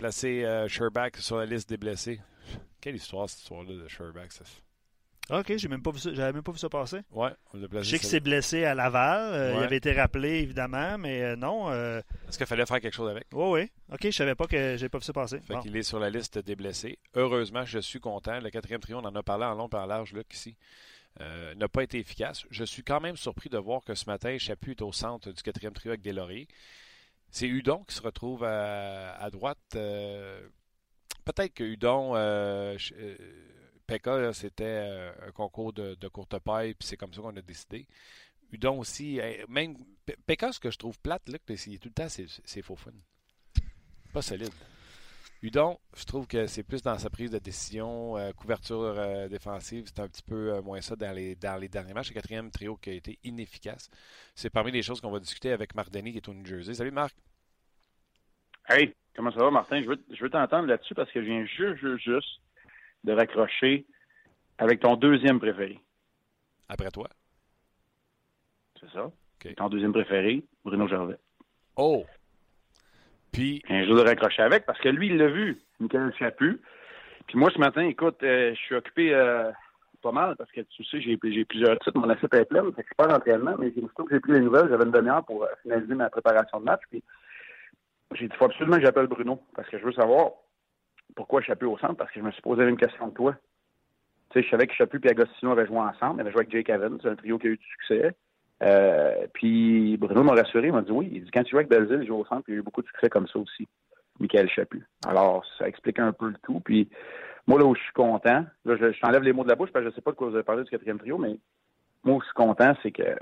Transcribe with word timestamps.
placé 0.00 0.44
euh, 0.44 0.66
Sherback 0.66 1.18
sur 1.18 1.36
la 1.36 1.44
liste 1.46 1.68
des 1.68 1.76
blessés. 1.76 2.20
Quelle 2.80 2.96
histoire, 2.96 3.28
cette 3.28 3.40
histoire-là 3.40 3.74
de 3.74 3.86
Sherback. 3.88 4.32
Ça. 4.32 4.44
OK, 5.38 5.52
j'ai 5.56 5.68
même 5.68 5.82
pas 5.82 5.90
vu 5.92 5.98
ça, 6.00 6.12
j'avais 6.12 6.32
même 6.32 6.42
pas 6.42 6.50
vu 6.52 6.58
ça 6.58 6.68
passer. 6.70 7.00
Ouais, 7.12 7.30
on 7.52 7.58
l'a 7.58 7.68
placé. 7.68 7.84
Je 7.84 7.90
sais 7.90 7.98
qu'il 7.98 8.08
s'est 8.08 8.20
blessé 8.20 8.64
à 8.64 8.74
Laval. 8.74 9.32
euh, 9.34 9.54
Il 9.58 9.62
avait 9.62 9.76
été 9.76 9.92
rappelé, 9.92 10.38
évidemment, 10.40 10.96
mais 10.98 11.22
euh, 11.22 11.36
non. 11.36 11.70
euh, 11.70 12.00
Est-ce 12.28 12.38
qu'il 12.38 12.46
fallait 12.46 12.66
faire 12.66 12.80
quelque 12.80 12.94
chose 12.94 13.10
avec? 13.10 13.26
Oui, 13.32 13.60
oui. 13.60 13.70
OK, 13.92 14.00
je 14.04 14.10
savais 14.10 14.34
pas 14.34 14.46
que 14.46 14.76
j'ai 14.78 14.88
pas 14.88 14.98
vu 14.98 15.04
ça 15.04 15.12
passer. 15.12 15.38
Fait 15.40 15.54
Bon. 15.54 15.60
qu'il 15.60 15.76
est 15.76 15.82
sur 15.84 16.00
la 16.00 16.10
liste 16.10 16.38
des 16.38 16.56
blessés. 16.56 16.98
Heureusement, 17.14 17.64
je 17.64 17.78
suis 17.78 18.00
content. 18.00 18.40
Le 18.40 18.50
quatrième 18.50 18.80
trio, 18.80 18.98
on 18.98 19.04
en 19.04 19.14
a 19.14 19.22
parlé 19.22 19.44
en 19.44 19.54
long 19.54 19.68
et 19.68 19.76
en 19.76 19.86
large, 19.86 20.12
Luc, 20.14 20.32
ici. 20.34 20.56
n'a 21.20 21.68
pas 21.68 21.82
été 21.84 21.98
efficace. 21.98 22.44
Je 22.50 22.64
suis 22.64 22.82
quand 22.82 23.00
même 23.00 23.16
surpris 23.16 23.50
de 23.50 23.58
voir 23.58 23.84
que 23.84 23.94
ce 23.94 24.06
matin, 24.06 24.36
Chaput 24.38 24.72
est 24.72 24.82
au 24.82 24.92
centre 24.92 25.30
du 25.30 25.42
quatrième 25.42 25.74
trio 25.74 25.90
avec 25.92 26.00
des 26.00 26.12
lauriers. 26.12 26.48
C'est 27.30 27.46
Hudon 27.46 27.84
qui 27.84 27.94
se 27.94 28.02
retrouve 28.02 28.44
à, 28.44 29.12
à 29.16 29.30
droite. 29.30 29.58
euh, 29.76 30.48
Peut-être 31.24 31.54
que 31.54 31.64
Hudon, 31.64 32.16
euh, 32.16 32.76
euh, 32.92 33.16
Pekka, 33.86 34.18
là, 34.18 34.32
c'était 34.32 34.64
euh, 34.64 35.12
un 35.28 35.30
concours 35.30 35.72
de, 35.72 35.94
courte 36.08 36.38
paille, 36.40 36.74
puis 36.74 36.88
c'est 36.88 36.96
comme 36.96 37.12
ça 37.12 37.20
qu'on 37.20 37.36
a 37.36 37.42
décidé. 37.42 37.86
Hudon 38.52 38.78
aussi, 38.80 39.20
même 39.48 39.76
Pe- 40.06 40.16
Pekka, 40.26 40.52
ce 40.52 40.58
que 40.58 40.70
je 40.70 40.78
trouve 40.78 40.98
plate, 40.98 41.28
Luc, 41.28 41.42
c'est 41.56 41.78
tout 41.78 41.88
le 41.88 41.94
temps, 41.94 42.08
c'est 42.08 42.62
faux 42.62 42.74
fun. 42.76 42.90
Pas 44.12 44.22
solide. 44.22 44.52
Hudon, 45.42 45.78
je 45.96 46.04
trouve 46.04 46.26
que 46.26 46.46
c'est 46.46 46.62
plus 46.62 46.82
dans 46.82 46.98
sa 46.98 47.08
prise 47.08 47.30
de 47.30 47.38
décision, 47.38 48.18
euh, 48.18 48.30
couverture 48.32 48.82
euh, 48.98 49.26
défensive, 49.26 49.84
c'est 49.86 50.00
un 50.00 50.06
petit 50.06 50.22
peu 50.22 50.52
euh, 50.52 50.60
moins 50.60 50.82
ça 50.82 50.96
dans 50.96 51.14
les, 51.14 51.34
dans 51.34 51.58
les 51.58 51.68
derniers 51.68 51.94
matchs. 51.94 52.10
Le 52.10 52.14
quatrième 52.14 52.50
trio 52.50 52.76
qui 52.76 52.90
a 52.90 52.92
été 52.92 53.18
inefficace. 53.24 53.88
C'est 54.34 54.50
parmi 54.50 54.70
les 54.70 54.82
choses 54.82 55.00
qu'on 55.00 55.10
va 55.10 55.18
discuter 55.18 55.50
avec 55.52 55.74
Marc 55.74 55.90
Denis 55.90 56.12
qui 56.12 56.18
est 56.18 56.28
au 56.28 56.34
New 56.34 56.44
Jersey. 56.44 56.74
Salut 56.74 56.90
Marc. 56.90 57.16
Hey, 58.68 58.94
comment 59.16 59.32
ça 59.32 59.38
va, 59.38 59.50
Martin? 59.50 59.80
Je 59.80 59.88
veux, 59.88 59.98
je 60.10 60.22
veux 60.22 60.28
t'entendre 60.28 60.68
là-dessus 60.68 60.94
parce 60.94 61.10
que 61.10 61.22
je 61.22 61.26
viens 61.26 61.46
juste, 61.46 61.80
juste, 61.80 62.04
juste 62.04 62.40
de 63.04 63.12
raccrocher 63.12 63.86
avec 64.58 64.80
ton 64.80 64.96
deuxième 64.96 65.40
préféré. 65.40 65.80
Après 66.68 66.90
toi. 66.90 67.08
C'est 68.78 68.90
ça? 68.90 69.10
Ton 69.56 69.70
deuxième 69.70 69.92
préféré, 69.92 70.44
Bruno 70.64 70.86
Gervais. 70.86 71.18
Oh! 71.76 72.04
Puis. 73.32 73.62
Je 73.68 73.84
juste 73.84 73.90
de 73.90 74.00
raccrocher 74.00 74.42
avec 74.42 74.66
parce 74.66 74.78
que 74.80 74.88
lui, 74.88 75.08
il 75.08 75.16
l'a 75.16 75.28
vu, 75.28 75.58
Michael 75.78 76.12
Chaput. 76.18 76.60
Puis 77.26 77.38
moi, 77.38 77.50
ce 77.54 77.58
matin, 77.58 77.82
écoute, 77.82 78.22
euh, 78.22 78.52
je 78.54 78.58
suis 78.58 78.74
occupé 78.74 79.14
euh, 79.14 79.50
pas 80.02 80.12
mal 80.12 80.34
parce 80.36 80.50
que 80.50 80.62
tu 80.62 80.84
sais, 80.84 81.00
j'ai 81.00 81.16
plusieurs 81.16 81.78
titres. 81.78 81.98
Mon 81.98 82.08
assiette 82.08 82.34
est 82.34 82.44
pleine. 82.44 82.72
Fait 82.72 82.82
que 82.82 82.88
je 82.90 82.94
pars 82.96 83.08
d'entraînement, 83.08 83.54
mais 83.58 83.72
surtout 83.72 84.04
que 84.04 84.14
j'ai 84.14 84.20
pris 84.20 84.32
les 84.32 84.40
nouvelles. 84.40 84.68
J'avais 84.68 84.84
une 84.84 84.90
demi-heure 84.90 85.24
pour 85.24 85.44
euh, 85.44 85.48
finaliser 85.62 85.94
ma 85.94 86.10
préparation 86.10 86.60
de 86.60 86.64
match. 86.64 86.80
Puis 86.90 87.02
j'ai 88.12 88.26
dit, 88.26 88.32
il 88.34 88.36
faut 88.36 88.46
absolument 88.46 88.76
que 88.76 88.82
j'appelle 88.82 89.06
Bruno 89.06 89.40
parce 89.54 89.68
que 89.68 89.78
je 89.78 89.84
veux 89.84 89.92
savoir 89.92 90.30
pourquoi 91.14 91.40
Chaput 91.42 91.66
au 91.66 91.78
centre 91.78 91.96
parce 91.96 92.10
que 92.10 92.20
je 92.20 92.24
me 92.24 92.32
suis 92.32 92.42
posé 92.42 92.64
une 92.64 92.76
question 92.76 93.08
de 93.08 93.14
toi. 93.14 93.36
Tu 94.30 94.38
sais, 94.38 94.44
je 94.44 94.50
savais 94.50 94.66
que 94.66 94.74
Chaput 94.74 95.04
et 95.04 95.10
Agostino 95.10 95.52
avaient 95.52 95.66
joué 95.66 95.78
ensemble. 95.78 96.18
Ils 96.18 96.20
avaient 96.22 96.32
joué 96.32 96.40
avec 96.40 96.52
Jake 96.52 96.68
Evans. 96.68 96.98
C'est 97.02 97.08
un 97.08 97.16
trio 97.16 97.38
qui 97.38 97.46
a 97.48 97.50
eu 97.50 97.56
du 97.56 97.66
succès. 97.66 98.12
Euh, 98.62 99.26
puis 99.32 99.96
Bruno 99.96 100.22
m'a 100.22 100.34
rassuré, 100.34 100.68
il 100.68 100.72
m'a 100.72 100.82
dit 100.82 100.92
oui. 100.92 101.08
Il 101.12 101.24
dit 101.24 101.30
quand 101.30 101.42
tu 101.42 101.50
joues 101.50 101.58
avec 101.58 101.70
Belzile, 101.70 102.00
il 102.02 102.06
joue 102.06 102.16
au 102.16 102.24
centre, 102.24 102.42
puis 102.42 102.52
il 102.52 102.56
a 102.56 102.58
eu 102.58 102.62
beaucoup 102.62 102.82
de 102.82 102.86
succès 102.86 103.08
comme 103.08 103.26
ça 103.28 103.38
aussi. 103.38 103.68
Michael 104.18 104.50
Chaput. 104.50 104.86
Alors, 105.06 105.44
ça 105.58 105.66
explique 105.66 105.98
un 105.98 106.12
peu 106.12 106.28
le 106.28 106.36
tout. 106.42 106.60
Puis 106.60 106.88
moi, 107.46 107.58
là 107.58 107.64
où 107.64 107.74
je 107.74 107.80
suis 107.80 107.92
content, 107.92 108.44
là, 108.64 108.76
je, 108.76 109.00
t'enlève 109.00 109.22
les 109.22 109.32
mots 109.32 109.44
de 109.44 109.48
la 109.48 109.56
bouche 109.56 109.70
parce 109.72 109.84
que 109.84 109.90
je 109.90 109.94
sais 109.94 110.02
pas 110.02 110.10
de 110.10 110.16
quoi 110.16 110.28
vous 110.28 110.34
avez 110.34 110.44
parlé 110.44 110.62
du 110.62 110.70
quatrième 110.70 110.98
trio, 110.98 111.16
mais 111.16 111.38
moi 112.04 112.16
où 112.16 112.20
je 112.20 112.26
suis 112.26 112.34
content, 112.34 112.74
c'est 112.82 112.92
que 112.92 113.16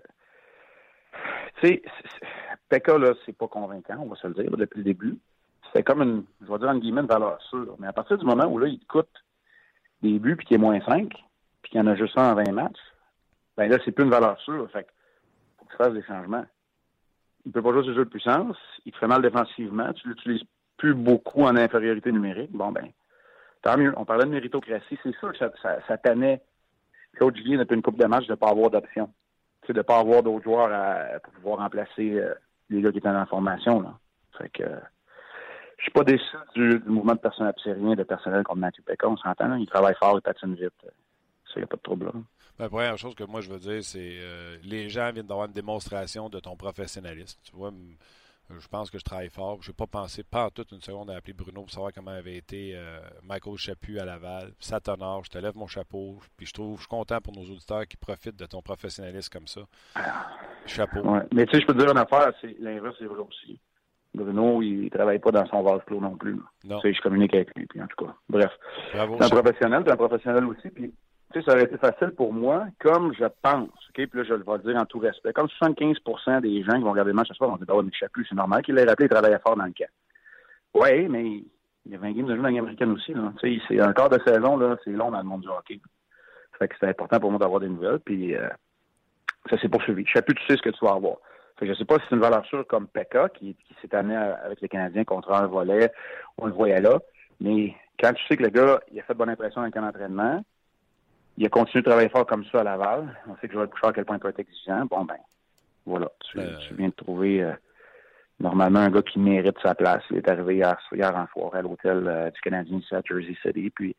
tu 1.60 1.66
sais, 1.66 1.82
Pekka, 2.68 2.98
là, 2.98 3.14
c'est 3.24 3.36
pas 3.36 3.48
convaincant, 3.48 3.96
on 4.00 4.08
va 4.08 4.16
se 4.16 4.26
le 4.26 4.34
dire, 4.34 4.50
depuis 4.56 4.78
le 4.78 4.84
début. 4.84 5.18
C'est 5.72 5.82
comme 5.82 6.02
une, 6.02 6.24
je 6.40 6.50
vais 6.50 6.58
dire 6.58 6.68
en 6.68 6.78
guillemets, 6.78 7.02
une 7.02 7.06
valeur 7.06 7.40
sûre. 7.42 7.76
Mais 7.78 7.86
à 7.86 7.92
partir 7.92 8.18
du 8.18 8.24
moment 8.24 8.46
où 8.46 8.58
là, 8.58 8.68
il 8.68 8.78
te 8.78 8.86
coûte 8.86 9.24
des 10.02 10.18
buts 10.18 10.36
puis 10.36 10.46
qu'il 10.46 10.54
est 10.56 10.60
moins 10.60 10.80
5, 10.80 11.08
puis 11.62 11.70
qu'il 11.70 11.78
y 11.78 11.82
en 11.82 11.86
a 11.86 11.94
juste 11.94 12.16
un 12.16 12.32
en 12.32 12.34
20 12.34 12.52
matchs, 12.52 12.78
ben 13.56 13.68
là, 13.68 13.78
c'est 13.84 13.92
plus 13.92 14.04
une 14.04 14.10
valeur 14.10 14.38
sûre. 14.40 14.70
Fait 14.70 14.86
que 15.68 15.84
tu 15.84 15.92
des 15.92 16.02
changements. 16.02 16.44
Il 17.46 17.52
peut 17.52 17.62
pas 17.62 17.72
jouer 17.72 17.86
le 17.86 17.94
jeu 17.94 18.04
de 18.04 18.10
puissance, 18.10 18.56
il 18.84 18.92
te 18.92 18.98
fait 18.98 19.06
mal 19.06 19.22
défensivement, 19.22 19.92
tu 19.92 20.08
l'utilises 20.08 20.42
plus 20.76 20.94
beaucoup 20.94 21.42
en 21.42 21.56
infériorité 21.56 22.12
numérique. 22.12 22.52
Bon 22.52 22.72
ben, 22.72 22.90
tant 23.62 23.76
mieux. 23.76 23.92
On 23.96 24.04
parlait 24.04 24.24
de 24.24 24.30
méritocratie, 24.30 24.98
c'est 25.02 25.16
sûr 25.16 25.32
que 25.32 25.38
ça, 25.38 25.50
ça, 25.62 25.78
ça 25.86 25.98
tannait 25.98 26.42
Claude 27.14 27.36
Julien 27.36 27.58
depuis 27.58 27.74
une 27.74 27.82
coupe 27.82 27.98
de 27.98 28.06
match 28.06 28.26
de 28.26 28.32
ne 28.32 28.36
pas 28.36 28.50
avoir 28.50 28.70
d'option. 28.70 29.10
Tu 29.62 29.68
sais, 29.68 29.72
de 29.72 29.78
ne 29.78 29.82
pas 29.82 29.98
avoir 29.98 30.22
d'autres 30.22 30.44
joueurs 30.44 30.72
à, 30.72 31.18
pour 31.20 31.32
pouvoir 31.34 31.58
remplacer 31.58 32.18
euh, 32.18 32.34
les 32.70 32.80
gars 32.80 32.92
qui 32.92 32.98
étaient 32.98 33.08
dans 33.08 33.14
la 33.14 33.26
formation. 33.26 33.80
Là. 33.80 33.98
Fait 34.38 34.48
que 34.50 34.64
je 35.78 35.82
suis 35.82 35.92
pas 35.92 36.04
déçu 36.04 36.36
du, 36.54 36.82
mouvement 36.86 37.14
de 37.14 37.20
personnel 37.20 37.54
rien 37.64 37.94
de 37.94 38.02
personnel 38.02 38.42
comme 38.44 38.60
Mathieu 38.60 38.82
Pekka, 38.84 39.08
on 39.08 39.16
s'entend. 39.16 39.54
Il 39.54 39.66
travaille 39.66 39.94
fort, 39.94 40.18
il 40.18 40.22
patine 40.22 40.54
vite. 40.54 40.72
Ça, 40.82 41.54
il 41.56 41.58
n'y 41.58 41.64
a 41.64 41.66
pas 41.66 41.76
de 41.76 41.82
trouble. 41.82 42.10
La 42.58 42.68
première 42.68 42.96
chose 42.98 43.14
que 43.14 43.24
moi 43.24 43.40
je 43.40 43.50
veux 43.50 43.58
dire, 43.58 43.82
c'est 43.84 44.16
euh, 44.18 44.56
les 44.64 44.88
gens 44.88 45.10
viennent 45.12 45.26
d'avoir 45.26 45.46
une 45.46 45.52
démonstration 45.52 46.28
de 46.28 46.40
ton 46.40 46.56
professionnalisme. 46.56 47.38
Tu 47.44 47.52
vois, 47.54 47.68
m- 47.68 47.94
je 48.58 48.66
pense 48.66 48.90
que 48.90 48.98
je 48.98 49.04
travaille 49.04 49.28
fort. 49.28 49.58
Je 49.62 49.70
n'ai 49.70 49.74
pas 49.74 49.86
pensé 49.86 50.22
pas 50.24 50.46
en 50.46 50.50
toute 50.50 50.72
une 50.72 50.80
seconde 50.80 51.10
à 51.10 51.16
appeler 51.16 51.34
Bruno 51.34 51.60
pour 51.60 51.70
savoir 51.70 51.92
comment 51.92 52.10
avait 52.12 52.36
été 52.36 52.72
euh, 52.74 52.98
Michael 53.22 53.56
Chaput 53.58 53.98
à 54.00 54.04
Laval. 54.06 54.52
Ça 54.58 54.80
t'honore, 54.80 55.22
je 55.24 55.30
te 55.30 55.38
lève 55.38 55.54
mon 55.54 55.66
chapeau. 55.66 56.18
Puis 56.36 56.46
je 56.46 56.52
trouve, 56.54 56.76
je 56.76 56.80
suis 56.80 56.88
content 56.88 57.20
pour 57.20 57.34
nos 57.34 57.42
auditeurs 57.42 57.86
qui 57.86 57.96
profitent 57.98 58.36
de 58.38 58.46
ton 58.46 58.62
professionnalisme 58.62 59.30
comme 59.32 59.46
ça. 59.46 59.60
Chapeau. 60.66 61.00
Ouais. 61.00 61.20
Mais 61.34 61.46
tu 61.46 61.52
sais, 61.56 61.60
je 61.60 61.66
peux 61.66 61.74
te 61.74 61.78
dire 61.78 61.90
une 61.90 61.98
affaire, 61.98 62.32
c'est 62.40 62.56
l'inverse, 62.58 62.96
c'est 62.98 63.04
vrai 63.06 63.20
aussi. 63.20 63.60
Bruno, 64.14 64.62
il 64.62 64.84
ne 64.84 64.88
travaille 64.88 65.18
pas 65.18 65.30
dans 65.30 65.46
son 65.46 65.62
vase 65.62 65.82
clos 65.86 66.00
non 66.00 66.16
plus. 66.16 66.40
Non. 66.64 66.80
Tu 66.80 66.88
sais, 66.88 66.94
je 66.94 67.00
communique 67.02 67.34
avec 67.34 67.54
lui, 67.54 67.66
puis 67.66 67.80
en 67.82 67.86
tout 67.86 68.04
cas. 68.06 68.14
Bref. 68.28 68.50
Bravo. 68.94 69.16
C'est 69.20 69.26
un 69.26 69.28
professionnel, 69.28 69.82
c'est 69.86 69.92
un 69.92 69.96
professionnel 69.96 70.44
aussi. 70.46 70.70
Puis, 70.70 70.92
ça 71.42 71.52
aurait 71.52 71.64
été 71.64 71.76
facile 71.78 72.10
pour 72.10 72.32
moi, 72.32 72.66
comme 72.80 73.14
je 73.14 73.24
pense, 73.42 73.68
OK? 73.68 73.94
Puis 73.94 74.08
là, 74.14 74.24
je 74.24 74.34
le 74.34 74.44
vais 74.44 74.58
dire 74.58 74.76
en 74.76 74.86
tout 74.86 74.98
respect. 74.98 75.32
Comme 75.32 75.48
75% 75.60 76.40
des 76.40 76.62
gens 76.62 76.76
qui 76.76 76.82
vont 76.82 76.92
regarder 76.92 77.10
le 77.10 77.16
match 77.16 77.28
ce 77.28 77.34
soir 77.34 77.50
vont 77.50 77.56
dire, 77.56 77.66
ah, 77.68 77.76
ouais, 77.76 77.82
mais 77.82 77.92
Chaput, 77.92 78.26
c'est 78.28 78.34
normal 78.34 78.62
qu'il 78.62 78.74
l'ait 78.74 78.84
rappelé, 78.84 79.06
il 79.06 79.10
travaillait 79.10 79.38
fort 79.38 79.56
dans 79.56 79.64
le 79.64 79.72
camp. 79.72 79.90
Oui, 80.74 81.08
mais 81.08 81.42
il 81.86 81.92
y 81.92 81.94
a 81.94 81.98
20 81.98 82.12
games 82.12 82.26
de 82.26 82.36
jeu 82.36 82.42
dans 82.42 82.48
la 82.48 82.58
américaine 82.58 82.92
aussi, 82.92 83.14
là. 83.14 83.32
Tu 83.40 83.58
sais, 83.58 83.62
c'est 83.68 83.80
un 83.80 83.92
quart 83.92 84.10
de 84.10 84.20
saison, 84.26 84.56
là, 84.56 84.76
c'est 84.84 84.90
long 84.90 85.10
dans 85.10 85.18
le 85.18 85.24
monde 85.24 85.42
du 85.42 85.48
hockey. 85.48 85.80
Fait 86.58 86.68
que 86.68 86.74
c'est 86.78 86.88
important 86.88 87.20
pour 87.20 87.30
moi 87.30 87.38
d'avoir 87.38 87.60
des 87.60 87.68
nouvelles, 87.68 88.00
puis 88.00 88.34
euh, 88.36 88.48
ça 89.48 89.58
s'est 89.58 89.68
poursuivi. 89.68 90.04
Chaput, 90.06 90.34
tu 90.34 90.46
sais 90.46 90.56
ce 90.56 90.62
que 90.62 90.70
tu 90.70 90.84
vas 90.84 90.92
avoir. 90.92 91.16
Fait 91.58 91.66
que 91.66 91.72
je 91.72 91.78
sais 91.78 91.84
pas 91.84 91.96
si 91.96 92.02
c'est 92.08 92.14
une 92.14 92.20
valeur 92.20 92.44
sûre 92.46 92.66
comme 92.66 92.86
Pekka, 92.86 93.30
qui, 93.30 93.54
qui 93.54 93.74
s'est 93.80 93.94
amené 93.94 94.16
avec 94.16 94.60
les 94.60 94.68
Canadiens 94.68 95.04
contre 95.04 95.32
un 95.32 95.46
volet, 95.46 95.90
on 96.36 96.46
le 96.46 96.52
voyait 96.52 96.80
là. 96.80 96.98
Mais 97.40 97.74
quand 97.98 98.12
tu 98.12 98.24
sais 98.26 98.36
que 98.36 98.42
le 98.42 98.50
gars, 98.50 98.80
il 98.92 99.00
a 99.00 99.02
fait 99.02 99.14
bonne 99.14 99.30
impression 99.30 99.60
dans 99.60 99.66
le 99.66 99.72
camp 99.72 99.82
d'entraînement, 99.82 100.42
il 101.38 101.46
a 101.46 101.48
continué 101.48 101.82
de 101.82 101.88
travailler 101.88 102.08
fort 102.08 102.26
comme 102.26 102.44
ça 102.46 102.60
à 102.60 102.64
Laval. 102.64 103.16
On 103.28 103.36
sait 103.36 103.46
que 103.46 103.54
Joël 103.54 103.68
Bouchard, 103.68 103.90
à 103.90 103.92
quel 103.92 104.04
point 104.04 104.16
il 104.16 104.20
peut 104.20 104.28
être 104.28 104.40
exigeant. 104.40 104.84
Bon, 104.86 105.04
ben, 105.04 105.16
voilà. 105.86 106.08
Tu, 106.30 106.40
tu 106.66 106.74
viens 106.74 106.88
de 106.88 106.94
trouver 106.94 107.42
euh, 107.42 107.52
normalement 108.40 108.80
un 108.80 108.90
gars 108.90 109.02
qui 109.02 109.20
mérite 109.20 109.56
sa 109.62 109.76
place. 109.76 110.02
Il 110.10 110.16
est 110.16 110.28
arrivé 110.28 110.56
hier, 110.56 110.76
hier 110.92 111.16
en 111.16 111.26
soirée 111.28 111.60
à 111.60 111.62
l'hôtel 111.62 112.04
euh, 112.08 112.30
du 112.30 112.40
Canadien 112.40 112.78
ici 112.78 112.92
à 112.92 113.02
Jersey 113.04 113.36
City. 113.40 113.70
Puis, 113.70 113.94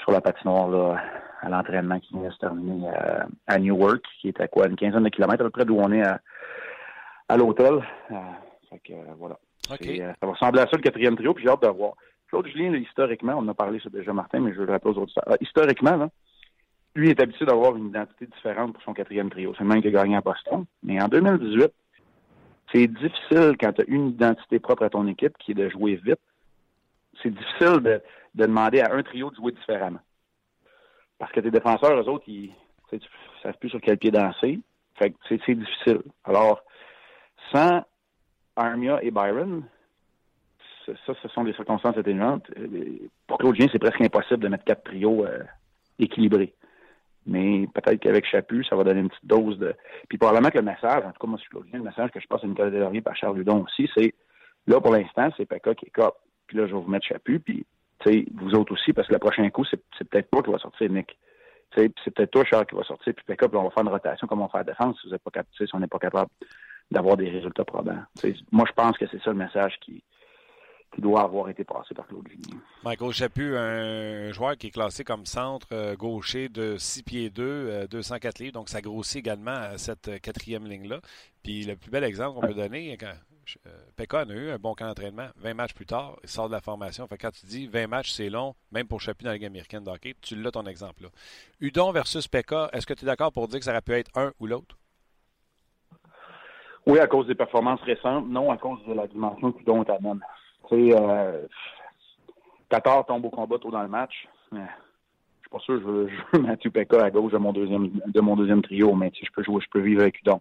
sur 0.00 0.10
la 0.10 0.22
patinoire, 0.22 0.68
là, 0.68 1.02
à 1.42 1.48
l'entraînement 1.50 2.00
qui 2.00 2.14
vient 2.14 2.28
de 2.28 2.32
se 2.32 2.38
terminer 2.38 2.88
euh, 2.88 3.24
à 3.46 3.58
Newark, 3.58 4.02
qui 4.20 4.28
est 4.28 4.40
à 4.40 4.48
quoi, 4.48 4.66
une 4.66 4.76
quinzaine 4.76 5.04
de 5.04 5.10
kilomètres 5.10 5.42
à 5.42 5.44
peu 5.44 5.50
près 5.50 5.66
d'où 5.66 5.76
on 5.76 5.92
est 5.92 6.02
à, 6.02 6.18
à 7.28 7.36
l'hôtel. 7.36 7.74
Euh, 8.10 8.14
fait 8.70 8.78
que, 8.78 8.92
euh, 8.94 9.14
voilà. 9.18 9.36
Euh, 9.70 10.12
ça 10.20 10.26
va 10.26 10.32
ressembler 10.32 10.60
à 10.62 10.66
ça, 10.66 10.76
le 10.76 10.82
quatrième 10.82 11.16
trio, 11.16 11.34
puis 11.34 11.44
j'ai 11.44 11.50
hâte 11.50 11.62
de 11.62 11.68
voir. 11.68 11.92
Claude 12.28 12.46
Julien, 12.46 12.72
là, 12.72 12.78
historiquement, 12.78 13.34
on 13.34 13.42
en 13.42 13.48
a 13.48 13.54
parlé 13.54 13.80
ça 13.80 13.90
déjà, 13.90 14.12
Martin, 14.12 14.40
mais 14.40 14.52
je 14.54 14.62
le 14.62 14.72
rappeler 14.72 14.92
aux 14.92 15.02
autres. 15.02 15.12
Euh, 15.28 15.36
historiquement, 15.40 15.96
là, 15.96 16.08
lui 16.94 17.10
est 17.10 17.20
habitué 17.20 17.44
d'avoir 17.44 17.76
une 17.76 17.88
identité 17.88 18.26
différente 18.26 18.72
pour 18.74 18.82
son 18.82 18.94
quatrième 18.94 19.30
trio. 19.30 19.54
C'est 19.58 19.64
même 19.64 19.82
qui 19.82 19.88
a 19.88 19.90
gagné 19.90 20.16
à 20.16 20.20
Boston. 20.20 20.64
Mais 20.82 21.00
en 21.02 21.08
2018, 21.08 21.72
c'est 22.72 22.86
difficile 22.86 23.56
quand 23.60 23.72
tu 23.72 23.82
as 23.82 23.84
une 23.88 24.08
identité 24.10 24.58
propre 24.58 24.84
à 24.84 24.90
ton 24.90 25.06
équipe 25.06 25.36
qui 25.38 25.52
est 25.52 25.54
de 25.54 25.68
jouer 25.68 25.96
vite. 25.96 26.20
C'est 27.22 27.30
difficile 27.30 27.80
de, 27.80 28.00
de 28.34 28.46
demander 28.46 28.80
à 28.80 28.92
un 28.92 29.02
trio 29.02 29.30
de 29.30 29.36
jouer 29.36 29.52
différemment. 29.52 30.00
Parce 31.18 31.32
que 31.32 31.40
tes 31.40 31.50
défenseurs, 31.50 32.00
eux 32.00 32.08
autres, 32.08 32.24
ils 32.28 32.52
ne 32.92 32.98
savent 33.42 33.58
plus 33.58 33.70
sur 33.70 33.80
quel 33.80 33.98
pied 33.98 34.10
danser. 34.10 34.60
C'est, 34.98 35.54
difficile. 35.54 36.02
Alors, 36.24 36.62
sans 37.52 37.84
Armia 38.56 39.02
et 39.02 39.10
Byron, 39.10 39.64
ça, 40.86 41.14
ce 41.20 41.28
sont 41.28 41.44
des 41.44 41.54
circonstances 41.54 41.96
atténuantes. 41.96 42.48
Pour 43.26 43.38
Claude 43.38 43.56
c'est 43.72 43.78
presque 43.78 44.00
impossible 44.00 44.42
de 44.42 44.48
mettre 44.48 44.64
quatre 44.64 44.84
trios 44.84 45.24
euh, 45.24 45.42
équilibrés. 45.98 46.54
Mais 47.26 47.66
peut-être 47.74 48.00
qu'avec 48.00 48.26
Chaput, 48.26 48.64
ça 48.64 48.76
va 48.76 48.84
donner 48.84 49.00
une 49.00 49.08
petite 49.08 49.26
dose 49.26 49.58
de. 49.58 49.74
Puis 50.08 50.18
probablement 50.18 50.50
que 50.50 50.58
le 50.58 50.64
message, 50.64 51.04
en 51.04 51.12
tout 51.12 51.18
cas, 51.20 51.26
moi, 51.26 51.38
Claude 51.48 51.64
Julien, 51.64 51.78
le 51.78 51.84
message 51.84 52.10
que 52.10 52.20
je 52.20 52.26
passe 52.26 52.44
à 52.44 52.46
Nicolas 52.46 52.70
Delaurier 52.70 53.00
par 53.00 53.16
Charles 53.16 53.38
Ludon 53.38 53.62
aussi, 53.62 53.88
c'est 53.96 54.14
là, 54.66 54.80
pour 54.80 54.92
l'instant, 54.92 55.28
c'est 55.36 55.46
Pekka 55.46 55.74
qui 55.74 55.86
est 55.86 55.90
cop. 55.90 56.16
Puis 56.46 56.58
là, 56.58 56.66
je 56.66 56.74
vais 56.74 56.80
vous 56.80 56.90
mettre 56.90 57.06
Chaput, 57.06 57.40
puis 57.40 57.64
vous 58.34 58.54
autres 58.54 58.72
aussi, 58.72 58.92
parce 58.92 59.08
que 59.08 59.14
le 59.14 59.18
prochain 59.18 59.48
coup, 59.50 59.64
c'est, 59.64 59.80
peut-être 60.08 60.30
toi 60.30 60.42
qui 60.42 60.50
va 60.50 60.58
sortir, 60.58 60.90
Nick. 60.90 61.16
C'est 61.74 61.88
peut-être 62.14 62.30
toi, 62.30 62.44
Charles, 62.44 62.66
qui 62.66 62.76
va 62.76 62.84
sortir, 62.84 63.14
puis 63.14 63.24
Pekka, 63.26 63.48
puis 63.48 63.56
on 63.56 63.64
va 63.64 63.70
faire 63.70 63.82
une 63.82 63.88
rotation 63.88 64.26
comme 64.26 64.42
on 64.42 64.48
fait 64.48 64.58
à 64.58 64.60
la 64.60 64.64
défense 64.64 64.96
si, 65.00 65.08
vous 65.08 65.14
êtes 65.14 65.22
pas 65.22 65.42
si 65.56 65.74
on 65.74 65.80
n'est 65.80 65.86
pas 65.86 65.98
capable 65.98 66.30
d'avoir 66.90 67.16
des 67.16 67.30
résultats 67.30 67.64
probants. 67.64 68.02
Moi, 68.52 68.64
je 68.68 68.72
pense 68.72 68.96
que 68.98 69.06
c'est 69.10 69.20
ça 69.22 69.30
le 69.30 69.36
message 69.36 69.78
qui, 69.80 70.04
qui 70.94 71.00
doit 71.00 71.22
avoir 71.22 71.48
été 71.48 71.64
passé 71.64 71.94
par 71.94 72.06
Claude 72.06 72.26
Julien. 72.28 72.60
Michael 72.84 73.12
Chaput, 73.12 73.56
un 73.56 74.32
joueur 74.32 74.56
qui 74.56 74.68
est 74.68 74.70
classé 74.70 75.04
comme 75.04 75.26
centre 75.26 75.66
euh, 75.72 75.96
gaucher 75.96 76.48
de 76.48 76.76
6 76.78 77.02
pieds 77.02 77.30
2, 77.30 77.88
204 77.88 78.38
livres, 78.38 78.52
donc 78.52 78.68
ça 78.68 78.80
grossit 78.80 79.16
également 79.16 79.50
à 79.50 79.78
cette 79.78 80.20
quatrième 80.20 80.66
ligne-là. 80.66 81.00
Puis 81.42 81.64
le 81.64 81.76
plus 81.76 81.90
bel 81.90 82.04
exemple 82.04 82.40
qu'on 82.40 82.46
peut 82.46 82.54
donner, 82.54 82.96
quand 82.98 83.12
Pekka 83.96 84.20
a 84.20 84.24
eu 84.24 84.50
un 84.50 84.58
bon 84.58 84.74
camp 84.74 84.86
d'entraînement. 84.86 85.28
20 85.36 85.54
matchs 85.54 85.74
plus 85.74 85.86
tard, 85.86 86.16
il 86.22 86.28
sort 86.28 86.48
de 86.48 86.52
la 86.52 86.60
formation. 86.60 87.06
Fait 87.06 87.18
quand 87.18 87.30
tu 87.30 87.46
dis 87.46 87.66
20 87.66 87.86
matchs, 87.86 88.12
c'est 88.12 88.30
long, 88.30 88.54
même 88.72 88.86
pour 88.86 89.00
Chaput 89.00 89.24
dans 89.24 89.30
la 89.30 89.36
Ligue 89.36 89.46
américaine 89.46 89.84
d'hockey, 89.84 90.14
tu 90.20 90.36
l'as 90.36 90.50
ton 90.50 90.64
exemple 90.64 91.04
là. 91.04 91.08
Udon 91.60 91.92
versus 91.92 92.28
Pekka, 92.28 92.70
est-ce 92.72 92.86
que 92.86 92.94
tu 92.94 93.04
es 93.04 93.06
d'accord 93.06 93.32
pour 93.32 93.48
dire 93.48 93.58
que 93.58 93.64
ça 93.64 93.72
aurait 93.72 93.82
pu 93.82 93.92
être 93.92 94.10
un 94.14 94.32
ou 94.40 94.46
l'autre? 94.46 94.76
Oui, 96.86 96.98
à 96.98 97.06
cause 97.06 97.26
des 97.26 97.34
performances 97.34 97.80
récentes. 97.82 98.26
Non, 98.28 98.50
à 98.50 98.58
cause 98.58 98.84
de 98.86 98.92
la 98.92 99.06
dimension 99.06 99.52
qu'Udon 99.52 99.84
t'amène. 99.84 100.20
Tu 100.68 100.90
sais, 100.90 100.96
euh, 100.96 101.46
tombe 103.06 103.24
au 103.24 103.30
combat 103.30 103.58
tôt 103.58 103.70
dans 103.70 103.82
le 103.82 103.88
match. 103.88 104.28
Je 104.52 104.58
suis 104.58 105.50
pas 105.50 105.58
sûr 105.60 105.78
je 105.80 105.84
veux, 105.84 106.08
je 106.32 106.38
Mathieu 106.38 106.70
Pekka 106.70 107.04
à 107.04 107.10
gauche 107.10 107.32
de 107.32 107.38
mon 107.38 107.52
deuxième, 107.52 107.90
de 108.06 108.20
mon 108.20 108.36
deuxième 108.36 108.62
trio, 108.62 108.94
mais 108.94 109.12
si 109.16 109.24
je 109.24 109.32
peux 109.32 109.42
jouer, 109.42 109.60
je 109.62 109.70
peux 109.70 109.80
vivre 109.80 110.02
avec 110.02 110.20
Udon. 110.20 110.40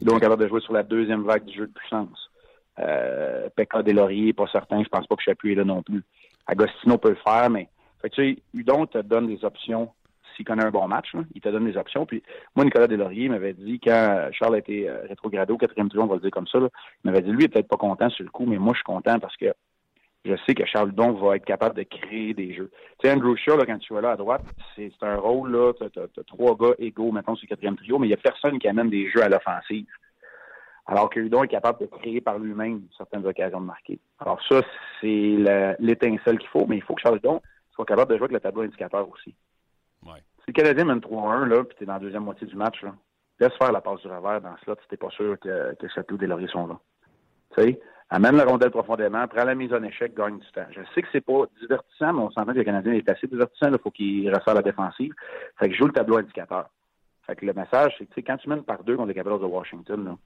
Udon 0.00 0.16
est 0.16 0.20
capable 0.20 0.42
de 0.42 0.48
jouer 0.48 0.60
sur 0.60 0.72
la 0.72 0.82
deuxième 0.82 1.22
vague 1.22 1.44
du 1.44 1.56
jeu 1.56 1.66
de 1.66 1.72
puissance. 1.72 2.30
Euh, 2.78 3.48
Pekka 3.54 3.82
Lauriers, 3.82 4.32
pas 4.32 4.46
certain. 4.50 4.82
Je 4.82 4.88
pense 4.88 5.06
pas 5.06 5.16
que 5.16 5.22
Chapuis 5.22 5.52
est 5.52 5.56
là 5.56 5.64
non 5.64 5.82
plus. 5.82 6.02
Agostino 6.46 6.98
peut 6.98 7.10
le 7.10 7.16
faire, 7.16 7.48
mais 7.50 7.68
fait 8.02 8.10
tu 8.10 8.34
sais, 8.34 8.42
Udon 8.52 8.86
te 8.86 8.98
donne 8.98 9.28
des 9.28 9.44
options 9.44 9.90
s'il 10.36 10.44
connaît 10.44 10.64
un 10.64 10.70
bon 10.70 10.86
match. 10.88 11.12
il 11.34 11.40
te 11.40 11.48
donne 11.48 11.64
des 11.64 11.76
options. 11.76 12.06
Puis 12.06 12.22
moi, 12.54 12.64
Nicolas 12.64 12.86
Delaurier 12.86 13.28
m'avait 13.28 13.52
dit, 13.52 13.80
quand 13.80 14.28
Charles 14.32 14.56
a 14.56 14.58
été 14.58 14.88
euh, 14.88 15.02
rétrogradé 15.08 15.52
au 15.52 15.58
quatrième 15.58 15.88
trio, 15.88 16.02
on 16.02 16.06
va 16.06 16.16
le 16.16 16.20
dire 16.20 16.30
comme 16.30 16.46
ça, 16.46 16.58
il 16.58 16.70
m'avait 17.04 17.22
dit, 17.22 17.30
lui, 17.30 17.42
il 17.42 17.44
est 17.44 17.48
peut-être 17.48 17.68
pas 17.68 17.76
content 17.76 18.10
sur 18.10 18.24
le 18.24 18.30
coup, 18.30 18.46
mais 18.46 18.58
moi, 18.58 18.72
je 18.72 18.78
suis 18.78 18.84
content 18.84 19.18
parce 19.18 19.36
que 19.36 19.52
je 20.24 20.34
sais 20.46 20.54
que 20.54 20.64
Charles 20.64 20.92
Don 20.92 21.12
va 21.12 21.36
être 21.36 21.44
capable 21.44 21.76
de 21.76 21.82
créer 21.82 22.32
des 22.32 22.54
jeux. 22.54 22.70
Tu 22.98 23.08
sais, 23.08 23.14
Andrew 23.14 23.36
Shaw, 23.36 23.56
là, 23.56 23.66
quand 23.66 23.78
tu 23.78 23.92
vas 23.92 24.00
là 24.00 24.12
à 24.12 24.16
droite, 24.16 24.42
c'est 24.74 24.90
un 25.02 25.16
rôle, 25.16 25.52
là, 25.52 25.72
tu 25.74 26.00
as, 26.00 26.24
trois 26.24 26.56
gars 26.56 26.74
égaux, 26.78 27.12
maintenant 27.12 27.34
sur 27.34 27.44
le 27.44 27.48
quatrième 27.50 27.76
trio, 27.76 27.98
mais 27.98 28.06
il 28.06 28.10
n'y 28.10 28.14
a 28.14 28.18
personne 28.18 28.58
qui 28.58 28.68
amène 28.68 28.88
des 28.88 29.10
jeux 29.10 29.22
à 29.22 29.28
l'offensive. 29.28 29.86
Alors 30.86 31.08
que 31.08 31.18
Hudon 31.18 31.44
est 31.44 31.48
capable 31.48 31.80
de 31.80 31.86
créer 31.86 32.20
par 32.20 32.38
lui-même 32.38 32.82
certaines 32.96 33.26
occasions 33.26 33.60
de 33.60 33.66
marquer. 33.66 33.98
Alors 34.18 34.38
ça, 34.48 34.60
c'est 35.00 35.36
l'étincelle 35.78 36.38
qu'il 36.38 36.48
faut, 36.48 36.66
mais 36.66 36.76
il 36.76 36.82
faut 36.82 36.94
que 36.94 37.00
Charles 37.00 37.16
Hudon 37.16 37.40
soit 37.70 37.86
capable 37.86 38.12
de 38.12 38.16
jouer 38.16 38.24
avec 38.24 38.34
le 38.34 38.40
tableau 38.40 38.62
indicateur 38.62 39.08
aussi. 39.08 39.34
Si 40.44 40.48
le 40.48 40.52
Canadien 40.52 40.84
mène 40.84 40.98
3-1, 40.98 41.46
là, 41.46 41.64
puis 41.64 41.76
tu 41.76 41.84
es 41.84 41.86
dans 41.86 41.94
la 41.94 41.98
deuxième 41.98 42.24
moitié 42.24 42.46
du 42.46 42.56
match, 42.56 42.84
laisse 43.40 43.56
faire 43.58 43.72
la 43.72 43.80
passe 43.80 44.00
du 44.00 44.08
revers 44.08 44.40
dans 44.40 44.56
ce 44.58 44.64
slot 44.64 44.76
si 44.82 44.88
t'es 44.88 44.96
pas 44.96 45.10
sûr 45.10 45.38
que, 45.40 45.74
que 45.74 45.88
Château 45.88 46.16
des 46.16 46.26
Lauriers 46.26 46.48
sont 46.48 46.66
là. 46.66 46.78
Tu 47.56 47.62
sais, 47.62 47.80
amène 48.10 48.36
la 48.36 48.44
rondelle 48.44 48.70
profondément, 48.70 49.26
prends 49.26 49.44
la 49.44 49.54
mise 49.54 49.72
en 49.72 49.82
échec, 49.82 50.14
gagne 50.14 50.38
du 50.38 50.52
temps. 50.52 50.66
Je 50.70 50.80
sais 50.94 51.02
que 51.02 51.08
c'est 51.12 51.24
pas 51.24 51.44
divertissant, 51.60 52.12
mais 52.12 52.20
on 52.20 52.30
s'entend 52.30 52.52
que 52.52 52.58
le 52.58 52.64
Canadien 52.64 52.92
est 52.92 53.08
assez 53.08 53.26
divertissant, 53.26 53.72
il 53.72 53.78
faut 53.78 53.90
qu'il 53.90 54.28
resserre 54.32 54.54
la 54.54 54.62
défensive. 54.62 55.14
Fait 55.58 55.68
que 55.68 55.74
joue 55.74 55.86
le 55.86 55.92
tableau 55.92 56.18
indicateur. 56.18 56.68
Fait 57.26 57.36
que 57.36 57.46
le 57.46 57.54
message, 57.54 57.94
c'est 57.98 58.06
que 58.06 58.20
quand 58.20 58.36
tu 58.36 58.48
mènes 58.48 58.64
par 58.64 58.84
deux 58.84 58.96
contre 58.96 59.08
les 59.08 59.14
Capitals 59.14 59.40
de 59.40 59.46
Washington, 59.46 60.04
là, 60.04 60.16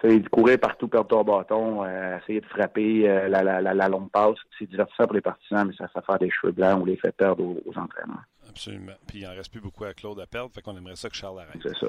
tu 0.00 0.22
courir 0.30 0.58
partout, 0.58 0.88
perdre 0.88 1.08
ton 1.08 1.22
bâton, 1.22 1.84
euh, 1.84 2.18
essayer 2.18 2.40
de 2.40 2.46
frapper 2.46 3.08
euh, 3.08 3.28
la, 3.28 3.88
longue 3.88 4.10
passe, 4.10 4.36
c'est 4.58 4.68
divertissant 4.68 5.04
pour 5.04 5.14
les 5.14 5.20
partisans, 5.20 5.66
mais 5.68 5.74
ça, 5.74 5.88
ça 5.94 6.02
fait 6.02 6.24
des 6.24 6.30
cheveux 6.30 6.52
blancs 6.52 6.80
ou 6.82 6.86
les 6.86 6.96
fait 6.96 7.12
perdre 7.12 7.44
aux, 7.44 7.60
aux 7.66 7.78
entraîneurs. 7.78 8.24
Absolument. 8.52 8.92
Puis 9.06 9.20
il 9.20 9.24
n'en 9.24 9.34
reste 9.34 9.50
plus 9.50 9.60
beaucoup 9.60 9.84
à 9.84 9.94
Claude 9.94 10.20
à 10.20 10.26
perdre, 10.26 10.52
fait 10.54 10.60
qu'on 10.60 10.76
aimerait 10.76 10.96
ça 10.96 11.08
que 11.08 11.16
Charles 11.16 11.40
arrête. 11.40 11.60
C'est 11.62 11.76
ça. 11.78 11.86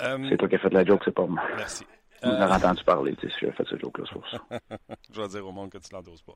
Euh, 0.00 0.26
c'est 0.28 0.36
toi 0.36 0.48
qui 0.48 0.54
as 0.54 0.58
fait 0.58 0.72
la 0.72 0.84
joke, 0.84 1.02
c'est 1.04 1.14
pas 1.14 1.26
moi. 1.26 1.42
Merci. 1.56 1.84
Vous 2.22 2.30
euh... 2.30 2.48
entendu 2.48 2.82
parler, 2.84 3.14
tu 3.16 3.28
sais, 3.28 3.34
si 3.34 3.40
j'ai 3.42 3.52
fait 3.52 3.66
ce 3.68 3.76
joke-là 3.76 4.06
sur 4.06 4.22
ça. 4.30 4.38
je 5.12 5.20
vais 5.20 5.28
dire 5.28 5.46
au 5.46 5.52
monde 5.52 5.70
que 5.70 5.78
tu 5.78 5.92
l'endoses 5.92 6.22
pas. 6.22 6.32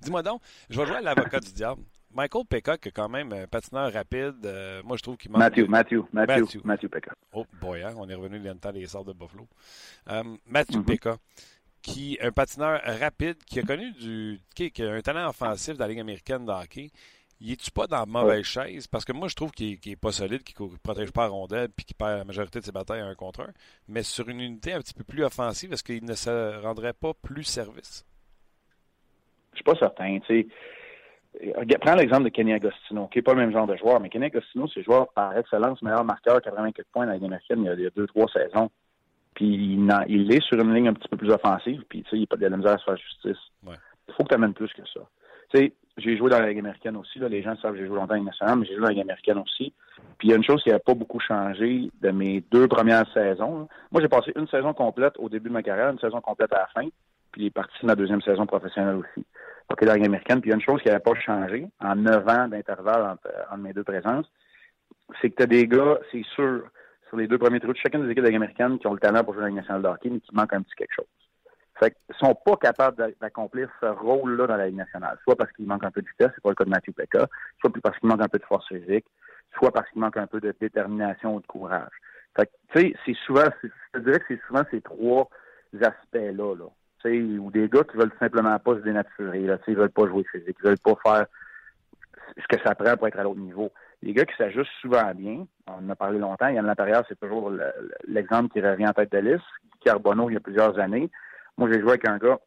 Dis-moi 0.00 0.22
donc, 0.22 0.40
je 0.70 0.80
vais 0.80 0.86
jouer 0.86 0.96
à 0.96 1.00
l'avocat 1.00 1.40
du 1.40 1.52
diable. 1.52 1.82
Michael 2.14 2.44
Peacock 2.48 2.86
est 2.86 2.92
quand 2.92 3.08
même 3.08 3.32
un 3.32 3.46
patineur 3.48 3.92
rapide. 3.92 4.36
Euh, 4.44 4.82
moi, 4.84 4.96
je 4.96 5.02
trouve 5.02 5.16
qu'il 5.16 5.32
manque. 5.32 5.40
Matthew, 5.40 5.68
Matthew, 5.68 6.04
Matthew, 6.12 6.40
Matthew, 6.40 6.64
Matthew 6.64 6.88
Peacock. 6.88 7.14
Oh 7.32 7.44
boy, 7.60 7.82
hein, 7.82 7.94
on 7.96 8.08
est 8.08 8.14
revenu 8.14 8.38
dans 8.38 8.52
le 8.52 8.58
temps 8.60 8.72
des 8.72 8.86
sorts 8.86 9.04
de 9.04 9.12
Buffalo. 9.12 9.48
Euh, 10.08 10.22
Matthew 10.46 10.76
mm 10.76 10.84
-hmm. 10.84 11.16
qui 11.82 12.14
est 12.14 12.22
un 12.22 12.30
patineur 12.30 12.80
rapide, 13.00 13.38
qui 13.44 13.58
a 13.58 13.62
connu 13.62 13.90
du. 13.92 14.40
qui 14.54 14.70
a 14.82 14.92
un 14.92 15.00
talent 15.00 15.28
offensif 15.28 15.76
dans 15.76 15.84
la 15.84 15.88
Ligue 15.88 16.00
américaine 16.00 16.46
de 16.46 16.52
hockey. 16.52 16.90
Il 17.40 17.52
est-tu 17.52 17.70
pas 17.70 17.86
dans 17.86 17.98
la 17.98 18.06
mauvaise 18.06 18.38
ouais. 18.38 18.42
chaise? 18.44 18.86
Parce 18.86 19.04
que 19.04 19.12
moi, 19.12 19.28
je 19.28 19.34
trouve 19.34 19.50
qu'il 19.50 19.78
n'est 19.84 19.96
pas 19.96 20.12
solide, 20.12 20.42
qu'il 20.42 20.64
ne 20.64 20.76
protège 20.82 21.12
pas 21.12 21.22
la 21.22 21.28
rondelle 21.28 21.68
puis 21.68 21.84
qu'il 21.84 21.96
perd 21.96 22.18
la 22.18 22.24
majorité 22.24 22.60
de 22.60 22.64
ses 22.64 22.72
batailles 22.72 23.00
à 23.00 23.06
un 23.06 23.14
contre 23.14 23.40
un. 23.40 23.52
Mais 23.88 24.02
sur 24.02 24.28
une 24.28 24.40
unité 24.40 24.72
un 24.72 24.80
petit 24.80 24.94
peu 24.94 25.04
plus 25.04 25.24
offensive, 25.24 25.72
est-ce 25.72 25.84
qu'il 25.84 26.04
ne 26.04 26.14
se 26.14 26.62
rendrait 26.62 26.92
pas 26.92 27.12
plus 27.12 27.44
service? 27.44 28.06
Je 29.52 29.56
suis 29.56 29.64
pas 29.64 29.74
certain. 29.76 30.18
Prends 31.80 31.94
l'exemple 31.94 32.24
de 32.24 32.28
Kenny 32.28 32.52
Agostino, 32.52 33.08
qui 33.08 33.18
n'est 33.18 33.22
pas 33.22 33.34
le 33.34 33.40
même 33.40 33.52
genre 33.52 33.66
de 33.66 33.76
joueur, 33.76 34.00
mais 34.00 34.08
Kenny 34.08 34.26
Agostino, 34.26 34.68
c'est 34.68 34.80
le 34.80 34.84
joueur 34.84 35.12
par 35.12 35.36
excellence, 35.36 35.82
meilleur 35.82 36.04
marqueur, 36.04 36.40
84 36.40 36.86
points 36.92 37.06
dans 37.06 37.10
la 37.10 37.16
Ligue 37.16 37.26
américaine 37.26 37.60
il 37.64 37.82
y 37.82 37.86
a 37.86 37.90
deux, 37.90 38.06
trois 38.06 38.26
saisons. 38.28 38.70
Puis 39.34 39.46
il, 39.46 39.88
il, 40.08 40.32
est 40.32 40.42
sur 40.44 40.58
une 40.60 40.72
ligne 40.72 40.88
un 40.88 40.94
petit 40.94 41.08
peu 41.08 41.16
plus 41.16 41.30
offensive, 41.30 41.82
puis 41.88 42.02
tu 42.04 42.10
sais, 42.10 42.16
il 42.16 42.20
n'y 42.20 42.24
a 42.24 42.28
pas 42.28 42.36
de 42.36 42.46
la 42.46 42.56
misère 42.56 42.74
à 42.74 42.78
se 42.78 42.84
faire 42.84 42.96
justice. 42.96 43.42
Ouais. 43.64 43.74
Il 44.08 44.14
faut 44.14 44.22
que 44.22 44.28
tu 44.28 44.34
amènes 44.34 44.54
plus 44.54 44.72
que 44.72 44.82
ça. 44.86 45.00
Tu 45.52 45.58
sais, 45.58 45.72
j'ai 45.96 46.16
joué 46.16 46.28
dans 46.30 46.40
la 46.40 46.48
Ligue 46.48 46.58
américaine 46.58 46.96
aussi, 46.96 47.18
là, 47.18 47.28
les 47.28 47.42
gens 47.42 47.56
savent 47.56 47.72
que 47.72 47.78
j'ai 47.78 47.86
joué 47.86 47.96
longtemps 47.96 48.14
en 48.14 48.16
Ligue 48.16 48.26
nationale, 48.26 48.58
mais 48.58 48.66
j'ai 48.66 48.74
joué 48.74 48.80
dans 48.80 48.88
la 48.88 48.92
Ligue 48.94 49.02
américaine 49.02 49.38
aussi. 49.38 49.72
Puis 50.18 50.28
il 50.28 50.30
y 50.30 50.34
a 50.34 50.36
une 50.36 50.44
chose 50.44 50.62
qui 50.62 50.70
n'a 50.70 50.78
pas 50.78 50.94
beaucoup 50.94 51.20
changé 51.20 51.90
de 52.00 52.10
mes 52.10 52.42
deux 52.50 52.66
premières 52.66 53.10
saisons. 53.12 53.68
Moi, 53.92 54.02
j'ai 54.02 54.08
passé 54.08 54.32
une 54.36 54.48
saison 54.48 54.72
complète 54.74 55.14
au 55.18 55.28
début 55.28 55.48
de 55.48 55.54
ma 55.54 55.62
carrière, 55.62 55.90
une 55.90 55.98
saison 55.98 56.20
complète 56.20 56.52
à 56.52 56.58
la 56.58 56.66
fin, 56.68 56.88
puis 57.30 57.42
il 57.42 57.46
est 57.46 57.50
parti 57.50 57.74
de 57.82 57.86
ma 57.86 57.94
deuxième 57.94 58.22
saison 58.22 58.46
professionnelle 58.46 58.96
aussi 58.96 59.26
OK, 59.70 59.80
dans 59.80 59.86
la 59.86 59.94
Ligue 59.94 60.06
américaine. 60.06 60.40
Puis 60.40 60.50
il 60.50 60.52
y 60.52 60.54
a 60.54 60.56
une 60.56 60.62
chose 60.62 60.82
qui 60.82 60.88
n'avait 60.88 61.00
pas 61.00 61.14
changé 61.14 61.66
en 61.80 61.94
neuf 61.94 62.26
ans 62.28 62.48
d'intervalle 62.48 63.02
entre, 63.02 63.58
mes 63.58 63.72
deux 63.72 63.84
présences, 63.84 64.26
c'est 65.20 65.30
que 65.30 65.36
tu 65.36 65.42
as 65.44 65.46
des 65.46 65.68
gars, 65.68 65.98
c'est 66.10 66.24
sûr, 66.34 66.64
sur 67.08 67.16
les 67.16 67.28
deux 67.28 67.38
premiers 67.38 67.60
trous 67.60 67.72
de 67.72 67.78
chacune 67.78 68.04
des 68.04 68.10
équipes 68.10 68.18
de 68.18 68.22
la 68.22 68.28
Ligue 68.30 68.36
américaine 68.36 68.78
qui 68.78 68.86
ont 68.88 68.94
le 68.94 69.00
talent 69.00 69.22
pour 69.22 69.34
jouer 69.34 69.42
dans 69.42 69.46
la 69.46 69.50
Ligue 69.50 69.58
nationale 69.58 69.82
de 69.82 69.88
hockey, 69.88 70.10
mais 70.10 70.20
qui 70.20 70.34
manquent 70.34 70.54
un 70.54 70.62
petit 70.62 70.74
quelque 70.74 70.94
chose. 70.94 71.06
Fait 71.78 71.90
qu'ils 71.90 72.16
sont 72.16 72.34
pas 72.34 72.56
capables 72.56 73.14
d'accomplir 73.20 73.68
ce 73.80 73.86
rôle-là 73.86 74.46
dans 74.46 74.56
la 74.56 74.66
Ligue 74.66 74.76
nationale. 74.76 75.18
Soit 75.24 75.36
parce 75.36 75.50
qu'il 75.52 75.66
manque 75.66 75.84
un 75.84 75.90
peu 75.90 76.02
de 76.02 76.08
vitesse, 76.08 76.30
c'est 76.34 76.42
pas 76.42 76.50
le 76.50 76.54
cas 76.54 76.64
de 76.64 76.70
Matthew 76.70 76.92
Pekka, 76.92 77.26
soit 77.60 77.70
parce 77.82 77.98
qu'il 77.98 78.08
manque 78.08 78.22
un 78.22 78.28
peu 78.28 78.38
de 78.38 78.44
force 78.44 78.66
physique, 78.68 79.06
soit 79.58 79.72
parce 79.72 79.88
qu'il 79.90 80.00
manque 80.00 80.16
un 80.16 80.26
peu 80.26 80.40
de 80.40 80.54
détermination 80.60 81.34
ou 81.34 81.40
de 81.40 81.46
courage. 81.46 81.92
Fait 82.36 82.50
tu 82.72 82.80
sais, 82.80 82.94
c'est 83.04 83.16
souvent, 83.26 83.46
je 83.94 84.00
dirais 84.00 84.20
que 84.20 84.26
c'est 84.28 84.40
souvent 84.46 84.62
ces 84.70 84.80
trois 84.80 85.28
aspects-là, 85.80 86.54
là 86.54 86.68
ou 87.06 87.50
des 87.50 87.68
gars 87.68 87.84
qui 87.84 87.96
veulent 87.96 88.12
simplement 88.18 88.58
pas 88.58 88.74
se 88.74 88.80
dénaturer, 88.80 89.40
là, 89.40 89.58
ils 89.66 89.76
veulent 89.76 89.90
pas 89.90 90.06
jouer 90.06 90.24
physique, 90.30 90.56
ils 90.62 90.68
veulent 90.68 90.78
pas 90.78 90.94
faire 91.04 91.26
ce 92.36 92.46
que 92.48 92.62
ça 92.64 92.74
prend 92.74 92.96
pour 92.96 93.08
être 93.08 93.18
à 93.18 93.22
l'autre 93.22 93.40
niveau. 93.40 93.70
Les 94.02 94.12
gars 94.12 94.24
qui 94.24 94.36
s'ajustent 94.36 94.70
souvent 94.80 95.12
bien, 95.14 95.46
on 95.66 95.86
en 95.86 95.90
a 95.90 95.96
parlé 95.96 96.18
longtemps, 96.18 96.48
Yann 96.48 96.66
l'intérieur, 96.66 97.04
c'est 97.08 97.18
toujours 97.18 97.52
l'exemple 98.06 98.48
qui 98.50 98.60
revient 98.60 98.88
en 98.88 98.92
tête 98.92 99.12
de 99.12 99.18
liste. 99.18 99.44
Carbonneau, 99.84 100.30
il 100.30 100.34
y 100.34 100.36
a 100.36 100.40
plusieurs 100.40 100.78
années. 100.78 101.10
Moi, 101.56 101.70
j'ai 101.70 101.80
joué 101.80 101.90
avec 101.90 102.08
un 102.08 102.18
gars 102.18 102.38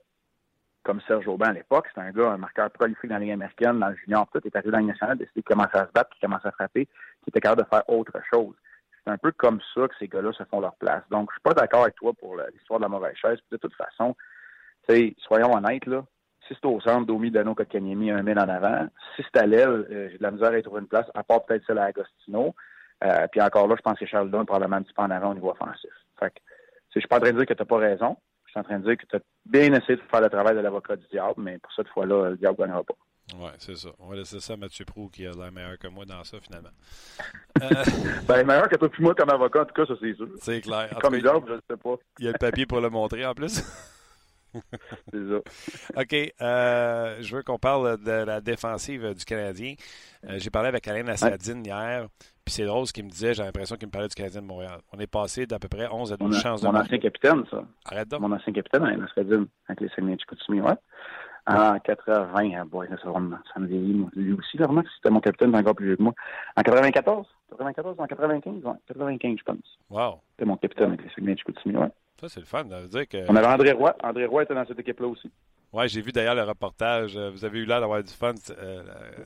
comme 0.83 1.01
Serge 1.01 1.27
Aubin 1.27 1.49
à 1.49 1.53
l'époque. 1.53 1.87
C'est 1.93 2.01
un 2.01 2.11
gars, 2.11 2.31
un 2.31 2.37
marqueur 2.37 2.69
prolifique 2.71 3.09
dans 3.09 3.15
la 3.15 3.21
Ligue 3.21 3.31
américaine, 3.31 3.79
dans 3.79 3.89
le 3.89 3.95
junior, 3.95 4.27
tout. 4.31 4.39
Est 4.45 4.55
arrivé 4.55 4.71
dans 4.71 4.79
la 4.79 4.85
nationale, 4.85 5.17
décidé 5.17 5.41
de 5.41 5.45
commencer 5.45 5.77
à 5.77 5.85
se 5.85 5.91
battre, 5.91 6.09
puis 6.11 6.19
commencer 6.21 6.47
à 6.47 6.51
frapper, 6.51 6.85
qui 6.85 7.29
était 7.29 7.41
capable 7.41 7.63
de 7.63 7.67
faire 7.67 7.83
autre 7.89 8.17
chose. 8.33 8.55
C'est 9.03 9.11
un 9.11 9.17
peu 9.17 9.31
comme 9.31 9.59
ça 9.73 9.87
que 9.87 9.95
ces 9.99 10.07
gars-là 10.07 10.31
se 10.33 10.43
font 10.45 10.59
leur 10.59 10.75
place. 10.75 11.03
Donc, 11.09 11.29
je 11.31 11.35
suis 11.35 11.41
pas 11.41 11.53
d'accord 11.53 11.83
avec 11.83 11.95
toi 11.95 12.13
pour 12.13 12.37
l'histoire 12.53 12.79
de 12.79 12.85
la 12.85 12.89
mauvaise 12.89 13.15
chaise. 13.15 13.39
De 13.51 13.57
toute 13.57 13.73
façon, 13.75 14.15
soyons 15.19 15.53
honnêtes, 15.55 15.85
là. 15.85 16.03
Si 16.47 16.53
c'est 16.53 16.65
au 16.65 16.79
centre, 16.79 17.05
Domi, 17.05 17.29
Dano, 17.29 17.53
Kotkaniemi, 17.55 18.11
un 18.11 18.23
mène 18.23 18.39
en 18.39 18.47
avant. 18.47 18.87
Si 19.15 19.23
c'est 19.23 19.41
à 19.41 19.45
l'aile, 19.45 19.85
euh, 19.91 20.09
j'ai 20.09 20.17
de 20.17 20.23
la 20.23 20.31
misère 20.31 20.51
à 20.51 20.57
y 20.57 20.63
trouver 20.63 20.79
une 20.79 20.87
place, 20.87 21.05
à 21.13 21.23
part 21.23 21.45
peut-être 21.45 21.65
celle 21.67 21.77
à 21.77 21.85
Agostino. 21.85 22.55
Euh, 23.03 23.27
puis 23.29 23.41
encore 23.41 23.67
là, 23.67 23.75
je 23.77 23.81
pense 23.81 23.99
que 23.99 24.05
Charles 24.05 24.31
Dunn 24.31 24.45
probablement 24.45 24.77
un 24.77 24.83
petit 24.83 24.93
peu 24.93 25.01
en 25.01 25.11
avant 25.11 25.31
au 25.31 25.33
niveau 25.33 25.51
offensif. 25.51 25.91
Fait 26.17 26.29
que, 26.29 26.39
je 26.93 26.99
suis 26.99 27.07
pas 27.07 27.17
en 27.17 27.19
train 27.19 27.31
de 27.31 27.37
dire 27.37 27.45
que 27.45 27.53
tu 27.53 27.61
n'as 27.61 27.65
pas 27.65 27.77
raison. 27.77 28.15
Je 28.47 28.51
suis 28.51 28.59
en 28.59 28.63
train 28.63 28.79
de 28.79 28.85
dire 28.85 28.97
que 28.97 29.05
tu 29.05 29.15
as 29.15 29.19
bien 29.45 29.73
essayé 29.73 29.97
de 29.97 30.01
faire 30.09 30.21
le 30.21 30.29
travail 30.29 30.55
de 30.55 30.61
l'avocat 30.61 30.95
du 30.95 31.05
diable, 31.11 31.35
mais 31.37 31.59
pour 31.59 31.71
cette 31.73 31.87
fois-là, 31.89 32.31
le 32.31 32.37
diable 32.37 32.55
ne 32.59 32.65
gagnera 32.65 32.83
pas. 32.83 32.95
Oui, 33.35 33.49
c'est 33.59 33.75
ça. 33.75 33.89
On 33.99 34.07
va 34.07 34.15
laisser 34.15 34.39
ça 34.39 34.53
à 34.53 34.57
Mathieu 34.57 34.85
Prou 34.85 35.09
qui 35.09 35.25
a 35.25 35.31
l'air 35.31 35.51
meilleur 35.51 35.77
que 35.77 35.87
moi 35.87 36.05
dans 36.05 36.23
ça, 36.23 36.37
finalement. 36.39 36.69
Euh... 37.59 37.83
ben, 38.27 38.45
meilleur 38.45 38.69
que 38.69 38.75
toi 38.75 38.87
puis 38.87 39.01
moi 39.01 39.15
comme 39.15 39.31
avocat, 39.31 39.63
en 39.63 39.65
tout 39.65 39.73
cas, 39.73 39.87
ça 39.87 39.95
c'est 39.99 40.13
sûr. 40.13 40.27
C'est 40.39 40.61
clair. 40.61 40.95
Comme 41.01 41.19
diable, 41.19 41.43
je 41.47 41.53
ne 41.53 41.59
sais 41.67 41.75
pas. 41.75 41.95
Il 42.19 42.25
y 42.25 42.27
a 42.27 42.31
le 42.31 42.37
papier 42.37 42.67
pour 42.67 42.79
le 42.79 42.91
montrer 42.91 43.25
en 43.25 43.33
plus. 43.33 43.63
OK. 45.95 46.33
Euh, 46.41 47.17
je 47.21 47.35
veux 47.35 47.43
qu'on 47.43 47.59
parle 47.59 48.01
de 48.03 48.11
la 48.11 48.41
défensive 48.41 49.13
du 49.13 49.25
Canadien. 49.25 49.75
Euh, 50.25 50.35
j'ai 50.37 50.49
parlé 50.49 50.69
avec 50.69 50.87
Alain 50.87 51.07
Assadine 51.07 51.65
hier. 51.65 52.07
Puis 52.45 52.53
c'est 52.53 52.65
drôle 52.65 52.87
ce 52.87 52.93
qu'il 52.93 53.03
me 53.03 53.09
disait. 53.09 53.33
J'ai 53.33 53.43
l'impression 53.43 53.75
qu'il 53.75 53.87
me 53.87 53.91
parlait 53.91 54.07
du 54.07 54.15
Canadien 54.15 54.41
de 54.41 54.47
Montréal. 54.47 54.79
On 54.93 54.99
est 54.99 55.07
passé 55.07 55.45
d'à 55.45 55.59
peu 55.59 55.67
près 55.67 55.87
11 55.91 56.13
à 56.13 56.17
12 56.17 56.27
mon, 56.27 56.39
chances 56.39 56.61
de 56.61 56.67
Mon 56.67 56.75
ancien 56.75 56.97
capitaine, 56.97 57.43
ça. 57.51 57.63
Arrête 57.85 58.07
donc. 58.07 58.21
Mon 58.21 58.31
ancien 58.31 58.53
capitaine, 58.53 58.83
Alain 58.83 59.03
Assadine, 59.03 59.47
avec 59.67 59.81
les 59.81 59.89
Saguenay 59.89 60.17
Chicoutimi, 60.17 60.61
ouais. 60.61 60.75
En 61.49 61.79
80, 61.79 62.51
ah, 62.57 62.65
boy, 62.65 62.89
ça, 62.89 62.97
ça 63.01 63.59
me 63.59 63.67
vieillit. 63.67 64.05
Lui 64.15 64.33
aussi, 64.33 64.57
vraiment, 64.57 64.83
c'était 64.97 65.09
mon 65.09 65.21
capitaine 65.21 65.55
encore 65.55 65.75
plus 65.75 65.85
vieux 65.87 65.95
que 65.95 66.03
moi. 66.03 66.13
En 66.57 66.61
94? 66.61 67.25
94, 67.51 67.95
en 67.97 68.05
95? 68.05 68.63
Ouais, 68.65 68.73
95, 68.87 69.37
je 69.37 69.43
pense. 69.43 69.57
Wow. 69.89 70.19
C'était 70.31 70.45
mon 70.45 70.57
capitaine 70.57 70.87
avec 70.87 71.03
les 71.03 71.09
Saguenay 71.09 71.37
Chicoutimi, 71.37 71.77
ouais. 71.77 71.87
Ça, 72.19 72.29
c'est 72.29 72.39
le 72.39 72.45
fun. 72.45 72.65
Ça 72.69 72.81
veut 72.81 72.87
dire 72.87 73.07
que... 73.07 73.29
On 73.29 73.35
avait 73.35 73.47
André 73.47 73.71
Roy. 73.71 73.95
André 74.03 74.25
Roy 74.25 74.43
était 74.43 74.55
dans 74.55 74.65
cette 74.65 74.79
équipe-là 74.79 75.07
aussi. 75.07 75.31
Oui, 75.73 75.87
j'ai 75.89 76.01
vu 76.01 76.11
d'ailleurs 76.11 76.35
le 76.35 76.43
reportage. 76.43 77.17
Vous 77.17 77.45
avez 77.45 77.59
eu 77.59 77.65
l'air 77.65 77.81
d'avoir 77.81 78.01
du 78.01 78.13
fun. 78.13 78.33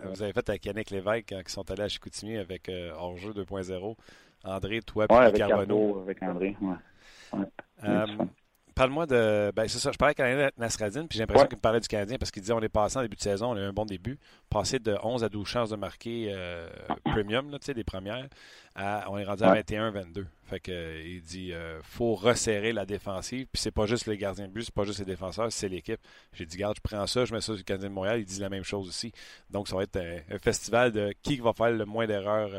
vous 0.05 0.23
avez 0.23 0.33
fait 0.33 0.49
avec 0.49 0.65
Yannick 0.65 0.89
Lévesque 0.89 1.27
quand 1.29 1.39
ils 1.39 1.49
sont 1.49 1.69
allés 1.71 1.83
à 1.83 1.87
Chicoutimi 1.87 2.37
avec 2.37 2.69
Hors-jeu 2.97 3.31
2.0. 3.31 3.95
André, 4.43 4.81
toi, 4.81 5.07
puis 5.07 5.17
avec 5.17 5.35
Carbonneau. 5.35 6.01
avec 6.01 6.21
André, 6.23 6.57
ouais. 6.61 8.25
Parle-moi 8.75 9.05
de. 9.05 9.51
Ben, 9.55 9.67
c'est 9.67 9.79
ça. 9.79 9.91
Je 9.91 9.97
parlais 9.97 10.15
avec 10.17 10.19
Alain 10.19 10.49
Nasradine, 10.57 11.07
puis 11.07 11.17
j'ai 11.17 11.23
l'impression 11.23 11.47
qu'il 11.47 11.57
me 11.57 11.61
parlait 11.61 11.79
du 11.79 11.87
Canadien 11.87 12.17
parce 12.17 12.31
qu'il 12.31 12.41
disait 12.41 12.53
on 12.53 12.61
est 12.61 12.69
passé 12.69 12.97
en 12.97 13.01
début 13.01 13.17
de 13.17 13.21
saison, 13.21 13.51
on 13.51 13.55
a 13.55 13.59
eu 13.59 13.65
un 13.65 13.73
bon 13.73 13.85
début. 13.85 14.17
Passé 14.49 14.79
de 14.79 14.97
11 15.03 15.23
à 15.23 15.29
12 15.29 15.47
chances 15.47 15.69
de 15.69 15.75
marquer 15.75 16.31
euh, 16.33 16.69
premium, 17.03 17.51
tu 17.51 17.57
sais, 17.61 17.73
des 17.73 17.83
premières, 17.83 18.27
on 18.75 19.17
est 19.17 19.23
rendu 19.25 19.43
à 19.43 19.53
21-22. 19.53 20.25
Fait 20.43 20.59
que, 20.59 20.71
euh, 20.71 21.03
il 21.05 21.21
dit 21.21 21.53
euh, 21.53 21.81
faut 21.83 22.15
resserrer 22.15 22.73
la 22.73 22.85
défensive, 22.85 23.47
puis 23.51 23.61
c'est 23.61 23.71
pas 23.71 23.85
juste 23.85 24.07
les 24.07 24.17
gardiens 24.17 24.47
de 24.47 24.53
but, 24.53 24.63
c'est 24.63 24.73
pas 24.73 24.83
juste 24.83 24.99
les 24.99 25.05
défenseurs, 25.05 25.51
c'est 25.51 25.69
l'équipe. 25.69 25.99
J'ai 26.33 26.45
dit, 26.45 26.57
garde, 26.57 26.75
je 26.75 26.81
prends 26.81 27.07
ça, 27.07 27.25
je 27.25 27.33
mets 27.33 27.41
ça 27.41 27.47
sur 27.47 27.55
le 27.55 27.63
Canadien 27.63 27.89
de 27.89 27.93
Montréal, 27.93 28.19
il 28.19 28.25
dit 28.25 28.39
la 28.39 28.49
même 28.49 28.63
chose 28.63 28.87
aussi. 28.87 29.11
Donc, 29.49 29.67
ça 29.67 29.75
va 29.75 29.83
être 29.83 29.97
un, 29.97 30.39
festival 30.39 30.91
de 30.91 31.13
qui 31.21 31.37
va 31.37 31.53
faire 31.53 31.71
le 31.71 31.85
moins 31.85 32.07
d'erreurs 32.07 32.49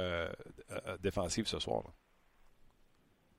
défensives 1.03 1.47
ce 1.47 1.59
soir. 1.59 1.83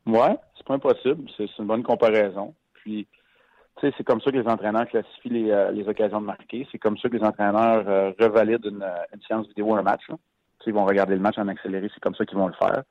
Ouais, 0.05 0.35
c'est 0.57 0.65
pas 0.65 0.73
impossible. 0.73 1.29
C'est 1.37 1.47
une 1.59 1.67
bonne 1.67 1.83
comparaison. 1.83 2.53
Puis, 2.83 3.07
tu 3.77 3.87
sais, 3.87 3.93
c'est 3.97 4.03
comme 4.03 4.21
ça 4.21 4.29
que 4.31 4.37
les 4.37 4.47
entraîneurs 4.47 4.87
classifient 4.87 5.29
les, 5.29 5.51
euh, 5.51 5.87
occasions 5.87 6.21
de 6.21 6.25
marquer. 6.25 6.67
C'est 6.71 6.77
comme 6.77 6.97
ça 6.97 7.09
que 7.09 7.15
les 7.15 7.23
entraîneurs 7.23 7.87
euh, 7.87 8.11
revalident 8.19 8.69
une, 8.69 8.83
euh, 8.83 9.03
une, 9.13 9.21
séance 9.21 9.47
vidéo, 9.47 9.73
un 9.75 9.81
match. 9.81 10.07
Là. 10.09 10.15
Ils 10.65 10.73
vont 10.73 10.85
regarder 10.85 11.15
le 11.15 11.21
match 11.21 11.37
en 11.37 11.47
accéléré. 11.47 11.89
C'est 11.93 11.99
comme 12.01 12.15
ça 12.15 12.25
qu'ils 12.25 12.37
vont 12.37 12.47
le 12.47 12.53
faire. 12.53 12.83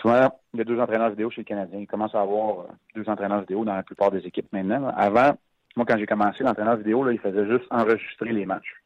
Souvent, 0.00 0.28
il 0.52 0.58
y 0.58 0.60
a 0.60 0.64
deux 0.64 0.80
entraîneurs 0.80 1.10
vidéo 1.10 1.30
chez 1.30 1.42
les 1.42 1.46
Canadiens. 1.46 1.78
Ils 1.78 1.86
commencent 1.86 2.14
à 2.14 2.20
avoir 2.20 2.66
deux 2.94 3.08
entraîneurs 3.08 3.40
vidéo 3.40 3.64
dans 3.64 3.74
la 3.74 3.82
plupart 3.82 4.10
des 4.10 4.26
équipes 4.26 4.52
maintenant. 4.52 4.92
Avant, 4.96 5.32
moi, 5.76 5.86
quand 5.86 5.98
j'ai 5.98 6.06
commencé, 6.06 6.42
l'entraîneur 6.42 6.76
vidéo, 6.76 7.08
il 7.10 7.18
faisait 7.18 7.46
juste 7.46 7.66
enregistrer 7.70 8.32
les 8.32 8.46
matchs. 8.46 8.83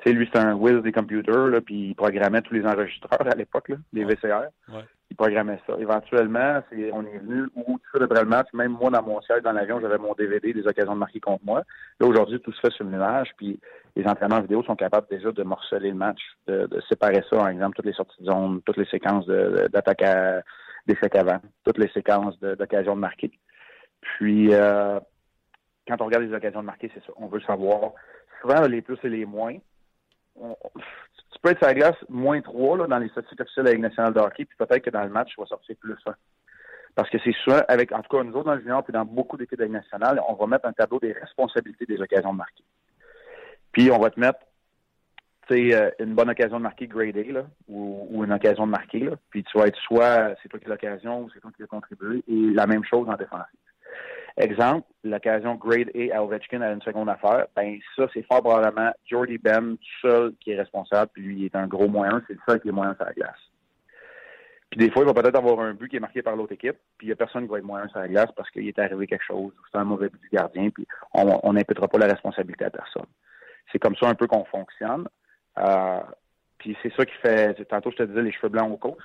Tu 0.00 0.10
sais, 0.10 0.14
lui, 0.14 0.28
c'est 0.32 0.38
un 0.38 0.54
whiz 0.54 0.82
des 0.82 0.92
computers, 0.92 1.48
là, 1.48 1.60
puis 1.60 1.88
il 1.88 1.94
programmait 1.94 2.42
tous 2.42 2.54
les 2.54 2.66
enregistreurs 2.66 3.26
à 3.26 3.34
l'époque, 3.34 3.72
les 3.92 4.04
VCR. 4.04 4.48
Ouais 4.68 4.84
il 5.10 5.16
programmait 5.16 5.60
ça. 5.66 5.74
Éventuellement, 5.78 6.62
c'est, 6.70 6.90
on 6.92 7.02
est 7.06 7.18
venu 7.18 7.48
où, 7.54 7.78
tout 7.78 8.02
après 8.02 8.20
le 8.20 8.28
match, 8.28 8.48
même 8.52 8.72
moi, 8.72 8.90
dans 8.90 9.02
mon 9.02 9.20
siège 9.22 9.42
dans 9.42 9.52
l'avion, 9.52 9.80
j'avais 9.80 9.98
mon 9.98 10.14
DVD 10.14 10.52
des 10.52 10.66
occasions 10.66 10.94
de 10.94 10.98
marquer 10.98 11.20
contre 11.20 11.44
moi. 11.44 11.62
Là, 12.00 12.06
aujourd'hui, 12.06 12.40
tout 12.40 12.52
se 12.52 12.60
fait 12.60 12.72
sur 12.72 12.84
le 12.84 12.90
nuage, 12.90 13.30
puis 13.36 13.60
les 13.94 14.06
entraîneurs 14.06 14.42
vidéo 14.42 14.62
sont 14.64 14.76
capables 14.76 15.06
déjà 15.08 15.30
de 15.30 15.42
morceler 15.42 15.90
le 15.90 15.96
match, 15.96 16.20
de, 16.46 16.68
séparer 16.88 17.22
ça, 17.30 17.36
par 17.36 17.48
exemple, 17.48 17.76
toutes 17.76 17.86
les 17.86 17.92
sorties 17.92 18.20
de 18.20 18.26
zone, 18.26 18.60
toutes 18.62 18.76
les 18.76 18.86
séquences 18.86 19.26
d'attaque 19.26 20.02
à 20.02 20.42
d'échec 20.86 21.16
avant, 21.16 21.38
toutes 21.64 21.78
les 21.78 21.88
séquences 21.88 22.38
d'occasions 22.40 22.94
de, 22.94 23.00
marquer. 23.00 23.30
Puis, 24.00 24.52
euh, 24.52 25.00
quand 25.88 26.00
on 26.00 26.06
regarde 26.06 26.24
les 26.24 26.34
occasions 26.34 26.60
de 26.60 26.66
marquer, 26.66 26.90
c'est 26.94 27.04
ça. 27.04 27.12
On 27.16 27.26
veut 27.26 27.40
savoir. 27.40 27.92
Souvent, 28.40 28.66
les 28.68 28.82
plus 28.82 28.98
et 29.02 29.08
les 29.08 29.24
moins 29.24 29.56
tu 30.36 31.38
peux 31.42 31.50
être 31.50 31.58
sur 31.58 31.66
la 31.66 31.74
glace 31.74 31.96
moins 32.08 32.40
3 32.40 32.78
là, 32.78 32.86
dans 32.86 32.98
les 32.98 33.08
statistiques 33.08 33.40
officielles 33.40 33.68
avec 33.68 33.80
National 33.80 34.12
de 34.12 34.20
hockey, 34.20 34.44
puis 34.44 34.56
peut-être 34.58 34.82
que 34.82 34.90
dans 34.90 35.02
le 35.02 35.10
match, 35.10 35.30
tu 35.34 35.40
vas 35.40 35.46
sortir 35.46 35.76
plus 35.80 35.96
1. 36.06 36.14
Parce 36.94 37.10
que 37.10 37.18
c'est 37.22 37.34
souvent, 37.44 37.60
avec, 37.68 37.92
en 37.92 38.00
tout 38.00 38.16
cas, 38.16 38.24
nous 38.24 38.32
autres 38.32 38.46
dans 38.46 38.54
le 38.54 38.60
junior, 38.60 38.82
puis 38.82 38.92
dans 38.92 39.04
beaucoup 39.04 39.36
d'équipes 39.36 39.58
de 39.58 39.66
nationale, 39.66 40.20
on 40.28 40.34
va 40.34 40.46
mettre 40.46 40.66
un 40.66 40.72
tableau 40.72 40.98
des 40.98 41.12
responsabilités 41.12 41.84
des 41.84 42.00
occasions 42.00 42.32
de 42.32 42.38
marquer. 42.38 42.64
Puis 43.72 43.90
on 43.90 43.98
va 43.98 44.10
te 44.10 44.18
mettre 44.18 44.40
euh, 45.50 45.90
une 46.00 46.14
bonne 46.14 46.30
occasion 46.30 46.56
de 46.56 46.62
marquer 46.62 46.86
grade 46.86 47.16
A, 47.16 47.32
là, 47.32 47.46
ou, 47.68 48.24
une 48.24 48.32
occasion 48.32 48.66
de 48.66 48.72
marquer, 48.72 49.10
puis 49.30 49.44
tu 49.44 49.58
vas 49.58 49.66
être 49.66 49.78
soit 49.78 50.34
c'est 50.42 50.48
toi 50.48 50.58
qui 50.58 50.66
as 50.66 50.70
l'occasion 50.70 51.22
ou 51.22 51.30
c'est 51.32 51.40
toi 51.40 51.50
qui 51.54 51.62
as 51.62 51.66
contribué, 51.66 52.24
et 52.26 52.50
la 52.54 52.66
même 52.66 52.84
chose 52.84 53.08
en 53.08 53.16
défensive. 53.16 53.60
Exemple, 54.38 54.86
l'occasion 55.02 55.54
grade 55.54 55.90
A 55.94 56.16
à 56.16 56.22
Ovechkin 56.22 56.60
à 56.60 56.70
une 56.70 56.82
seconde 56.82 57.08
affaire, 57.08 57.46
ben 57.56 57.78
ça, 57.96 58.06
c'est 58.12 58.22
fort 58.22 58.42
probablement 58.42 58.92
Jordy 59.06 59.38
Ben 59.38 59.76
seul 60.02 60.34
qui 60.40 60.50
est 60.50 60.58
responsable, 60.58 61.10
puis 61.14 61.22
lui, 61.22 61.36
il 61.38 61.44
est 61.46 61.56
un 61.56 61.66
gros 61.66 61.88
moyen, 61.88 62.22
c'est 62.26 62.34
le 62.34 62.40
seul 62.46 62.60
qui 62.60 62.68
est 62.68 62.72
moyen 62.72 62.94
sur 62.96 63.06
la 63.06 63.14
glace. 63.14 63.38
Puis 64.70 64.78
des 64.78 64.90
fois, 64.90 65.04
il 65.04 65.06
va 65.06 65.14
peut-être 65.14 65.38
avoir 65.38 65.60
un 65.60 65.72
but 65.72 65.88
qui 65.88 65.96
est 65.96 66.00
marqué 66.00 66.20
par 66.20 66.36
l'autre 66.36 66.52
équipe, 66.52 66.76
puis 66.98 67.06
il 67.06 67.08
n'y 67.08 67.12
a 67.12 67.16
personne 67.16 67.44
qui 67.44 67.50
va 67.50 67.58
être 67.58 67.64
moyen 67.64 67.88
sur 67.88 67.98
la 67.98 68.08
glace 68.08 68.30
parce 68.36 68.50
qu'il 68.50 68.68
est 68.68 68.78
arrivé 68.78 69.06
quelque 69.06 69.24
chose, 69.24 69.52
c'est 69.72 69.78
un 69.78 69.84
mauvais 69.84 70.10
but 70.10 70.20
du 70.20 70.28
gardien, 70.28 70.68
puis 70.68 70.86
on 71.14 71.52
n'imputera 71.54 71.88
pas 71.88 71.98
la 71.98 72.08
responsabilité 72.08 72.66
à 72.66 72.70
personne. 72.70 73.06
C'est 73.72 73.78
comme 73.78 73.96
ça 73.96 74.08
un 74.08 74.14
peu 74.14 74.26
qu'on 74.26 74.44
fonctionne. 74.44 75.08
Euh, 75.58 76.00
puis 76.58 76.76
c'est 76.82 76.92
ça 76.94 77.06
qui 77.06 77.14
fait, 77.22 77.54
tantôt 77.66 77.90
je 77.90 77.96
te 77.96 78.02
disais 78.02 78.22
les 78.22 78.32
cheveux 78.32 78.50
blancs 78.50 78.70
au 78.70 78.76
coach. 78.76 79.02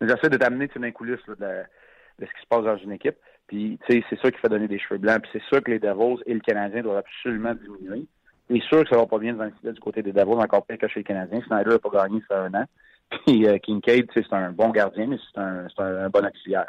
J'essaie 0.00 0.28
de 0.28 0.36
t'amener 0.36 0.68
dans 0.74 0.82
les 0.82 0.92
coulisses 0.92 1.24
de, 1.28 1.34
de 1.34 2.26
ce 2.26 2.32
qui 2.32 2.40
se 2.42 2.46
passe 2.48 2.64
dans 2.64 2.76
une 2.76 2.92
équipe. 2.92 3.16
Puis, 3.46 3.78
tu 3.86 3.94
sais, 3.94 4.04
c'est 4.10 4.20
ça 4.20 4.30
qui 4.30 4.38
fait 4.38 4.48
donner 4.48 4.68
des 4.68 4.78
cheveux 4.78 4.98
blancs. 4.98 5.22
Puis 5.22 5.30
c'est 5.34 5.54
ça 5.54 5.60
que 5.60 5.70
les 5.70 5.78
Devils 5.78 6.22
et 6.26 6.34
le 6.34 6.40
Canadien 6.40 6.82
doivent 6.82 6.98
absolument 6.98 7.54
diminuer. 7.54 8.06
C'est 8.48 8.62
sûr 8.62 8.82
que 8.84 8.90
ça 8.90 8.96
va 8.96 9.06
pas 9.06 9.18
bien 9.18 9.34
du 9.34 9.80
côté 9.80 10.02
des 10.02 10.12
Devils, 10.12 10.34
encore 10.34 10.66
pire 10.66 10.78
que 10.78 10.88
chez 10.88 11.00
les 11.00 11.04
Canadiens. 11.04 11.40
Snyder 11.46 11.70
n'a 11.70 11.78
pas 11.78 11.90
gagné, 11.90 12.22
ça 12.28 12.42
un 12.42 12.54
an. 12.54 12.64
Puis 13.24 13.46
euh, 13.46 13.58
Kincaid, 13.58 14.08
c'est 14.14 14.32
un 14.32 14.50
bon 14.50 14.70
gardien, 14.70 15.06
mais 15.06 15.18
c'est 15.32 15.40
un, 15.40 15.66
un, 15.78 16.08
bon 16.08 16.26
auxiliaire. 16.26 16.68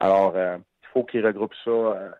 Alors, 0.00 0.32
euh, 0.36 0.58
il 0.58 0.88
faut 0.92 1.04
qu'il 1.04 1.24
regroupe 1.24 1.54
ça. 1.64 1.70
Euh, 1.70 2.10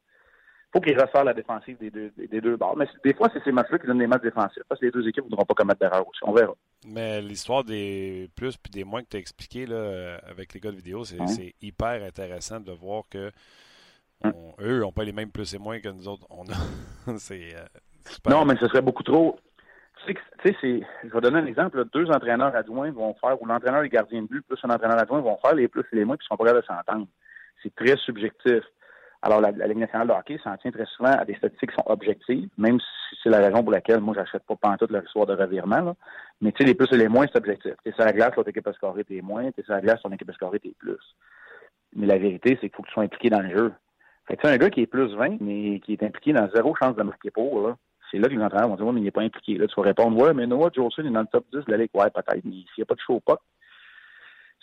faut 0.72 0.80
qu'il 0.80 0.94
ressorte 0.94 1.24
la 1.24 1.34
défensive 1.34 1.78
des 1.78 1.90
deux, 1.90 2.12
des 2.16 2.40
deux 2.40 2.56
bords. 2.56 2.76
Mais 2.76 2.86
des 3.04 3.14
fois, 3.14 3.28
c'est 3.32 3.42
ces 3.42 3.52
matchs-là 3.52 3.78
qui 3.78 3.86
donnent 3.86 3.98
des 3.98 4.06
matchs 4.06 4.22
défensifs. 4.22 4.62
Parce 4.68 4.80
que 4.80 4.86
les 4.86 4.92
deux 4.92 5.06
équipes 5.08 5.24
ne 5.24 5.30
voudront 5.30 5.44
pas 5.44 5.54
commettre 5.54 5.80
d'erreur 5.80 6.06
aussi. 6.06 6.20
On 6.22 6.32
verra. 6.32 6.54
Mais 6.86 7.20
l'histoire 7.22 7.64
des 7.64 8.28
plus 8.36 8.56
puis 8.56 8.70
des 8.70 8.84
moins 8.84 9.02
que 9.02 9.08
tu 9.08 9.16
as 9.16 9.20
expliqué 9.20 9.66
là, 9.66 10.18
avec 10.28 10.52
les 10.52 10.60
gars 10.60 10.70
de 10.70 10.76
vidéo, 10.76 11.04
c'est 11.04 11.54
hyper 11.62 12.02
intéressant 12.04 12.60
de 12.60 12.72
voir 12.72 13.04
que 13.10 13.32
eux 14.60 14.80
n'ont 14.80 14.92
pas 14.92 15.04
les 15.04 15.12
mêmes 15.12 15.30
plus 15.30 15.54
et 15.54 15.58
moins 15.58 15.80
que 15.80 15.88
nous 15.88 16.08
autres. 16.08 16.26
On 16.30 16.44
a. 16.44 17.16
c'est, 17.18 17.54
euh, 17.54 17.64
non, 18.28 18.44
mais 18.44 18.56
ce 18.56 18.66
serait 18.66 18.82
beaucoup 18.82 19.02
trop. 19.02 19.38
Tu 20.06 20.14
sais, 20.44 20.56
c'est, 20.60 20.80
je 21.04 21.12
vais 21.12 21.20
donner 21.20 21.38
un 21.38 21.46
exemple. 21.46 21.84
Deux 21.92 22.08
entraîneurs 22.10 22.54
adjoints 22.54 22.90
vont 22.92 23.14
faire, 23.14 23.40
ou 23.40 23.46
l'entraîneur 23.46 23.82
et 23.82 23.88
gardien 23.88 24.22
de 24.22 24.28
but 24.28 24.42
plus 24.42 24.58
un 24.62 24.70
entraîneur 24.70 24.98
adjoint 24.98 25.20
vont 25.20 25.38
faire 25.38 25.54
les 25.54 25.68
plus 25.68 25.84
et 25.92 25.96
les 25.96 26.04
moins, 26.04 26.16
puis 26.16 26.26
ils 26.26 26.28
sont 26.28 26.36
pas 26.36 26.44
capables 26.44 26.62
de 26.62 26.66
s'entendre. 26.66 27.06
C'est 27.62 27.74
très 27.74 27.96
subjectif. 27.96 28.62
Alors, 29.22 29.40
la, 29.40 29.50
Ligue 29.50 29.78
nationale 29.78 30.06
de 30.06 30.12
hockey 30.12 30.38
s'en 30.44 30.56
tient 30.58 30.70
très 30.70 30.84
souvent 30.84 31.10
à 31.10 31.24
des 31.24 31.34
statistiques 31.34 31.70
qui 31.70 31.76
sont 31.76 31.90
objectives, 31.90 32.48
même 32.58 32.78
si 32.78 33.16
c'est 33.22 33.30
la 33.30 33.38
raison 33.38 33.62
pour 33.62 33.72
laquelle 33.72 34.00
moi, 34.00 34.14
j'achète 34.14 34.44
pas 34.44 34.54
pantoute 34.54 34.90
leur 34.90 35.02
histoire 35.02 35.26
de 35.26 35.34
revirement. 35.34 35.80
Là. 35.80 35.94
Mais 36.40 36.52
tu 36.52 36.58
sais, 36.58 36.68
les 36.68 36.74
plus 36.74 36.92
et 36.92 36.96
les 36.96 37.08
moins, 37.08 37.26
c'est 37.26 37.38
objectif. 37.38 37.72
T'es 37.82 37.92
sur 37.92 38.04
la 38.04 38.12
glace, 38.12 38.36
l'autre 38.36 38.50
équipe 38.50 38.68
a 38.68 38.72
scoré, 38.74 39.02
t'es 39.04 39.22
moins. 39.22 39.50
T'es 39.50 39.62
sur 39.62 39.72
la 39.72 39.80
glace, 39.80 40.00
ton 40.02 40.12
équipe 40.12 40.30
a 40.30 40.32
scoré, 40.34 40.60
t'es 40.60 40.74
plus. 40.78 41.16
Mais 41.96 42.06
la 42.06 42.18
vérité, 42.18 42.50
c'est 42.60 42.68
qu'il 42.68 42.76
faut 42.76 42.82
que 42.82 42.88
tu 42.88 42.94
sois 42.94 43.02
impliqué 43.02 43.30
dans 43.30 43.40
le 43.40 43.56
jeu. 43.56 43.72
Fait 44.28 44.36
que 44.36 44.46
un 44.46 44.56
gars 44.56 44.70
qui 44.70 44.82
est 44.82 44.86
plus 44.86 45.14
20, 45.14 45.40
mais 45.40 45.80
qui 45.80 45.92
est 45.92 46.02
impliqué 46.02 46.32
dans 46.32 46.48
zéro 46.54 46.74
chance 46.74 46.96
de 46.96 47.02
marquer 47.02 47.30
pour, 47.30 47.68
là, 47.68 47.76
c'est 48.10 48.18
là 48.18 48.28
que 48.28 48.34
les 48.34 48.42
entraîneurs 48.42 48.68
vont 48.68 48.76
dire, 48.76 48.86
ouais, 48.86 48.92
mais 48.92 49.00
il 49.00 49.04
n'est 49.04 49.10
pas 49.10 49.22
impliqué. 49.22 49.58
Là, 49.58 49.66
tu 49.66 49.74
vas 49.76 49.82
répondre, 49.82 50.16
ouais, 50.16 50.34
mais 50.34 50.46
Noah 50.46 50.70
Jolson 50.74 51.04
est 51.04 51.10
dans 51.10 51.20
le 51.20 51.26
top 51.26 51.44
10 51.52 51.64
de 51.64 51.70
la 51.70 51.76
Ligue. 51.78 51.90
Ouais, 51.94 52.10
peut-être, 52.10 52.44
mais 52.44 52.52
s'il 52.52 52.78
n'y 52.78 52.82
a 52.82 52.86
pas 52.86 52.94
de 52.94 53.00
show 53.00 53.20
pas. 53.20 53.40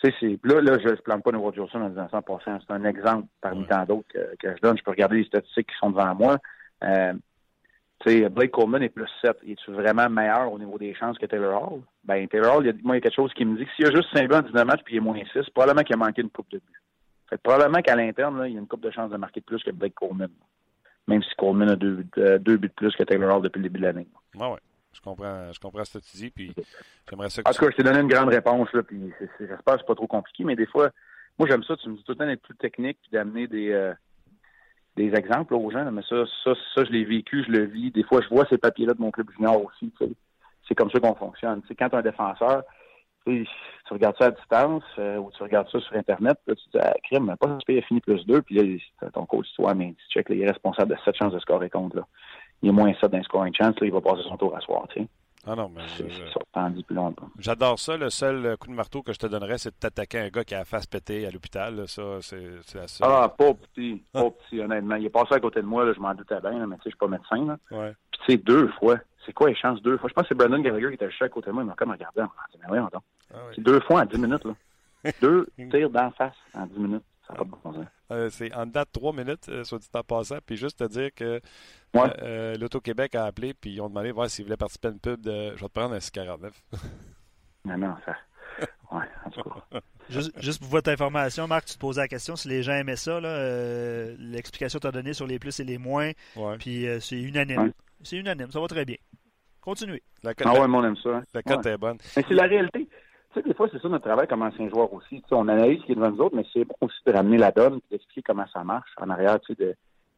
Tu 0.02 0.10
sais, 0.10 0.16
c'est, 0.20 0.38
là, 0.44 0.60
là, 0.60 0.78
je 0.78 0.88
ne 0.88 0.94
plante 0.96 1.22
pas 1.22 1.32
Noah 1.32 1.52
Jolson 1.54 1.82
en 1.82 1.88
disant 1.88 2.08
100 2.08 2.24
C'est 2.44 2.72
un 2.72 2.84
exemple 2.84 3.26
parmi 3.40 3.66
tant 3.66 3.84
d'autres 3.84 4.08
que, 4.08 4.36
que, 4.38 4.56
je 4.56 4.60
donne. 4.60 4.78
Je 4.78 4.82
peux 4.82 4.90
regarder 4.90 5.18
les 5.18 5.24
statistiques 5.24 5.68
qui 5.68 5.78
sont 5.78 5.90
devant 5.90 6.14
moi. 6.14 6.38
Euh, 6.82 7.12
tu 8.00 8.10
sais, 8.10 8.28
Blake 8.28 8.50
Coleman 8.50 8.82
est 8.82 8.88
plus 8.88 9.08
7. 9.22 9.36
Es-tu 9.46 9.72
vraiment 9.72 10.08
meilleur 10.10 10.52
au 10.52 10.58
niveau 10.58 10.78
des 10.78 10.94
chances 10.94 11.16
que 11.18 11.26
Taylor 11.26 11.62
Hall? 11.62 11.80
Ben, 12.04 12.26
Taylor 12.28 12.56
Hall, 12.56 12.64
il 12.64 12.66
y 12.66 12.70
a, 12.70 12.74
moi, 12.82 12.96
il 12.96 12.98
y 12.98 13.00
a 13.00 13.02
quelque 13.02 13.14
chose 13.14 13.32
qui 13.34 13.44
me 13.44 13.56
dit 13.56 13.64
que 13.64 13.70
s'il 13.76 13.86
y 13.86 13.88
a 13.88 13.94
juste 13.94 14.08
5 14.14 14.28
buts 14.28 14.34
en 14.34 14.42
19 14.42 14.66
matchs 14.66 14.82
puis 14.84 14.94
il 14.94 14.98
est 14.98 15.00
moins 15.00 15.18
6, 15.32 15.48
probablement 15.50 15.82
qu'il 15.84 15.94
a 15.94 15.98
manqué 15.98 16.22
une 16.22 16.30
coupe 16.30 16.50
de 16.50 16.58
but. 16.58 16.80
Fait 17.30 17.38
probablement 17.38 17.80
qu'à 17.80 17.96
l'interne, 17.96 18.42
il 18.46 18.52
y 18.54 18.56
a 18.56 18.60
une 18.60 18.66
coupe 18.66 18.82
de 18.82 18.90
chance 18.90 19.10
de 19.10 19.16
marquer 19.16 19.40
plus 19.40 19.62
que 19.62 19.70
Blake 19.70 19.94
Coleman. 19.94 20.30
Même 21.06 21.22
si 21.22 21.34
Coleman 21.36 21.70
a 21.70 21.76
deux, 21.76 22.04
euh, 22.18 22.38
deux 22.38 22.56
buts 22.56 22.68
de 22.68 22.74
plus 22.74 22.94
que 22.94 23.02
Taylor 23.02 23.36
Hall 23.36 23.42
depuis 23.42 23.58
le 23.58 23.64
début 23.64 23.80
de 23.80 23.86
l'année. 23.86 24.08
Oui, 24.34 24.46
oui. 24.50 24.58
Je 24.92 25.00
comprends, 25.00 25.52
je 25.52 25.58
comprends 25.58 25.84
ce 25.84 25.98
que 25.98 26.04
tu 26.04 26.16
dis, 26.16 26.30
puis 26.30 26.54
j'aimerais 27.10 27.28
ça 27.28 27.42
que 27.42 27.48
En 27.48 27.52
tout 27.52 27.64
cas, 27.64 27.70
je 27.72 27.76
t'ai 27.76 27.82
donné 27.82 27.98
une 27.98 28.08
grande 28.08 28.28
réponse, 28.28 28.72
là, 28.72 28.82
puis 28.84 29.12
j'espère 29.40 29.74
que 29.74 29.80
c'est 29.80 29.86
pas 29.86 29.94
trop 29.96 30.06
compliqué, 30.06 30.44
mais 30.44 30.54
des 30.54 30.66
fois, 30.66 30.90
moi, 31.36 31.48
j'aime 31.48 31.64
ça, 31.64 31.76
tu 31.76 31.88
me 31.88 31.96
dis 31.96 32.04
tout 32.04 32.12
le 32.12 32.18
temps 32.18 32.26
d'être 32.26 32.42
plus 32.42 32.54
technique, 32.54 32.98
puis 33.02 33.10
d'amener 33.10 33.48
des, 33.48 33.72
euh, 33.72 33.92
des 34.96 35.12
exemples 35.14 35.54
aux 35.54 35.70
gens, 35.70 35.90
mais 35.90 36.02
ça, 36.08 36.24
ça, 36.44 36.52
ça, 36.74 36.84
je 36.84 36.90
l'ai 36.90 37.04
vécu, 37.04 37.42
je 37.44 37.50
le 37.50 37.64
vis. 37.64 37.90
Des 37.90 38.04
fois, 38.04 38.20
je 38.22 38.28
vois 38.28 38.46
ces 38.48 38.58
papiers-là 38.58 38.94
de 38.94 39.00
mon 39.00 39.10
club 39.10 39.30
junior 39.32 39.62
aussi, 39.64 39.92
C'est 40.68 40.74
comme 40.74 40.90
ça 40.90 41.00
qu'on 41.00 41.14
fonctionne. 41.14 41.62
sais, 41.66 41.74
quand 41.74 41.88
tu 41.90 41.96
un 41.96 42.02
défenseur, 42.02 42.62
tu 43.24 43.92
regardes 43.92 44.16
ça 44.18 44.26
à 44.26 44.30
distance 44.30 44.82
euh, 44.98 45.16
ou 45.16 45.30
tu 45.36 45.42
regardes 45.42 45.68
ça 45.70 45.80
sur 45.80 45.96
Internet, 45.96 46.38
là, 46.46 46.54
tu 46.54 46.64
te 46.70 46.78
dis, 46.78 46.84
ah, 46.84 46.94
crime, 47.02 47.34
pas 47.38 47.58
si 47.58 47.72
il 47.72 47.78
a 47.78 47.82
fini 47.82 48.00
plus 48.00 48.24
deux, 48.26 48.42
puis 48.42 48.54
là, 48.54 49.10
ton 49.12 49.26
coach, 49.26 49.46
toi, 49.56 49.74
mais 49.74 49.94
tu 49.94 50.14
check, 50.14 50.28
là, 50.28 50.34
il 50.34 50.42
est 50.42 50.50
responsable 50.50 50.94
de 50.94 51.00
7 51.04 51.16
chances 51.16 51.32
de 51.32 51.38
scorer 51.38 51.70
contre, 51.70 51.96
là. 51.96 52.06
Il 52.62 52.68
est 52.68 52.72
moins 52.72 52.92
7 53.00 53.10
d'un 53.10 53.22
scoring 53.22 53.54
chance, 53.54 53.78
là, 53.80 53.86
il 53.86 53.92
va 53.92 54.00
passer 54.00 54.22
son 54.28 54.36
tour 54.36 54.56
à 54.56 54.60
soir, 54.60 54.86
tu 54.88 55.00
sais. 55.00 55.08
Ah 55.46 55.54
non, 55.54 55.70
mais. 55.74 55.82
J'adore 57.38 57.78
ça. 57.78 57.96
Le 57.96 58.08
seul 58.08 58.56
coup 58.56 58.68
de 58.68 58.72
marteau 58.72 59.02
que 59.02 59.12
je 59.12 59.18
te 59.18 59.26
donnerais, 59.26 59.58
c'est 59.58 59.70
de 59.70 59.76
t'attaquer 59.78 60.18
un 60.20 60.28
gars 60.28 60.44
qui 60.44 60.54
a 60.54 60.60
la 60.60 60.64
face 60.64 60.86
pétée 60.86 61.26
à 61.26 61.30
l'hôpital. 61.30 61.86
Ça, 61.86 62.02
c'est 62.20 62.74
la 62.74 62.88
seule. 62.88 63.06
Ah, 63.10 63.28
pas 63.28 63.52
petit. 63.52 64.02
Pas 64.12 64.30
petit, 64.30 64.60
honnêtement. 64.60 64.96
Il 64.96 65.04
est 65.04 65.10
passé 65.10 65.34
à 65.34 65.40
côté 65.40 65.60
de 65.60 65.66
moi, 65.66 65.84
là, 65.84 65.92
je 65.94 66.00
m'en 66.00 66.14
doutais 66.14 66.40
bien, 66.40 66.66
mais 66.66 66.76
tu 66.76 66.84
sais, 66.84 66.90
je 66.90 66.90
suis 66.90 66.98
pas 66.98 67.08
médecin. 67.08 67.44
Là. 67.44 67.58
Ouais. 67.70 67.92
Puis 68.10 68.20
tu 68.24 68.32
sais, 68.32 68.38
deux 68.38 68.68
fois. 68.78 68.96
C'est 69.26 69.32
quoi 69.32 69.48
les 69.48 69.56
chances 69.56 69.80
deux 69.82 69.96
fois? 69.98 70.08
Je 70.08 70.14
pense 70.14 70.22
que 70.24 70.28
c'est 70.28 70.34
Brandon 70.34 70.60
Gallagher 70.60 70.88
qui 70.88 70.94
était 70.94 71.10
juste 71.10 71.22
à 71.22 71.28
côté 71.28 71.48
de 71.48 71.52
moi. 71.52 71.62
Il 71.62 71.66
m'a 71.66 71.74
comme 71.74 71.90
regardé. 71.90 72.22
Dit, 72.22 72.58
mais 72.60 72.78
oui, 72.78 72.78
ah 72.78 73.36
C'est 73.54 73.62
deux 73.62 73.80
fois 73.80 74.02
en 74.02 74.04
dix 74.04 74.18
minutes. 74.18 74.44
là. 74.44 74.54
deux 75.20 75.46
tirs 75.70 75.90
d'en 75.90 76.10
face 76.12 76.36
en 76.54 76.66
dix 76.66 76.78
minutes. 76.78 77.04
Ça 77.26 77.34
pas 77.34 77.44
de 77.44 77.50
bon 77.50 77.58
sens. 77.62 77.86
Euh, 78.10 78.28
c'est 78.30 78.52
en 78.54 78.66
date 78.66 78.90
trois 78.92 79.12
minutes, 79.12 79.48
euh, 79.48 79.64
soit 79.64 79.78
dit 79.78 79.88
en 79.94 80.02
passant. 80.02 80.38
Puis 80.44 80.56
juste 80.56 80.78
te 80.78 80.84
dire 80.84 81.10
que 81.14 81.40
ouais. 81.94 82.56
l'Auto-Québec 82.58 83.14
a 83.14 83.24
appelé, 83.24 83.54
puis 83.54 83.72
ils 83.72 83.80
ont 83.80 83.88
demandé 83.88 84.10
voir 84.12 84.28
s'ils 84.28 84.44
voulaient 84.44 84.58
participer 84.58 84.88
à 84.88 84.90
une 84.90 85.00
pub 85.00 85.20
de. 85.20 85.56
Je 85.56 85.60
vais 85.60 85.68
te 85.68 85.72
prendre 85.72 85.94
un 85.94 86.00
649. 86.00 86.52
non, 87.64 87.78
non, 87.78 87.96
ça. 88.04 88.16
Ouais, 88.92 89.04
en 89.24 89.30
tout 89.30 89.42
cas. 89.42 89.80
Juste, 90.10 90.38
juste, 90.38 90.60
pour 90.60 90.68
votre 90.68 90.90
information, 90.90 91.48
Marc, 91.48 91.64
tu 91.64 91.74
te 91.74 91.78
posais 91.78 92.02
la 92.02 92.08
question 92.08 92.36
si 92.36 92.46
les 92.46 92.62
gens 92.62 92.74
aimaient 92.74 92.94
ça. 92.94 93.20
L'explication 94.18 94.78
que 94.78 94.82
tu 94.82 94.86
as 94.86 94.92
donnée 94.92 95.14
sur 95.14 95.26
les 95.26 95.38
plus 95.38 95.58
et 95.60 95.64
les 95.64 95.78
moins. 95.78 96.10
Ouais. 96.36 96.58
Puis 96.58 96.86
c'est 97.00 97.18
unanime. 97.18 97.72
C'est 98.02 98.18
unanime. 98.18 98.50
Ça 98.50 98.60
va 98.60 98.68
très 98.68 98.84
bien. 98.84 98.96
Continuez. 99.64 100.02
La 100.22 100.34
cote, 100.34 100.46
ah 100.46 100.52
ouais, 100.60 100.66
on 100.68 100.84
aime 100.84 100.96
ça. 100.96 101.16
Hein. 101.16 101.22
La 101.32 101.42
cote 101.42 101.64
est 101.64 101.78
bonne. 101.78 101.96
Mais 102.16 102.22
c'est 102.28 102.34
la 102.34 102.44
réalité. 102.44 102.86
Tu 103.32 103.40
sais, 103.40 103.42
des 103.42 103.54
fois, 103.54 103.66
c'est 103.72 103.80
ça 103.80 103.88
notre 103.88 104.04
travail 104.04 104.28
comme 104.28 104.42
ancien 104.42 104.68
joueur 104.68 104.92
aussi. 104.92 105.22
Tu 105.22 105.28
sais, 105.28 105.34
on 105.34 105.48
analyse 105.48 105.80
ce 105.80 105.86
qui 105.86 105.92
est 105.92 105.94
devant 105.94 106.10
nous 106.10 106.20
autres, 106.20 106.36
mais 106.36 106.44
c'est 106.52 106.66
bon 106.66 106.74
aussi 106.82 106.98
de 107.06 107.12
ramener 107.12 107.38
la 107.38 107.50
donne 107.50 107.76
et 107.76 107.92
d'expliquer 107.92 108.22
comment 108.22 108.44
ça 108.52 108.62
marche 108.62 108.90
en 108.98 109.08
arrière, 109.08 109.40
tu 109.40 109.54
sais, 109.54 109.64
de, 109.64 109.74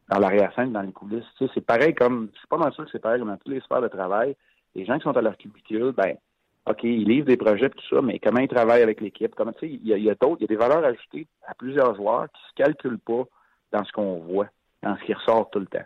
dans 0.09 0.19
l'arrière-scène, 0.19 0.73
dans 0.73 0.81
les 0.81 0.91
coulisses. 0.91 1.23
Tu 1.37 1.45
sais, 1.45 1.51
c'est 1.53 1.65
pareil 1.65 1.95
comme, 1.95 2.29
je 2.33 2.39
suis 2.39 2.47
pas 2.47 2.57
dans 2.57 2.69
sûr 2.71 2.83
que 2.83 2.91
c'est 2.91 2.99
pareil 2.99 3.21
comme 3.21 3.29
dans 3.29 3.37
tous 3.37 3.51
les 3.51 3.61
sphères 3.61 3.81
de 3.81 3.87
travail. 3.87 4.35
Les 4.75 4.85
gens 4.85 4.97
qui 4.97 5.03
sont 5.03 5.15
à 5.15 5.21
leur 5.21 5.37
cubicule, 5.37 5.93
ben, 5.93 6.17
OK, 6.65 6.83
ils 6.83 7.07
livrent 7.07 7.27
des 7.27 7.37
projets 7.37 7.67
et 7.67 7.69
tout 7.69 7.87
ça, 7.89 8.01
mais 8.01 8.19
comment 8.19 8.41
ils 8.41 8.49
travaillent 8.49 8.83
avec 8.83 8.99
l'équipe? 8.99 9.33
Comment, 9.33 9.53
tu 9.53 9.59
sais, 9.59 9.69
il 9.69 9.87
y 9.87 9.93
a, 9.93 9.97
y 9.97 10.09
a 10.09 10.15
d'autres, 10.15 10.41
il 10.41 10.41
y 10.41 10.45
a 10.45 10.47
des 10.47 10.57
valeurs 10.57 10.83
ajoutées 10.83 11.25
à 11.47 11.53
plusieurs 11.53 11.95
joueurs 11.95 12.27
qui 12.33 12.41
se 12.49 12.63
calculent 12.63 12.99
pas 12.99 13.23
dans 13.71 13.85
ce 13.85 13.93
qu'on 13.93 14.19
voit, 14.19 14.49
dans 14.83 14.97
ce 14.97 15.03
qui 15.05 15.13
ressort 15.13 15.49
tout 15.51 15.59
le 15.59 15.67
temps. 15.67 15.85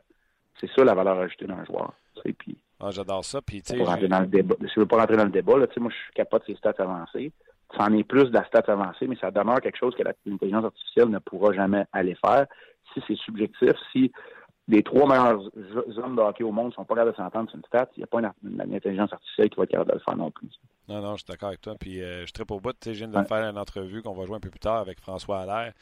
C'est 0.60 0.70
ça 0.72 0.84
la 0.84 0.96
valeur 0.96 1.20
ajoutée 1.20 1.46
d'un 1.46 1.63
joueur. 1.65 1.94
Tu 2.15 2.22
sais, 2.24 2.34
puis 2.34 2.58
ah, 2.81 2.91
J'adore 2.91 3.23
ça. 3.23 3.41
Puis, 3.41 3.61
pour 3.77 3.88
rentrer 3.88 4.07
dans 4.07 4.19
le 4.19 4.27
débat. 4.27 4.55
Si 4.61 4.67
je 4.75 4.79
veux 4.79 4.85
pas 4.85 4.97
rentrer 4.97 5.17
dans 5.17 5.25
le 5.25 5.31
débat, 5.31 5.57
là, 5.57 5.67
moi, 5.77 5.91
je 5.91 5.95
suis 5.95 6.13
capable 6.13 6.45
de 6.45 6.53
ces 6.53 6.57
stats 6.57 6.73
avancées. 6.79 7.31
Ça 7.77 7.85
en 7.85 7.93
est 7.93 8.03
plus 8.03 8.25
de 8.25 8.33
la 8.33 8.45
stats 8.45 8.63
avancée, 8.67 9.07
mais 9.07 9.15
ça 9.15 9.31
demeure 9.31 9.61
quelque 9.61 9.77
chose 9.77 9.95
que 9.95 10.03
l'intelligence 10.03 10.65
artificielle 10.65 11.09
ne 11.09 11.19
pourra 11.19 11.53
jamais 11.53 11.85
aller 11.93 12.15
faire 12.15 12.47
si 12.93 13.01
c'est 13.07 13.17
subjectif, 13.17 13.71
si 13.91 14.11
les 14.67 14.83
trois 14.83 15.07
meilleurs 15.07 15.41
hommes 15.97 16.15
de 16.15 16.21
hockey 16.21 16.43
au 16.43 16.51
monde 16.51 16.67
ne 16.67 16.71
sont 16.71 16.85
pas 16.85 16.95
capables 16.95 17.11
de 17.11 17.17
s'entendre 17.17 17.50
sur 17.50 17.57
une 17.57 17.65
stat, 17.65 17.89
il 17.97 18.00
n'y 18.00 18.03
a 18.03 18.07
pas 18.07 18.19
une, 18.19 18.73
intelligence 18.73 19.11
artificielle 19.11 19.50
qui 19.50 19.57
va 19.57 19.63
être 19.63 19.71
capable 19.71 19.89
de 19.89 19.95
le 19.95 20.01
faire 20.01 20.15
non 20.15 20.31
plus. 20.31 20.50
Non, 20.91 21.01
non, 21.01 21.12
je 21.15 21.24
suis 21.24 21.27
d'accord 21.27 21.48
avec 21.50 21.62
toi. 21.62 21.75
Puis 21.79 22.01
euh, 22.01 22.25
je 22.25 22.33
très 22.33 22.43
au 22.50 22.60
bout. 22.60 22.75
Je 22.86 22.91
viens 22.91 23.07
de 23.07 23.24
faire 23.24 23.50
une 23.50 23.57
entrevue 23.57 24.01
qu'on 24.01 24.13
va 24.13 24.25
jouer 24.25 24.36
un 24.36 24.41
peu 24.41 24.50
plus 24.50 24.60
tard 24.60 24.77
avec 24.77 25.00
François 25.00 25.41
Allaire. 25.41 25.74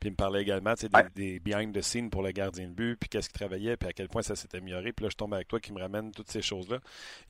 Puis 0.00 0.08
il 0.08 0.12
me 0.12 0.16
parlait 0.16 0.42
également 0.42 0.74
des, 0.74 0.88
des, 1.14 1.40
behind 1.40 1.74
the 1.74 1.82
scenes 1.82 2.10
pour 2.10 2.22
le 2.22 2.32
gardien 2.32 2.68
de 2.68 2.72
but, 2.72 2.96
puis 2.96 3.08
qu'est-ce 3.08 3.28
qu'il 3.28 3.38
travaillait, 3.38 3.76
puis 3.76 3.88
à 3.88 3.92
quel 3.92 4.08
point 4.08 4.22
ça 4.22 4.34
s'est 4.34 4.54
amélioré. 4.56 4.92
Puis 4.92 5.04
là, 5.04 5.10
je 5.10 5.16
tombe 5.16 5.34
avec 5.34 5.48
toi 5.48 5.60
qui 5.60 5.72
me 5.72 5.80
ramène 5.80 6.12
toutes 6.12 6.30
ces 6.30 6.42
choses-là. 6.42 6.78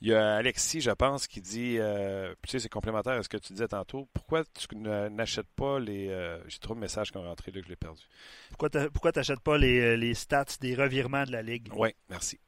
Il 0.01 0.07
y 0.07 0.13
a 0.13 0.35
Alexis, 0.35 0.81
je 0.81 0.91
pense, 0.91 1.27
qui 1.27 1.41
dit, 1.41 1.77
euh, 1.79 2.33
tu 2.41 2.51
sais, 2.51 2.59
c'est 2.59 2.69
complémentaire 2.69 3.13
à 3.13 3.23
ce 3.23 3.29
que 3.29 3.37
tu 3.37 3.53
disais 3.53 3.67
tantôt. 3.67 4.07
Pourquoi 4.13 4.43
tu 4.45 4.75
n'achètes 4.77 5.49
pas 5.55 5.79
les. 5.79 6.09
Euh, 6.09 6.39
j'ai 6.47 6.59
trop 6.59 6.73
de 6.73 6.79
messages 6.79 7.11
qui 7.11 7.17
ont 7.17 7.23
rentré 7.23 7.51
là 7.51 7.59
que 7.59 7.65
je 7.65 7.69
l'ai 7.69 7.75
perdu. 7.75 8.01
Pourquoi 8.49 8.69
tu 9.11 9.19
n'achètes 9.19 9.41
pas 9.41 9.57
les, 9.57 9.97
les, 9.97 10.13
stats 10.13 10.45
des 10.61 10.75
revirements 10.75 11.23
de 11.23 11.31
la 11.31 11.41
Ligue? 11.41 11.69
Oui, 11.75 11.89
merci. 12.09 12.39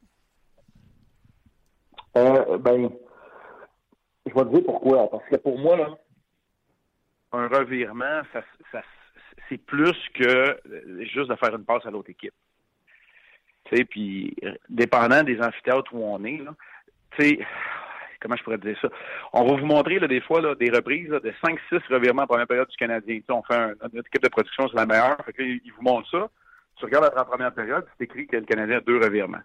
Euh, 2.15 2.57
ben, 2.57 2.89
je 4.29 4.33
vais 4.33 4.45
te 4.45 4.55
dire 4.55 4.63
pourquoi. 4.65 5.09
Parce 5.09 5.27
que 5.29 5.37
pour 5.37 5.57
moi, 5.57 5.77
là, 5.77 5.97
un 7.33 7.47
revirement, 7.47 8.21
c'est 9.49 9.57
plus 9.57 9.97
que 10.13 10.59
juste 11.13 11.29
de 11.29 11.35
faire 11.35 11.55
une 11.55 11.65
passe 11.65 11.85
à 11.85 11.91
l'autre 11.91 12.09
équipe. 12.09 12.33
Tu 13.65 13.77
sais, 13.77 13.85
puis 13.85 14.35
dépendant 14.69 15.23
des 15.23 15.41
amphithéâtres 15.41 15.93
où 15.93 16.03
on 16.03 16.23
est, 16.23 16.41
tu 17.11 17.23
sais, 17.23 17.39
comment 18.21 18.35
je 18.35 18.43
pourrais 18.43 18.57
dire 18.57 18.77
ça? 18.81 18.89
On 19.33 19.45
va 19.45 19.59
vous 19.59 19.65
montrer 19.65 19.99
là, 19.99 20.07
des 20.07 20.21
fois 20.21 20.41
là, 20.41 20.55
des 20.55 20.69
reprises 20.69 21.09
de 21.09 21.33
5-6 21.43 21.81
revirements 21.89 22.23
en 22.23 22.27
première 22.27 22.47
période 22.47 22.67
du 22.69 22.77
Canadien. 22.77 23.19
on 23.29 23.43
fait 23.43 23.55
un, 23.55 23.73
notre 23.93 24.07
équipe 24.07 24.23
de 24.23 24.29
production, 24.29 24.67
c'est 24.69 24.77
la 24.77 24.85
meilleure. 24.85 25.17
Fait 25.25 25.33
ils 25.39 25.73
vous 25.75 25.83
montrent 25.83 26.09
ça. 26.09 26.29
Tu 26.77 26.85
regardes 26.85 27.11
la 27.15 27.25
première 27.25 27.53
période, 27.53 27.85
c'est 27.97 28.05
écrit 28.05 28.27
que 28.27 28.37
le 28.37 28.45
Canadien 28.45 28.77
a 28.77 28.81
deux 28.81 28.99
revirements. 28.99 29.41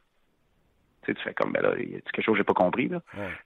Tu, 1.05 1.13
sais, 1.13 1.15
tu 1.15 1.23
fais 1.23 1.35
comme, 1.35 1.53
ben 1.53 1.63
là, 1.63 1.73
il 1.79 1.91
y 1.91 1.97
a 1.97 2.01
quelque 2.01 2.23
chose 2.23 2.35
que 2.35 2.39
j'ai 2.39 2.45
pas 2.45 2.55
compris. 2.55 2.89
Là. 2.89 3.01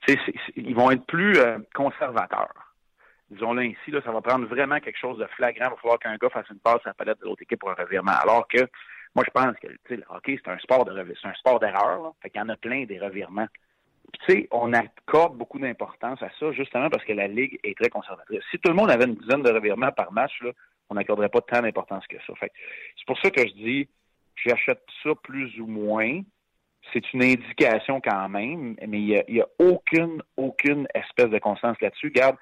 Tu 0.07 0.15
sais, 0.15 0.35
ils 0.57 0.75
vont 0.75 0.91
être 0.91 1.05
plus 1.07 1.39
euh, 1.39 1.59
conservateurs 1.75 2.67
disons-le 3.31 3.63
ainsi, 3.63 3.91
là, 3.91 4.01
ça 4.05 4.13
va 4.13 4.21
prendre 4.21 4.47
vraiment 4.47 4.79
quelque 4.81 4.99
chose 4.99 5.19
de 5.19 5.27
flagrant. 5.27 5.67
Il 5.67 5.71
va 5.71 5.77
falloir 5.77 5.99
qu'un 5.99 6.17
gars 6.17 6.31
fasse 6.31 6.49
une 6.51 6.59
passe 6.59 6.81
à 6.85 6.91
la 6.91 6.95
palette 6.95 7.21
de 7.21 7.25
l'autre 7.25 7.43
équipe 7.43 7.59
pour 7.59 7.71
un 7.71 7.75
revirement. 7.75 8.13
Alors 8.13 8.47
que 8.49 8.69
moi, 9.15 9.25
je 9.27 9.31
pense 9.31 9.57
que 9.57 9.95
le 9.95 10.05
hockey, 10.11 10.39
c'est 10.43 10.51
un 10.51 10.59
sport 10.59 10.85
de 10.85 11.15
c'est 11.21 11.29
un 11.29 11.35
sport 11.35 11.59
d'erreur. 11.59 12.13
Fait 12.23 12.31
qu'il 12.31 12.41
y 12.41 12.45
en 12.45 12.49
a 12.49 12.57
plein 12.57 12.85
des 12.85 12.99
revirements. 12.99 13.49
Puis, 14.13 14.21
tu 14.27 14.33
sais, 14.33 14.49
on 14.51 14.73
accorde 14.73 15.37
beaucoup 15.37 15.59
d'importance 15.59 16.23
à 16.23 16.29
ça, 16.39 16.53
justement 16.53 16.89
parce 16.91 17.05
que 17.05 17.13
la 17.13 17.27
Ligue 17.27 17.59
est 17.65 17.77
très 17.77 17.89
conservatrice. 17.89 18.43
Si 18.51 18.59
tout 18.59 18.71
le 18.71 18.77
monde 18.77 18.91
avait 18.91 19.07
une 19.07 19.17
dizaine 19.17 19.43
de 19.43 19.51
revirements 19.51 19.91
par 19.91 20.13
match, 20.13 20.41
là, 20.43 20.51
on 20.91 20.95
n'accorderait 20.95 21.29
pas 21.29 21.41
tant 21.41 21.63
d'importance 21.63 22.07
que 22.07 22.17
ça. 22.27 22.35
Fait 22.37 22.53
c'est 22.97 23.07
pour 23.07 23.19
ça 23.19 23.31
que 23.31 23.41
je 23.41 23.53
dis, 23.55 23.89
j'achète 24.37 24.83
ça 25.03 25.11
plus 25.23 25.59
ou 25.59 25.67
moins. 25.67 26.21
C'est 26.93 27.13
une 27.13 27.23
indication 27.23 28.01
quand 28.01 28.29
même, 28.29 28.77
mais 28.87 28.99
il 28.99 29.25
n'y 29.29 29.41
a, 29.41 29.45
a, 29.45 29.47
aucune, 29.59 30.23
aucune 30.37 30.87
espèce 30.95 31.31
de 31.31 31.39
constance 31.39 31.77
là-dessus. 31.81 32.11
Garde, 32.11 32.37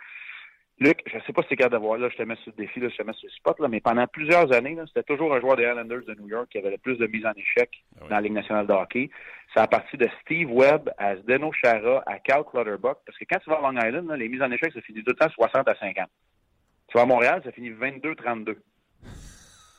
Luc, 0.80 1.02
je 1.06 1.16
ne 1.16 1.22
sais 1.22 1.32
pas 1.32 1.42
si 1.42 1.48
c'est 1.50 1.56
capable 1.56 1.74
d'avoir 1.74 1.98
là, 1.98 2.08
je 2.08 2.16
te 2.16 2.22
mets 2.24 2.34
sur 2.36 2.52
le 2.56 2.64
défi, 2.64 2.80
là, 2.80 2.88
je 2.88 2.96
te 2.96 3.02
mets 3.04 3.12
sur 3.12 3.28
le 3.28 3.32
spot, 3.32 3.60
là, 3.60 3.68
mais 3.68 3.80
pendant 3.80 4.06
plusieurs 4.08 4.52
années, 4.52 4.76
c'était 4.88 5.04
toujours 5.04 5.32
un 5.32 5.40
joueur 5.40 5.56
des 5.56 5.62
Islanders 5.62 6.04
de 6.04 6.14
New 6.20 6.28
York 6.28 6.48
qui 6.50 6.58
avait 6.58 6.72
le 6.72 6.78
plus 6.78 6.96
de 6.98 7.06
mises 7.06 7.24
en 7.24 7.32
échec 7.32 7.70
ah 7.96 8.00
dans 8.08 8.16
la 8.16 8.20
Ligue 8.20 8.32
nationale 8.32 8.66
de 8.66 8.72
hockey. 8.72 9.08
C'est 9.52 9.60
à 9.60 9.68
partir 9.68 9.98
de 10.00 10.08
Steve 10.22 10.50
Webb 10.50 10.90
à 10.98 11.14
Zdeno 11.16 11.52
Chara 11.52 12.02
à 12.06 12.18
Cal 12.18 12.42
Clutterbuck, 12.42 12.98
parce 13.06 13.16
que 13.16 13.24
quand 13.30 13.38
tu 13.38 13.50
vas 13.50 13.58
à 13.58 13.60
Long 13.60 13.78
Island, 13.78 14.10
les 14.18 14.28
mises 14.28 14.42
en 14.42 14.50
échec, 14.50 14.72
ça 14.72 14.80
finit 14.80 15.04
tout 15.04 15.12
le 15.12 15.16
temps 15.16 15.30
60 15.30 15.68
à 15.68 15.74
50. 15.76 16.08
Tu 16.88 16.98
vas 16.98 17.02
à 17.02 17.06
Montréal, 17.06 17.40
ça 17.44 17.52
finit 17.52 17.70
22-32. 17.70 18.56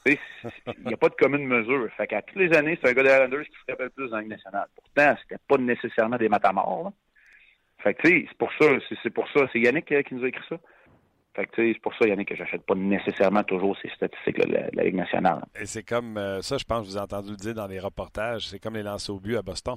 Il 0.05 0.85
n'y 0.85 0.93
a 0.93 0.97
pas 0.97 1.09
de 1.09 1.15
commune 1.15 1.47
mesure. 1.47 1.89
Fait 1.97 2.07
qu'à 2.07 2.21
toutes 2.21 2.37
les 2.37 2.55
années, 2.55 2.77
c'est 2.81 2.89
un 2.89 2.93
gars 2.93 3.03
des 3.03 3.09
Islanders 3.09 3.45
qui 3.45 3.55
se 3.55 3.71
rappelle 3.71 3.89
plus 3.89 4.09
dans 4.09 4.17
la 4.17 4.21
Ligue 4.21 4.31
nationale. 4.31 4.67
Pourtant, 4.75 5.15
c'était 5.21 5.41
pas 5.47 5.57
nécessairement 5.57 6.17
des 6.17 6.29
matamors. 6.29 6.83
Là. 6.85 6.93
Fait 7.79 7.93
que, 7.95 8.07
c'est 8.07 8.37
pour 8.37 8.51
ça, 8.59 8.67
c'est 9.03 9.09
pour 9.09 9.27
ça. 9.29 9.47
C'est 9.51 9.59
Yannick 9.59 9.91
euh, 9.91 10.03
qui 10.03 10.15
nous 10.15 10.23
a 10.23 10.27
écrit 10.27 10.45
ça. 10.47 10.57
Fait 11.35 11.47
que, 11.47 11.51
c'est 11.55 11.79
pour 11.81 11.93
ça, 11.95 12.07
Yannick, 12.07 12.29
que 12.29 12.35
j'achète 12.35 12.65
pas 12.65 12.75
nécessairement 12.75 13.43
toujours 13.43 13.75
ces 13.81 13.89
statistiques 13.89 14.39
de 14.39 14.53
la, 14.73 14.83
Ligue 14.83 14.95
nationale. 14.95 15.43
Et 15.59 15.65
c'est 15.65 15.83
comme, 15.83 16.17
euh, 16.17 16.41
ça, 16.41 16.57
je 16.57 16.63
pense 16.63 16.81
que 16.81 16.85
vous 16.85 16.97
avez 16.97 17.03
entendu 17.03 17.31
le 17.31 17.37
dire 17.37 17.53
dans 17.53 17.67
les 17.67 17.79
reportages, 17.79 18.47
c'est 18.47 18.59
comme 18.59 18.75
les 18.75 18.83
lancers 18.83 19.15
au 19.15 19.19
but 19.19 19.37
à 19.37 19.41
Boston. 19.41 19.75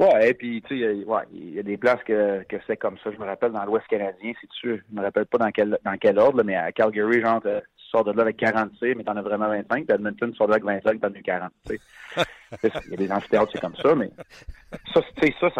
Ouais, 0.00 0.30
et 0.30 0.34
puis, 0.34 0.60
tu 0.62 0.80
sais, 0.80 1.04
ouais, 1.04 1.22
il 1.32 1.54
y 1.54 1.58
a 1.60 1.62
des 1.62 1.76
places 1.76 2.02
que, 2.04 2.42
que 2.48 2.56
c'est 2.66 2.76
comme 2.76 2.98
ça. 2.98 3.12
Je 3.12 3.18
me 3.18 3.24
rappelle 3.24 3.52
dans 3.52 3.64
l'Ouest 3.64 3.86
canadien, 3.86 4.32
c'est 4.40 4.50
sûr. 4.50 4.78
Je 4.90 4.96
me 4.96 5.02
rappelle 5.02 5.26
pas 5.26 5.38
dans 5.38 5.52
quel, 5.52 5.78
dans 5.84 5.96
quel 5.98 6.18
ordre, 6.18 6.42
mais 6.42 6.56
à 6.56 6.72
Calgary, 6.72 7.20
genre, 7.20 7.40
sors 7.94 8.04
de 8.04 8.12
là 8.12 8.22
avec 8.22 8.36
40 8.38 8.72
tirs, 8.78 8.94
mais 8.96 9.04
t'en 9.04 9.16
as 9.16 9.22
vraiment 9.22 9.48
25. 9.48 9.86
Puis 9.86 9.94
Edmonton, 9.94 10.30
tu 10.30 10.36
sors 10.36 10.48
de 10.48 10.52
là 10.52 10.56
avec 10.56 10.84
25, 10.84 11.00
t'en 11.00 11.08
as 11.08 11.18
eu 11.18 11.22
40. 11.22 11.52
Il 12.62 12.90
y 12.90 12.94
a 12.94 12.96
des 12.96 13.12
amphithéâtres, 13.12 13.52
c'est 13.52 13.60
comme 13.60 13.76
ça, 13.76 13.94
mais 13.94 14.10
ça, 14.92 15.00
ça, 15.40 15.50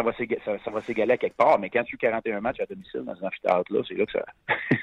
ça 0.64 0.70
va 0.70 0.80
s'égaler 0.83 1.12
à 1.12 1.16
quelque 1.16 1.37
part. 1.37 1.59
Mais 1.59 1.70
quand 1.70 1.85
tu 1.85 1.96
as 1.96 1.98
41 1.98 2.40
matchs 2.40 2.61
à 2.61 2.66
domicile 2.66 3.02
dans 3.04 3.12
un 3.12 3.28
amphithéâtre-là, 3.28 3.80
c'est 3.87 3.94
là 3.94 4.07
que 4.07 4.12
ça, 4.12 4.24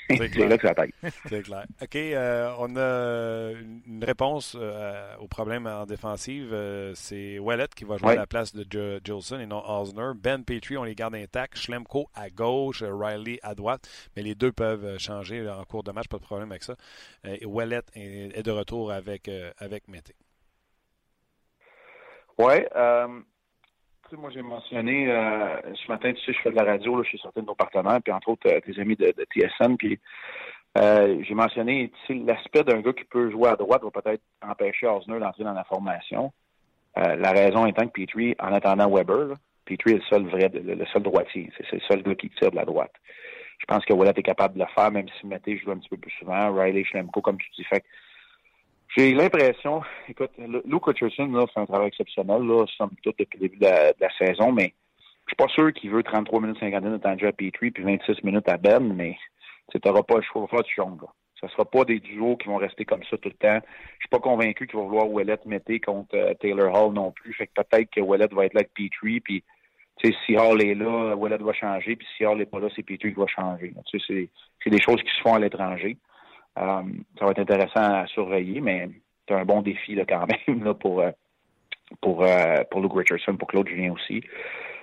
c'est 0.10 0.36
là 0.48 0.58
que 0.58 0.68
ça 0.68 0.74
taille. 0.74 0.94
C'est 1.26 1.42
clair. 1.44 1.66
OK, 1.82 1.96
euh, 1.96 2.54
on 2.60 2.76
a 2.76 3.52
une 3.88 4.04
réponse 4.04 4.56
euh, 4.60 5.16
au 5.20 5.28
problème 5.28 5.68
en 5.68 5.86
défensive. 5.86 6.52
Euh, 6.54 6.94
c'est 6.96 7.40
Wallet 7.40 7.68
qui 7.76 7.84
va 7.84 7.98
jouer 7.98 8.14
à 8.14 8.16
la 8.16 8.28
place 8.28 8.54
de 8.54 9.02
Jolson 9.04 9.40
et 9.40 9.46
non 9.46 9.64
Osner. 9.68 10.12
Ben 10.16 10.44
Petrie, 10.44 10.78
on 10.78 10.84
les 10.84 10.96
garde 10.96 11.16
intacts. 11.16 11.58
Schlemko 11.58 12.08
à 12.14 12.30
gauche, 12.30 12.84
Riley 12.84 13.40
à 13.44 13.56
droite. 13.56 13.88
Mais 14.16 14.22
les 14.22 14.36
deux 14.36 14.52
peuvent 14.52 14.98
changer 14.98 15.48
en 15.50 15.64
cours 15.66 15.84
de 15.84 15.92
match, 15.92 16.08
pas 16.08 16.18
de 16.18 16.24
problème 16.24 16.52
avec 16.52 16.64
ça. 16.64 16.76
et 17.24 17.46
Wallet 17.46 17.82
est, 17.96 18.44
de 18.44 18.52
retour 18.52 18.92
avec, 18.92 19.30
avec 19.60 19.88
Mété. 19.88 20.16
Oui. 22.38 22.54
Euh, 22.76 23.22
moi, 24.18 24.30
j'ai 24.34 24.42
mentionné 24.42 25.10
euh, 25.10 25.58
ce 25.74 25.92
matin, 25.92 26.12
tu 26.14 26.22
sais, 26.26 26.34
je 26.34 26.42
fais 26.42 26.52
de 26.52 26.56
la 26.56 26.64
radio 26.64 26.98
là, 26.98 27.04
chez 27.04 27.18
certains 27.18 27.42
de 27.42 27.48
nos 27.48 27.56
partenaires, 27.56 28.00
puis 28.04 28.12
entre 28.12 28.30
autres 28.30 28.50
euh, 28.50 28.60
tes 28.60 28.80
amis 28.80 28.96
de, 28.96 29.14
TSN, 29.34 29.78
puis 29.78 30.00
euh, 30.78 31.22
j'ai 31.24 31.34
mentionné 31.34 31.92
l'aspect 32.10 32.64
d'un 32.64 32.82
gars 32.82 32.94
qui 32.94 33.04
peut 33.06 33.32
jouer 33.32 33.50
à 33.50 33.56
droite 33.56 33.84
va 33.84 34.02
peut-être 34.02 34.22
empêcher 34.42 34.88
Osner 34.88 35.20
d'entrer 35.20 35.44
dans 35.44 35.54
la 35.54 35.64
formation. 35.64 36.32
la 36.96 37.32
raison 37.32 37.66
étant 37.66 37.88
que 37.88 38.02
Petrie, 38.02 38.36
en 38.40 38.54
attendant 38.54 38.90
Weber, 38.90 39.28
là, 39.28 39.36
Petrie 39.66 39.92
est 39.92 39.96
le 39.96 40.04
seul 40.10 40.24
vrai, 40.28 40.50
le, 40.54 40.86
seul 40.88 41.04
droitier. 41.04 41.50
C'est 41.58 41.72
le 41.74 41.82
seul 41.82 42.04
gars 42.04 42.16
qui 42.16 42.30
tire 42.32 42.52
de 42.52 42.56
la 42.56 42.66
droite. 42.66 42.94
Je 43.60 43.66
pense 43.66 43.86
que 43.86 43.94
Wallet 43.94 44.14
est 44.16 44.24
capable 44.24 44.56
de 44.56 44.60
le 44.60 44.66
faire, 44.74 44.92
même 44.92 45.08
si 45.20 45.28
Mété 45.28 45.58
joue 45.58 45.72
un 45.72 45.78
petit 45.78 45.90
peu 45.90 45.98
plus 45.98 46.12
souvent. 46.20 46.52
Riley 46.54 46.84
Schlemko, 46.84 47.22
comme 47.22 47.38
tu 47.38 47.50
dis. 47.56 47.64
Fait 47.66 47.84
j'ai 48.96 49.14
l'impression, 49.14 49.82
écoute, 50.10 50.32
Luke 50.38 50.86
Richardson 50.86 51.28
là, 51.28 51.46
fait 51.48 51.60
un 51.60 51.66
travail 51.66 51.88
exceptionnel, 51.88 52.42
là, 52.42 52.66
somme 52.78 52.92
toute, 53.02 53.18
depuis 53.18 53.40
le 53.40 53.48
début 53.48 53.60
de 53.60 53.66
la, 53.66 54.10
saison, 54.18 54.52
mais 54.52 54.74
je 55.26 55.32
suis 55.32 55.36
pas 55.38 55.48
sûr 55.48 55.72
qu'il 55.74 55.92
veut 55.92 56.04
33 56.04 56.42
minutes 56.42 56.60
51 56.60 56.92
de 56.92 56.98
temps 56.98 57.16
de 57.16 57.20
jeu 57.20 57.28
à 57.28 57.32
Petrie 57.32 57.72
puis 57.72 57.84
26 57.84 58.24
minutes 58.24 58.50
à 58.50 58.58
Ben, 58.58 58.94
mais 58.94 59.18
tu 59.72 59.80
n'auras 59.86 60.04
pas 60.04 60.18
le 60.18 60.24
choix, 60.24 60.46
va 60.52 60.64
tu 60.64 60.76
jongles. 60.76 61.06
Ce 61.40 61.46
ne 61.46 61.52
sera 61.52 61.66
pas 61.66 61.86
des 61.86 62.00
duos 62.00 62.36
qui 62.38 62.50
vont 62.50 62.58
rester 62.58 62.86
comme 62.86 63.04
ça 63.10 63.18
tout 63.18 63.30
le 63.30 63.36
temps. 63.36 63.66
Je 63.98 64.02
suis 64.02 64.10
pas 64.10 64.20
convaincu 64.20 64.68
qu'il 64.68 64.78
va 64.78 64.86
vouloir 64.86 65.10
Ouellet 65.10 65.40
mettre 65.46 65.72
contre 65.84 66.16
euh, 66.16 66.34
Taylor 66.36 66.72
Hall 66.72 66.94
non 66.94 67.12
plus. 67.12 67.34
Fait 67.34 67.48
que 67.48 67.54
peut-être 67.56 67.90
que 67.90 68.02
Ouellet 68.02 68.28
va 68.32 68.46
être 68.46 68.54
là 68.54 68.60
avec 68.60 68.74
Petrie, 68.74 69.22
puis 69.22 69.44
si 70.04 70.38
Hall 70.38 70.62
est 70.62 70.76
là, 70.76 71.16
Ouellet 71.16 71.38
va 71.38 71.54
changer, 71.54 71.96
puis 71.96 72.08
si 72.16 72.26
Hall 72.26 72.38
n'est 72.38 72.46
pas 72.46 72.60
là, 72.60 72.68
c'est 72.76 72.84
Petrie 72.84 73.14
qui 73.14 73.20
va 73.20 73.28
changer. 73.28 73.74
C'est 74.06 74.70
des 74.70 74.82
choses 74.82 75.02
qui 75.02 75.10
se 75.10 75.22
font 75.22 75.34
à 75.34 75.40
l'étranger. 75.40 75.98
Ça 76.56 77.26
va 77.26 77.32
être 77.32 77.40
intéressant 77.40 78.02
à 78.02 78.08
surveiller, 78.08 78.62
mais 78.62 78.90
c'est 79.28 79.36
un 79.36 79.46
bon 79.46 79.62
défi 79.62 79.96
là, 79.96 80.04
quand 80.08 80.26
même 80.48 80.64
là, 80.64 80.74
pour, 80.74 81.04
pour, 82.02 82.26
pour 82.70 82.82
Luke 82.82 82.94
Richardson, 82.96 83.38
pour 83.38 83.48
Claude 83.48 83.68
Julien 83.68 83.94
aussi, 83.94 84.22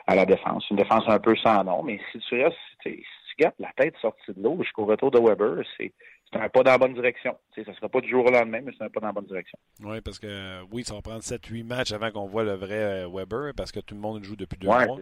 à 0.07 0.15
la 0.15 0.25
défense. 0.25 0.69
Une 0.71 0.77
défense 0.77 1.05
un 1.07 1.19
peu 1.19 1.37
sans 1.37 1.65
nom, 1.65 1.83
mais 1.83 2.01
si 2.13 2.19
tu 2.19 2.43
restes, 2.43 2.57
si 2.83 2.91
tu 2.91 3.37
gardes 3.39 3.55
la 3.59 3.73
tête 3.77 3.95
sortie 4.01 4.33
de 4.35 4.43
l'eau 4.43 4.57
jusqu'au 4.63 4.87
retour 4.87 5.11
de 5.11 5.19
Weber, 5.19 5.65
c'est 5.77 5.93
c'est 6.33 6.39
un 6.39 6.49
pas 6.49 6.63
dans 6.63 6.73
la 6.73 6.79
bonne 6.79 6.95
direction. 6.95 7.37
ça 7.55 7.63
ne 7.67 7.75
sera 7.75 7.89
pas 7.89 8.01
du 8.01 8.11
jour 8.11 8.27
au 8.27 8.31
lendemain, 8.31 8.61
mais 8.63 8.73
c'est 8.77 8.85
un 8.85 8.91
pas 8.91 9.01
dans 9.01 9.07
la 9.07 9.13
bonne 9.13 9.27
direction. 9.27 9.59
Oui, 9.83 10.01
parce 10.03 10.19
que 10.19 10.63
oui, 10.71 10.85
ça 10.85 10.95
va 10.95 11.01
prendre 11.01 11.23
7-8 11.23 11.65
matchs 11.65 11.93
avant 11.93 12.11
qu'on 12.11 12.27
voit 12.27 12.45
le 12.45 12.55
vrai 12.55 13.05
euh, 13.05 13.09
Weber, 13.09 13.55
parce 13.57 13.73
que 13.73 13.81
tout 13.81 13.95
le 13.95 14.01
monde 14.01 14.23
joue 14.23 14.37
depuis 14.37 14.59
deux 14.59 14.69
ouais, 14.69 14.87
mois. 14.87 14.99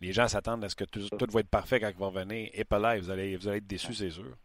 Les 0.00 0.12
gens 0.12 0.28
s'attendent 0.28 0.64
à 0.64 0.68
ce 0.68 0.76
que 0.76 0.84
tout, 0.84 1.00
va 1.32 1.40
être 1.40 1.48
parfait 1.48 1.80
quand 1.80 1.88
il 1.88 1.98
va 1.98 2.06
revenir. 2.06 2.50
Et 2.52 2.64
pas 2.64 2.78
là, 2.78 2.98
vous 2.98 3.10
allez, 3.10 3.36
vous 3.36 3.48
allez 3.48 3.58
être 3.58 3.66
déçus, 3.66 3.94
c'est 3.94 4.10
sûr. 4.10 4.36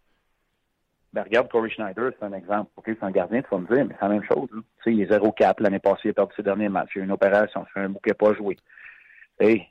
Ben, 1.16 1.24
regarde 1.24 1.50
Corey 1.50 1.70
Schneider, 1.70 2.12
c'est 2.20 2.26
un 2.26 2.34
exemple. 2.34 2.70
OK, 2.76 2.84
c'est 2.88 3.04
un 3.04 3.12
gardien, 3.12 3.42
tu 3.42 3.48
vas 3.50 3.60
me 3.60 3.74
dire, 3.74 3.86
mais 3.86 3.96
c'est 3.98 4.06
la 4.06 4.14
même 4.14 4.24
chose. 4.24 4.50
Tu 4.52 4.62
sais, 4.84 4.94
il 4.94 5.02
est 5.02 5.10
0-4 5.10 5.62
l'année 5.62 5.80
passée, 5.80 6.02
il 6.06 6.10
a 6.10 6.14
perdu 6.14 6.34
ses 6.36 6.44
derniers 6.44 6.68
matchs. 6.68 6.92
Il 6.96 7.00
a 7.00 7.02
eu 7.04 7.06
une 7.06 7.14
opération, 7.14 7.66
c'est 7.74 7.80
un 7.80 7.90
bouquet 7.90 8.14
pas 8.14 8.34
joué. 8.34 8.58
Hey, 9.40 9.66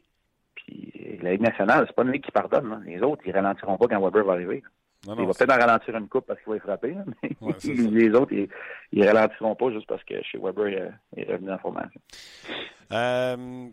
puis 0.54 1.18
la 1.22 1.32
Ligue 1.32 1.42
nationale, 1.42 1.84
c'est 1.86 1.94
pas 1.94 2.02
une 2.02 2.12
ligue 2.12 2.24
qui 2.24 2.32
pardonne. 2.32 2.82
Les 2.86 3.02
autres, 3.02 3.22
ils 3.26 3.32
ralentiront 3.32 3.76
pas 3.76 3.86
quand 3.88 4.00
Weber 4.00 4.24
va 4.24 4.32
arriver 4.32 4.62
il 5.06 5.26
va 5.26 5.32
peut-être 5.32 5.52
en 5.52 5.58
ralentir 5.58 5.96
une 5.96 6.08
coupe 6.08 6.26
parce 6.26 6.40
qu'il 6.40 6.50
va 6.50 6.56
y 6.56 6.60
frapper, 6.60 6.96
mais 7.22 7.30
les 7.64 8.10
autres, 8.10 8.32
ils, 8.32 8.48
ne 8.92 9.06
ralentiront 9.06 9.54
pas 9.54 9.70
juste 9.70 9.86
parce 9.86 10.02
que 10.04 10.14
chez 10.22 10.38
Weber 10.38 10.92
est 11.16 11.30
revenu 11.30 11.52
en 11.52 11.58
formation. 11.58 12.00
Euh, 12.92 13.68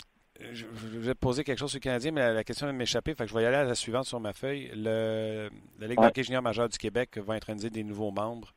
je, 0.53 0.65
vais 0.65 1.13
te 1.13 1.19
poser 1.19 1.43
quelque 1.43 1.59
chose 1.59 1.71
sur 1.71 1.77
le 1.77 1.83
Canadien, 1.83 2.11
mais 2.11 2.33
la, 2.33 2.43
question 2.43 2.67
de 2.67 2.71
m'échapper. 2.71 3.13
Fait 3.15 3.23
que 3.23 3.29
je 3.29 3.35
vais 3.35 3.43
y 3.43 3.45
aller 3.45 3.57
à 3.57 3.63
la 3.63 3.75
suivante 3.75 4.05
sur 4.05 4.19
ma 4.19 4.33
feuille. 4.33 4.71
Le, 4.75 5.49
la 5.79 5.87
Ligue 5.87 5.99
ouais. 5.99 6.11
junior 6.23 6.41
majeure 6.41 6.69
du 6.69 6.77
Québec 6.77 7.17
va 7.17 7.33
introduire 7.33 7.71
des 7.71 7.83
nouveaux 7.83 8.11
membres. 8.11 8.53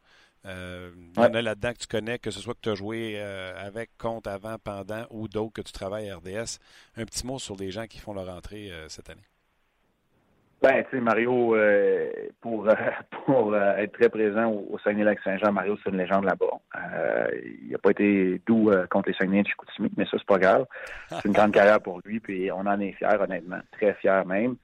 Euh, 0.46 0.90
il 1.16 1.22
y 1.22 1.24
en 1.24 1.32
a 1.32 1.40
là-dedans 1.40 1.72
que 1.72 1.78
tu 1.78 1.86
connais, 1.86 2.18
que 2.18 2.30
ce 2.30 2.40
soit 2.40 2.54
que 2.54 2.60
tu 2.60 2.68
as 2.68 2.74
joué 2.74 3.14
euh, 3.16 3.54
avec, 3.56 3.96
contre, 3.96 4.28
avant, 4.28 4.58
pendant 4.58 5.06
ou 5.10 5.26
d'autres 5.26 5.54
que 5.54 5.62
tu 5.62 5.72
travailles 5.72 6.10
à 6.10 6.16
RDS. 6.16 6.58
Un 6.96 7.04
petit 7.04 7.26
mot 7.26 7.38
sur 7.38 7.56
les 7.56 7.70
gens 7.70 7.86
qui 7.86 7.98
font 7.98 8.12
leur 8.12 8.28
entrée 8.28 8.70
cette 8.88 9.08
année. 9.08 9.24
Ben, 10.64 10.82
tu 10.84 10.96
sais, 10.96 11.00
Mario, 11.02 11.54
euh, 11.54 12.10
pour, 12.40 12.66
euh, 12.66 12.72
pour 13.26 13.52
euh, 13.52 13.76
être 13.76 13.92
très 13.92 14.08
présent 14.08 14.46
au, 14.46 14.66
au 14.70 14.78
Saguenay-Lac-Saint-Jean, 14.78 15.52
Mario, 15.52 15.76
c'est 15.84 15.90
une 15.90 15.98
légende 15.98 16.24
là-bas. 16.24 16.58
il 17.62 17.70
n'a 17.70 17.76
pas 17.76 17.90
été 17.90 18.40
doux 18.46 18.70
contre 18.88 19.10
les 19.10 19.14
Saguenay 19.14 19.42
de 19.42 19.48
Chicoutimi, 19.48 19.90
mais 19.98 20.06
ça, 20.06 20.12
c'est 20.12 20.26
pas 20.26 20.38
grave. 20.38 20.64
C'est 21.10 21.26
une 21.26 21.34
grande 21.34 21.52
carrière 21.52 21.82
pour 21.82 22.00
lui, 22.06 22.18
puis 22.18 22.50
on 22.50 22.60
en 22.60 22.80
est 22.80 22.92
fiers, 22.92 23.20
honnêtement. 23.20 23.58
Très 23.72 23.92
fiers 23.92 24.22
même. 24.24 24.56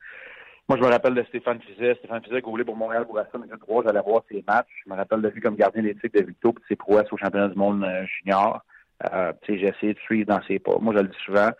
Moi, 0.71 0.79
je 0.79 0.83
me 0.83 0.89
rappelle 0.89 1.15
de 1.15 1.23
Stéphane 1.25 1.61
Fizet. 1.61 1.97
Stéphane 1.97 2.23
Fizet, 2.23 2.41
roulé 2.41 2.65
pour 2.65 2.77
Montréal 2.77 3.05
pour 3.05 3.17
Bourassa, 3.17 3.37
mais 3.37 3.55
trois, 3.59 3.83
j'allais 3.85 4.01
voir 4.01 4.23
ses 4.31 4.43
matchs. 4.49 4.73
Je 4.87 4.91
me 4.91 4.97
rappelle 4.97 5.21
de 5.21 5.29
lui 5.29 5.43
comme 5.43 5.57
gardien 5.57 5.83
d'éthique 5.83 6.15
de 6.15 6.25
Victo, 6.25 6.55
puis 6.55 6.65
ses 6.67 6.77
prouesses 6.77 7.13
au 7.13 7.19
championnat 7.19 7.49
du 7.49 7.59
monde 7.59 7.87
junior. 8.07 8.65
tu 9.03 9.09
sais, 9.53 9.59
j'ai 9.59 9.67
essayé 9.67 9.93
de 9.93 9.99
suivre 9.99 10.29
dans 10.29 10.41
ses 10.49 10.61
pas. 10.61 10.79
Moi, 10.81 10.95
je 10.97 11.03
le 11.03 11.09
dis 11.09 11.19
souvent, 11.27 11.51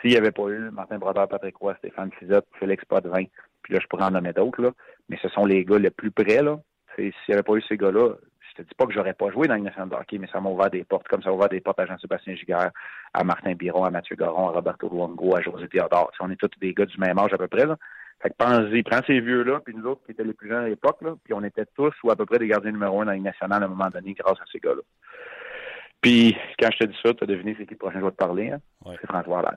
s'il 0.00 0.12
n'y 0.12 0.16
avait 0.16 0.32
pas 0.32 0.48
eu 0.48 0.70
Martin 0.70 0.96
Brodeur, 0.96 1.28
Patrick 1.28 1.56
Roy, 1.56 1.74
Stéphane 1.76 2.10
Fizet, 2.18 2.40
Félix 2.58 2.82
Potvin, 2.86 3.24
puis 3.62 3.74
là, 3.74 3.80
je 3.82 3.86
pourrais 3.86 4.04
en 4.04 4.10
nommer 4.10 4.32
d'autres, 4.32 4.60
là. 4.62 4.72
Mais 5.08 5.18
ce 5.22 5.28
sont 5.28 5.44
les 5.44 5.64
gars 5.64 5.78
les 5.78 5.90
plus 5.90 6.10
près, 6.10 6.42
là. 6.42 6.58
S'il 6.96 7.12
n'y 7.28 7.34
avait 7.34 7.42
pas 7.42 7.54
eu 7.54 7.62
ces 7.62 7.76
gars-là, 7.76 8.16
je 8.50 8.62
te 8.62 8.68
dis 8.68 8.74
pas 8.76 8.86
que 8.86 8.92
j'aurais 8.92 9.14
pas 9.14 9.30
joué 9.30 9.48
dans 9.48 9.54
le 9.54 9.62
national 9.62 9.88
de 9.88 9.94
hockey, 9.94 10.18
mais 10.18 10.28
ça 10.28 10.40
m'a 10.40 10.50
ouvert 10.50 10.70
des 10.70 10.84
portes, 10.84 11.08
comme 11.08 11.22
ça 11.22 11.30
m'a 11.30 11.36
ouvert 11.36 11.48
des 11.48 11.60
portes 11.60 11.80
à 11.80 11.86
Jean-Sébastien 11.86 12.34
Giguère, 12.34 12.70
à 13.14 13.24
Martin 13.24 13.54
Biron, 13.54 13.84
à 13.84 13.90
Mathieu 13.90 14.16
Garon, 14.16 14.48
à 14.48 14.52
Roberto 14.52 14.88
Luongo, 14.88 15.36
à 15.36 15.40
José 15.40 15.68
Théodore. 15.68 16.10
on 16.20 16.30
est 16.30 16.36
tous 16.36 16.50
des 16.60 16.74
gars 16.74 16.84
du 16.84 16.98
même 16.98 17.18
âge 17.18 17.32
à 17.32 17.38
peu 17.38 17.48
près, 17.48 17.66
là. 17.66 17.76
Fait 18.22 18.30
que 18.30 18.34
pensez, 18.36 18.82
prends 18.84 19.00
ces 19.04 19.20
vieux-là, 19.20 19.60
puis 19.64 19.74
nous 19.74 19.84
autres 19.84 20.04
qui 20.04 20.12
étaient 20.12 20.22
les 20.22 20.32
plus 20.32 20.48
jeunes 20.48 20.64
à 20.64 20.68
l'époque, 20.68 20.98
là, 21.00 21.14
puis 21.24 21.34
on 21.34 21.42
était 21.42 21.66
tous 21.74 21.92
ou 22.04 22.10
à 22.10 22.16
peu 22.16 22.24
près 22.24 22.38
des 22.38 22.46
gardiens 22.46 22.70
numéro 22.70 23.00
un 23.00 23.06
dans 23.06 23.12
le 23.12 23.18
nationale 23.18 23.62
à 23.62 23.66
un 23.66 23.68
moment 23.68 23.90
donné 23.90 24.14
grâce 24.14 24.40
à 24.40 24.44
ces 24.52 24.60
gars-là. 24.60 24.82
Puis, 26.00 26.36
quand 26.58 26.68
je 26.72 26.78
te 26.78 26.84
dis 26.84 26.98
ça, 27.02 27.14
tu 27.14 27.24
as 27.24 27.26
deviné 27.26 27.56
c'est 27.58 27.64
qui 27.66 27.74
le 27.74 27.78
prochain 27.78 27.98
joueur 27.98 28.12
de 28.12 28.16
parler, 28.16 28.50
hein? 28.50 28.60
C'est 29.00 29.06
François 29.06 29.38
Hollande. 29.38 29.56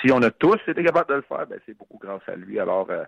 Si 0.00 0.12
on 0.12 0.22
a 0.22 0.30
tous 0.30 0.58
été 0.68 0.84
capables 0.84 1.08
de 1.08 1.14
le 1.14 1.22
faire, 1.22 1.46
ben, 1.46 1.58
c'est 1.66 1.76
beaucoup 1.76 1.98
grâce 1.98 2.22
à 2.28 2.36
lui. 2.36 2.60
Alors, 2.60 2.88
euh, 2.90 3.04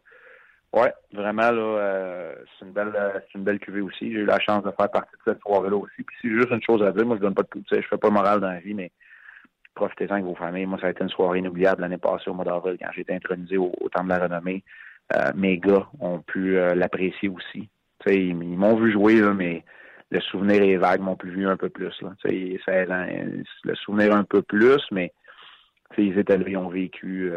Ouais, 0.73 0.93
vraiment 1.13 1.51
là, 1.51 1.61
euh, 1.61 2.35
c'est 2.59 2.65
une 2.65 2.73
belle, 2.73 2.93
euh, 2.95 3.19
c'est 3.27 3.39
une 3.39 3.45
belle 3.45 3.59
cuvée 3.59 3.81
aussi. 3.81 4.13
J'ai 4.13 4.21
eu 4.21 4.25
la 4.25 4.39
chance 4.39 4.63
de 4.63 4.71
faire 4.71 4.91
partie 4.91 5.17
de 5.17 5.33
cette 5.33 5.41
soirée-là 5.41 5.77
aussi. 5.77 6.03
Puis 6.05 6.17
c'est 6.23 6.29
juste 6.29 6.51
une 6.51 6.63
chose 6.63 6.83
à 6.83 6.93
dire, 6.93 7.05
moi 7.05 7.17
je 7.17 7.23
donne 7.23 7.35
pas 7.35 7.43
de 7.43 7.49
tout, 7.49 7.65
je 7.69 7.81
fais 7.81 7.97
pas 7.97 8.11
moral 8.11 8.41
dans 8.41 8.51
la 8.51 8.61
vie, 8.61 8.75
mais 8.75 8.93
profitez-en 9.75 10.15
avec 10.15 10.25
vos 10.25 10.37
familles. 10.37 10.67
Moi, 10.67 10.79
ça 10.81 10.87
a 10.87 10.91
été 10.91 11.03
une 11.03 11.11
soirée 11.11 11.41
inoubliable 11.41 11.81
l'année 11.81 11.99
passée 11.99 12.31
au 12.31 12.35
mois 12.35 12.45
d'avril 12.45 12.77
quand 12.81 12.91
j'ai 12.95 13.01
été 13.01 13.13
intronisé 13.13 13.57
au, 13.57 13.73
temps 13.93 14.05
de 14.05 14.11
la 14.11 14.21
renommée. 14.21 14.63
Euh, 15.17 15.33
mes 15.35 15.59
gars 15.59 15.89
ont 15.99 16.21
pu 16.21 16.55
l'apprécier 16.55 17.29
aussi. 17.29 17.69
sais 18.07 18.15
ils, 18.15 18.29
ils 18.29 18.59
m'ont 18.59 18.77
vu 18.77 18.93
jouer, 18.93 19.17
là, 19.21 19.35
mais 19.35 19.65
le 20.11 20.21
souvenir 20.21 20.63
est 20.63 20.77
vague, 20.77 21.01
m'ont 21.01 21.17
pu 21.17 21.31
vu 21.31 21.49
un 21.49 21.57
peu 21.57 21.69
plus. 21.69 22.01
Là. 22.01 22.13
Ça, 22.23 22.29
le 22.29 23.75
souvenir 23.75 24.15
un 24.15 24.23
peu 24.23 24.43
plus, 24.43 24.83
mais 24.93 25.13
ils 25.99 26.17
étaient 26.17 26.39
là, 26.39 26.45
ils 26.47 26.57
ont 26.57 26.69
vécu 26.69 27.33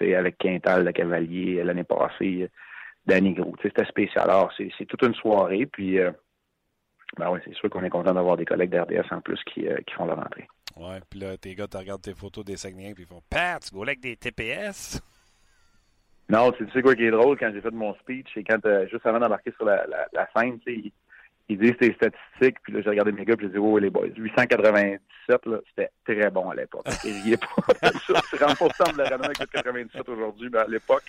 avec 0.00 0.38
Quintal, 0.38 0.84
le 0.84 0.92
Cavalier, 0.92 1.62
l'année 1.62 1.84
passée, 1.84 2.50
Danny 3.06 3.34
Gros. 3.34 3.54
C'était 3.62 3.84
spécial. 3.84 4.30
Alors, 4.30 4.52
c'est 4.56 4.86
toute 4.86 5.02
une 5.02 5.14
soirée. 5.14 5.66
Puis, 5.66 5.98
euh, 5.98 6.10
ben 7.16 7.30
ouais, 7.30 7.40
c'est 7.44 7.54
sûr 7.54 7.70
qu'on 7.70 7.84
est 7.84 7.90
content 7.90 8.12
d'avoir 8.12 8.36
des 8.36 8.44
collègues 8.44 8.70
d'RDS 8.70 9.12
en 9.12 9.20
plus 9.20 9.42
qui, 9.44 9.66
euh, 9.68 9.76
qui 9.86 9.94
font 9.94 10.06
leur 10.06 10.18
entrée. 10.18 10.48
Ouais, 10.76 11.00
puis 11.08 11.20
là, 11.20 11.36
tes 11.36 11.54
gars, 11.54 11.68
tu 11.68 11.76
regardes 11.76 12.02
tes 12.02 12.14
photos 12.14 12.44
des 12.44 12.56
Saguenayens, 12.56 12.94
puis 12.94 13.04
ils 13.04 13.08
font 13.08 13.22
Pat, 13.30 13.62
tu 13.62 13.80
avec 13.80 14.00
des 14.00 14.16
TPS? 14.16 15.00
Non, 16.28 16.50
tu 16.52 16.68
sais 16.70 16.82
quoi 16.82 16.94
qui 16.96 17.04
est 17.04 17.10
drôle 17.10 17.38
quand 17.38 17.50
j'ai 17.52 17.60
fait 17.60 17.70
mon 17.70 17.94
speech, 17.96 18.26
c'est 18.34 18.42
quand, 18.42 18.64
euh, 18.66 18.88
juste 18.88 19.06
avant 19.06 19.20
d'embarquer 19.20 19.52
sur 19.52 19.66
la, 19.66 19.86
la, 19.86 20.08
la 20.12 20.28
scène, 20.34 20.58
tu 20.60 20.82
sais, 20.82 20.92
ils 21.48 21.58
disent 21.58 21.76
tes 21.78 21.92
statistiques, 21.92 22.56
puis 22.62 22.72
là, 22.72 22.80
j'ai 22.82 22.90
regardé 22.90 23.12
mes 23.12 23.24
gars, 23.24 23.36
puis 23.36 23.46
j'ai 23.46 23.52
dit, 23.52 23.58
oh, 23.58 23.78
les 23.78 23.90
boys, 23.90 24.06
897, 24.16 25.46
là, 25.46 25.58
c'était 25.68 25.90
très 26.04 26.30
bon 26.30 26.50
à 26.50 26.54
l'époque. 26.54 26.86
Il 27.04 27.34
est 27.34 27.40
pas 27.40 27.90
c'est 28.30 28.42
renforçant 28.42 28.92
de 28.92 28.98
la 28.98 29.10
ramener 29.10 29.26
avec 29.26 29.50
97 29.50 30.08
aujourd'hui, 30.08 30.48
mais 30.50 30.60
à 30.60 30.66
l'époque, 30.66 31.02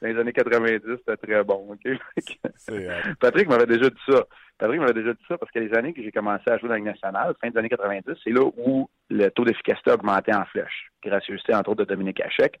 dans 0.00 0.08
les 0.08 0.18
années 0.18 0.32
90, 0.32 0.80
c'était 0.86 1.16
très 1.16 1.44
bon, 1.44 1.72
OK? 1.72 1.98
Patrick 3.20 3.48
m'avait 3.48 3.66
déjà 3.66 3.90
dit 3.90 4.02
ça. 4.08 4.24
Patrick 4.58 4.80
m'avait 4.80 4.94
déjà 4.94 5.12
dit 5.12 5.24
ça 5.26 5.38
parce 5.38 5.50
que 5.50 5.58
les 5.58 5.74
années 5.74 5.92
que 5.92 6.02
j'ai 6.02 6.12
commencé 6.12 6.48
à 6.48 6.58
jouer 6.58 6.68
dans 6.68 6.74
la 6.74 6.80
nationale, 6.80 7.34
fin 7.40 7.50
des 7.50 7.58
années 7.58 7.68
90, 7.68 8.14
c'est 8.22 8.30
là 8.30 8.44
où 8.58 8.88
le 9.08 9.28
taux 9.30 9.44
d'efficacité 9.44 9.90
augmentait 9.90 10.34
en 10.34 10.44
flèche, 10.46 10.90
gracieuseté, 11.02 11.54
entre 11.54 11.70
autres, 11.70 11.84
de 11.84 11.88
Dominique 11.88 12.20
Hachek. 12.20 12.60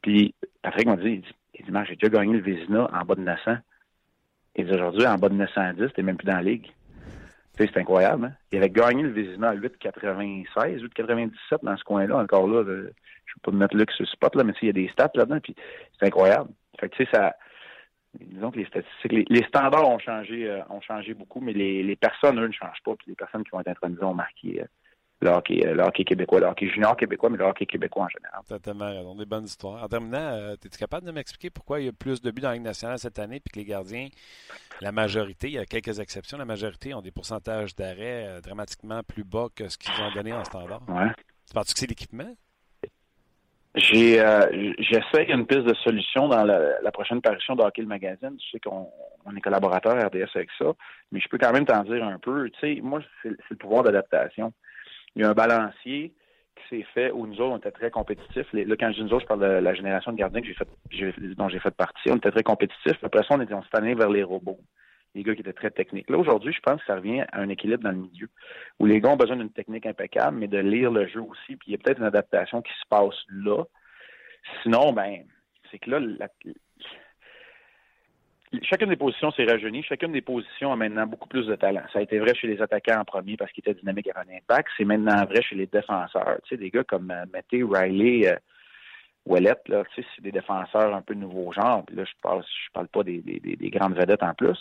Puis 0.00 0.34
Patrick 0.62 0.86
m'a 0.86 0.96
dit, 0.96 1.22
il 1.54 1.64
dit, 1.64 1.78
j'ai 1.88 1.96
déjà 1.96 2.08
gagné 2.08 2.34
le 2.34 2.42
Vézina 2.42 2.88
en 2.92 3.04
bas 3.04 3.16
de 3.16 3.20
900. 3.20 3.56
Et 4.56 4.64
aujourd'hui, 4.64 5.06
en 5.06 5.16
bas 5.16 5.28
de 5.28 5.34
910, 5.34 5.92
t'es 5.94 6.02
même 6.02 6.16
plus 6.16 6.26
dans 6.26 6.36
la 6.36 6.42
ligue. 6.42 6.70
c'est 7.56 7.76
incroyable. 7.76 8.26
Hein? 8.26 8.32
Il 8.52 8.58
avait 8.58 8.70
gagné 8.70 9.02
le 9.02 9.10
Vézina 9.10 9.50
à 9.50 9.54
8,96, 9.54 10.80
8,97 10.80 11.30
dans 11.62 11.76
ce 11.76 11.84
coin-là. 11.84 12.18
Encore 12.18 12.48
là, 12.48 12.64
je 12.64 12.70
ne 12.70 12.82
vais 12.84 12.92
pas 13.42 13.50
me 13.52 13.58
mettre 13.58 13.76
là 13.76 13.84
sur 13.88 14.06
ce 14.06 14.12
spot, 14.12 14.34
là, 14.34 14.44
mais 14.44 14.52
il 14.62 14.66
y 14.66 14.70
a 14.70 14.72
des 14.72 14.88
stats 14.88 15.10
là-dedans, 15.14 15.40
puis 15.40 15.54
c'est 15.98 16.06
incroyable. 16.06 16.50
Fait 16.78 16.88
que, 16.88 16.96
tu 16.96 17.04
sais, 17.04 17.10
ça, 17.12 17.34
disons 18.18 18.50
que 18.50 18.58
les 18.58 18.66
statistiques, 18.66 19.28
les, 19.28 19.44
standards 19.44 19.88
ont 19.88 19.98
changé, 19.98 20.48
euh, 20.48 20.60
ont 20.70 20.80
changé 20.80 21.14
beaucoup, 21.14 21.40
mais 21.40 21.52
les, 21.52 21.82
les 21.82 21.96
personnes, 21.96 22.40
eux, 22.40 22.46
ne 22.46 22.52
changent 22.52 22.82
pas. 22.84 22.94
Puis 22.96 23.06
les 23.08 23.14
personnes 23.14 23.44
qui 23.44 23.50
vont 23.50 23.60
être 23.60 23.68
intronisées 23.68 24.02
ont 24.02 24.14
marqué 24.14 24.62
euh, 24.62 24.64
le 25.20 25.30
hockey, 25.30 25.66
euh, 25.66 25.74
le 25.74 25.82
hockey 25.82 26.04
québécois, 26.04 26.40
le 26.40 26.46
hockey 26.46 26.68
junior 26.68 26.96
québécois, 26.96 27.28
mais 27.28 27.36
le 27.36 27.44
hockey 27.44 27.66
québécois 27.66 28.04
en 28.04 28.08
général. 28.08 28.40
T'as 28.48 28.58
tellement 28.58 28.86
raison, 28.86 29.14
des 29.14 29.26
bonnes 29.26 29.44
histoires. 29.44 29.82
En 29.82 29.88
terminant, 29.88 30.18
euh, 30.18 30.54
es-tu 30.54 30.78
capable 30.78 31.06
de 31.06 31.12
m'expliquer 31.12 31.50
pourquoi 31.50 31.80
il 31.80 31.86
y 31.86 31.88
a 31.88 31.92
plus 31.92 32.22
de 32.22 32.30
buts 32.30 32.40
dans 32.40 32.48
la 32.48 32.54
Ligue 32.54 32.64
nationale 32.64 32.98
cette 32.98 33.18
année, 33.18 33.40
puis 33.40 33.52
que 33.52 33.58
les 33.58 33.66
gardiens, 33.66 34.08
la 34.80 34.92
majorité, 34.92 35.48
il 35.48 35.54
y 35.54 35.58
a 35.58 35.66
quelques 35.66 36.00
exceptions, 36.00 36.38
la 36.38 36.46
majorité 36.46 36.94
ont 36.94 37.02
des 37.02 37.10
pourcentages 37.10 37.74
d'arrêt 37.74 38.26
euh, 38.26 38.40
dramatiquement 38.40 39.02
plus 39.02 39.24
bas 39.24 39.48
que 39.54 39.68
ce 39.68 39.76
qu'ils 39.76 39.92
ont 40.00 40.12
donné 40.14 40.32
en 40.32 40.44
standard? 40.44 40.80
Ouais. 40.88 41.10
Tu 41.46 41.54
penses 41.54 41.74
que 41.74 41.78
c'est 41.78 41.88
l'équipement? 41.88 42.34
J'ai 43.76 44.16
j'essaie 44.80 45.26
une 45.28 45.46
piste 45.46 45.62
de 45.62 45.74
solution 45.74 46.26
dans 46.26 46.42
la, 46.42 46.90
prochaine 46.92 47.20
parution 47.20 47.54
de 47.54 47.62
Hockey 47.62 47.82
le 47.82 47.86
Magazine. 47.86 48.36
Je 48.44 48.50
sais 48.50 48.58
qu'on 48.58 48.90
est 49.36 49.40
collaborateur 49.40 49.94
RDS 49.94 50.30
avec 50.34 50.48
ça, 50.58 50.72
mais 51.12 51.20
je 51.20 51.28
peux 51.28 51.38
quand 51.38 51.52
même 51.52 51.66
t'en 51.66 51.84
dire 51.84 52.04
un 52.04 52.18
peu. 52.18 52.50
Tu 52.50 52.58
sais, 52.58 52.80
moi, 52.82 53.00
c'est 53.22 53.30
le 53.48 53.56
pouvoir 53.56 53.84
d'adaptation 53.84 54.52
il 55.16 55.22
y 55.22 55.24
a 55.24 55.30
un 55.30 55.34
balancier 55.34 56.14
qui 56.56 56.76
s'est 56.76 56.86
fait 56.94 57.10
où 57.10 57.26
nous 57.26 57.40
autres, 57.40 57.52
on 57.52 57.58
était 57.58 57.70
très 57.70 57.90
compétitifs. 57.90 58.52
là, 58.52 58.76
quand 58.78 58.90
je 58.92 58.98
dis 58.98 59.04
nous 59.04 59.12
autres, 59.12 59.22
je 59.22 59.26
parle 59.26 59.40
de 59.40 59.46
la 59.46 59.74
génération 59.74 60.12
de 60.12 60.16
gardiens 60.16 60.40
que 60.40 60.46
j'ai 60.46 60.54
fait, 60.54 61.34
dont 61.36 61.48
j'ai 61.48 61.58
fait 61.58 61.74
partie. 61.74 62.10
On 62.10 62.16
était 62.16 62.30
très 62.30 62.42
compétitifs. 62.42 63.02
Après 63.02 63.22
ça, 63.22 63.28
on, 63.30 63.40
était, 63.40 63.54
on 63.54 63.62
s'est 63.62 63.68
allé 63.76 63.94
vers 63.94 64.10
les 64.10 64.22
robots. 64.22 64.60
Les 65.14 65.24
gars 65.24 65.34
qui 65.34 65.40
étaient 65.40 65.52
très 65.52 65.70
techniques. 65.70 66.08
Là, 66.08 66.18
aujourd'hui, 66.18 66.52
je 66.52 66.60
pense 66.60 66.80
que 66.80 66.86
ça 66.86 66.94
revient 66.94 67.22
à 67.32 67.40
un 67.40 67.48
équilibre 67.48 67.82
dans 67.82 67.90
le 67.90 67.96
milieu, 67.96 68.28
où 68.78 68.86
les 68.86 69.00
gars 69.00 69.10
ont 69.10 69.16
besoin 69.16 69.36
d'une 69.36 69.50
technique 69.50 69.86
impeccable, 69.86 70.36
mais 70.36 70.46
de 70.46 70.58
lire 70.58 70.92
le 70.92 71.08
jeu 71.08 71.20
aussi. 71.20 71.56
Puis 71.56 71.68
il 71.68 71.72
y 71.72 71.74
a 71.74 71.78
peut-être 71.78 71.98
une 71.98 72.04
adaptation 72.04 72.62
qui 72.62 72.72
se 72.72 72.86
passe 72.88 73.16
là. 73.28 73.64
Sinon, 74.62 74.92
ben, 74.92 75.24
c'est 75.70 75.80
que 75.80 75.90
là, 75.90 75.98
la, 75.98 76.28
chacune 78.62 78.88
des 78.88 78.96
positions 78.96 79.30
s'est 79.32 79.44
rajeunie. 79.44 79.82
Chacune 79.82 80.12
des 80.12 80.20
positions 80.20 80.72
a 80.72 80.76
maintenant 80.76 81.06
beaucoup 81.06 81.28
plus 81.28 81.46
de 81.46 81.54
talent. 81.54 81.82
Ça 81.92 82.00
a 82.00 82.02
été 82.02 82.18
vrai 82.18 82.34
chez 82.34 82.46
les 82.46 82.60
attaquants 82.60 83.00
en 83.00 83.04
premier 83.04 83.36
parce 83.36 83.52
qu'ils 83.52 83.62
étaient 83.62 83.78
dynamiques 83.78 84.08
avaient 84.08 84.28
un 84.30 84.36
impact. 84.36 84.68
C'est 84.76 84.84
maintenant 84.84 85.24
vrai 85.24 85.42
chez 85.42 85.56
les 85.56 85.66
défenseurs. 85.66 86.38
Tu 86.44 86.50
sais, 86.50 86.56
des 86.56 86.70
gars 86.70 86.84
comme 86.84 87.10
euh, 87.10 87.24
Riley, 87.52 88.28
euh, 88.28 88.36
là, 89.40 89.54
tu 89.64 89.72
sais, 89.94 90.08
c'est 90.14 90.22
des 90.22 90.32
défenseurs 90.32 90.94
un 90.94 91.02
peu 91.02 91.14
de 91.14 91.20
nouveau 91.20 91.52
genre. 91.52 91.84
Puis 91.86 91.96
là, 91.96 92.04
je 92.04 92.12
parle, 92.22 92.42
je 92.42 92.70
parle 92.72 92.88
pas 92.88 93.02
des, 93.04 93.22
grandes 93.72 93.94
vedettes 93.94 94.22
en 94.22 94.34
plus. 94.34 94.58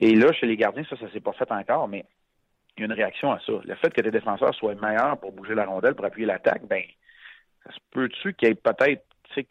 Et 0.00 0.14
là, 0.14 0.32
chez 0.32 0.46
les 0.46 0.56
gardiens, 0.56 0.84
ça, 0.88 0.96
ça 0.96 1.10
s'est 1.12 1.20
pas 1.20 1.32
fait 1.32 1.50
encore, 1.50 1.88
mais 1.88 2.04
il 2.76 2.82
y 2.82 2.84
a 2.84 2.86
une 2.86 2.92
réaction 2.92 3.32
à 3.32 3.40
ça. 3.40 3.52
Le 3.64 3.74
fait 3.74 3.92
que 3.92 4.00
tes 4.00 4.10
défenseurs 4.10 4.54
soient 4.54 4.74
meilleurs 4.74 5.18
pour 5.18 5.32
bouger 5.32 5.54
la 5.54 5.64
rondelle, 5.64 5.94
pour 5.94 6.04
appuyer 6.04 6.26
l'attaque, 6.26 6.64
ben, 6.66 6.82
ça 7.64 7.72
se 7.72 7.78
peut-tu 7.90 8.34
qu'il 8.34 8.48
y 8.48 8.50
ait 8.52 8.54
peut-être, 8.54 9.04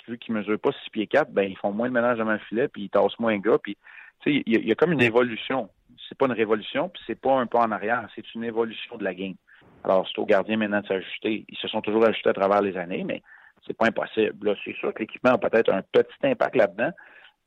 vu 0.07 0.17
qu'ils 0.17 0.33
mesurent 0.33 0.59
pas 0.59 0.71
6 0.71 0.89
pieds 0.91 1.07
4, 1.07 1.31
ben, 1.31 1.43
ils 1.43 1.57
font 1.57 1.71
moins 1.71 1.87
de 1.87 1.93
ménage 1.93 2.17
devant 2.17 2.33
le 2.33 2.39
filet, 2.39 2.67
puis 2.67 2.83
ils 2.83 2.89
tassent 2.89 3.19
moins 3.19 3.37
gars, 3.37 3.57
puis, 3.61 3.77
il 4.25 4.43
y, 4.47 4.71
a 4.71 4.75
comme 4.75 4.91
une 4.91 5.01
évolution. 5.01 5.69
C'est 6.09 6.17
pas 6.17 6.25
une 6.25 6.33
révolution, 6.33 6.89
puis 6.89 7.01
c'est 7.07 7.19
pas 7.19 7.39
un 7.39 7.45
pas 7.45 7.59
en 7.59 7.71
arrière, 7.71 8.07
c'est 8.15 8.33
une 8.33 8.43
évolution 8.43 8.97
de 8.97 9.03
la 9.03 9.13
game. 9.13 9.35
Alors, 9.83 10.07
c'est 10.07 10.19
aux 10.19 10.25
gardiens 10.25 10.57
maintenant 10.57 10.81
de 10.81 10.87
s'ajuster. 10.87 11.45
Ils 11.47 11.57
se 11.57 11.67
sont 11.67 11.81
toujours 11.81 12.05
ajustés 12.05 12.29
à 12.29 12.33
travers 12.33 12.61
les 12.61 12.75
années, 12.77 13.03
mais 13.03 13.21
c'est 13.65 13.77
pas 13.77 13.85
impossible. 13.85 14.55
C'est 14.65 14.75
sûr 14.75 14.93
que 14.93 14.99
l'équipement 14.99 15.31
a 15.31 15.37
peut-être 15.37 15.71
un 15.71 15.81
petit 15.81 16.17
impact 16.23 16.55
là-dedans, 16.55 16.91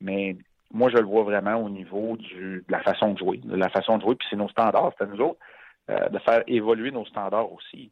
mais 0.01 0.37
moi, 0.73 0.89
je 0.91 0.97
le 0.97 1.05
vois 1.05 1.25
vraiment 1.25 1.57
au 1.57 1.69
niveau 1.69 2.17
de 2.17 2.65
la 2.69 2.81
façon 2.81 3.13
de 3.13 3.19
jouer. 3.19 3.39
De 3.39 3.57
la 3.57 3.69
façon 3.69 3.99
de 3.99 4.03
jouer, 4.03 4.15
puis 4.15 4.27
c'est 4.31 4.37
nos 4.37 4.49
standards, 4.49 4.93
c'est 4.97 5.05
à 5.05 5.07
nous 5.07 5.21
autres 5.21 5.41
euh, 5.91 6.09
de 6.09 6.19
faire 6.21 6.43
évoluer 6.47 6.91
nos 6.93 7.05
standards 7.05 7.53
aussi. 7.53 7.91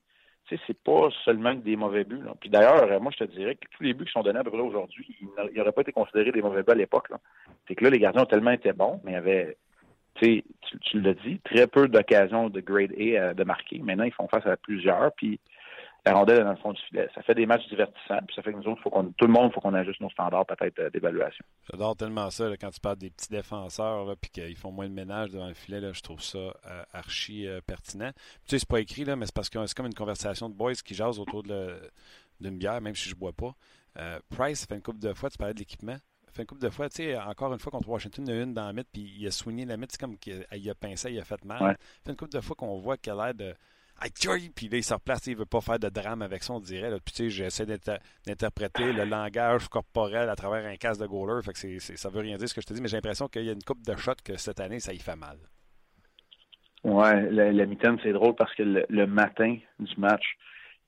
C'est 0.49 0.79
pas 0.83 1.09
seulement 1.25 1.55
des 1.55 1.77
mauvais 1.77 2.05
buts. 2.05 2.23
Puis 2.41 2.49
d'ailleurs, 2.49 3.01
moi, 3.01 3.13
je 3.13 3.25
te 3.25 3.31
dirais 3.31 3.55
que 3.55 3.69
tous 3.77 3.83
les 3.83 3.93
buts 3.93 4.07
qui 4.07 4.13
sont 4.13 4.23
donnés 4.23 4.39
à 4.39 4.45
peu 4.45 4.51
aujourd'hui, 4.57 5.07
ils 5.21 5.57
n'auraient 5.57 5.73
pas 5.73 5.83
été 5.83 5.93
considérés 5.93 6.33
des 6.33 6.43
mauvais 6.43 6.63
buts 6.63 6.73
à 6.73 6.77
l'époque. 6.77 7.09
C'est 7.67 7.75
que 7.75 7.85
là, 7.85 7.91
les 7.91 7.99
gardiens 7.99 8.23
ont 8.23 8.27
tellement 8.27 8.51
été 8.51 8.73
bons, 8.73 9.01
mais 9.05 9.13
il 9.13 9.15
y 9.15 9.19
avait, 9.19 9.57
tu, 10.15 10.43
tu 10.81 11.01
l'as 11.01 11.15
dit, 11.15 11.39
très 11.41 11.67
peu 11.67 11.89
d'occasions 11.89 12.49
de 12.49 12.61
grade 12.61 12.93
A 12.93 13.03
euh, 13.03 13.35
de 13.35 13.45
marquer. 13.45 13.79
Maintenant, 13.79 14.05
ils 14.05 14.13
font 14.13 14.29
face 14.29 14.47
à 14.47 14.57
plusieurs, 14.57 15.13
puis 15.13 15.39
la 16.09 16.15
rondelle 16.15 16.41
est 16.41 16.45
dans 16.45 16.51
le 16.51 16.57
fond 16.57 16.73
du 16.73 16.81
filet. 16.83 17.09
Ça 17.15 17.23
fait 17.23 17.35
des 17.35 17.47
matchs 17.47 17.69
divertissants, 17.69 18.21
puis 18.27 18.35
ça 18.35 18.43
fait 18.43 18.53
que 18.53 18.57
nous 18.57 18.67
autres, 18.67 18.81
faut 18.83 18.91
qu'on, 18.91 19.13
tout 19.13 19.27
le 19.27 19.33
monde, 19.33 19.51
il 19.51 19.55
faut 19.55 19.61
qu'on 19.61 19.75
ajuste 19.75 20.01
nos 20.01 20.11
standards 20.11 20.47
peut-être 20.47 20.79
euh, 20.79 20.91
d'évaluation. 20.91 21.45
J'adore 21.71 21.97
tellement 21.97 22.31
ça 22.31 22.51
quand 22.59 22.71
tu 22.71 22.81
parles 22.81 22.97
des 22.97 23.11
petits 23.11 23.29
défenseurs, 23.29 24.05
là, 24.05 24.15
puis 24.21 24.31
qu'ils 24.31 24.57
font 24.57 24.71
moins 24.71 24.89
de 24.89 24.95
ménage 24.95 25.31
devant 25.31 25.49
le 25.49 25.55
filet. 25.55 25.81
Là, 25.81 25.93
je 25.93 26.01
trouve 26.01 26.23
ça 26.23 26.39
euh, 26.39 26.83
archi 26.93 27.47
euh, 27.47 27.61
pertinent. 27.67 28.11
tu 28.13 28.21
sais, 28.47 28.59
c'est 28.59 28.69
pas 28.69 28.81
écrit, 28.81 29.05
là, 29.05 29.17
mais 29.17 29.27
c'est 29.27 29.35
parce 29.35 29.51
que 29.51 29.65
c'est 29.67 29.77
comme 29.77 29.87
une 29.87 29.95
conversation 29.95 30.49
de 30.49 30.55
boys 30.55 30.73
qui 30.73 30.95
jasent 30.95 31.19
autour 31.19 31.43
d'une 31.43 32.59
bière, 32.59 32.81
même 32.81 32.95
si 32.95 33.09
je 33.09 33.15
bois 33.15 33.33
pas. 33.33 33.55
Price, 34.31 34.61
ça 34.61 34.67
fait 34.67 34.77
une 34.77 34.83
couple 34.83 35.01
de 35.01 35.13
fois, 35.13 35.29
tu 35.29 35.39
parlais 35.39 35.55
de 35.55 35.59
l'équipement. 35.59 35.97
Fait 36.33 36.43
une 36.43 36.47
couple 36.47 36.63
de 36.63 36.71
fois, 36.71 36.89
tu 36.89 36.97
sais, 36.97 37.19
encore 37.19 37.53
une 37.53 37.59
fois 37.59 37.73
contre 37.73 37.89
Washington, 37.89 38.25
il 38.29 38.35
y 38.35 38.39
a 38.39 38.43
une 38.43 38.55
dans 38.55 38.67
la 38.67 38.73
mythe, 38.73 38.89
puis 38.93 39.13
il 39.19 39.27
a 39.27 39.31
soigné 39.31 39.65
la 39.65 39.77
mythe, 39.77 39.91
c'est 39.93 40.01
comme 40.01 40.17
qu'il 40.19 40.71
a, 40.71 40.75
pincé, 40.75 41.11
il 41.11 41.19
a 41.19 41.25
fait 41.25 41.45
mal. 41.45 41.77
Fait 42.05 42.13
une 42.13 42.17
couple 42.17 42.33
de 42.33 42.41
fois 42.41 42.55
qu'on 42.55 42.79
voit 42.79 42.97
qu'elle 42.97 43.19
a 43.19 43.33
l'air 43.33 43.35
de 43.35 43.55
puis 44.55 44.69
là, 44.69 44.77
il 44.77 44.85
se 44.85 44.95
replace, 44.95 45.27
il 45.27 45.37
veut 45.37 45.45
pas 45.45 45.61
faire 45.61 45.79
de 45.79 45.89
drame 45.89 46.23
avec 46.23 46.43
ça, 46.45 46.53
on 46.53 46.61
dirait. 46.61 46.91
Sais, 47.13 47.31
j'essaie 47.31 47.67
d'interpréter 47.67 48.93
le 48.93 49.05
langage 49.05 49.69
corporel 49.69 50.29
à 50.29 50.37
travers 50.37 50.65
un 50.67 50.77
casque 50.77 51.01
de 51.01 51.07
goaler. 51.07 51.43
Fait 51.43 51.53
que 51.53 51.79
ça 51.97 52.09
veut 52.09 52.21
rien 52.21 52.37
dire 52.37 52.49
ce 52.49 52.55
que 52.55 52.61
je 52.61 52.67
te 52.67 52.75
dis, 52.75 52.81
mais 52.81 52.89
j'ai 52.89 52.97
l'impression 52.97 53.29
qu'il 53.29 53.45
y 53.45 53.49
a 53.49 53.53
une 53.53 53.63
coupe 53.63 53.85
de 53.85 53.97
shots 53.97 54.23
que 54.25 54.37
cette 54.37 54.61
année, 54.61 54.79
ça 54.79 54.93
y 54.93 54.99
fait 54.99 55.17
mal. 55.17 55.39
Ouais, 56.85 57.29
la, 57.31 57.51
la 57.51 57.67
mitaine, 57.67 57.99
c'est 58.03 58.13
drôle 58.13 58.35
parce 58.37 58.55
que 58.55 58.63
le, 58.63 59.07
matin 59.07 59.57
du 59.81 59.95
match, 59.97 60.25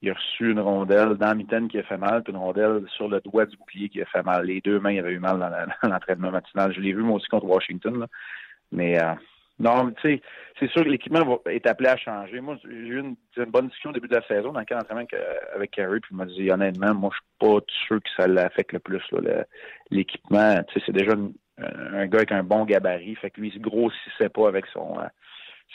il 0.02 0.10
a 0.10 0.14
reçu 0.14 0.52
une 0.52 0.60
rondelle 0.60 1.14
dans 1.14 1.26
la 1.26 1.34
mitaine 1.34 1.68
qui 1.68 1.78
a 1.78 1.82
fait 1.82 1.98
mal, 1.98 2.22
puis 2.22 2.32
une 2.32 2.38
rondelle 2.38 2.84
sur 2.96 3.08
le 3.08 3.20
doigt 3.20 3.46
du 3.46 3.56
bouclier 3.56 3.88
qui 3.88 4.00
a 4.00 4.06
fait 4.06 4.22
mal. 4.22 4.46
Les 4.46 4.60
deux 4.60 4.78
mains, 4.78 4.92
il 4.92 5.00
avait 5.00 5.12
eu 5.12 5.18
mal 5.18 5.38
dans, 5.82 5.90
l'entraînement 5.90 6.30
matinal. 6.30 6.72
Je 6.72 6.80
l'ai 6.80 6.92
vu 6.92 7.02
moi 7.02 7.16
aussi 7.16 7.26
contre 7.26 7.46
Washington, 7.46 7.98
là. 7.98 8.06
mais 8.70 9.02
euh, 9.02 9.14
non, 9.60 9.92
tu 9.92 10.00
sais, 10.02 10.22
c'est 10.58 10.70
sûr 10.70 10.84
que 10.84 10.88
l'équipement 10.88 11.40
est 11.46 11.66
appelé 11.66 11.90
à 11.90 11.96
changer. 11.96 12.40
Moi, 12.40 12.56
j'ai 12.64 12.70
eu 12.70 13.00
une, 13.00 13.16
bonne 13.46 13.66
discussion 13.66 13.90
au 13.90 13.92
début 13.92 14.08
de 14.08 14.16
la 14.16 14.26
saison 14.26 14.52
dans 14.52 14.60
le 14.60 14.64
cas 14.64 14.78
d'entraînement 14.78 15.06
avec 15.54 15.70
Carey, 15.70 16.00
puis 16.00 16.10
il 16.12 16.16
m'a 16.16 16.24
dit 16.24 16.50
honnêtement, 16.50 16.94
moi, 16.94 17.10
je 17.12 17.18
suis 17.18 17.36
pas 17.38 17.60
sûr 17.86 18.02
que 18.02 18.08
ça 18.16 18.26
l'affecte 18.26 18.72
le 18.72 18.78
plus. 18.78 19.02
l'équipement, 19.90 20.62
tu 20.64 20.74
sais, 20.74 20.86
c'est 20.86 20.92
déjà 20.92 21.12
un 21.12 22.06
gars 22.06 22.18
avec 22.18 22.32
un 22.32 22.42
bon 22.42 22.64
gabarit, 22.64 23.14
fait 23.16 23.30
que 23.30 23.40
lui, 23.40 23.48
il 23.48 23.54
se 23.54 23.58
grossissait 23.58 24.30
pas 24.30 24.48
avec 24.48 24.64
son 24.72 24.98
euh, 24.98 25.04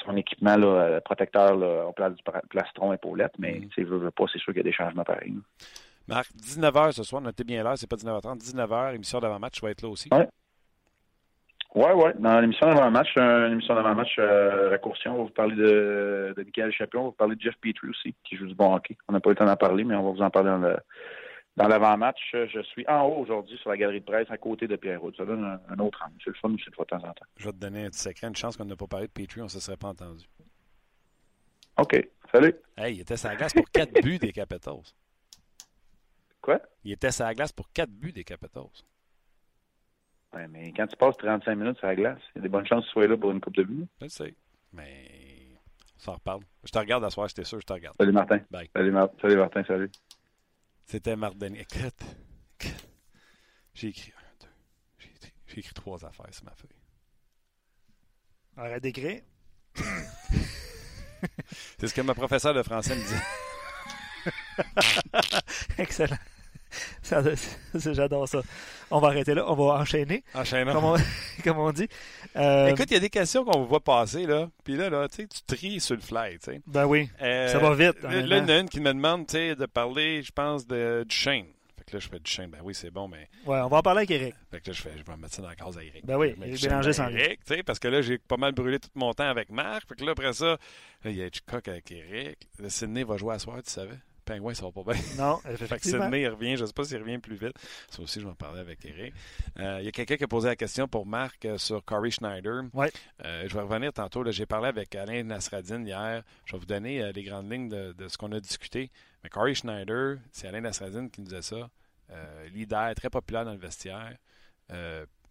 son 0.04 0.18
équipement 0.18 0.58
là, 0.58 1.00
protecteur 1.02 1.56
là, 1.56 1.86
au 1.86 1.94
place 1.94 2.14
du 2.16 2.24
plastron 2.50 2.92
épaulette, 2.92 3.34
mais 3.40 3.60
mm. 3.60 3.70
tu 3.70 3.76
sais, 3.76 3.84
veut, 3.84 4.12
pas, 4.12 4.26
c'est 4.32 4.40
sûr 4.40 4.52
qu'il 4.52 4.58
y 4.58 4.68
a 4.68 4.70
des 4.70 4.74
changements 4.74 5.04
pareils. 5.04 5.34
Marc, 6.08 6.28
19h 6.36 6.92
ce 6.92 7.04
soir, 7.04 7.22
notez 7.22 7.44
bien 7.44 7.64
l'heure, 7.64 7.78
c'est 7.78 7.90
pas 7.90 7.96
19h30, 7.96 8.40
19h, 8.40 8.96
émission 8.96 9.20
d'avant-match, 9.20 9.54
tu 9.54 9.62
vas 9.62 9.72
être 9.72 9.82
là 9.84 9.90
aussi. 9.90 10.10
Ouais. 10.12 10.28
Oui, 11.76 11.92
oui. 11.94 12.12
Dans 12.20 12.40
l'émission 12.40 12.68
d'avant-match, 12.68 13.10
une 13.18 13.52
émission 13.52 13.76
d'avant-match 13.76 14.16
euh, 14.18 14.70
raccourci, 14.70 15.10
on 15.10 15.18
va 15.18 15.24
vous 15.24 15.30
parler 15.30 15.56
de, 15.58 16.34
de 16.36 16.44
Michael 16.44 16.72
Chapion, 16.72 17.02
on 17.02 17.04
va 17.04 17.10
vous 17.10 17.16
parler 17.16 17.36
de 17.36 17.42
Jeff 17.42 17.56
Petrie 17.60 17.90
aussi, 17.90 18.16
qui 18.24 18.38
joue 18.38 18.48
du 18.48 18.56
bon 18.56 18.74
hockey. 18.74 18.98
On 19.10 19.14
n'a 19.14 19.20
pas 19.20 19.30
eu 19.30 19.34
le 19.34 19.38
temps 19.38 19.46
d'en 19.46 19.58
parler, 19.58 19.84
mais 19.84 19.94
on 19.94 20.04
va 20.04 20.12
vous 20.12 20.22
en 20.22 20.30
parler 20.30 20.52
dans 20.52 20.58
le 20.58 20.78
dans 21.58 21.68
l'avant-match. 21.68 22.20
Je 22.34 22.62
suis 22.64 22.86
en 22.88 23.04
haut 23.04 23.22
aujourd'hui 23.22 23.58
sur 23.58 23.70
la 23.70 23.78
galerie 23.78 24.00
de 24.00 24.06
presse 24.06 24.30
à 24.30 24.38
côté 24.38 24.68
de 24.68 24.76
Pierre 24.76 25.00
Ça 25.18 25.26
donne 25.26 25.44
un, 25.44 25.80
autre 25.80 26.02
angle. 26.04 26.16
C'est 26.24 26.30
le 26.30 26.36
fun 26.36 26.54
aussi 26.54 26.70
de 26.70 26.76
fois 26.76 26.86
de 26.86 26.98
temps 26.98 27.08
en 27.08 27.14
temps. 27.14 27.26
Je 27.38 27.46
vais 27.46 27.52
te 27.52 27.58
donner 27.58 27.86
un 27.86 27.90
petit 27.90 28.00
secret, 28.00 28.28
une 28.28 28.36
chance 28.36 28.58
qu'on 28.58 28.66
n'a 28.66 28.76
pas 28.76 28.88
parlé 28.88 29.08
de 29.08 29.12
Petrie, 29.12 29.42
on 29.42 29.46
ne 29.46 29.50
se 29.50 29.60
serait 29.60 29.78
pas 29.78 29.90
entendu. 29.90 30.26
OK. 31.78 32.08
Salut. 32.32 32.56
Hey, 32.78 32.96
il 32.96 33.02
était 33.02 33.18
sur 33.18 33.30
la 33.30 33.36
glace 33.36 33.54
pour 33.54 33.70
quatre 33.70 34.02
buts 34.02 34.18
des 34.18 34.32
Capitals. 34.32 34.94
Quoi? 36.42 36.60
Il 36.84 36.92
était 36.92 37.12
sur 37.12 37.26
la 37.26 37.34
glace 37.34 37.52
pour 37.52 37.70
quatre 37.72 37.92
buts 37.92 38.14
des 38.14 38.24
Capitals 38.24 38.64
mais 40.50 40.74
quand 40.76 40.88
tu 40.88 40.98
passes 40.98 41.18
35 41.18 41.56
minutes 41.56 41.78
sur 41.78 41.88
la 41.88 41.96
glace, 41.96 42.20
il 42.36 42.38
y 42.38 42.40
a 42.40 42.42
des 42.44 42.50
bonnes 42.50 42.68
chances 42.68 42.84
que 42.84 42.90
tu 42.90 42.94
sois 42.94 43.08
là 43.08 43.18
pour 43.18 43.32
une 43.32 43.40
coupe 43.40 43.56
de 43.56 43.64
vue. 43.64 43.86
Je 44.02 44.08
sais. 44.08 44.36
Mais 44.74 45.60
on 45.98 46.00
s'en 46.00 46.14
reparle. 46.14 46.42
Je 46.64 46.72
te 46.72 46.78
regarde 46.78 47.04
à 47.04 47.10
soir, 47.10 47.28
j'étais 47.28 47.44
sûr, 47.44 47.60
je 47.60 47.66
te 47.66 47.74
regarde. 47.74 47.96
Salut 47.98 48.12
Martin. 48.12 48.40
Bye. 48.52 48.70
Salut, 48.76 48.94
salut 49.22 49.38
Martin, 49.38 49.64
salut. 49.66 49.92
C'était 50.86 51.16
Martin. 51.16 51.54
Écoute, 51.54 52.04
j'ai 53.74 53.88
écrit 53.88 54.12
un, 54.18 54.46
deux. 54.46 54.52
J'ai 55.48 55.60
écrit, 55.60 55.74
trois 55.74 56.04
affaires 56.06 56.34
sur 56.34 56.46
ma 56.46 56.52
feuille. 56.52 56.70
Arrête 58.58 58.84
d'écrire. 58.84 59.22
C'est 61.80 61.88
ce 61.88 61.94
que 61.94 62.02
ma 62.02 62.14
professeure 62.14 62.54
de 62.54 62.64
français 62.64 62.96
me 62.96 63.02
dit. 63.02 63.22
Excellent. 65.78 66.18
J'adore 67.76 68.28
ça. 68.28 68.42
On 68.92 69.00
va 69.00 69.08
arrêter 69.10 69.34
là. 69.34 69.46
On 69.48 69.56
va 69.56 69.76
enchaîner. 69.76 70.24
Enchaîner. 70.34 70.72
Comme 71.44 71.58
on, 71.58 71.72
dit. 71.72 71.88
Euh, 72.36 72.68
Écoute, 72.68 72.86
il 72.92 72.94
y 72.94 72.98
a 72.98 73.00
des 73.00 73.10
questions 73.10 73.44
qu'on 73.44 73.64
voit 73.64 73.84
passer. 73.84 74.26
là. 74.26 74.50
Puis 74.64 74.76
là, 74.76 74.90
là 74.90 75.08
tu 75.08 75.28
tries 75.48 75.80
sur 75.80 75.96
le 75.96 76.02
fly. 76.02 76.38
sais. 76.42 76.62
Ben 76.68 76.86
oui. 76.86 77.10
Euh, 77.22 77.48
ça 77.48 77.60
va 77.60 77.74
vite. 77.74 78.02
Là, 78.04 78.20
il 78.20 78.28
y 78.28 78.40
en 78.40 78.48
a 78.48 78.60
une 78.60 78.70
qui 78.70 78.80
me 78.80 78.94
demande 78.94 79.26
de 79.26 79.66
parler, 79.66 80.22
je 80.22 80.32
pense, 80.32 80.66
de, 80.68 81.06
du 81.08 81.16
Shane. 81.16 81.46
Fait 81.78 81.84
que 81.86 81.98
là, 81.98 82.00
je 82.00 82.08
fais 82.08 82.20
du 82.20 82.32
Shane. 82.32 82.50
Ben 82.50 82.60
oui, 82.64 82.74
c'est 82.74 82.92
bon, 82.92 83.08
mais. 83.08 83.30
Ouais, 83.46 83.60
on 83.60 83.68
va 83.68 83.78
en 83.78 83.82
parler 83.82 84.00
avec 84.00 84.12
Eric. 84.12 84.36
Fait 84.52 84.62
que 84.62 84.70
là, 84.70 84.74
je, 84.74 84.82
fais, 84.82 84.92
je 84.98 85.04
vais 85.04 85.16
me 85.16 85.22
mettre 85.22 85.36
ça 85.36 85.42
dans 85.42 85.50
la 85.50 85.56
case 85.56 85.78
à 85.78 85.84
Eric. 85.84 86.06
Ben 86.06 86.18
oui, 86.18 86.36
Eric 86.42 86.62
Bélanger 86.62 86.94
sans 86.94 87.10
Eric. 87.10 87.44
tu 87.46 87.56
sais, 87.56 87.64
Parce 87.64 87.80
que 87.80 87.88
là, 87.88 88.02
j'ai 88.02 88.18
pas 88.18 88.38
mal 88.38 88.54
brûlé 88.54 88.80
tout 88.80 88.90
mon 88.96 89.14
temps 89.14 89.30
avec 89.30 89.50
Marc. 89.50 89.88
Fait 89.88 89.96
que 89.96 90.06
là, 90.06 90.12
après 90.12 90.34
ça, 90.34 90.58
il 91.04 91.16
y 91.16 91.22
a 91.22 91.28
Hitchcock 91.28 91.68
avec 91.68 91.92
Eric. 91.92 92.48
Le 92.60 92.70
Sydney 92.70 93.04
va 93.04 93.18
jouer 93.18 93.36
à 93.36 93.40
soir, 93.40 93.58
tu 93.64 93.72
savais? 93.72 93.98
Pingouin, 94.26 94.54
ça 94.54 94.66
va 94.66 94.72
pas 94.72 94.94
bien. 94.94 95.02
Non, 95.18 95.40
effectivement. 95.50 96.04
Sydney, 96.04 96.22
il 96.22 96.28
revient. 96.28 96.58
Je 96.58 96.62
ne 96.62 96.68
sais 96.68 96.74
pas 96.74 96.84
s'il 96.84 96.98
revient 96.98 97.20
plus 97.20 97.36
vite. 97.36 97.54
Ça 97.90 98.02
aussi, 98.02 98.20
je 98.20 98.26
vais 98.26 98.32
en 98.32 98.36
parler 98.36 98.60
avec 98.60 98.84
Eric. 98.86 99.14
Euh, 99.60 99.78
il 99.80 99.86
y 99.86 99.88
a 99.88 99.92
quelqu'un 99.92 100.18
qui 100.18 100.24
a 100.24 100.28
posé 100.28 100.48
la 100.48 100.56
question 100.56 100.88
pour 100.88 101.06
Marc 101.06 101.46
euh, 101.46 101.58
sur 101.58 101.84
Corey 101.86 102.12
Schneider. 102.12 102.64
Ouais. 102.74 102.92
Euh, 103.24 103.46
je 103.48 103.54
vais 103.54 103.62
revenir 103.62 103.94
tantôt. 103.94 104.30
J'ai 104.32 104.46
parlé 104.46 104.68
avec 104.68 104.94
Alain 104.96 105.24
Nasradine 105.24 105.86
hier. 105.86 106.24
Je 106.46 106.54
vais 106.54 106.60
vous 106.60 106.66
donner 106.66 107.12
les 107.14 107.24
grandes 107.24 107.52
lignes 107.52 107.70
de, 107.70 108.08
ce 108.08 108.18
qu'on 108.18 108.32
a 108.32 108.40
discuté. 108.40 108.92
Mais 109.24 109.30
Corey 109.30 109.54
Schneider, 109.54 110.18
c'est 110.32 110.48
Alain 110.48 110.62
Nasradine 110.62 111.10
qui 111.10 111.22
nous 111.22 111.28
disait 111.28 111.42
ça. 111.42 111.70
leader, 112.54 112.94
très 112.96 113.10
populaire 113.10 113.46
dans 113.46 113.54
le 113.54 113.60
vestiaire. 113.60 114.18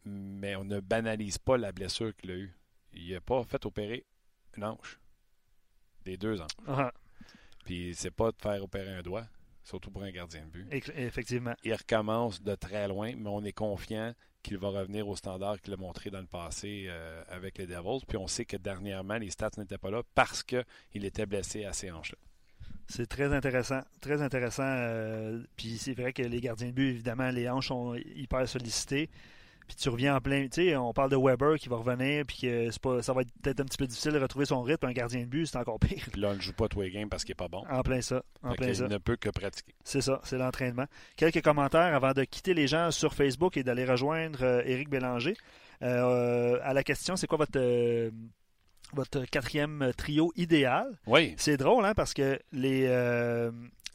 mais 0.04 0.56
on 0.56 0.64
ne 0.64 0.80
banalise 0.80 1.38
pas 1.38 1.56
la 1.56 1.72
blessure 1.72 2.14
qu'il 2.16 2.30
a 2.30 2.34
eue. 2.34 2.54
Il 2.92 3.12
n'a 3.12 3.20
pas 3.20 3.42
fait 3.44 3.64
opérer 3.66 4.04
une 4.56 4.64
hanche. 4.64 5.00
Des 6.04 6.16
deux 6.16 6.40
ans. 6.40 6.46
Uh-huh. 6.66 6.90
Puis 7.64 7.94
c'est 7.94 8.10
pas 8.10 8.30
de 8.30 8.36
faire 8.40 8.62
opérer 8.62 8.94
un 8.94 9.02
doigt, 9.02 9.26
surtout 9.62 9.90
pour 9.90 10.02
un 10.02 10.10
gardien 10.10 10.42
de 10.44 10.50
but. 10.50 10.66
Effectivement. 10.96 11.54
Il 11.64 11.74
recommence 11.74 12.42
de 12.42 12.54
très 12.54 12.88
loin, 12.88 13.12
mais 13.16 13.28
on 13.28 13.42
est 13.44 13.52
confiant 13.52 14.14
qu'il 14.42 14.58
va 14.58 14.68
revenir 14.68 15.08
au 15.08 15.16
standard 15.16 15.60
qu'il 15.60 15.72
a 15.72 15.76
montré 15.76 16.10
dans 16.10 16.20
le 16.20 16.26
passé 16.26 16.84
euh, 16.88 17.22
avec 17.28 17.58
les 17.58 17.66
Devils. 17.66 18.04
Puis 18.06 18.18
on 18.18 18.26
sait 18.26 18.44
que 18.44 18.58
dernièrement, 18.58 19.16
les 19.16 19.30
stats 19.30 19.50
n'étaient 19.56 19.78
pas 19.78 19.90
là 19.90 20.02
parce 20.14 20.42
qu'il 20.42 20.64
était 20.92 21.26
blessé 21.26 21.64
à 21.64 21.72
ces 21.72 21.90
hanches-là. 21.90 22.18
C'est 22.86 23.06
très 23.06 23.32
intéressant. 23.32 23.80
Très 24.02 24.20
intéressant. 24.20 24.66
Euh, 24.66 25.42
puis 25.56 25.78
c'est 25.78 25.94
vrai 25.94 26.12
que 26.12 26.22
les 26.22 26.40
gardiens 26.40 26.68
de 26.68 26.72
but, 26.72 26.90
évidemment, 26.90 27.30
les 27.30 27.48
hanches 27.48 27.68
sont 27.68 27.94
hyper 27.94 28.46
sollicités 28.46 29.08
puis 29.66 29.76
tu 29.76 29.88
reviens 29.88 30.16
en 30.16 30.20
plein. 30.20 30.44
Tu 30.44 30.68
sais, 30.68 30.76
on 30.76 30.92
parle 30.92 31.10
de 31.10 31.16
Weber 31.16 31.58
qui 31.58 31.68
va 31.68 31.76
revenir, 31.76 32.24
puis 32.26 32.38
que 32.42 32.70
c'est 32.70 32.82
pas, 32.82 33.02
ça 33.02 33.12
va 33.12 33.22
être 33.22 33.32
peut-être 33.42 33.60
un 33.60 33.64
petit 33.64 33.78
peu 33.78 33.86
difficile 33.86 34.12
de 34.12 34.18
retrouver 34.18 34.44
son 34.44 34.62
rythme. 34.62 34.86
Un 34.86 34.92
gardien 34.92 35.20
de 35.20 35.26
but, 35.26 35.46
c'est 35.46 35.56
encore 35.56 35.78
pire. 35.78 36.04
Puis 36.12 36.20
là, 36.20 36.30
on 36.30 36.34
ne 36.34 36.40
joue 36.40 36.52
pas 36.52 36.68
tous 36.68 36.82
les 36.82 36.90
games 36.90 37.08
parce 37.08 37.24
qu'il 37.24 37.32
n'est 37.32 37.36
pas 37.36 37.48
bon. 37.48 37.64
En 37.70 37.82
plein 37.82 38.00
ça. 38.00 38.22
En 38.42 38.52
plein 38.54 38.72
il 38.72 38.82
ne 38.84 38.98
peut 38.98 39.16
que 39.16 39.30
pratiquer. 39.30 39.74
C'est 39.82 40.00
ça, 40.00 40.20
c'est 40.24 40.38
l'entraînement. 40.38 40.86
Quelques 41.16 41.42
commentaires 41.42 41.94
avant 41.94 42.12
de 42.12 42.24
quitter 42.24 42.54
les 42.54 42.66
gens 42.66 42.90
sur 42.90 43.14
Facebook 43.14 43.56
et 43.56 43.62
d'aller 43.62 43.84
rejoindre 43.84 44.42
euh, 44.42 44.62
Éric 44.64 44.90
Bélanger. 44.90 45.36
Euh, 45.82 46.58
à 46.62 46.74
la 46.74 46.82
question, 46.82 47.16
c'est 47.16 47.26
quoi 47.26 47.38
votre. 47.38 47.56
Euh, 47.58 48.10
votre 48.92 49.24
quatrième 49.24 49.92
trio 49.96 50.32
idéal? 50.36 50.86
Oui. 51.06 51.34
C'est 51.36 51.56
drôle, 51.56 51.84
hein, 51.84 51.94
parce 51.96 52.14
que 52.14 52.38
les, 52.52 52.86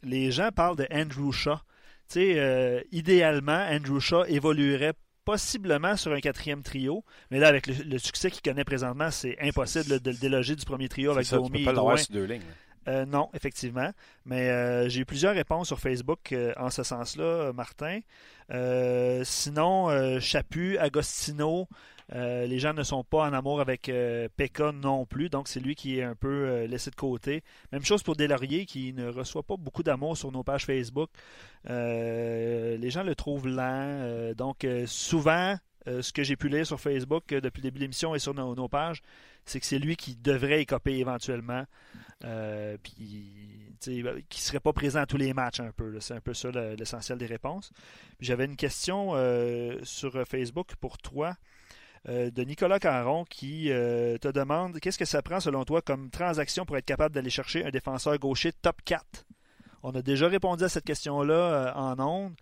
les 0.02 0.30
gens 0.30 0.50
parlent 0.50 0.76
de 0.76 0.86
Andrew 0.92 1.32
Shaw. 1.32 1.56
Tu 2.10 2.34
sais, 2.34 2.86
idéalement, 2.92 3.66
Andrew 3.70 3.98
Shaw 3.98 4.26
évoluerait 4.26 4.92
possiblement 5.24 5.96
sur 5.96 6.12
un 6.12 6.20
quatrième 6.20 6.62
trio. 6.62 7.04
Mais 7.30 7.38
là, 7.38 7.48
avec 7.48 7.66
le, 7.66 7.98
succès 7.98 8.30
qu'il 8.30 8.42
connaît 8.42 8.64
présentement, 8.64 9.10
c'est 9.10 9.36
impossible 9.40 10.00
de 10.00 10.10
le 10.10 10.16
déloger 10.16 10.56
du 10.56 10.64
premier 10.64 10.88
trio 10.88 11.12
avec 11.12 11.30
Domi 11.30 11.62
et 11.62 11.72
Drouin. 11.72 11.96
deux 12.10 12.24
lignes. 12.24 12.42
Euh, 12.88 13.04
non, 13.04 13.28
effectivement. 13.34 13.90
Mais 14.24 14.48
euh, 14.48 14.88
j'ai 14.88 15.00
eu 15.00 15.04
plusieurs 15.04 15.34
réponses 15.34 15.68
sur 15.68 15.78
Facebook 15.78 16.32
euh, 16.32 16.52
en 16.56 16.70
ce 16.70 16.82
sens-là, 16.82 17.52
Martin. 17.52 18.00
sinon, 19.24 20.18
Chapu, 20.20 20.78
Agostino, 20.78 21.68
les 22.12 22.58
gens 22.58 22.74
ne 22.74 22.82
sont 22.82 23.04
pas 23.04 23.28
en 23.28 23.32
amour 23.32 23.60
avec 23.60 23.90
Pekka 24.36 24.72
non 24.72 25.06
plus, 25.06 25.28
donc 25.28 25.48
c'est 25.48 25.60
lui 25.60 25.74
qui 25.74 25.98
est 25.98 26.02
un 26.02 26.14
peu 26.14 26.64
laissé 26.64 26.90
de 26.90 26.96
côté. 26.96 27.42
Même 27.72 27.84
chose 27.84 28.02
pour 28.02 28.16
Delaurier 28.16 28.66
qui 28.66 28.92
ne 28.92 29.08
reçoit 29.08 29.42
pas 29.42 29.56
beaucoup 29.56 29.82
d'amour 29.82 30.16
sur 30.16 30.32
nos 30.32 30.42
pages 30.42 30.66
Facebook. 30.66 31.10
les 31.68 32.90
gens 32.90 33.02
le 33.02 33.14
trouvent 33.14 33.48
lent. 33.48 34.32
donc 34.36 34.66
souvent, 34.86 35.56
ce 35.86 36.12
que 36.12 36.22
j'ai 36.22 36.36
pu 36.36 36.48
lire 36.48 36.66
sur 36.66 36.80
Facebook 36.80 37.28
depuis 37.28 37.60
le 37.60 37.68
début 37.68 37.78
de 37.78 37.84
l'émission 37.84 38.14
et 38.14 38.18
sur 38.18 38.34
nos 38.34 38.68
pages, 38.68 39.02
c'est 39.44 39.60
que 39.60 39.66
c'est 39.66 39.78
lui 39.78 39.96
qui 39.96 40.16
devrait 40.16 40.62
écoper 40.62 40.98
éventuellement. 40.98 41.64
Euh, 42.24 42.76
puis, 42.82 43.74
ben, 43.86 44.22
qui 44.28 44.40
ne 44.40 44.44
serait 44.44 44.60
pas 44.60 44.72
présent 44.72 45.00
à 45.00 45.06
tous 45.06 45.16
les 45.16 45.32
matchs 45.32 45.60
un 45.60 45.72
peu. 45.72 45.98
C'est 46.00 46.14
un 46.14 46.20
peu 46.20 46.34
ça 46.34 46.50
l'essentiel 46.50 47.18
des 47.18 47.26
réponses. 47.26 47.72
J'avais 48.20 48.44
une 48.44 48.56
question 48.56 49.12
euh, 49.14 49.78
sur 49.82 50.26
Facebook 50.26 50.74
pour 50.76 50.98
toi. 50.98 51.34
Euh, 52.08 52.30
de 52.30 52.42
Nicolas 52.44 52.78
Caron 52.78 53.24
qui 53.24 53.66
te 53.66 54.28
demande 54.28 54.80
qu'est-ce 54.80 54.98
que 54.98 55.04
ça 55.04 55.20
prend 55.20 55.38
selon 55.38 55.64
toi 55.64 55.82
comme 55.82 56.10
transaction 56.10 56.64
pour 56.64 56.76
être 56.78 56.86
capable 56.86 57.14
d'aller 57.14 57.30
chercher 57.30 57.64
un 57.64 57.70
défenseur 57.70 58.18
gaucher 58.18 58.52
top 58.52 58.76
4 58.84 59.04
On 59.82 59.90
a 59.90 60.00
déjà 60.00 60.28
répondu 60.28 60.64
à 60.64 60.68
cette 60.70 60.84
question-là 60.84 61.74
en 61.76 61.98
ondes, 62.00 62.34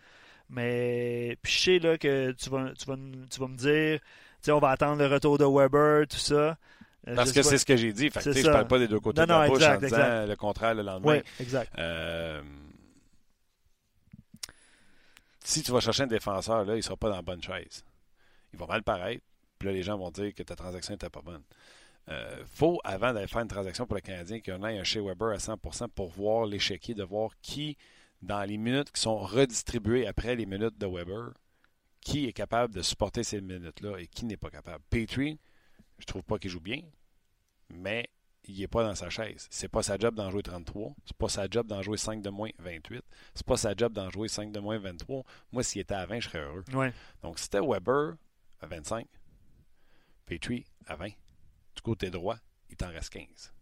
mais 0.48 1.36
puis 1.42 1.52
je 1.52 1.58
sais 1.58 1.78
là, 1.80 1.98
que 1.98 2.30
tu 2.32 2.50
vas, 2.50 2.72
tu 2.78 2.86
vas, 2.86 2.96
tu 3.28 3.40
vas 3.40 3.48
me 3.48 3.56
dire 3.56 4.00
on 4.48 4.58
va 4.58 4.70
attendre 4.70 5.02
le 5.02 5.06
retour 5.12 5.38
de 5.38 5.44
Weber, 5.44 6.06
tout 6.06 6.16
ça. 6.16 6.56
Euh, 7.06 7.14
Parce 7.14 7.32
que 7.32 7.42
c'est 7.42 7.58
ce 7.58 7.66
que 7.66 7.76
j'ai 7.76 7.92
dit. 7.92 8.10
Fait 8.10 8.22
je 8.22 8.46
ne 8.46 8.52
parle 8.52 8.66
pas 8.66 8.78
des 8.78 8.88
deux 8.88 9.00
côtés 9.00 9.22
de 9.22 9.26
la 9.26 9.46
bouche 9.46 9.62
en 9.62 9.76
disant 9.78 10.26
le 10.26 10.34
contraire 10.36 10.74
le 10.74 10.82
lendemain. 10.82 11.12
Oui, 11.12 11.22
exact. 11.40 11.72
Euh, 11.78 12.42
si 15.44 15.62
tu 15.62 15.72
vas 15.72 15.80
chercher 15.80 16.02
un 16.02 16.08
défenseur, 16.08 16.64
là, 16.64 16.74
il 16.74 16.78
ne 16.78 16.82
sera 16.82 16.96
pas 16.96 17.08
dans 17.08 17.16
la 17.16 17.22
bonne 17.22 17.42
chaise. 17.42 17.84
Il 18.52 18.58
va 18.58 18.66
mal 18.66 18.82
paraître. 18.82 19.22
Puis 19.58 19.68
là, 19.68 19.74
les 19.74 19.82
gens 19.82 19.98
vont 19.98 20.10
dire 20.10 20.34
que 20.34 20.42
ta 20.42 20.56
transaction 20.56 20.94
n'était 20.94 21.10
pas 21.10 21.22
bonne. 21.22 21.42
Euh, 22.08 22.44
faut, 22.46 22.80
avant 22.84 23.12
d'aller 23.12 23.26
faire 23.26 23.42
une 23.42 23.48
transaction 23.48 23.86
pour 23.86 23.96
le 23.96 24.00
Canadien, 24.00 24.40
qu'il 24.40 24.54
y 24.54 24.56
en 24.56 24.64
ait 24.64 24.78
un 24.78 24.84
chez 24.84 25.00
Weber 25.00 25.28
à 25.28 25.36
100% 25.36 25.88
pour 25.88 26.08
voir 26.08 26.46
l'échiquier, 26.46 26.94
de 26.94 27.04
voir 27.04 27.30
qui, 27.42 27.76
dans 28.22 28.42
les 28.44 28.56
minutes 28.56 28.90
qui 28.90 29.00
sont 29.00 29.18
redistribuées 29.18 30.06
après 30.06 30.34
les 30.34 30.46
minutes 30.46 30.78
de 30.78 30.86
Weber, 30.86 31.32
qui 32.00 32.26
est 32.26 32.32
capable 32.32 32.74
de 32.74 32.82
supporter 32.82 33.22
ces 33.22 33.40
minutes-là 33.40 33.98
et 33.98 34.06
qui 34.06 34.24
n'est 34.24 34.36
pas 34.36 34.50
capable. 34.50 34.82
Petrie, 34.88 35.38
je 35.98 36.06
trouve 36.06 36.22
pas 36.22 36.38
qu'il 36.38 36.50
joue 36.50 36.60
bien, 36.60 36.80
mais 37.68 38.08
il 38.44 38.58
n'est 38.58 38.68
pas 38.68 38.82
dans 38.82 38.94
sa 38.94 39.10
chaise. 39.10 39.46
C'est 39.50 39.68
pas 39.68 39.82
sa 39.82 39.98
job 39.98 40.14
d'en 40.14 40.30
jouer 40.30 40.42
33. 40.42 40.94
C'est 41.04 41.16
pas 41.16 41.28
sa 41.28 41.46
job 41.50 41.66
d'en 41.66 41.82
jouer 41.82 41.98
5 41.98 42.22
de 42.22 42.30
moins 42.30 42.50
28. 42.58 43.04
C'est 43.34 43.46
pas 43.46 43.58
sa 43.58 43.74
job 43.76 43.92
d'en 43.92 44.08
jouer 44.08 44.28
5 44.28 44.50
de 44.50 44.60
moins 44.60 44.78
23. 44.78 45.24
Moi, 45.52 45.62
s'il 45.62 45.82
était 45.82 45.94
à 45.94 46.06
20, 46.06 46.20
je 46.20 46.28
serais 46.28 46.40
heureux. 46.40 46.64
Donc, 47.22 47.38
c'était 47.38 47.60
Weber 47.60 48.14
à 48.60 48.66
25, 48.66 49.06
Petrie 50.28 50.64
à 50.86 50.96
20. 50.96 51.06
Du 51.06 51.82
côté 51.82 52.10
droit, 52.10 52.36
il 52.70 52.76
t'en 52.76 52.88
reste 52.88 53.10
15 53.10 53.52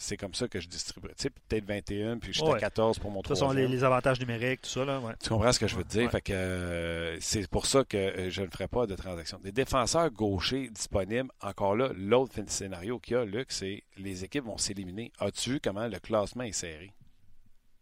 c'est 0.00 0.16
comme 0.16 0.32
ça 0.32 0.48
que 0.48 0.58
je 0.60 0.66
distribue. 0.66 1.08
Tu 1.08 1.14
sais, 1.24 1.30
peut-être 1.30 1.66
21, 1.66 2.18
puis 2.18 2.32
je 2.32 2.38
suis 2.40 2.50
à 2.50 2.58
14 2.58 2.98
pour 2.98 3.10
mon 3.10 3.22
Ce 3.22 3.34
sont 3.34 3.52
les, 3.52 3.68
les, 3.68 3.84
avantages 3.84 4.18
numériques, 4.18 4.62
tout 4.62 4.70
ça. 4.70 4.84
Là, 4.84 4.98
Tu 5.22 5.28
comprends 5.28 5.52
ce 5.52 5.60
que 5.60 5.68
je 5.68 5.76
veux 5.76 5.84
te 5.84 5.90
dire? 5.90 6.10
Fait 6.10 6.22
que 6.22 6.32
euh, 6.32 7.20
c'est 7.20 7.46
pour 7.48 7.66
ça 7.66 7.84
que 7.84 7.98
euh, 7.98 8.30
je 8.30 8.40
ne 8.40 8.46
ferai 8.46 8.66
pas 8.66 8.86
de 8.86 8.96
transaction. 8.96 9.38
Des 9.40 9.52
défenseurs 9.52 10.10
gauchers 10.10 10.70
disponibles, 10.70 11.30
encore 11.42 11.76
là, 11.76 11.90
l'autre 11.94 12.32
scénario 12.46 12.98
qu'il 12.98 13.12
y 13.14 13.16
a, 13.16 13.26
Luc, 13.26 13.52
c'est 13.52 13.84
les 13.98 14.24
équipes 14.24 14.44
vont 14.44 14.56
s'éliminer. 14.56 15.12
As-tu 15.18 15.50
vu 15.50 15.60
comment 15.60 15.86
le 15.86 15.98
classement 15.98 16.44
est 16.44 16.52
serré? 16.52 16.94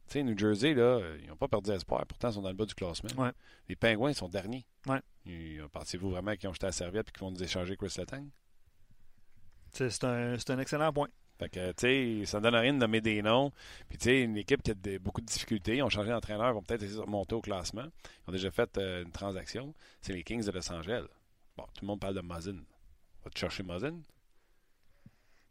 Tu 0.08 0.14
sais, 0.14 0.22
New 0.24 0.36
Jersey, 0.36 0.74
là, 0.74 1.00
ils 1.22 1.28
n'ont 1.28 1.36
pas 1.36 1.48
perdu 1.48 1.70
espoir. 1.70 2.04
Pourtant, 2.04 2.30
ils 2.30 2.34
sont 2.34 2.42
dans 2.42 2.48
le 2.48 2.56
bas 2.56 2.66
du 2.66 2.74
classement. 2.74 3.10
Les 3.68 3.76
Pingouins 3.76 4.12
sont 4.12 4.28
derniers. 4.28 4.66
Pensez-vous 5.72 6.10
vraiment 6.10 6.34
qu'ils 6.36 6.48
ont 6.48 6.52
jeté 6.52 6.66
la 6.66 6.72
serviette 6.72 7.08
et 7.08 7.12
qu'ils 7.12 7.20
vont 7.20 7.30
nous 7.30 7.42
échanger 7.42 7.76
Chris 7.76 7.94
Letang? 7.98 8.26
C'est 9.72 10.04
un, 10.04 10.34
un 10.34 10.58
excellent 10.58 10.92
point. 10.92 11.08
Fait 11.38 11.48
que, 11.48 11.70
tu 11.72 12.22
sais, 12.22 12.26
ça 12.26 12.38
ne 12.38 12.44
donne 12.44 12.56
rien 12.56 12.72
de 12.72 12.78
nommer 12.78 13.00
des 13.00 13.22
noms. 13.22 13.52
Puis, 13.88 13.96
tu 13.96 14.04
sais, 14.06 14.22
une 14.22 14.36
équipe 14.36 14.60
qui 14.62 14.72
a 14.72 14.98
beaucoup 14.98 15.20
de 15.20 15.26
difficultés, 15.26 15.76
ils 15.76 15.82
ont 15.82 15.88
changé 15.88 16.10
d'entraîneur, 16.10 16.52
vont 16.52 16.62
peut-être 16.62 16.82
essayer 16.82 16.98
de 16.98 17.04
remonter 17.04 17.36
au 17.36 17.40
classement. 17.40 17.84
Ils 17.84 18.30
ont 18.30 18.32
déjà 18.32 18.50
fait 18.50 18.76
euh, 18.78 19.04
une 19.04 19.12
transaction. 19.12 19.72
C'est 20.00 20.12
les 20.12 20.24
Kings 20.24 20.44
de 20.44 20.50
Los 20.50 20.72
Angeles. 20.72 21.04
Bon, 21.56 21.64
tout 21.74 21.82
le 21.82 21.86
monde 21.86 22.00
parle 22.00 22.14
de 22.14 22.22
Mazin. 22.22 22.64
Va 23.24 23.30
te 23.30 23.38
chercher 23.38 23.62
Mazin? 23.62 24.00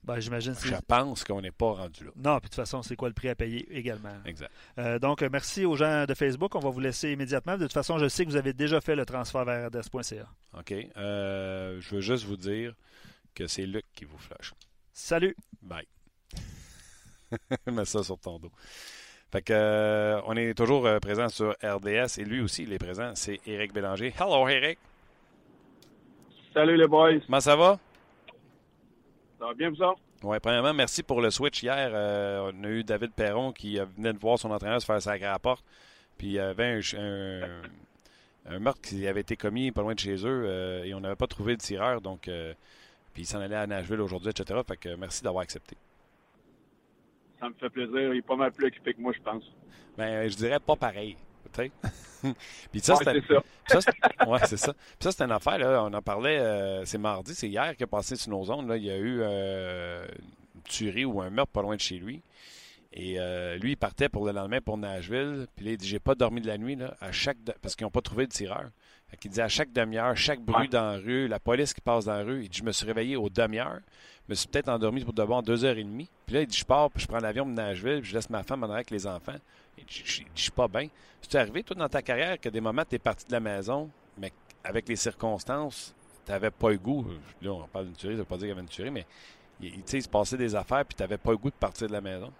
Ben, 0.08 0.22
j'imagine 0.22 0.56
Je 0.63 0.74
pense 0.88 1.26
qu'on 1.26 1.41
n'est 1.41 1.52
pas 1.52 1.74
rendu 1.74 2.06
là. 2.06 2.12
Non, 2.15 2.39
puis 2.39 2.43
de 2.43 2.46
toute 2.46 2.56
façon, 2.56 2.82
c'est 2.82 2.96
quoi 2.96 3.10
le 3.10 3.13
prix 3.13 3.28
à 3.28 3.36
payer 3.36 3.67
également. 3.78 4.15
Exact. 4.26 4.50
Euh, 4.78 5.00
donc, 5.00 5.22
merci 5.22 5.65
aux 5.65 5.76
gens 5.76 6.06
de 6.06 6.13
Facebook. 6.13 6.56
On 6.56 6.60
va 6.60 6.70
vous 6.70 6.80
laisser 6.80 7.12
immédiatement. 7.12 7.58
De 7.58 7.63
toute 7.63 7.74
façon, 7.74 7.98
je 7.98 8.08
sais 8.08 8.24
que 8.24 8.30
vous 8.30 8.38
avez 8.38 8.54
déjà 8.54 8.80
fait 8.80 8.96
le 8.96 9.06
transfert 9.06 9.43
vers 9.43 9.67
RDS.ca. 9.67 10.26
OK. 10.58 10.74
Euh, 10.96 11.82
je 11.82 11.96
veux 11.96 12.00
juste 12.00 12.24
vous 12.24 12.38
dire 12.38 12.74
que 13.36 13.48
c'est 13.48 13.65
Luc 13.65 13.84
qui 13.93 14.06
vous 14.06 14.17
flash. 14.17 14.54
Salut. 14.93 15.36
Bye. 15.62 15.86
Mets 17.67 17.84
ça 17.84 18.02
sur 18.02 18.17
ton 18.17 18.39
dos. 18.39 18.52
Fait 19.30 19.41
que, 19.41 19.52
euh, 19.52 20.22
on 20.26 20.38
est 20.38 20.54
toujours 20.58 20.88
euh, 20.88 21.00
présent 21.00 21.28
sur 21.28 21.52
RDS 21.62 22.17
et 22.17 22.24
lui 22.24 22.39
aussi, 22.39 22.63
il 22.63 22.72
est 22.72 22.80
présent. 22.80 23.12
C'est 23.15 23.41
Eric 23.46 23.74
Bélanger. 23.74 24.13
Hello, 24.17 24.48
Eric. 24.48 24.80
Salut, 26.54 26.78
les 26.78 26.88
boys. 26.88 27.20
Comment 27.26 27.41
ça 27.41 27.58
va? 27.58 27.78
Ça 29.39 29.45
va 29.45 29.54
bien, 29.54 29.69
vous? 29.69 29.78
Oui, 30.23 30.38
premièrement, 30.41 30.73
merci 30.73 31.04
pour 31.04 31.21
le 31.21 31.30
switch 31.30 31.62
hier. 31.62 31.91
Euh, 31.93 32.52
on 32.52 32.63
a 32.63 32.67
eu 32.69 32.84
David 32.84 33.12
Perron 33.12 33.52
qui 33.52 33.78
venait 33.78 34.13
de 34.13 34.17
voir 34.17 34.39
son 34.39 34.50
entraîneur 34.50 34.82
se 34.82 34.86
faire 34.86 35.02
sacrer 35.02 35.28
à 35.28 35.34
la 35.34 35.39
porte. 35.39 35.63
Puis 36.17 36.28
il 36.28 36.34
y 36.34 36.39
avait 36.39 36.80
un, 36.97 38.60
meurtre 38.60 38.82
qui 38.82 39.08
avait 39.08 39.21
été 39.21 39.36
commis 39.36 39.71
pas 39.71 39.82
loin 39.82 39.93
de 39.93 40.00
chez 40.00 40.26
eux 40.26 40.84
et 40.84 40.93
on 40.95 41.00
n'avait 41.00 41.15
pas 41.15 41.28
trouvé 41.28 41.52
le 41.52 41.60
tireur. 41.60 42.02
Donc, 42.02 42.30
puis 43.13 43.23
il 43.23 43.26
s'en 43.26 43.39
allait 43.39 43.56
à 43.56 43.67
Nashville 43.67 44.02
aujourd'hui, 44.02 44.32
etc. 44.32 44.60
Fait 44.67 44.78
que 44.78 44.95
merci 44.95 45.23
d'avoir 45.23 45.43
accepté. 45.43 45.78
Ça 47.39 47.50
me 47.50 47.54
fait 47.54 47.69
plaisir. 47.69 48.13
Il 48.13 48.17
est 48.17 48.21
pas 48.21 48.36
mal 48.36 48.52
plus 48.52 48.67
équipé 48.67 48.95
que 48.95 49.02
moi, 49.02 49.13
je 49.15 49.21
pense. 49.21 49.43
Ben, 49.97 50.28
je 50.28 50.36
dirais 50.36 50.60
pas 50.60 50.76
pareil. 50.76 51.15
Puis 52.72 52.80
ça, 52.80 52.96
c'est 52.96 53.24
ça. 53.26 54.28
ouais, 54.28 54.39
c'est 54.46 54.58
ça. 54.58 54.74
Puis 54.74 54.84
ça, 55.02 55.12
c'est 55.12 55.24
une 55.24 55.32
affaire, 55.32 55.58
là. 55.58 55.84
On 55.84 55.93
en 55.93 56.02
parlait, 56.02 56.39
euh, 56.39 56.86
c'est 56.86 56.98
mardi, 56.98 57.36
c'est 57.36 57.48
hier 57.48 57.76
qu'il 57.76 57.84
a 57.84 57.88
passé 57.88 58.15
sur 58.15 58.32
nos 58.32 58.46
zones. 58.46 58.67
Là. 58.67 58.78
Il 58.78 58.84
y 58.84 58.91
a 58.91 58.98
eu 58.98 59.20
euh, 59.22 60.06
une 60.56 60.62
tuerie 60.63 61.06
ou 61.06 61.22
un 61.22 61.30
meurtre 61.30 61.52
pas 61.52 61.62
loin 61.62 61.76
de 61.76 61.82
chez 61.82 61.98
lui. 61.98 62.22
Et 62.93 63.20
euh, 63.20 63.58
lui, 63.58 63.72
il 63.72 63.78
partait 63.78 64.10
pour 64.10 64.26
le 64.26 64.32
lendemain 64.32 64.62
pour 64.62 64.78
Nashville. 64.78 65.48
Puis 65.56 65.65
là, 65.65 65.72
il 65.72 65.78
dit 65.78 65.88
J'ai 65.88 66.00
pas 66.00 66.15
dormi 66.15 66.41
de 66.41 66.48
la 66.48 66.58
nuit, 66.58 66.76
là, 66.76 66.96
à 67.00 67.12
chaque 67.12 67.38
parce 67.62 67.76
qu'ils 67.76 67.86
n'ont 67.86 67.91
pas 67.91 68.02
trouvé 68.02 68.26
de 68.26 68.32
tireur. 68.32 68.70
Il 69.24 69.32
dit 69.32 69.41
à 69.41 69.48
chaque 69.48 69.72
demi-heure, 69.72 70.15
chaque 70.15 70.41
bruit 70.41 70.67
dans 70.67 70.91
la 70.91 70.98
rue, 70.98 71.28
la 71.28 71.39
police 71.39 71.74
qui 71.74 71.82
passe 71.82 72.06
dans 72.06 72.13
la 72.13 72.24
rue, 72.24 72.43
il 72.43 72.50
dit 72.50 72.60
Je 72.60 72.63
me 72.63 72.72
suis 72.72 72.86
réveillé 72.86 73.15
aux 73.15 73.30
demi-heures. 73.30 73.80
Je 74.28 74.32
me 74.32 74.36
suis 74.36 74.48
peut-être 74.48 74.70
endormi 74.70 75.04
pour 75.04 75.13
de 75.13 75.24
bon 75.24 75.41
deux 75.41 75.63
heures 75.63 75.78
et 75.78 75.84
demie. 75.84 76.10
Puis 76.26 76.36
là, 76.36 76.41
il 76.41 76.48
dit 76.48 76.58
Je 76.58 76.65
pars, 76.65 76.91
puis 76.91 77.02
je 77.02 77.08
prends 77.08 77.20
l'avion 77.20 77.46
de 77.46 77.52
Nashville, 77.52 78.02
puis 78.02 78.10
je 78.10 78.15
laisse 78.15 78.30
ma 78.30 78.44
femme 78.44 78.63
en 78.63 78.69
avec 78.69 78.92
les 78.92 79.08
enfants. 79.08 79.38
Il 79.77 79.86
dit 79.86 80.04
Je, 80.06 80.21
je, 80.36 80.42
suis 80.42 80.52
pas 80.52 80.67
bien. 80.67 80.88
C'est 81.21 81.38
arrivé, 81.38 81.63
toi, 81.63 81.75
dans 81.75 81.88
ta 81.88 82.02
carrière, 82.02 82.40
que 82.40 82.50
des 82.50 82.62
moments, 82.62 82.84
tu 82.88 82.96
es 82.96 83.00
parti 83.00 83.25
de 83.25 83.31
la 83.31 83.40
maison, 83.40 83.90
mais 84.17 84.31
avec 84.63 84.88
les 84.90 84.98
circonstances, 84.98 85.96
tu 86.25 86.31
n'avais 86.31 86.52
pas 86.52 86.69
le 86.69 86.77
goût. 86.77 87.06
Là, 87.42 87.52
on 87.52 87.67
parle 87.67 87.86
d'une 87.86 87.96
tuerie, 87.96 88.15
ça 88.15 88.19
veut 88.19 88.25
pas 88.25 88.36
dire 88.36 88.42
qu'il 88.42 88.50
y 88.50 88.52
avait 88.52 88.62
une 88.62 88.67
tuerie, 88.67 88.92
mais 88.92 89.06
il, 89.62 89.73
il 89.92 90.04
se 90.04 90.10
passait 90.10 90.38
des 90.38 90.54
affaires, 90.54 90.86
puis 90.86 90.96
tu 90.96 91.02
n'avais 91.02 91.17
pas 91.17 91.31
le 91.31 91.38
goût 91.38 91.50
de 91.50 91.56
partir 91.56 91.88
de 91.88 91.94
la 91.94 92.02
maison. 92.02 92.31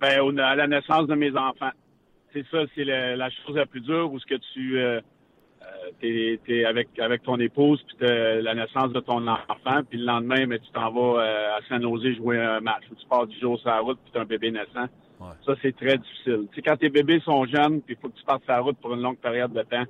Ben, 0.00 0.38
à 0.40 0.56
la 0.56 0.66
naissance 0.66 1.06
de 1.06 1.14
mes 1.14 1.30
enfants 1.36 1.70
c'est 2.32 2.46
ça, 2.50 2.58
c'est 2.74 2.84
la 2.84 3.30
chose 3.30 3.56
la 3.56 3.66
plus 3.66 3.80
dure 3.80 4.12
où 4.12 4.18
ce 4.18 4.26
que 4.26 4.34
tu 4.52 4.78
euh, 4.78 5.00
euh 5.62 6.36
t'es, 6.44 6.64
avec 6.64 6.98
avec 6.98 7.22
ton 7.22 7.38
épouse 7.38 7.82
puis 7.86 7.96
la 8.00 8.54
naissance 8.54 8.92
de 8.92 9.00
ton 9.00 9.26
enfant 9.26 9.82
puis 9.88 9.98
le 9.98 10.06
lendemain 10.06 10.46
mais 10.46 10.58
tu 10.58 10.70
t'en 10.72 10.90
vas 10.90 11.22
euh, 11.22 11.56
à 11.56 11.60
San 11.68 11.82
Jose 11.82 12.16
jouer 12.16 12.38
un 12.40 12.60
match 12.60 12.84
où 12.90 12.94
tu 12.94 13.06
pars 13.06 13.26
du 13.26 13.38
jour 13.38 13.58
sur 13.58 13.68
la 13.68 13.80
route 13.80 13.98
puis 14.02 14.12
tu 14.12 14.18
as 14.18 14.22
un 14.22 14.26
bébé 14.26 14.50
naissant. 14.50 14.86
Ça 15.46 15.54
c'est 15.62 15.76
très 15.76 15.98
difficile. 15.98 16.48
Tu 16.50 16.56
sais 16.56 16.62
quand 16.62 16.76
tes 16.76 16.88
bébés 16.88 17.20
sont 17.20 17.44
jeunes 17.46 17.80
puis 17.82 17.94
il 17.94 18.00
faut 18.00 18.08
que 18.08 18.18
tu 18.18 18.24
partes 18.24 18.42
sur 18.44 18.52
la 18.52 18.60
route 18.60 18.76
pour 18.78 18.94
une 18.94 19.02
longue 19.02 19.18
période 19.18 19.52
de 19.52 19.62
temps. 19.62 19.84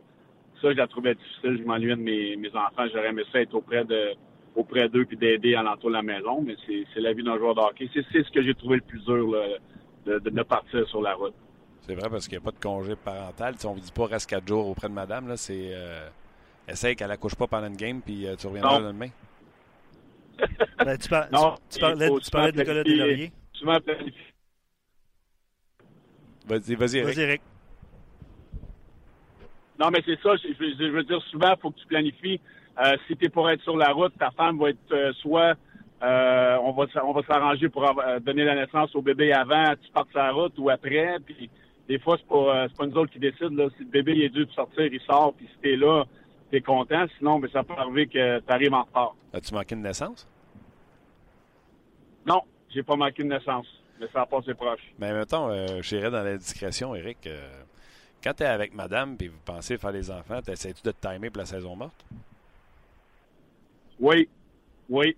Ça 0.61 0.73
je 0.73 0.77
la 0.77 0.87
trouvais 0.87 1.15
difficile, 1.15 1.59
je 1.59 1.65
m'ennuie 1.65 1.91
de 1.91 1.95
mes, 1.95 2.37
mes 2.37 2.51
enfants, 2.51 2.87
j'aurais 2.93 3.09
aimé 3.09 3.23
ça 3.33 3.41
être 3.41 3.55
auprès 3.55 3.85
de 3.85 4.11
auprès 4.55 4.89
d'eux 4.89 5.07
puis 5.07 5.17
d'aider 5.17 5.55
à 5.55 5.63
l'entour 5.63 5.89
de 5.89 5.95
la 5.95 6.03
maison, 6.03 6.43
mais 6.43 6.57
c'est, 6.67 7.01
la 7.01 7.15
vie 7.15 7.23
d'un 7.23 7.39
joueur 7.39 7.55
de 7.55 7.61
hockey. 7.61 7.89
C'est, 7.95 8.23
ce 8.23 8.31
que 8.31 8.43
j'ai 8.43 8.53
trouvé 8.53 8.77
le 8.77 8.83
plus 8.83 9.03
dur 9.03 9.35
de, 10.05 10.19
de 10.19 10.43
partir 10.43 10.87
sur 10.89 11.01
la 11.01 11.15
route. 11.15 11.33
C'est 11.83 11.95
vrai 11.95 12.09
parce 12.09 12.29
qu'il 12.29 12.39
n'y 12.39 12.43
a 12.43 12.45
pas 12.45 12.53
de 12.53 12.63
congé 12.63 12.97
parental. 12.97 13.55
on 13.65 13.71
ne 13.71 13.75
vous 13.75 13.81
dit 13.81 13.93
pas 13.93 14.07
reste 14.07 14.31
quatre 14.31 14.47
jours 14.47 14.69
auprès 14.69 14.89
de 14.89 14.95
madame. 14.95 15.29
Là, 15.29 15.37
c'est, 15.37 15.71
euh, 15.73 16.09
essaye 16.69 16.95
qu'elle 16.95 17.09
n'accouche 17.09 17.35
pas 17.35 17.47
pendant 17.47 17.67
une 17.67 17.77
game 17.77 18.01
puis 18.01 18.27
euh, 18.27 18.37
tu 18.37 18.47
reviendras 18.47 18.79
le 18.79 18.87
lendemain. 18.87 19.09
ben, 20.85 20.97
tu, 20.97 21.09
par... 21.09 21.31
non, 21.33 21.57
tu, 21.71 21.81
parlais, 21.81 22.09
tu 22.09 22.31
parlais 22.31 22.53
de 22.53 22.59
Nicolas 22.59 22.85
Delaurier. 22.85 23.33
Souvent 23.53 23.79
Vas-y, 26.47 26.75
vas-y, 26.75 26.97
Eric. 26.99 27.15
Vas-y, 27.15 27.25
Eric. 27.25 27.43
Non, 29.79 29.91
mais 29.91 30.03
c'est 30.05 30.21
ça. 30.21 30.37
Je, 30.37 30.49
je, 30.59 30.91
veux 30.91 31.03
dire, 31.03 31.21
souvent, 31.31 31.55
il 31.57 31.61
faut 31.61 31.71
que 31.71 31.81
tu 31.81 31.87
planifies. 31.87 32.41
Euh, 32.83 32.97
si 33.07 33.17
tu 33.17 33.27
es 33.27 33.29
pour 33.29 33.51
être 33.51 33.63
sur 33.63 33.77
la 33.77 33.93
route, 33.93 34.13
ta 34.19 34.31
femme 34.31 34.59
va 34.59 34.71
être 34.71 34.93
euh, 34.93 35.13
soit 35.15 35.55
euh, 36.03 36.57
on 36.63 36.73
va 36.73 36.87
on 37.05 37.13
va 37.13 37.23
s'arranger 37.23 37.69
pour 37.69 37.89
avoir, 37.89 38.21
donner 38.21 38.45
la 38.45 38.55
naissance 38.55 38.95
au 38.97 39.03
bébé 39.03 39.33
avant, 39.33 39.75
tu 39.81 39.91
partes 39.93 40.11
sur 40.11 40.19
la 40.19 40.33
route 40.33 40.55
ou 40.59 40.71
après. 40.71 41.17
Puis 41.25 41.51
des 41.89 41.99
fois, 41.99 42.17
c'est 42.19 42.29
pas 42.29 42.69
c'est 42.69 42.77
pas 42.77 42.87
nous 42.87 42.97
autres 42.97 43.13
qui 43.13 43.19
décident. 43.19 43.55
Là. 43.55 43.69
Si 43.77 43.85
le 43.85 43.91
bébé 43.91 44.13
il 44.13 44.23
est 44.23 44.29
dû 44.29 44.47
de 44.47 44.53
sortir, 44.53 44.85
il 44.85 45.01
sort. 45.01 45.35
Puis 45.35 45.47
si 45.47 45.59
t'es 45.61 45.77
là, 45.77 46.05
t'es 46.51 46.61
content. 46.61 47.07
Sinon, 47.19 47.39
ben, 47.39 47.51
ça 47.53 47.63
peut 47.63 47.75
arriver 47.77 48.07
que 48.07 48.41
tu 48.41 48.53
arrives 48.53 48.75
en 48.75 48.83
retard. 48.83 49.15
As-tu 49.33 49.55
manqué 49.55 49.75
de 49.75 49.81
naissance? 49.81 50.29
Non, 52.27 52.43
j'ai 52.71 52.83
pas 52.83 52.97
manqué 52.97 53.23
de 53.23 53.29
naissance. 53.29 53.67
Mais 54.01 54.07
ça 54.13 54.23
a 54.23 54.27
passé 54.27 54.55
proche. 54.55 54.81
Mais 54.99 55.13
mettons, 55.13 55.49
euh, 55.51 55.83
j'irais 55.83 56.11
dans 56.11 56.23
la 56.23 56.37
discrétion, 56.37 56.95
Eric. 56.95 57.29
quand 58.23 58.35
tu 58.35 58.43
es 58.43 58.47
avec 58.47 58.75
madame 58.75 59.17
et 59.21 59.29
vous 59.29 59.39
pensez 59.45 59.79
faire 59.79 59.93
les 59.93 60.11
enfants, 60.11 60.41
t'essaies-tu 60.41 60.83
de 60.83 60.91
te 60.93 61.07
timer 61.09 61.31
pour 61.31 61.39
la 61.39 61.47
saison 61.47 61.77
morte? 61.77 62.05
Oui, 64.01 64.29
oui. 64.89 65.17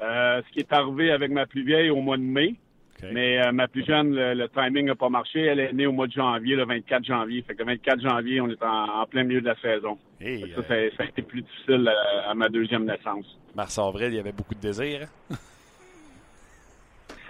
Euh, 0.00 0.42
ce 0.46 0.52
qui 0.52 0.60
est 0.60 0.72
arrivé 0.72 1.10
avec 1.10 1.30
ma 1.30 1.46
plus 1.46 1.64
vieille 1.64 1.90
au 1.90 2.00
mois 2.00 2.16
de 2.16 2.22
mai. 2.22 2.54
Mais 3.02 3.38
euh, 3.38 3.52
ma 3.52 3.68
plus 3.68 3.84
jeune, 3.84 4.14
le, 4.14 4.48
timing 4.48 4.86
n'a 4.86 4.94
pas 4.94 5.08
marché. 5.08 5.40
Elle 5.40 5.60
est 5.60 5.72
née 5.72 5.86
au 5.86 5.92
mois 5.92 6.06
de 6.06 6.12
janvier, 6.12 6.56
le 6.56 6.64
24 6.64 7.04
janvier. 7.04 7.42
Fait 7.42 7.54
que 7.54 7.60
le 7.60 7.66
24 7.66 8.00
janvier, 8.00 8.40
on 8.40 8.48
est 8.48 8.62
en, 8.62 9.06
plein 9.06 9.24
milieu 9.24 9.40
de 9.40 9.46
la 9.46 9.56
saison. 9.56 9.98
ça, 10.20 10.62
ça, 10.66 10.74
a 10.74 11.04
été 11.04 11.22
plus 11.22 11.42
difficile 11.42 11.90
à, 12.26 12.34
ma 12.34 12.48
deuxième 12.48 12.84
naissance. 12.84 13.38
Mars-avril, 13.54 14.08
il 14.08 14.16
y 14.16 14.20
avait 14.20 14.32
beaucoup 14.32 14.54
de 14.54 14.60
désir. 14.60 15.08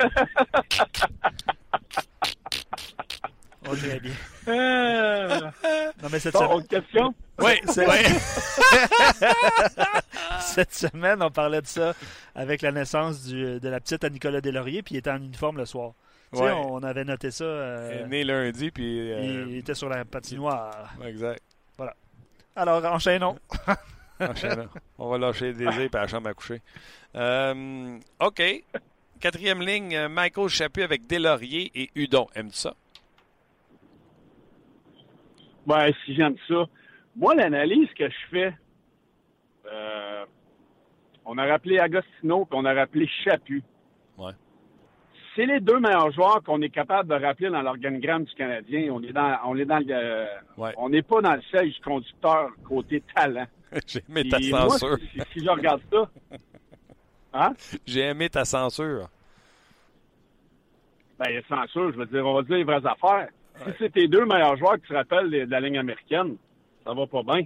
On 3.68 3.74
dirait 3.74 4.00
bien. 4.00 4.14
Euh... 4.46 5.40
Non, 6.02 6.10
mais 6.12 6.18
cette 6.18 6.36
semaine... 6.36 6.66
question? 6.66 7.14
Oui, 7.38 7.52
c'est 7.66 7.86
vrai. 7.86 8.02
cette 10.40 10.74
semaine, 10.74 11.22
on 11.22 11.30
parlait 11.30 11.62
de 11.62 11.66
ça 11.66 11.94
avec 12.34 12.60
la 12.60 12.72
naissance 12.72 13.24
du, 13.24 13.58
de 13.58 13.68
la 13.70 13.80
petite 13.80 14.04
à 14.04 14.10
Nicolas 14.10 14.42
Delaurier, 14.42 14.82
puis 14.82 14.96
il 14.96 14.98
était 14.98 15.08
en 15.08 15.16
uniforme 15.16 15.56
le 15.56 15.64
soir. 15.64 15.92
Tu 16.30 16.40
sais, 16.40 16.50
on 16.50 16.82
avait 16.82 17.04
noté 17.04 17.30
ça. 17.30 17.44
Euh, 17.44 17.90
il 17.94 18.00
est 18.02 18.08
né 18.08 18.24
lundi, 18.24 18.70
puis. 18.70 19.12
Euh, 19.12 19.46
il 19.48 19.56
était 19.56 19.74
sur 19.74 19.88
la 19.88 20.04
patinoire. 20.04 20.92
Exact. 21.02 21.40
Voilà. 21.78 21.96
Alors, 22.56 22.84
enchaînons. 22.84 23.38
enchaînons. 24.20 24.68
On 24.98 25.08
va 25.08 25.16
lâcher 25.16 25.54
des 25.54 25.64
désir 25.64 25.80
et 25.80 25.90
la 25.90 26.06
chambre 26.06 26.28
à 26.28 26.34
coucher. 26.34 26.60
Euh, 27.14 27.98
OK. 28.20 28.42
Quatrième 29.20 29.62
ligne, 29.62 30.08
Michael 30.08 30.48
Chaput 30.48 30.82
avec 30.82 31.06
Delaurier 31.06 31.70
et 31.74 31.90
Udon. 31.94 32.26
Aimes-tu 32.34 32.58
ça? 32.58 32.74
Ouais, 35.66 35.94
si 36.04 36.14
j'aime 36.14 36.36
ça. 36.48 36.66
Moi, 37.16 37.34
l'analyse 37.34 37.88
que 37.96 38.08
je 38.08 38.16
fais, 38.30 38.54
euh, 39.70 40.24
on 41.24 41.38
a 41.38 41.46
rappelé 41.46 41.78
Agostino 41.78 42.44
puis 42.44 42.58
on 42.58 42.64
a 42.64 42.74
rappelé 42.74 43.08
Chaput. 43.24 43.62
Ouais. 44.18 44.32
C'est 45.34 45.46
les 45.46 45.60
deux 45.60 45.80
meilleurs 45.80 46.12
joueurs 46.12 46.42
qu'on 46.44 46.60
est 46.62 46.68
capable 46.68 47.08
de 47.08 47.24
rappeler 47.24 47.50
dans 47.50 47.62
l'organigramme 47.62 48.24
du 48.24 48.34
Canadien. 48.34 48.92
On 48.92 49.02
est 49.02 49.12
dans, 49.12 49.36
on 49.46 49.56
est 49.56 49.64
dans 49.64 49.80
le, 49.80 50.26
on 50.76 50.88
n'est 50.88 51.02
pas 51.02 51.20
dans 51.22 51.34
le 51.34 51.42
siège 51.42 51.80
conducteur 51.84 52.50
côté 52.68 53.02
talent. 53.14 53.46
J'ai 53.86 54.02
aimé 54.08 54.28
ta 54.28 54.40
censure. 54.40 54.98
si, 55.32 55.44
je 55.44 55.50
regarde 55.50 55.80
ça, 55.92 56.08
hein? 57.32 57.52
J'ai 57.84 58.02
aimé 58.02 58.28
ta 58.28 58.44
censure. 58.44 59.08
Ben, 61.18 61.42
censure, 61.48 61.92
je 61.92 61.98
veux 61.98 62.06
dire, 62.06 62.24
on 62.26 62.34
va 62.34 62.42
dire 62.42 62.56
les 62.56 62.64
vraies 62.64 62.86
affaires. 62.86 63.28
Si 63.62 63.70
c'est 63.78 63.92
tes 63.92 64.08
deux 64.08 64.24
meilleurs 64.24 64.56
joueurs 64.56 64.74
que 64.74 64.86
tu 64.86 64.94
rappelles 64.94 65.30
de 65.30 65.50
la 65.50 65.60
ligne 65.60 65.78
américaine, 65.78 66.36
ça 66.84 66.92
va 66.92 67.06
pas 67.06 67.22
bien. 67.22 67.44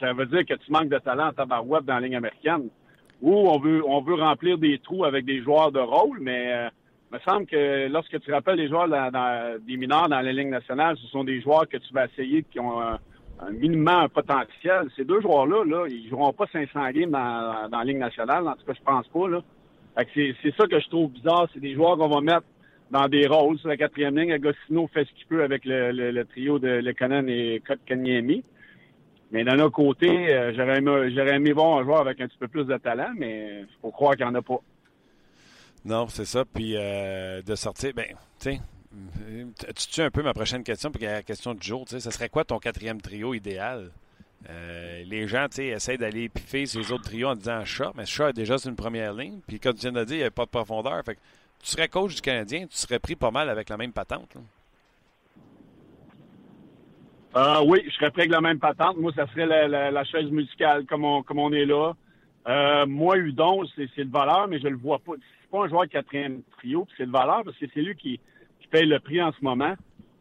Ça 0.00 0.12
veut 0.14 0.26
dire 0.26 0.46
que 0.46 0.54
tu 0.54 0.72
manques 0.72 0.88
de 0.88 0.98
talent 0.98 1.28
en 1.28 1.32
tabarouette 1.32 1.84
dans 1.84 1.94
la 1.94 2.00
ligne 2.00 2.16
américaine. 2.16 2.68
Ou 3.20 3.32
on 3.32 3.58
veut, 3.58 3.82
on 3.86 4.00
veut 4.00 4.14
remplir 4.14 4.58
des 4.58 4.78
trous 4.78 5.04
avec 5.04 5.24
des 5.24 5.42
joueurs 5.42 5.72
de 5.72 5.78
rôle, 5.78 6.18
mais 6.20 6.52
euh, 6.52 6.68
il 7.10 7.14
me 7.14 7.20
semble 7.20 7.46
que 7.46 7.88
lorsque 7.88 8.18
tu 8.20 8.32
rappelles 8.32 8.56
les 8.56 8.68
joueurs 8.68 8.88
des 8.88 9.76
mineurs 9.76 10.08
dans 10.08 10.20
la 10.20 10.32
ligne 10.32 10.50
nationale, 10.50 10.96
ce 10.96 11.06
sont 11.08 11.22
des 11.22 11.40
joueurs 11.40 11.68
que 11.68 11.76
tu 11.76 11.92
vas 11.92 12.06
essayer 12.06 12.42
qui 12.44 12.58
ont 12.58 12.80
un, 12.80 12.98
minimum 13.52 13.88
un 13.88 14.08
potentiel. 14.08 14.88
Ces 14.96 15.04
deux 15.04 15.20
joueurs-là, 15.20 15.64
là, 15.64 15.86
ils 15.88 16.08
joueront 16.08 16.32
pas 16.32 16.46
500 16.50 16.90
games 16.90 17.10
dans, 17.10 17.68
dans 17.68 17.78
la 17.78 17.84
ligne 17.84 17.98
nationale. 17.98 18.48
En 18.48 18.54
tout 18.54 18.64
cas, 18.66 18.72
je 18.72 18.82
pense 18.82 19.06
pas. 19.08 19.28
Là. 19.28 19.42
c'est 20.14 20.56
ça 20.56 20.66
que 20.66 20.80
je 20.80 20.88
trouve 20.88 21.10
bizarre. 21.10 21.46
C'est 21.52 21.60
des 21.60 21.74
joueurs 21.74 21.96
qu'on 21.96 22.08
va 22.08 22.20
mettre 22.20 22.46
dans 22.90 23.08
des 23.08 23.26
rôles 23.26 23.58
sur 23.58 23.68
la 23.68 23.76
quatrième 23.76 24.18
ligne. 24.18 24.32
Agostino 24.32 24.86
fait 24.88 25.04
ce 25.04 25.12
qu'il 25.12 25.26
peut 25.26 25.42
avec 25.42 25.62
le, 25.64 26.22
trio 26.24 26.58
de 26.58 26.68
Lekonen 26.68 27.28
et 27.28 27.62
Kotkaniemi. 27.66 28.44
Mais 29.32 29.42
d'un 29.42 29.58
autre 29.58 29.74
côté, 29.74 30.32
euh, 30.32 30.52
j'aurais 30.54 31.36
aimé, 31.36 31.52
voir 31.52 31.78
un 31.78 31.84
joueur 31.84 32.00
avec 32.00 32.20
un 32.20 32.28
petit 32.28 32.38
peu 32.38 32.46
plus 32.46 32.64
de 32.64 32.76
talent, 32.76 33.10
mais 33.16 33.64
faut 33.82 33.90
croire 33.90 34.14
qu'il 34.14 34.24
n'y 34.24 34.30
en 34.30 34.34
a 34.34 34.42
pas. 34.42 34.60
Non, 35.84 36.06
c'est 36.08 36.24
ça. 36.24 36.44
Puis 36.44 36.74
euh, 36.76 37.42
de 37.42 37.54
sortir, 37.56 37.92
ben, 37.94 38.06
tu 38.38 38.50
sais, 38.50 38.60
tu 39.76 39.88
tues 39.88 40.02
un 40.02 40.10
peu 40.10 40.22
ma 40.22 40.34
prochaine 40.34 40.62
question, 40.62 40.90
puis 40.90 41.04
la 41.04 41.22
question 41.22 41.54
du 41.54 41.66
jour, 41.66 41.84
tu 41.84 41.94
sais, 41.94 42.00
ce 42.00 42.10
serait 42.10 42.28
quoi 42.28 42.44
ton 42.44 42.58
quatrième 42.58 43.00
trio 43.00 43.34
idéal? 43.34 43.90
Euh, 44.50 45.02
les 45.06 45.26
gens, 45.26 45.46
tu 45.48 45.56
sais, 45.56 45.66
essayent 45.68 45.98
d'aller 45.98 46.28
piffer 46.28 46.66
ces 46.66 46.92
autres 46.92 47.04
trios 47.04 47.28
en 47.28 47.34
disant 47.34 47.64
chat, 47.64 47.92
mais 47.96 48.04
chat 48.04 48.30
est 48.30 48.34
déjà 48.34 48.58
sur 48.58 48.70
une 48.70 48.76
première 48.76 49.14
ligne. 49.14 49.40
Puis 49.46 49.58
comme 49.58 49.74
tu 49.74 49.82
viens 49.82 49.92
de 49.92 50.04
dire, 50.04 50.16
il 50.16 50.20
n'y 50.20 50.24
a 50.24 50.30
pas 50.30 50.44
de 50.44 50.50
profondeur. 50.50 51.02
Tu 51.64 51.70
serais 51.70 51.88
coach 51.88 52.14
du 52.14 52.20
Canadien, 52.20 52.66
tu 52.66 52.76
serais 52.76 52.98
pris 52.98 53.16
pas 53.16 53.30
mal 53.30 53.48
avec 53.48 53.70
la 53.70 53.78
même 53.78 53.92
patente. 53.92 54.36
Euh, 57.36 57.64
oui, 57.66 57.80
je 57.86 57.90
serais 57.94 58.10
pris 58.10 58.22
avec 58.22 58.32
la 58.32 58.42
même 58.42 58.58
patente. 58.58 58.98
Moi, 58.98 59.12
ça 59.16 59.26
serait 59.28 59.46
la, 59.46 60.04
chaise 60.04 60.30
musicale 60.30 60.84
comme 60.84 61.04
on, 61.04 61.52
est 61.52 61.64
là. 61.64 61.94
Euh, 62.46 62.84
moi, 62.86 63.16
Udon, 63.16 63.64
c'est 63.76 63.96
le 63.96 64.10
valeur, 64.10 64.46
mais 64.46 64.60
je 64.60 64.68
le 64.68 64.76
vois 64.76 64.98
pas. 64.98 65.12
C'est 65.16 65.50
pas 65.50 65.64
un 65.64 65.68
joueur 65.68 65.84
de 65.84 65.88
quatrième 65.88 66.42
trio, 66.58 66.86
c'est 66.98 67.06
le 67.06 67.12
valeur 67.12 67.42
parce 67.44 67.56
que 67.56 67.64
c'est 67.72 67.80
lui 67.80 67.96
qui, 67.96 68.20
qui 68.60 68.68
paye 68.68 68.84
le 68.84 69.00
prix 69.00 69.22
en 69.22 69.32
ce 69.32 69.42
moment. 69.42 69.74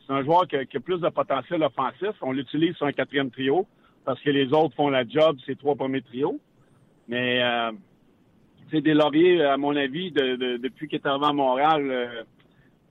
C'est 0.07 0.13
un 0.13 0.23
joueur 0.23 0.47
qui 0.47 0.55
a, 0.55 0.79
plus 0.79 0.99
de 0.99 1.09
potentiel 1.09 1.61
offensif. 1.63 2.11
On 2.21 2.31
l'utilise 2.31 2.75
sur 2.77 2.85
un 2.85 2.93
quatrième 2.93 3.31
trio 3.31 3.67
parce 4.05 4.19
que 4.21 4.29
les 4.29 4.53
autres 4.53 4.75
font 4.75 4.89
la 4.89 5.05
job, 5.05 5.37
ces 5.45 5.57
trois 5.57 5.75
premiers 5.75 6.01
trios. 6.01 6.39
Mais 7.09 7.43
euh, 7.43 7.71
c'est 8.73 8.81
des 8.81 8.95
lauriers, 8.95 9.43
à 9.43 9.55
mon 9.57 9.75
avis, 9.75 10.11
depuis 10.11 10.87
qu'il 10.87 10.97
est 10.97 11.05
arrivé 11.05 11.27
à 11.27 11.33
Montréal, 11.33 11.91
euh, 11.91 12.05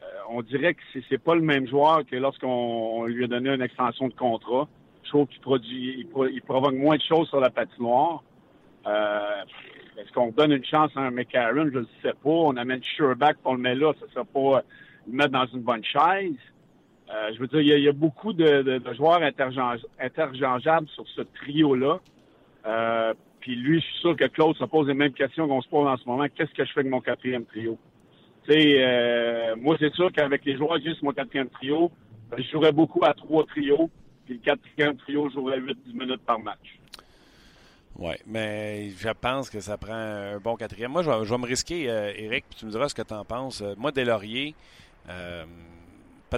euh, 0.02 0.06
on 0.30 0.40
dirait 0.42 0.74
que 0.74 0.80
c'est 1.08 1.22
pas 1.22 1.34
le 1.34 1.40
même 1.40 1.66
joueur 1.66 2.06
que 2.08 2.14
lorsqu'on 2.14 3.04
lui 3.06 3.24
a 3.24 3.26
donné 3.26 3.50
une 3.50 3.62
extension 3.62 4.06
de 4.06 4.14
contrat. 4.14 4.68
Je 5.02 5.08
trouve 5.08 5.26
qu'il 5.26 5.40
produit, 5.40 6.06
il, 6.32 6.42
provoque 6.42 6.74
moins 6.74 6.96
de 6.96 7.02
choses 7.02 7.28
sur 7.28 7.40
la 7.40 7.50
patinoire. 7.50 8.22
Euh, 8.86 9.42
Est-ce 9.98 10.12
qu'on 10.12 10.30
donne 10.30 10.52
une 10.52 10.64
chance 10.64 10.92
à 10.94 11.00
un 11.00 11.10
McCarron? 11.10 11.68
Je 11.72 11.80
ne 11.80 11.86
sais 12.00 12.12
pas. 12.12 12.30
On 12.30 12.56
amène 12.56 12.82
Sherback 12.84 13.38
pour 13.38 13.54
le 13.54 13.60
mettre 13.60 13.80
là, 13.80 13.92
ça 13.98 14.06
ne 14.06 14.10
sera 14.12 14.24
pas 14.24 14.62
le 15.08 15.12
mettre 15.16 15.32
dans 15.32 15.46
une 15.46 15.62
bonne 15.62 15.84
chaise. 15.84 16.36
Je 17.34 17.38
veux 17.38 17.46
dire, 17.48 17.60
il 17.60 17.82
y 17.82 17.88
a, 17.88 17.92
beaucoup 17.92 18.32
de, 18.32 18.80
joueurs 18.94 19.20
interchangeables 19.22 20.88
sur 20.88 21.06
ce 21.08 21.20
trio-là. 21.20 22.00
Puis 23.42 23.56
lui, 23.56 23.80
je 23.80 23.84
suis 23.84 23.98
sûr 23.98 24.16
que 24.16 24.24
Claude 24.26 24.56
se 24.56 24.64
pose 24.64 24.86
les 24.86 24.94
mêmes 24.94 25.12
questions 25.12 25.48
qu'on 25.48 25.60
se 25.60 25.68
pose 25.68 25.86
en 25.86 25.96
ce 25.96 26.04
moment. 26.06 26.24
Qu'est-ce 26.34 26.52
que 26.52 26.64
je 26.64 26.72
fais 26.72 26.80
avec 26.80 26.92
mon 26.92 27.00
quatrième 27.00 27.44
trio? 27.44 27.76
Tu 28.44 28.52
sais, 28.52 28.74
euh, 28.78 29.56
moi, 29.56 29.76
c'est 29.78 29.92
sûr 29.94 30.10
qu'avec 30.12 30.44
les 30.44 30.56
joueurs 30.56 30.80
juste 30.80 31.02
mon 31.02 31.12
quatrième 31.12 31.48
trio, 31.48 31.90
je 32.38 32.42
jouerais 32.44 32.72
beaucoup 32.72 33.04
à 33.04 33.12
trois 33.12 33.44
trios. 33.44 33.90
Puis 34.24 34.34
le 34.34 34.40
quatrième 34.40 34.96
trio 34.96 35.28
jouerait 35.30 35.58
8-10 35.58 35.74
minutes 35.92 36.22
par 36.24 36.38
match. 36.38 36.78
Oui, 37.98 38.14
mais 38.26 38.90
je 38.90 39.10
pense 39.10 39.50
que 39.50 39.60
ça 39.60 39.76
prend 39.76 39.92
un 39.92 40.38
bon 40.38 40.56
quatrième. 40.56 40.92
Moi, 40.92 41.02
je 41.02 41.10
vais, 41.10 41.38
me 41.38 41.46
risquer, 41.46 41.90
euh, 41.90 42.12
Eric, 42.16 42.44
puis 42.48 42.60
tu 42.60 42.66
me 42.66 42.70
diras 42.70 42.88
ce 42.88 42.94
que 42.94 43.02
tu 43.02 43.12
en 43.12 43.24
penses. 43.24 43.60
Euh, 43.60 43.74
moi, 43.76 43.90
Delaurier, 43.90 44.54
euh, 45.08 45.44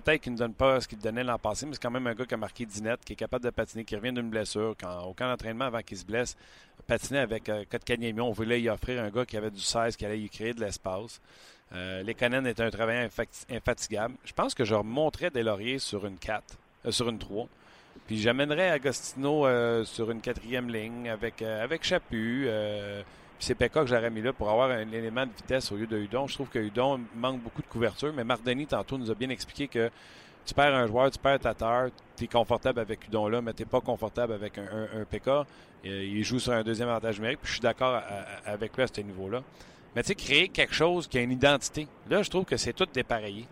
peut-être 0.01 0.22
qu'il 0.22 0.32
ne 0.32 0.38
donne 0.38 0.55
pas 0.55 0.80
ce 0.80 0.88
qu'il 0.88 0.99
donnait 0.99 1.24
l'an 1.24 1.38
passé, 1.38 1.66
mais 1.66 1.72
c'est 1.74 1.82
quand 1.82 1.90
même 1.90 2.07
un 2.07 2.14
gars 2.14 2.26
qui 2.26 2.34
a 2.34 2.36
marqué 2.36 2.66
dinette, 2.66 3.05
qui 3.05 3.12
est 3.12 3.16
capable 3.16 3.45
de 3.45 3.51
patiner, 3.51 3.84
qui 3.84 3.95
revient 3.95 4.12
d'une 4.12 4.28
blessure. 4.28 4.74
Quand, 4.78 5.05
au 5.05 5.14
camp 5.14 5.28
d'entraînement, 5.28 5.66
avant 5.66 5.82
qu'il 5.82 5.97
se 5.97 6.05
blesse, 6.05 6.36
patiner 6.86 7.20
avec 7.20 7.49
euh, 7.49 7.64
Kotkaniemi, 7.70 8.20
on 8.20 8.32
voulait 8.32 8.61
y 8.61 8.68
offrir 8.68 9.03
un 9.03 9.11
gars 9.11 9.24
qui 9.24 9.36
avait 9.36 9.51
du 9.51 9.61
16, 9.61 9.97
qui 9.97 10.05
allait 10.05 10.20
y 10.20 10.28
créer 10.28 10.53
de 10.53 10.61
l'espace. 10.61 11.20
Euh, 11.72 12.03
Lekonen 12.03 12.47
est 12.47 12.61
un 12.61 12.70
travailleur 12.70 13.11
infatigable. 13.51 14.14
Je 14.24 14.32
pense 14.32 14.55
que 14.55 14.64
je 14.64 14.74
remonterais 14.74 15.30
des 15.30 15.42
lauriers 15.42 15.78
sur 15.78 16.07
une 16.07 16.18
4, 16.18 16.42
euh, 16.86 16.90
sur 16.90 17.09
une 17.09 17.18
3. 17.18 17.49
Puis 18.07 18.20
j'amènerais 18.20 18.70
Agostino 18.70 19.47
euh, 19.47 19.84
sur 19.84 20.11
une 20.11 20.20
quatrième 20.20 20.68
ligne 20.68 21.09
avec, 21.09 21.40
avec 21.42 21.84
Chaput 21.84 22.49
c'est 23.45 23.55
Pekka 23.55 23.82
que 23.82 23.86
j'aurais 23.86 24.11
mis 24.11 24.22
là 24.22 24.32
pour 24.32 24.49
avoir 24.49 24.70
un 24.70 24.90
élément 24.90 25.26
de 25.26 25.32
vitesse 25.32 25.70
au 25.70 25.76
lieu 25.76 25.86
de 25.86 25.99
Hudon. 25.99 26.26
Je 26.26 26.34
trouve 26.34 26.49
que 26.49 26.59
Hudon 26.59 27.01
manque 27.14 27.42
beaucoup 27.42 27.61
de 27.61 27.66
couverture, 27.66 28.11
mais 28.14 28.24
Mardoni, 28.24 28.66
tantôt, 28.66 28.97
nous 28.97 29.11
a 29.11 29.14
bien 29.14 29.28
expliqué 29.28 29.68
que 29.68 29.90
tu 30.47 30.55
perds 30.55 30.74
un 30.74 30.86
joueur, 30.86 31.11
tu 31.11 31.18
perds 31.18 31.40
ta 31.40 31.53
terre, 31.53 31.88
tu 32.16 32.24
es 32.24 32.26
confortable 32.26 32.80
avec 32.80 33.07
Hudon 33.07 33.28
là, 33.28 33.42
mais 33.42 33.53
tu 33.53 33.62
n'es 33.62 33.68
pas 33.68 33.82
confortable 33.82 34.32
avec 34.32 34.57
un, 34.57 34.62
un, 34.62 35.45
Il 35.84 36.24
joue 36.24 36.38
sur 36.38 36.55
un 36.55 36.62
deuxième 36.62 36.88
avantage 36.88 37.18
numérique, 37.18 37.40
puis 37.40 37.49
je 37.49 37.53
suis 37.55 37.62
d'accord 37.62 38.01
avec 38.47 38.74
lui 38.74 38.82
à 38.82 38.86
ce 38.86 39.01
niveau-là. 39.03 39.42
Mais 39.95 40.03
tu 40.03 40.09
sais, 40.09 40.14
créer 40.14 40.49
quelque 40.49 40.74
chose 40.74 41.07
qui 41.07 41.18
a 41.18 41.20
une 41.20 41.32
identité, 41.32 41.86
là, 42.09 42.22
je 42.22 42.30
trouve 42.30 42.47
que 42.47 42.57
c'est 42.57 42.72
tout 42.72 42.86
dépareillé. 42.92 43.45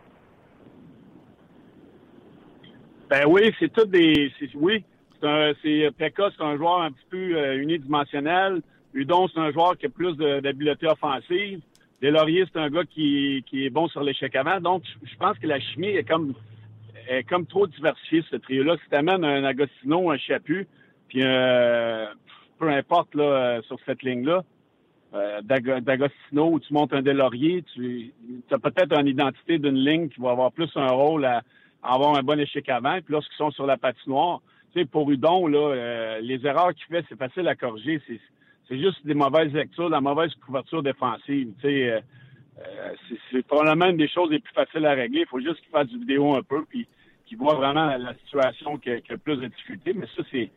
Ben 3.10 3.26
oui, 3.26 3.54
c'est 3.60 3.70
tout 3.70 3.84
des. 3.84 4.32
Oui, 4.54 4.82
c'est 5.20 5.90
Pekka, 5.98 6.30
c'est 6.34 6.42
un 6.42 6.56
joueur 6.56 6.80
un 6.80 6.92
petit 6.92 7.06
peu 7.10 7.56
unidimensionnel. 7.56 8.62
Udon, 8.94 9.28
c'est 9.28 9.40
un 9.40 9.52
joueur 9.52 9.76
qui 9.76 9.86
a 9.86 9.88
plus 9.88 10.16
d'habileté 10.16 10.86
offensive. 10.86 11.60
Delaurier, 12.00 12.44
c'est 12.52 12.58
un 12.58 12.68
gars 12.68 12.84
qui, 12.84 13.44
qui 13.46 13.64
est 13.64 13.70
bon 13.70 13.88
sur 13.88 14.02
l'échec 14.02 14.34
avant. 14.34 14.60
Donc, 14.60 14.82
je 15.02 15.16
pense 15.16 15.38
que 15.38 15.46
la 15.46 15.60
chimie 15.60 15.88
est 15.88 16.04
comme 16.04 16.34
est 17.08 17.24
comme 17.24 17.46
trop 17.46 17.66
diversifiée, 17.66 18.24
ce 18.30 18.36
trio-là. 18.36 18.76
Si 18.82 18.88
tu 18.88 18.96
amènes 18.96 19.24
un 19.24 19.44
Agostino, 19.44 20.10
un 20.10 20.18
Chaput, 20.18 20.66
puis 21.08 21.20
euh, 21.22 22.06
peu 22.58 22.68
importe 22.68 23.14
là, 23.14 23.60
sur 23.62 23.78
cette 23.86 24.02
ligne-là, 24.02 24.44
euh, 25.14 25.42
d'Agostino 25.42 26.58
tu 26.60 26.72
montes 26.72 26.94
un 26.94 27.02
Delaurier, 27.02 27.62
tu 27.74 28.12
as 28.50 28.58
peut-être 28.58 28.98
une 28.98 29.08
identité 29.08 29.58
d'une 29.58 29.76
ligne 29.76 30.08
qui 30.08 30.20
va 30.20 30.30
avoir 30.30 30.52
plus 30.52 30.70
un 30.76 30.88
rôle 30.88 31.24
à, 31.24 31.42
avoir 31.82 32.16
un 32.16 32.22
bon 32.22 32.38
échec 32.38 32.68
avant. 32.68 32.94
Puis 32.94 33.12
lorsqu'ils 33.12 33.36
sont 33.36 33.50
sur 33.50 33.66
la 33.66 33.76
patinoire, 33.76 34.40
tu 34.72 34.80
sais, 34.80 34.86
pour 34.86 35.10
Udon, 35.10 35.46
là, 35.48 35.58
euh, 35.58 36.20
les 36.20 36.46
erreurs 36.46 36.72
qu'il 36.74 36.86
fait, 36.86 37.04
c'est 37.08 37.18
facile 37.18 37.46
à 37.48 37.56
corriger. 37.56 38.00
C'est 38.68 38.78
juste 38.78 39.04
des 39.04 39.14
mauvaises 39.14 39.52
lectures, 39.52 39.88
la 39.88 40.00
mauvaise 40.00 40.32
couverture 40.46 40.82
défensive. 40.82 41.52
Tu 41.60 41.68
sais, 41.68 41.90
euh, 41.90 42.00
euh, 42.60 42.94
c'est 43.30 43.46
probablement 43.46 43.86
une 43.86 43.96
des 43.96 44.08
choses 44.08 44.30
les 44.30 44.38
plus 44.38 44.52
faciles 44.54 44.86
à 44.86 44.92
régler. 44.92 45.20
Il 45.20 45.26
faut 45.26 45.40
juste 45.40 45.60
qu'il 45.60 45.70
fasse 45.70 45.88
du 45.88 45.98
vidéo 45.98 46.34
un 46.34 46.42
peu, 46.42 46.64
puis 46.64 46.86
qu'il 47.26 47.38
voit 47.38 47.54
vraiment 47.54 47.86
la, 47.96 48.14
situation 48.24 48.76
qui 48.78 48.90
a, 48.90 49.00
qui 49.00 49.16
plus 49.16 49.36
de 49.36 49.46
difficultés. 49.46 49.92
Mais 49.94 50.06
ça, 50.16 50.22
c'est 50.30 50.50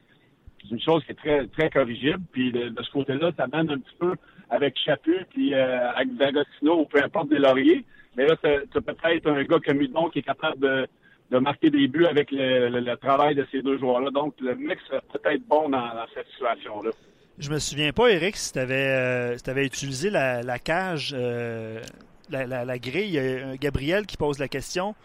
une 0.70 0.82
chose 0.82 1.04
qui 1.06 1.12
est 1.12 1.16
très, 1.16 1.48
très 1.48 1.70
corrigible. 1.70 2.22
Puis 2.32 2.52
de, 2.52 2.74
ce 2.82 2.92
côté-là, 2.92 3.32
ça 3.38 3.48
mène 3.48 3.70
un 3.70 3.80
petit 3.80 3.96
peu 4.00 4.14
avec 4.50 4.78
Chaput, 4.78 5.26
puis 5.32 5.54
euh, 5.54 5.92
avec 5.92 6.16
D'Agostino, 6.16 6.82
ou 6.82 6.86
peu 6.86 7.04
importe 7.04 7.30
des 7.30 7.40
lauriers. 7.40 7.84
Mais 8.16 8.28
là, 8.28 8.36
tu 8.38 8.82
peut-être 8.82 9.28
un 9.28 9.44
gars 9.44 9.60
comme 9.66 9.82
Udon 9.82 10.10
qui 10.10 10.20
est 10.20 10.24
capable 10.24 10.60
de, 10.60 10.88
de 11.32 11.38
marquer 11.40 11.70
des 11.70 11.88
buts 11.88 12.06
avec 12.06 12.30
le, 12.32 12.96
travail 12.96 13.36
de 13.36 13.46
ces 13.52 13.62
deux 13.62 13.78
joueurs-là. 13.78 14.12
Donc, 14.12 14.36
le 14.40 14.56
mix 14.56 14.84
serait 14.86 15.02
peut-être 15.12 15.46
bon 15.48 15.70
dans, 15.70 16.06
cette 16.14 16.28
situation-là. 16.30 16.92
Je 17.38 17.52
me 17.52 17.60
souviens 17.60 17.92
pas, 17.92 18.10
Eric, 18.10 18.38
si 18.38 18.54
tu 18.54 18.60
avais, 18.60 18.88
euh, 18.88 19.36
utilisé 19.58 20.10
la, 20.10 20.60
cage, 20.60 21.14
euh, 21.18 21.82
la, 22.30 22.80
grille. 22.80 23.08
Il 23.08 23.14
y 23.14 23.20
a 23.20 23.58
Gabriel 23.58 24.06
qui 24.06 24.16
pose 24.16 24.40
la 24.40 24.48
question. 24.48 24.96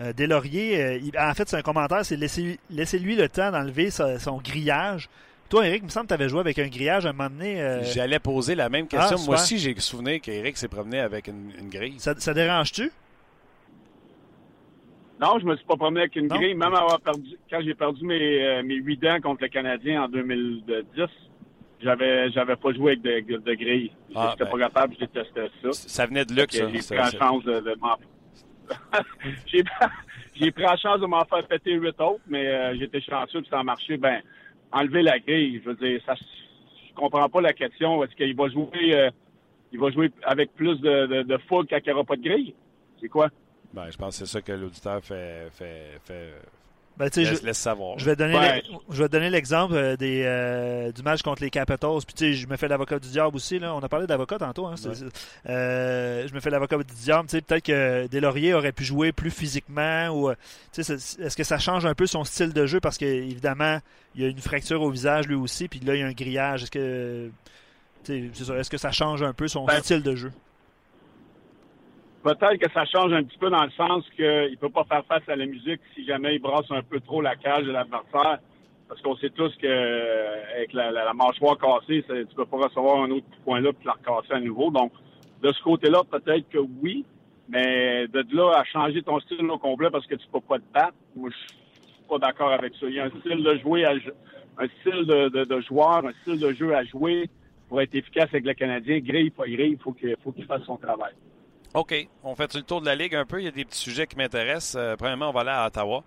Euh, 0.00 0.12
Deslauriers, 0.12 1.00
en 1.18 1.34
fait, 1.34 1.48
c'est 1.48 1.56
un 1.56 1.62
commentaire, 1.62 2.04
c'est 2.04 2.16
laisser, 2.16 2.58
lui 2.98 3.16
le 3.16 3.28
temps 3.28 3.50
d'enlever 3.50 3.90
son, 3.90 4.38
grillage. 4.42 5.10
Toi, 5.50 5.66
Eric, 5.66 5.82
il 5.82 5.84
me 5.84 5.90
semble 5.90 6.06
que 6.06 6.08
tu 6.08 6.14
avais 6.14 6.28
joué 6.28 6.40
avec 6.40 6.58
un 6.58 6.68
grillage 6.68 7.04
à 7.04 7.10
un 7.10 7.12
moment 7.12 7.28
donné. 7.28 7.82
J'allais 7.92 8.18
poser 8.18 8.54
la 8.54 8.70
même 8.70 8.88
question. 8.88 9.18
Ah, 9.20 9.26
Moi 9.26 9.34
aussi, 9.34 9.58
j'ai 9.58 9.78
souvenir 9.78 10.20
qu'Eric 10.22 10.56
s'est 10.56 10.68
promené 10.68 11.00
avec 11.00 11.28
une, 11.28 11.68
grille. 11.68 11.96
Ça, 11.98 12.14
ça 12.16 12.32
dérange-tu? 12.32 12.90
Non, 15.20 15.38
je 15.38 15.44
me 15.44 15.54
suis 15.54 15.66
pas 15.66 15.76
promené 15.76 16.00
avec 16.00 16.16
une 16.16 16.28
grille. 16.28 16.54
Même 16.54 16.74
avoir 16.74 17.00
perdu, 17.00 17.36
quand 17.48 17.60
j'ai 17.62 17.74
perdu 17.74 18.04
mes, 18.04 18.44
euh, 18.44 18.62
mes 18.64 18.74
8 18.74 18.96
dents 18.96 19.20
contre 19.20 19.42
le 19.42 19.48
Canadien 19.48 20.02
en 20.02 20.08
2010, 20.08 21.06
j'avais 21.84 22.30
j'avais 22.32 22.56
pas 22.56 22.72
joué 22.72 22.98
avec 23.04 23.26
de, 23.26 23.36
de 23.36 23.54
grille. 23.54 23.92
Ah, 24.14 24.30
J'étais 24.32 24.50
pas 24.50 24.56
ben. 24.56 24.64
capable, 24.64 24.94
je 24.94 25.00
détestais 25.06 25.50
ça. 25.62 25.72
Ça 25.72 26.06
venait 26.06 26.24
de 26.24 26.34
luxe, 26.34 26.56
ça. 26.56 26.68
J'ai 26.68 26.78
pris 26.78 26.96
la 26.96 27.10
chance 27.10 27.44
de, 27.44 27.60
de 27.60 27.76
m'en 27.80 27.96
j'ai 30.34 30.50
pris 30.50 30.62
la 30.62 30.76
chance 30.76 31.00
de 31.00 31.06
m'en 31.06 31.24
faire 31.26 31.46
péter 31.46 31.74
8 31.74 32.00
autres, 32.00 32.22
mais 32.26 32.46
euh, 32.46 32.74
j'étais 32.78 33.00
chanceux 33.02 33.42
que 33.42 33.48
ça 33.48 33.60
a 33.60 33.62
marché. 33.62 33.98
Ben, 33.98 34.22
enlever 34.72 35.02
la 35.02 35.18
grille, 35.18 35.60
je 35.62 35.68
veux 35.68 35.76
dire, 35.76 36.00
ça, 36.06 36.14
je 36.14 36.94
comprends 36.94 37.28
pas 37.28 37.40
la 37.42 37.52
question. 37.52 38.02
Est-ce 38.02 38.14
qu'il 38.16 38.34
va 38.34 38.48
jouer 38.48 38.94
euh, 38.94 39.10
il 39.72 39.78
va 39.78 39.90
jouer 39.90 40.10
avec 40.22 40.54
plus 40.54 40.80
de, 40.80 41.06
de, 41.06 41.22
de 41.22 41.38
foule 41.48 41.66
quand 41.68 41.76
il 41.78 41.86
n'y 41.86 41.92
aura 41.92 42.04
pas 42.04 42.16
de 42.16 42.22
grille? 42.22 42.54
C'est 43.00 43.08
quoi? 43.08 43.28
Ben, 43.72 43.90
je 43.90 43.96
pense 43.96 44.18
que 44.18 44.24
c'est 44.24 44.32
ça 44.32 44.40
que 44.40 44.52
l'auditeur 44.52 45.04
fait, 45.04 45.48
fait, 45.52 45.98
fait 46.04 46.32
ben, 46.96 47.10
je, 47.12 47.44
laisse 47.44 47.58
savoir. 47.58 47.98
Je 47.98 48.04
vais 48.04 48.14
donner, 48.14 48.62
je 48.88 49.02
vais 49.02 49.08
donner 49.08 49.28
l'exemple 49.28 49.74
euh, 49.74 49.96
des, 49.96 50.22
euh, 50.24 50.92
du 50.92 51.02
match 51.02 51.22
contre 51.22 51.42
les 51.42 51.50
Capitals. 51.50 51.98
Puis, 52.06 52.14
tu 52.14 52.24
sais, 52.24 52.34
je 52.34 52.46
me 52.46 52.56
fais 52.56 52.68
l'avocat 52.68 53.00
du 53.00 53.08
diable 53.08 53.34
aussi. 53.34 53.58
Là. 53.58 53.74
On 53.74 53.80
a 53.80 53.88
parlé 53.88 54.06
d'avocat 54.06 54.38
tantôt. 54.38 54.66
Hein, 54.66 54.76
euh, 55.48 56.28
je 56.28 56.32
me 56.32 56.38
fais 56.38 56.50
l'avocat 56.50 56.76
du 56.76 56.94
diable. 56.94 57.28
Tu 57.28 57.36
sais, 57.36 57.42
peut-être 57.42 57.64
que 57.64 58.06
Deslauriers 58.06 58.54
aurait 58.54 58.70
pu 58.70 58.84
jouer 58.84 59.10
plus 59.10 59.32
physiquement. 59.32 60.08
ou 60.10 60.32
tu 60.72 60.84
sais, 60.84 60.94
Est-ce 60.94 61.36
que 61.36 61.44
ça 61.44 61.58
change 61.58 61.84
un 61.84 61.94
peu 61.94 62.06
son 62.06 62.22
style 62.22 62.52
de 62.52 62.64
jeu? 62.64 62.78
Parce 62.78 62.96
qu'évidemment, 62.96 63.80
il 64.14 64.22
y 64.22 64.24
a 64.24 64.28
une 64.28 64.38
fracture 64.38 64.80
au 64.80 64.90
visage 64.90 65.26
lui 65.26 65.34
aussi. 65.34 65.66
Puis 65.66 65.80
là, 65.80 65.96
il 65.96 66.00
y 66.00 66.02
a 66.04 66.06
un 66.06 66.12
grillage. 66.12 66.62
Est-ce 66.62 66.70
que, 66.70 67.30
est-ce 68.08 68.70
que 68.70 68.78
ça 68.78 68.92
change 68.92 69.20
un 69.22 69.32
peu 69.32 69.48
son 69.48 69.64
ben, 69.64 69.82
style 69.82 70.02
de 70.02 70.14
jeu? 70.14 70.32
Peut-être 72.24 72.56
que 72.56 72.72
ça 72.72 72.86
change 72.86 73.12
un 73.12 73.22
petit 73.22 73.36
peu 73.36 73.50
dans 73.50 73.62
le 73.62 73.70
sens 73.72 74.02
qu'il 74.16 74.24
ne 74.24 74.56
peut 74.56 74.70
pas 74.70 74.84
faire 74.84 75.04
face 75.04 75.28
à 75.28 75.36
la 75.36 75.44
musique 75.44 75.80
si 75.94 76.06
jamais 76.06 76.36
il 76.36 76.38
brasse 76.40 76.70
un 76.70 76.82
peu 76.82 76.98
trop 77.00 77.20
la 77.20 77.36
cage 77.36 77.64
de 77.64 77.70
l'adversaire. 77.70 78.38
Parce 78.88 79.00
qu'on 79.02 79.14
sait 79.16 79.28
tous 79.28 79.54
qu'avec 79.60 80.72
la, 80.72 80.90
la, 80.90 81.12
mâchoire 81.12 81.58
cassée, 81.58 82.02
tu 82.06 82.12
ne 82.12 82.24
peux 82.24 82.46
pas 82.46 82.56
recevoir 82.56 83.02
un 83.02 83.10
autre 83.10 83.26
point 83.44 83.60
là 83.60 83.74
puis 83.74 83.86
la 83.86 83.92
recasser 83.92 84.32
à 84.32 84.40
nouveau. 84.40 84.70
Donc, 84.70 84.92
de 85.42 85.52
ce 85.52 85.62
côté-là, 85.62 86.00
peut-être 86.10 86.48
que 86.48 86.58
oui. 86.58 87.04
Mais 87.50 88.06
de 88.08 88.24
là 88.34 88.52
à 88.58 88.64
changer 88.64 89.02
ton 89.02 89.20
style 89.20 89.50
au 89.50 89.58
complet 89.58 89.90
parce 89.90 90.06
que 90.06 90.14
tu 90.14 90.26
peux 90.32 90.40
pas 90.40 90.58
te 90.58 90.72
battre, 90.72 90.94
moi, 91.14 91.28
je 91.30 91.36
suis 91.36 92.08
pas 92.08 92.18
d'accord 92.18 92.52
avec 92.52 92.72
ça. 92.76 92.86
Il 92.86 92.94
y 92.94 93.00
a 93.00 93.04
un 93.04 93.20
style 93.20 93.42
de 93.42 93.58
jouer, 93.58 93.84
un 93.84 94.68
style 94.80 95.04
de, 95.04 95.44
de, 95.44 95.60
joueur, 95.60 96.06
un 96.06 96.12
style 96.22 96.40
de 96.40 96.52
jeu 96.54 96.74
à 96.74 96.84
jouer 96.84 97.28
pour 97.68 97.82
être 97.82 97.94
efficace 97.94 98.30
avec 98.32 98.46
le 98.46 98.54
Canadien. 98.54 99.00
Grille, 99.00 99.30
il 99.46 99.78
faut 99.78 99.92
qu'il 99.92 100.16
faut 100.24 100.32
qu'il 100.32 100.46
fasse 100.46 100.62
son 100.62 100.78
travail. 100.78 101.12
OK. 101.74 102.08
On 102.22 102.36
fait 102.36 102.54
le 102.54 102.62
tour 102.62 102.80
de 102.80 102.86
la 102.86 102.94
Ligue 102.94 103.16
un 103.16 103.24
peu? 103.24 103.40
Il 103.40 103.44
y 103.44 103.48
a 103.48 103.50
des 103.50 103.64
petits 103.64 103.80
sujets 103.80 104.06
qui 104.06 104.16
m'intéressent. 104.16 104.76
Euh, 104.76 104.94
premièrement, 104.96 105.30
on 105.30 105.32
va 105.32 105.40
aller 105.40 105.50
à 105.50 105.66
Ottawa. 105.66 106.04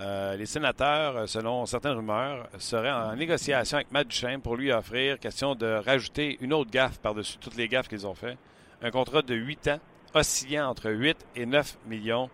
Euh, 0.00 0.36
les 0.36 0.46
sénateurs, 0.46 1.16
euh, 1.16 1.26
selon 1.26 1.66
certaines 1.66 1.92
rumeurs, 1.92 2.48
seraient 2.58 2.90
en 2.90 3.14
négociation 3.14 3.76
avec 3.76 3.92
Matt 3.92 4.08
Duchesne 4.08 4.40
pour 4.40 4.56
lui 4.56 4.72
offrir, 4.72 5.20
question 5.20 5.54
de 5.54 5.66
rajouter 5.66 6.36
une 6.40 6.52
autre 6.52 6.70
gaffe 6.70 6.98
par-dessus 6.98 7.38
toutes 7.38 7.56
les 7.56 7.68
gaffes 7.68 7.86
qu'ils 7.86 8.08
ont 8.08 8.14
fait. 8.14 8.36
Un 8.82 8.90
contrat 8.90 9.22
de 9.22 9.34
8 9.34 9.68
ans, 9.68 9.78
oscillant 10.14 10.68
entre 10.68 10.90
8 10.90 11.26
et 11.36 11.46
9 11.46 11.78
millions. 11.86 12.28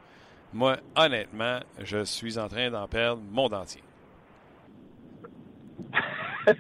Moi, 0.55 0.79
honnêtement, 0.97 1.61
je 1.83 2.03
suis 2.05 2.39
en 2.39 2.49
train 2.49 2.71
d'en 2.71 2.89
perdre 2.89 3.21
mon 3.31 3.51
dentier. 3.51 3.83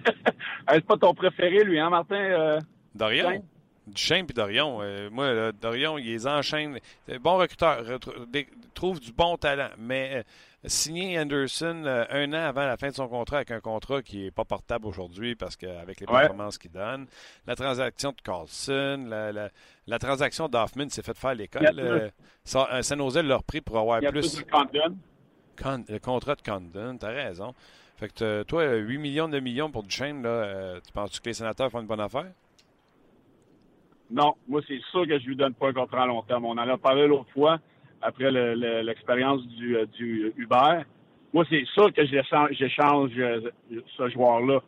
C'est 0.68 0.86
pas 0.86 0.96
ton 0.98 1.14
préféré, 1.14 1.64
lui, 1.64 1.78
hein, 1.78 1.88
Martin? 1.88 2.58
Dorian? 2.94 3.42
Duchesne 3.86 4.26
puis 4.26 4.34
Dorion. 4.34 4.78
Euh, 4.80 5.10
moi, 5.10 5.52
Dorion, 5.52 5.98
il 5.98 6.06
les 6.06 6.26
enchaîne. 6.26 6.78
Bon 7.20 7.36
recruteur, 7.36 7.84
trouve 8.72 9.00
du 9.00 9.12
bon 9.12 9.36
talent. 9.36 9.70
Mais 9.78 10.10
euh, 10.14 10.22
signer 10.64 11.18
Anderson 11.18 11.82
euh, 11.84 12.04
un 12.10 12.32
an 12.32 12.48
avant 12.48 12.64
la 12.66 12.76
fin 12.76 12.88
de 12.88 12.94
son 12.94 13.08
contrat 13.08 13.38
avec 13.38 13.50
un 13.50 13.60
contrat 13.60 14.02
qui 14.02 14.24
n'est 14.24 14.30
pas 14.30 14.44
portable 14.44 14.86
aujourd'hui 14.86 15.34
parce 15.34 15.56
qu'avec 15.56 16.00
les 16.00 16.06
performances 16.06 16.56
qu'il 16.56 16.70
donne, 16.70 17.06
la 17.46 17.56
transaction 17.56 18.12
de 18.12 18.20
Carlson, 18.22 19.06
la, 19.08 19.50
la, 19.86 19.98
transaction 19.98 20.48
d'Hoffman 20.48 20.88
s'est 20.88 21.02
fait 21.02 21.16
faire 21.16 21.34
l'école. 21.34 22.12
ça, 22.44 22.82
ça 22.82 22.96
n'osait 22.96 23.22
leur 23.22 23.44
prix 23.44 23.60
pour 23.60 23.78
avoir 23.78 24.00
plus. 24.00 24.38
le 24.38 25.98
contrat 25.98 26.34
de 26.34 26.42
Condon, 26.42 26.96
t'as 26.98 27.08
raison. 27.08 27.54
Fait 27.96 28.08
que 28.12 28.42
toi, 28.42 28.74
8 28.74 28.98
millions 28.98 29.28
de 29.28 29.38
millions 29.38 29.70
pour 29.70 29.82
Duchesne, 29.84 30.22
là, 30.22 30.80
tu 30.80 30.90
penses 30.92 31.20
que 31.20 31.28
les 31.28 31.34
sénateurs 31.34 31.70
font 31.70 31.80
une 31.80 31.86
bonne 31.86 32.00
affaire? 32.00 32.32
Non, 34.14 34.36
moi, 34.46 34.60
c'est 34.68 34.80
sûr 34.92 35.08
que 35.08 35.18
je 35.18 35.26
lui 35.26 35.34
donne 35.34 35.54
pas 35.54 35.70
un 35.70 35.72
contrat 35.72 36.04
à 36.04 36.06
long 36.06 36.22
terme. 36.22 36.44
On 36.44 36.52
en 36.52 36.58
a 36.58 36.78
parlé 36.78 37.08
l'autre 37.08 37.30
fois, 37.32 37.58
après 38.00 38.30
l'expérience 38.30 39.44
du, 39.48 39.76
euh, 39.76 39.86
du. 39.86 40.32
Moi, 41.32 41.44
c'est 41.50 41.64
sûr 41.74 41.92
que 41.92 42.06
j'échange 42.06 43.10
euh, 43.18 43.40
ce 43.96 44.08
joueur-là. 44.10 44.60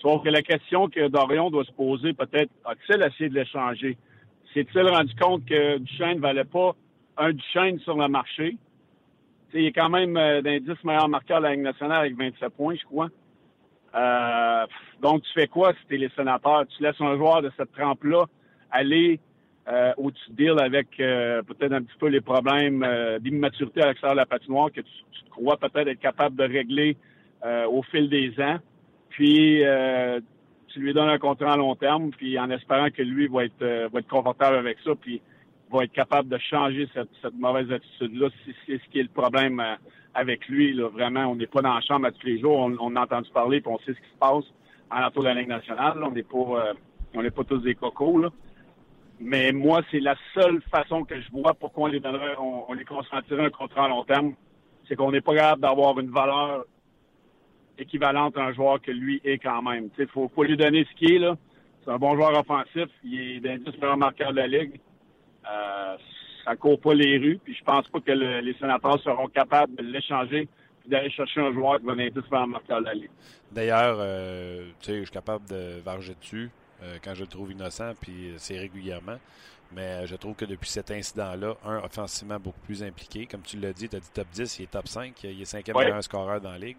Sauf 0.00 0.24
que 0.24 0.30
la 0.30 0.40
question 0.40 0.88
que 0.88 1.08
Dorion 1.08 1.50
doit 1.50 1.64
se 1.64 1.72
poser, 1.72 2.14
peut-être, 2.14 2.50
a-t-il 2.64 3.02
essayé 3.02 3.28
de 3.28 3.34
l'échanger? 3.34 3.98
S'est-il 4.54 4.88
rendu 4.88 5.14
compte 5.16 5.44
que 5.44 5.76
Duchesne 5.76 6.16
ne 6.16 6.20
valait 6.20 6.44
pas 6.44 6.74
un 7.18 7.32
Duchesne 7.32 7.78
sur 7.80 7.98
le 7.98 8.08
marché? 8.08 8.56
Il 9.52 9.66
est 9.66 9.72
quand 9.72 9.90
même 9.90 10.16
euh, 10.16 10.40
d'un 10.40 10.58
10 10.58 10.84
meilleurs 10.84 11.08
marqueurs 11.08 11.40
de 11.40 11.44
la 11.44 11.50
Ligue 11.50 11.64
nationale 11.64 12.00
avec 12.00 12.16
27 12.16 12.48
points, 12.48 12.76
je 12.76 12.84
crois. 12.86 13.10
Donc, 15.02 15.22
tu 15.22 15.32
fais 15.34 15.48
quoi 15.48 15.74
si 15.74 15.86
tu 15.86 15.96
es 15.96 15.98
les 15.98 16.10
sénateurs? 16.16 16.64
Tu 16.66 16.82
laisses 16.82 17.00
un 17.00 17.14
joueur 17.16 17.42
de 17.42 17.52
cette 17.58 17.70
trempe-là 17.72 18.24
aller 18.74 19.20
euh, 19.68 19.92
au-dessus 19.96 20.30
deal 20.32 20.58
avec 20.58 20.88
euh, 21.00 21.42
peut-être 21.42 21.72
un 21.72 21.82
petit 21.82 21.96
peu 21.98 22.08
les 22.08 22.20
problèmes 22.20 22.82
euh, 22.82 23.18
d'immaturité 23.18 23.82
à 23.82 23.86
l'extérieur 23.86 24.14
de 24.14 24.20
la 24.20 24.26
patinoire 24.26 24.70
que 24.70 24.82
tu, 24.82 24.90
crois 25.30 25.56
peut-être 25.56 25.88
être 25.88 26.00
capable 26.00 26.36
de 26.36 26.44
régler 26.44 26.96
euh, 27.44 27.66
au 27.66 27.82
fil 27.82 28.10
des 28.10 28.34
ans. 28.40 28.58
Puis 29.08 29.62
tu 30.68 30.80
lui 30.80 30.92
donnes 30.92 31.08
un 31.08 31.18
contrat 31.18 31.52
à 31.52 31.56
long 31.56 31.76
terme, 31.76 32.10
puis 32.10 32.38
en 32.38 32.50
espérant 32.50 32.90
que 32.90 33.02
lui 33.02 33.28
va 33.28 33.44
être 33.44 33.64
va 33.64 34.00
être 34.00 34.08
confortable 34.08 34.56
avec 34.56 34.78
ça, 34.84 34.90
puis 35.00 35.20
va 35.72 35.84
être 35.84 35.92
capable 35.92 36.28
de 36.28 36.38
changer 36.38 36.88
cette, 36.92 37.34
mauvaise 37.38 37.70
attitude-là. 37.70 38.28
C'est 38.66 38.78
ce 38.78 38.90
qui 38.90 38.98
est 38.98 39.04
le 39.04 39.08
problème 39.08 39.62
avec 40.14 40.48
lui. 40.48 40.72
Vraiment, 40.80 41.26
on 41.26 41.36
n'est 41.36 41.46
pas 41.46 41.62
dans 41.62 41.74
la 41.74 41.80
chambre 41.80 42.06
à 42.06 42.10
tous 42.10 42.26
les 42.26 42.40
jours. 42.40 42.58
On, 42.58 42.96
a 42.96 43.00
entendu 43.00 43.30
parler, 43.32 43.60
puis 43.60 43.72
on 43.72 43.78
sait 43.78 43.94
ce 43.94 44.00
qui 44.00 44.12
se 44.12 44.18
passe 44.18 44.44
en 44.90 45.00
l'entour 45.00 45.22
de 45.22 45.28
la 45.28 45.34
Ligue 45.34 45.48
nationale. 45.48 46.02
On 46.02 46.10
n'est 46.10 46.24
pas 46.24 46.74
on 47.14 47.22
pas 47.22 47.44
tous 47.44 47.58
des 47.58 47.76
cocos. 47.76 48.18
Là. 48.18 48.30
Mais 49.20 49.52
moi, 49.52 49.82
c'est 49.90 50.00
la 50.00 50.16
seule 50.34 50.60
façon 50.70 51.04
que 51.04 51.20
je 51.20 51.30
vois 51.30 51.54
pourquoi 51.54 51.84
on 51.84 51.92
les 51.92 52.00
donnerait, 52.00 52.36
on, 52.38 52.72
les 52.72 52.84
consentirait 52.84 53.46
un 53.46 53.50
contrat 53.50 53.84
à 53.84 53.88
long 53.88 54.04
terme. 54.04 54.34
C'est 54.88 54.96
qu'on 54.96 55.12
n'est 55.12 55.20
pas 55.20 55.34
capable 55.34 55.62
d'avoir 55.62 55.98
une 55.98 56.10
valeur 56.10 56.64
équivalente 57.78 58.36
à 58.36 58.42
un 58.42 58.52
joueur 58.52 58.80
que 58.80 58.90
lui 58.90 59.20
est 59.24 59.38
quand 59.38 59.62
même. 59.62 59.88
Il 59.98 60.06
faut, 60.08 60.30
lui 60.42 60.56
donner 60.56 60.84
ce 60.90 60.96
qu'il 60.96 61.14
est. 61.14 61.18
Là. 61.18 61.36
C'est 61.84 61.90
un 61.90 61.98
bon 61.98 62.16
joueur 62.16 62.38
offensif. 62.38 62.88
Il 63.04 63.20
est 63.20 63.40
d'un 63.40 63.56
des 63.56 63.78
meilleurs 63.78 63.96
marqueurs 63.96 64.32
de 64.32 64.36
la 64.36 64.46
Ligue. 64.46 64.80
Euh, 65.50 65.96
ça 66.44 66.56
court 66.56 66.80
pas 66.80 66.94
les 66.94 67.16
rues. 67.18 67.38
Puis 67.42 67.54
je 67.54 67.64
pense 67.64 67.88
pas 67.88 68.00
que 68.00 68.12
les 68.12 68.54
sénateurs 68.54 69.00
seront 69.00 69.28
capables 69.28 69.74
de 69.76 69.82
l'échanger 69.84 70.48
et 70.84 70.88
d'aller 70.88 71.10
chercher 71.10 71.40
un 71.40 71.52
joueur 71.52 71.78
qui 71.78 71.86
va 71.86 71.94
meilleurs 71.94 72.46
marqueurs 72.46 72.80
de 72.80 72.86
la 72.86 72.94
Ligue. 72.94 73.10
D'ailleurs, 73.50 73.96
euh, 74.00 74.70
je 74.86 74.92
suis 74.92 75.10
capable 75.10 75.48
de 75.48 75.80
varger 75.82 76.14
dessus 76.20 76.50
euh, 76.82 76.98
quand 77.02 77.14
je 77.14 77.22
le 77.22 77.26
trouve 77.26 77.52
innocent, 77.52 77.92
puis 78.00 78.34
c'est 78.38 78.58
régulièrement. 78.58 79.18
Mais 79.72 80.06
je 80.06 80.14
trouve 80.14 80.34
que 80.34 80.44
depuis 80.44 80.68
cet 80.68 80.90
incident-là, 80.90 81.56
un, 81.64 81.78
offensivement 81.78 82.38
beaucoup 82.38 82.60
plus 82.60 82.82
impliqué. 82.82 83.26
Comme 83.26 83.42
tu 83.42 83.58
l'as 83.58 83.72
dit, 83.72 83.88
tu 83.88 83.96
as 83.96 84.00
dit 84.00 84.10
top 84.12 84.28
10, 84.32 84.58
il 84.58 84.62
est 84.64 84.70
top 84.70 84.86
5, 84.86 85.24
il 85.24 85.40
est 85.40 85.44
cinquième 85.44 85.76
meilleur 85.76 86.02
scoreur 86.04 86.40
dans 86.40 86.52
la 86.52 86.58
ligue. 86.58 86.76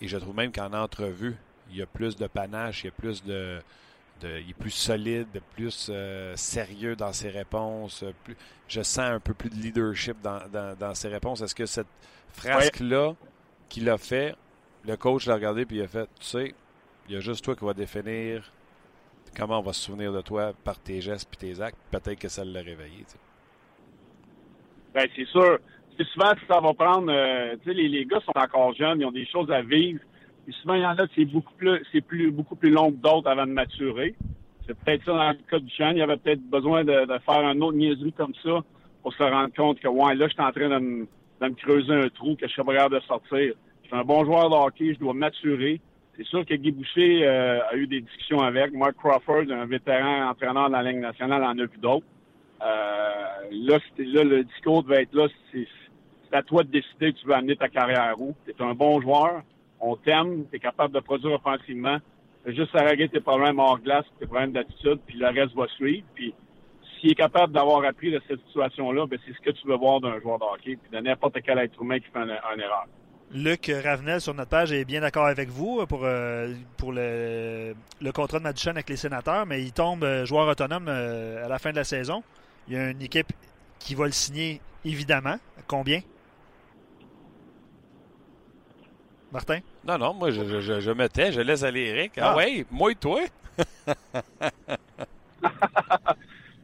Et 0.00 0.08
je 0.08 0.18
trouve 0.18 0.34
même 0.34 0.52
qu'en 0.52 0.72
entrevue, 0.72 1.36
il 1.70 1.76
y 1.76 1.82
a 1.82 1.86
plus 1.86 2.16
de 2.16 2.26
panache, 2.26 2.82
il 2.82 2.86
y 2.86 2.88
a 2.88 2.92
plus 2.92 3.24
de. 3.24 3.60
il 4.22 4.50
est 4.50 4.58
plus 4.58 4.70
solide, 4.70 5.28
plus 5.54 5.88
euh, 5.90 6.36
sérieux 6.36 6.96
dans 6.96 7.12
ses 7.12 7.30
réponses. 7.30 8.04
Plus, 8.24 8.36
je 8.68 8.82
sens 8.82 8.98
un 8.98 9.20
peu 9.20 9.32
plus 9.32 9.48
de 9.48 9.56
leadership 9.56 10.16
dans, 10.22 10.40
dans, 10.78 10.94
ses 10.94 11.08
réponses. 11.08 11.40
Est-ce 11.40 11.54
que 11.54 11.66
cette 11.66 11.86
frasque-là 12.32 13.14
qu'il 13.68 13.88
a 13.88 13.96
fait, 13.96 14.34
le 14.84 14.96
coach 14.96 15.26
l'a 15.26 15.34
regardé 15.34 15.62
et 15.62 15.66
il 15.70 15.82
a 15.82 15.88
fait 15.88 16.08
Tu 16.20 16.26
sais, 16.26 16.54
il 17.08 17.14
y 17.14 17.16
a 17.16 17.20
juste 17.20 17.44
toi 17.44 17.56
qui 17.56 17.64
va 17.64 17.72
définir 17.72 18.52
comment 19.36 19.58
on 19.58 19.62
va 19.62 19.72
se 19.72 19.82
souvenir 19.82 20.12
de 20.12 20.20
toi 20.20 20.52
par 20.64 20.78
tes 20.78 21.00
gestes 21.00 21.28
et 21.34 21.36
tes 21.36 21.60
actes. 21.60 21.78
Peut-être 21.90 22.18
que 22.18 22.28
ça 22.28 22.44
l'a 22.44 22.60
réveillé. 22.60 23.04
Ben, 24.94 25.06
c'est 25.14 25.26
sûr 25.26 25.58
souvent 26.04 26.32
ça 26.48 26.60
va 26.60 26.74
prendre. 26.74 27.10
Euh, 27.10 27.56
tu 27.62 27.70
sais, 27.70 27.74
les, 27.74 27.88
les, 27.88 28.04
gars 28.04 28.20
sont 28.20 28.36
encore 28.36 28.74
jeunes, 28.74 29.00
ils 29.00 29.06
ont 29.06 29.12
des 29.12 29.26
choses 29.26 29.50
à 29.50 29.62
vivre. 29.62 30.00
Et 30.48 30.52
souvent, 30.52 30.74
il 30.74 30.82
y 30.82 30.86
en 30.86 30.96
a 30.96 31.06
c'est 31.14 31.24
beaucoup 31.24 31.54
plus, 31.54 31.82
c'est 31.92 32.00
plus, 32.00 32.30
beaucoup 32.30 32.56
plus 32.56 32.70
long 32.70 32.90
que 32.90 32.96
d'autres 32.96 33.28
avant 33.28 33.46
de 33.46 33.52
maturer. 33.52 34.14
C'est 34.66 34.78
peut-être 34.78 35.04
ça 35.04 35.12
dans 35.12 35.30
le 35.30 35.38
cas 35.50 35.58
du 35.58 35.72
jeune. 35.76 35.96
Il 35.96 35.98
y 35.98 36.02
avait 36.02 36.16
peut-être 36.16 36.42
besoin 36.42 36.84
de, 36.84 37.06
faire 37.24 37.46
un 37.46 37.60
autre 37.60 37.76
niaiserie 37.76 38.12
comme 38.12 38.34
ça 38.42 38.60
pour 39.02 39.12
se 39.12 39.22
rendre 39.22 39.54
compte 39.54 39.80
que, 39.80 39.88
ouais, 39.88 40.14
là, 40.14 40.26
je 40.26 40.32
suis 40.32 40.42
en 40.42 40.52
train 40.52 40.68
de 40.68 40.78
me, 40.78 41.08
de 41.40 41.46
me 41.46 41.54
creuser 41.54 41.94
un 41.94 42.08
trou, 42.08 42.34
que 42.36 42.46
je 42.46 42.52
suis 42.52 42.62
capable 42.62 42.94
de 42.94 43.00
sortir. 43.00 43.54
Je 43.82 43.88
suis 43.88 43.96
un 43.96 44.04
bon 44.04 44.24
joueur 44.24 44.50
de 44.50 44.54
hockey, 44.54 44.94
je 44.94 44.98
dois 44.98 45.14
maturer. 45.14 45.80
C'est 46.16 46.26
sûr 46.26 46.46
que 46.46 46.54
Guy 46.54 46.72
Boucher 46.72 47.26
euh, 47.26 47.60
a 47.70 47.76
eu 47.76 47.86
des 47.86 48.00
discussions 48.00 48.40
avec. 48.40 48.72
Mark 48.72 48.96
Crawford, 48.96 49.50
un 49.50 49.66
vétéran 49.66 50.30
entraîneur 50.30 50.68
de 50.68 50.72
la 50.72 50.82
Ligue 50.82 51.00
nationale, 51.00 51.44
en 51.44 51.58
a 51.58 51.64
vu 51.64 51.78
d'autres. 51.78 52.06
Euh, 52.62 53.24
là, 53.50 53.78
là, 53.98 54.24
le 54.24 54.44
discours 54.44 54.82
devait 54.82 55.02
être 55.02 55.12
là. 55.12 55.28
C'est, 55.52 55.66
à 56.32 56.42
toi 56.42 56.64
de 56.64 56.70
décider 56.70 57.12
que 57.12 57.18
tu 57.18 57.26
veux 57.26 57.34
amener 57.34 57.56
ta 57.56 57.68
carrière 57.68 58.14
où. 58.18 58.34
Tu 58.44 58.50
es 58.50 58.62
un 58.62 58.74
bon 58.74 59.00
joueur, 59.00 59.42
on 59.80 59.96
t'aime, 59.96 60.46
tu 60.50 60.56
es 60.56 60.58
capable 60.58 60.94
de 60.94 61.00
produire 61.00 61.34
offensivement. 61.34 61.98
Juste 62.46 62.74
à 62.74 62.84
régler 62.84 63.08
tes 63.08 63.20
problèmes 63.20 63.58
hors 63.58 63.78
glace, 63.80 64.04
tes 64.18 64.26
problèmes 64.26 64.52
d'attitude, 64.52 65.00
puis 65.06 65.18
le 65.18 65.26
reste 65.26 65.54
va 65.54 65.66
suivre. 65.68 66.06
Puis 66.14 66.34
s'il 66.98 67.12
est 67.12 67.14
capable 67.14 67.52
d'avoir 67.52 67.84
appris 67.84 68.10
de 68.10 68.20
cette 68.26 68.40
situation-là, 68.46 69.06
ben 69.06 69.18
c'est 69.24 69.34
ce 69.34 69.40
que 69.40 69.50
tu 69.50 69.66
veux 69.66 69.76
voir 69.76 70.00
d'un 70.00 70.18
joueur 70.20 70.38
de 70.38 70.44
hockey, 70.44 70.76
puis 70.76 70.90
de 70.90 70.98
n'importe 70.98 71.38
quel 71.44 71.58
être 71.58 71.80
humain 71.80 71.98
qui 71.98 72.06
fait 72.06 72.20
une 72.20 72.30
erreur. 72.30 72.86
Luc 73.32 73.70
Ravenel 73.82 74.20
sur 74.20 74.34
notre 74.34 74.50
page 74.50 74.72
est 74.72 74.84
bien 74.84 75.00
d'accord 75.00 75.26
avec 75.26 75.48
vous 75.48 75.84
pour, 75.86 76.04
euh, 76.04 76.54
pour 76.76 76.92
le, 76.92 77.74
le, 78.00 78.12
contrat 78.12 78.38
de 78.38 78.44
Madison 78.44 78.70
avec 78.70 78.88
les 78.88 78.96
sénateurs, 78.96 79.46
mais 79.46 79.62
il 79.62 79.72
tombe 79.72 80.04
euh, 80.04 80.24
joueur 80.24 80.46
autonome 80.48 80.86
euh, 80.88 81.44
à 81.44 81.48
la 81.48 81.58
fin 81.58 81.70
de 81.70 81.76
la 81.76 81.84
saison. 81.84 82.22
Il 82.68 82.74
y 82.74 82.76
a 82.76 82.90
une 82.90 83.02
équipe 83.02 83.32
qui 83.80 83.94
va 83.94 84.06
le 84.06 84.12
signer 84.12 84.60
évidemment. 84.84 85.36
Combien? 85.66 86.00
Martin? 89.32 89.58
Non, 89.84 89.98
non, 89.98 90.14
moi, 90.14 90.30
je, 90.30 90.60
je, 90.60 90.80
je 90.80 90.90
me 90.92 91.08
tais, 91.08 91.32
je 91.32 91.40
laisse 91.40 91.64
aller 91.64 91.82
Eric. 91.86 92.12
Ah, 92.18 92.30
ah. 92.32 92.36
ouais, 92.36 92.64
moi 92.70 92.92
et 92.92 92.94
toi? 92.94 93.20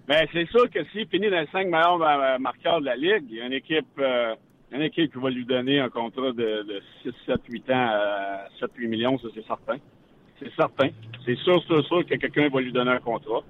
ben, 0.07 0.27
c'est 0.33 0.49
sûr 0.49 0.71
que 0.71 0.85
s'il 0.93 1.09
finit 1.09 1.29
dans 1.29 1.41
les 1.41 1.49
cinq 1.49 1.67
meilleurs 1.67 2.39
marqueurs 2.39 2.81
de 2.81 2.87
la 2.87 2.97
Ligue, 2.97 3.25
il 3.31 3.37
y 3.37 3.41
a 3.41 3.47
une 3.47 3.53
équipe, 3.53 3.87
euh, 3.99 4.35
une 4.73 4.83
équipe 4.83 5.13
qui 5.13 5.19
va 5.19 5.31
lui 5.31 5.45
donner 5.45 5.81
un 5.81 5.89
contrat 5.89 6.33
de, 6.33 6.63
de 6.63 6.83
6, 7.03 7.13
7, 7.27 7.41
8 7.49 7.71
ans 7.71 7.75
à 7.75 8.49
7, 8.59 8.71
8 8.77 8.89
millions, 8.89 9.19
ça 9.19 9.29
c'est 9.35 9.47
certain. 9.47 9.77
C'est 10.39 10.53
certain. 10.55 10.89
C'est 11.25 11.37
sûr, 11.37 11.63
sûr, 11.65 11.85
sûr 11.87 12.07
que 12.07 12.15
quelqu'un 12.15 12.49
va 12.49 12.61
lui 12.61 12.73
donner 12.73 12.91
un 12.91 12.99
contrat. 12.99 13.43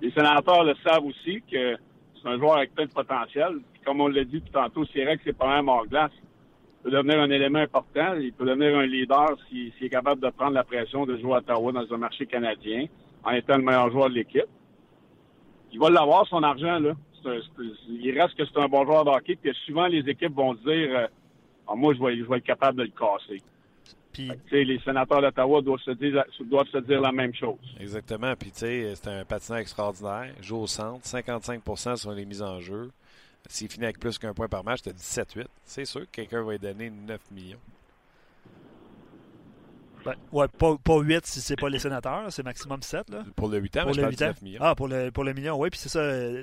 Les 0.00 0.10
sénateurs 0.12 0.64
le 0.64 0.74
savent 0.84 1.04
aussi 1.04 1.42
que 1.50 1.76
c'est 2.22 2.28
un 2.28 2.38
joueur 2.38 2.56
avec 2.56 2.74
plein 2.74 2.86
de 2.86 2.92
potentiel. 2.92 3.58
comme 3.84 4.00
on 4.00 4.08
l'a 4.08 4.24
dit 4.24 4.40
tout 4.40 4.52
tantôt, 4.52 4.84
c'est 4.92 5.04
vrai 5.04 5.16
que 5.16 5.22
c'est 5.24 5.36
pas 5.36 5.48
même 5.48 5.68
hors 5.68 5.86
glace 5.86 6.12
peut 6.82 6.90
devenir 6.90 7.20
un 7.20 7.30
élément 7.30 7.58
important. 7.58 8.14
Il 8.20 8.32
peut 8.32 8.46
devenir 8.46 8.78
un 8.78 8.86
leader 8.86 9.36
s'il 9.48 9.72
est 9.80 9.88
capable 9.88 10.20
de 10.20 10.30
prendre 10.30 10.52
la 10.52 10.64
pression 10.64 11.06
de 11.06 11.16
jouer 11.18 11.34
à 11.34 11.38
Ottawa 11.38 11.72
dans 11.72 11.92
un 11.92 11.98
marché 11.98 12.26
canadien 12.26 12.86
en 13.24 13.32
étant 13.32 13.56
le 13.56 13.62
meilleur 13.62 13.90
joueur 13.90 14.08
de 14.08 14.14
l'équipe. 14.14 14.46
Il 15.72 15.78
va 15.78 15.90
l'avoir, 15.90 16.26
son 16.26 16.42
argent, 16.42 16.78
là. 16.78 16.92
Il 17.24 18.20
reste 18.20 18.36
que 18.36 18.44
c'est 18.44 18.58
un 18.58 18.68
bon 18.68 18.84
joueur 18.84 19.04
de 19.04 19.10
hockey, 19.10 19.36
puis 19.36 19.52
souvent 19.66 19.86
les 19.86 20.08
équipes 20.08 20.34
vont 20.34 20.54
se 20.54 20.60
dire 20.60 20.98
euh, 20.98 21.06
ah, 21.68 21.74
moi, 21.74 21.94
je 21.94 22.02
vais, 22.02 22.16
je 22.16 22.24
vais 22.24 22.38
être 22.38 22.44
capable 22.44 22.78
de 22.78 22.82
le 22.84 22.90
casser. 22.90 23.42
Puis, 24.12 24.32
les 24.50 24.80
sénateurs 24.80 25.20
d'Ottawa 25.20 25.60
doivent 25.60 25.80
se, 25.80 25.92
dire, 25.92 26.24
doivent 26.40 26.66
se 26.68 26.78
dire 26.78 27.00
la 27.00 27.12
même 27.12 27.32
chose. 27.34 27.58
Exactement. 27.78 28.34
Puis, 28.34 28.50
tu 28.50 28.60
sais, 28.60 28.94
c'est 28.96 29.08
un 29.08 29.24
patineur 29.24 29.60
extraordinaire. 29.60 30.32
Joue 30.40 30.56
au 30.56 30.66
centre, 30.66 31.04
55% 31.06 31.96
sur 31.96 32.10
les 32.12 32.24
mises 32.24 32.42
en 32.42 32.58
jeu. 32.60 32.90
S'il 33.48 33.68
finit 33.68 33.84
avec 33.84 34.00
plus 34.00 34.18
qu'un 34.18 34.34
point 34.34 34.48
par 34.48 34.64
match, 34.64 34.82
tu 34.82 34.88
as 34.88 34.92
17-8. 34.92 35.46
C'est 35.64 35.84
sûr 35.84 36.00
que 36.00 36.10
quelqu'un 36.10 36.42
va 36.42 36.52
lui 36.52 36.58
donner 36.58 36.90
9 36.90 37.20
millions. 37.30 37.60
Ben, 40.08 40.14
ouais, 40.32 40.48
pas, 40.48 40.76
pas 40.82 40.98
8 41.00 41.26
si 41.26 41.40
c'est 41.40 41.56
pas 41.56 41.68
les 41.68 41.78
sénateurs, 41.78 42.24
c'est 42.30 42.42
maximum 42.42 42.80
7. 42.80 43.10
Là. 43.10 43.24
Pour 43.36 43.48
le 43.48 43.58
8 43.58 43.76
ans, 43.76 43.82
pour 43.82 43.96
mais 43.96 44.02
le 44.02 44.08
8 44.08 44.22
ans. 44.22 44.32
millions. 44.40 44.60
Ah, 44.62 44.74
pour 44.74 44.88
le, 44.88 45.10
pour 45.10 45.24
le 45.24 45.34
million, 45.34 45.58
oui, 45.58 45.68
puis 45.68 45.78
c'est 45.78 45.90
ça, 45.90 46.00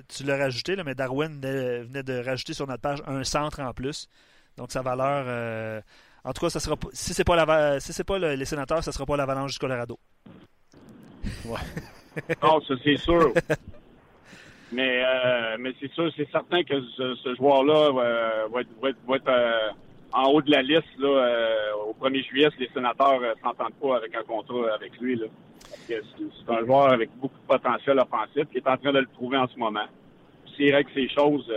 tu 0.08 0.24
l'as 0.24 0.38
rajouté, 0.38 0.76
là, 0.76 0.84
mais 0.84 0.94
Darwin 0.94 1.40
venait, 1.42 2.04
de 2.04 2.24
rajouter 2.24 2.54
sur 2.54 2.68
notre 2.68 2.82
page 2.82 3.02
un 3.08 3.24
centre 3.24 3.60
en 3.62 3.74
plus. 3.74 4.08
Donc 4.58 4.72
sa 4.72 4.82
valeur, 4.84 5.26
euh, 5.28 5.82
en 6.24 6.32
tout 6.32 6.42
cas, 6.42 6.50
ça 6.52 6.60
sera 6.60 6.76
si 6.94 7.14
c'est 7.14 7.24
pas 7.24 7.36
la, 7.36 7.80
si 7.80 7.92
c'est 7.92 8.04
pas 8.04 8.20
les 8.20 8.46
sénateurs, 8.46 8.84
ça 8.84 8.92
sera 8.92 9.06
pas 9.06 9.18
l'avalanche 9.18 9.54
du 9.54 9.60
Colorado. 9.60 10.00
Ouais. 11.46 11.60
non, 12.44 12.62
ça 12.62 12.76
c'est 12.84 12.98
sûr. 12.98 13.34
Mais, 14.72 15.04
euh, 15.06 15.56
mais 15.60 15.74
c'est 15.80 15.92
sûr, 15.94 16.12
c'est 16.18 16.30
certain 16.32 16.64
que 16.64 16.82
ce, 16.98 17.36
joueur-là 17.36 17.92
va, 18.52 18.62
être, 18.62 19.28
euh, 19.28 19.70
en 20.16 20.32
haut 20.32 20.42
de 20.42 20.50
la 20.50 20.62
liste 20.62 20.88
là, 20.98 21.50
au 21.86 21.94
1er 21.94 22.26
juillet 22.26 22.50
si 22.56 22.62
les 22.62 22.70
sénateurs 22.74 23.20
ne 23.20 23.34
s'entendent 23.44 23.74
pas 23.82 23.98
avec 23.98 24.16
un 24.16 24.24
contrat 24.24 24.74
avec 24.74 24.98
lui. 25.00 25.16
Là. 25.16 25.28
C'est 25.88 26.02
un 26.50 26.66
joueur 26.66 26.92
avec 26.92 27.10
beaucoup 27.18 27.38
de 27.38 27.48
potentiel 27.48 28.00
offensif 28.00 28.46
qui 28.52 28.58
est 28.58 28.68
en 28.68 28.78
train 28.78 28.94
de 28.94 29.00
le 29.00 29.08
prouver 29.08 29.38
en 29.38 29.48
ce 29.48 29.58
moment. 29.58 29.86
Vrai 30.58 30.86
que 30.86 30.94
ces 30.94 31.10
choses, 31.10 31.52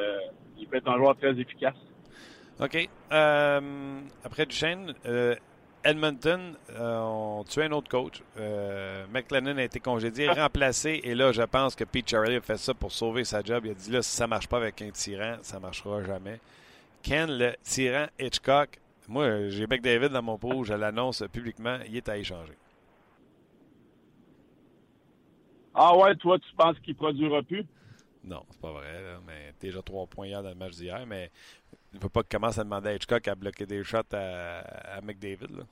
il 0.58 0.66
peut 0.66 0.78
être 0.78 0.88
un 0.88 0.96
joueur 0.96 1.16
très 1.16 1.30
efficace. 1.38 1.76
OK. 2.60 2.88
après 3.10 4.46
Duchesne, 4.46 4.92
Edmonton 5.84 6.54
euh, 6.70 6.98
ont 7.00 7.44
tué 7.44 7.64
un 7.64 7.72
autre 7.72 7.88
coach. 7.88 8.22
Euh, 8.38 9.04
McLennan 9.12 9.58
a 9.58 9.62
été 9.62 9.80
congédié, 9.80 10.28
remplacé. 10.28 11.00
Et 11.04 11.14
là, 11.14 11.32
je 11.32 11.42
pense 11.42 11.74
que 11.74 11.84
Pete 11.84 12.10
Charlie 12.10 12.36
a 12.36 12.40
fait 12.40 12.58
ça 12.58 12.74
pour 12.74 12.92
sauver 12.92 13.24
sa 13.24 13.42
job. 13.42 13.64
Il 13.64 13.70
a 13.70 13.74
dit 13.74 13.90
là, 13.90 14.02
si 14.02 14.10
ça 14.10 14.24
ne 14.24 14.30
marche 14.30 14.48
pas 14.48 14.58
avec 14.58 14.82
un 14.82 14.90
tyran, 14.90 15.36
ça 15.42 15.56
ne 15.56 15.62
marchera 15.62 16.02
jamais. 16.04 16.40
Ken, 17.02 17.30
le 17.30 17.54
tyran 17.62 18.06
Hitchcock, 18.18 18.78
moi, 19.08 19.48
j'ai 19.48 19.66
McDavid 19.66 20.10
dans 20.10 20.22
mon 20.22 20.38
pot, 20.38 20.64
je 20.64 20.74
l'annonce 20.74 21.24
publiquement, 21.32 21.78
il 21.86 21.96
est 21.96 22.08
à 22.08 22.18
échanger. 22.18 22.52
Ah 25.74 25.96
ouais, 25.96 26.14
toi, 26.16 26.38
tu 26.38 26.54
penses 26.56 26.78
qu'il 26.80 26.94
ne 26.94 26.98
produira 26.98 27.42
plus? 27.42 27.64
Non, 28.24 28.42
c'est 28.50 28.60
pas 28.60 28.72
vrai. 28.72 28.92
mais 29.26 29.54
déjà 29.60 29.80
trois 29.80 30.06
points 30.06 30.26
hier 30.26 30.42
dans 30.42 30.50
le 30.50 30.54
match 30.54 30.72
d'hier. 30.72 31.06
Mais 31.06 31.30
il 31.92 31.96
ne 31.96 32.00
faut 32.00 32.08
pas 32.08 32.22
qu'il 32.22 32.36
commence 32.36 32.58
à 32.58 32.64
demander 32.64 32.90
à 32.90 32.94
Hitchcock 32.94 33.26
à 33.28 33.34
bloquer 33.34 33.64
des 33.64 33.82
shots 33.84 34.12
à, 34.12 35.00
McDavid. 35.02 35.56
Là. 35.56 35.64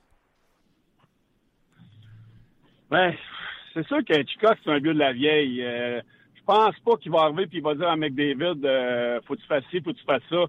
Ben, 2.89 3.13
c'est 3.73 3.85
sûr 3.85 4.03
que 4.03 4.19
Hitchcock, 4.19 4.57
c'est 4.63 4.71
un 4.71 4.79
gars 4.79 4.93
de 4.93 4.99
la 4.99 5.13
vieille. 5.13 5.61
Euh, 5.61 6.01
je 6.35 6.41
pense 6.43 6.79
pas 6.79 6.95
qu'il 6.97 7.11
va 7.11 7.23
arriver 7.23 7.43
et 7.43 7.49
il 7.51 7.61
va 7.61 7.75
dire 7.75 7.89
à 7.89 7.97
McDavid 7.97 8.65
euh, 8.65 9.19
faut 9.27 9.35
que 9.35 9.41
tu 9.41 9.47
fasses 9.47 9.65
ci, 9.69 9.81
faut 9.81 9.91
que 9.91 9.99
tu 9.99 10.05
fasses 10.05 10.23
ça. 10.29 10.45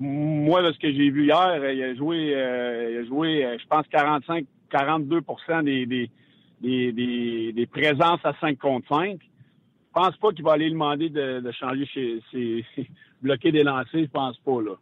Moi, 0.00 0.62
de 0.62 0.72
ce 0.72 0.78
que 0.78 0.92
j'ai 0.92 1.10
vu 1.10 1.26
hier, 1.26 1.70
il 1.70 1.82
a 1.82 1.94
joué, 1.94 2.34
euh, 2.34 2.90
il 2.92 2.98
a 2.98 3.04
joué 3.04 3.56
je 3.60 3.66
pense, 3.66 3.86
45, 3.88 4.44
42 4.70 5.20
des, 5.62 5.86
des, 5.86 6.92
des, 6.92 7.52
des, 7.52 7.66
présences 7.66 8.20
à 8.24 8.32
5 8.40 8.58
contre 8.58 8.88
5. 8.88 9.18
Je 9.20 10.00
pense 10.00 10.16
pas 10.16 10.32
qu'il 10.32 10.44
va 10.44 10.52
aller 10.52 10.70
demander 10.70 11.10
de, 11.10 11.50
changer 11.52 11.86
ses, 12.32 12.64
bloquer 13.22 13.52
des 13.52 13.62
lancers, 13.62 14.04
je 14.04 14.10
pense 14.10 14.38
pas, 14.38 14.62
là. 14.62 14.74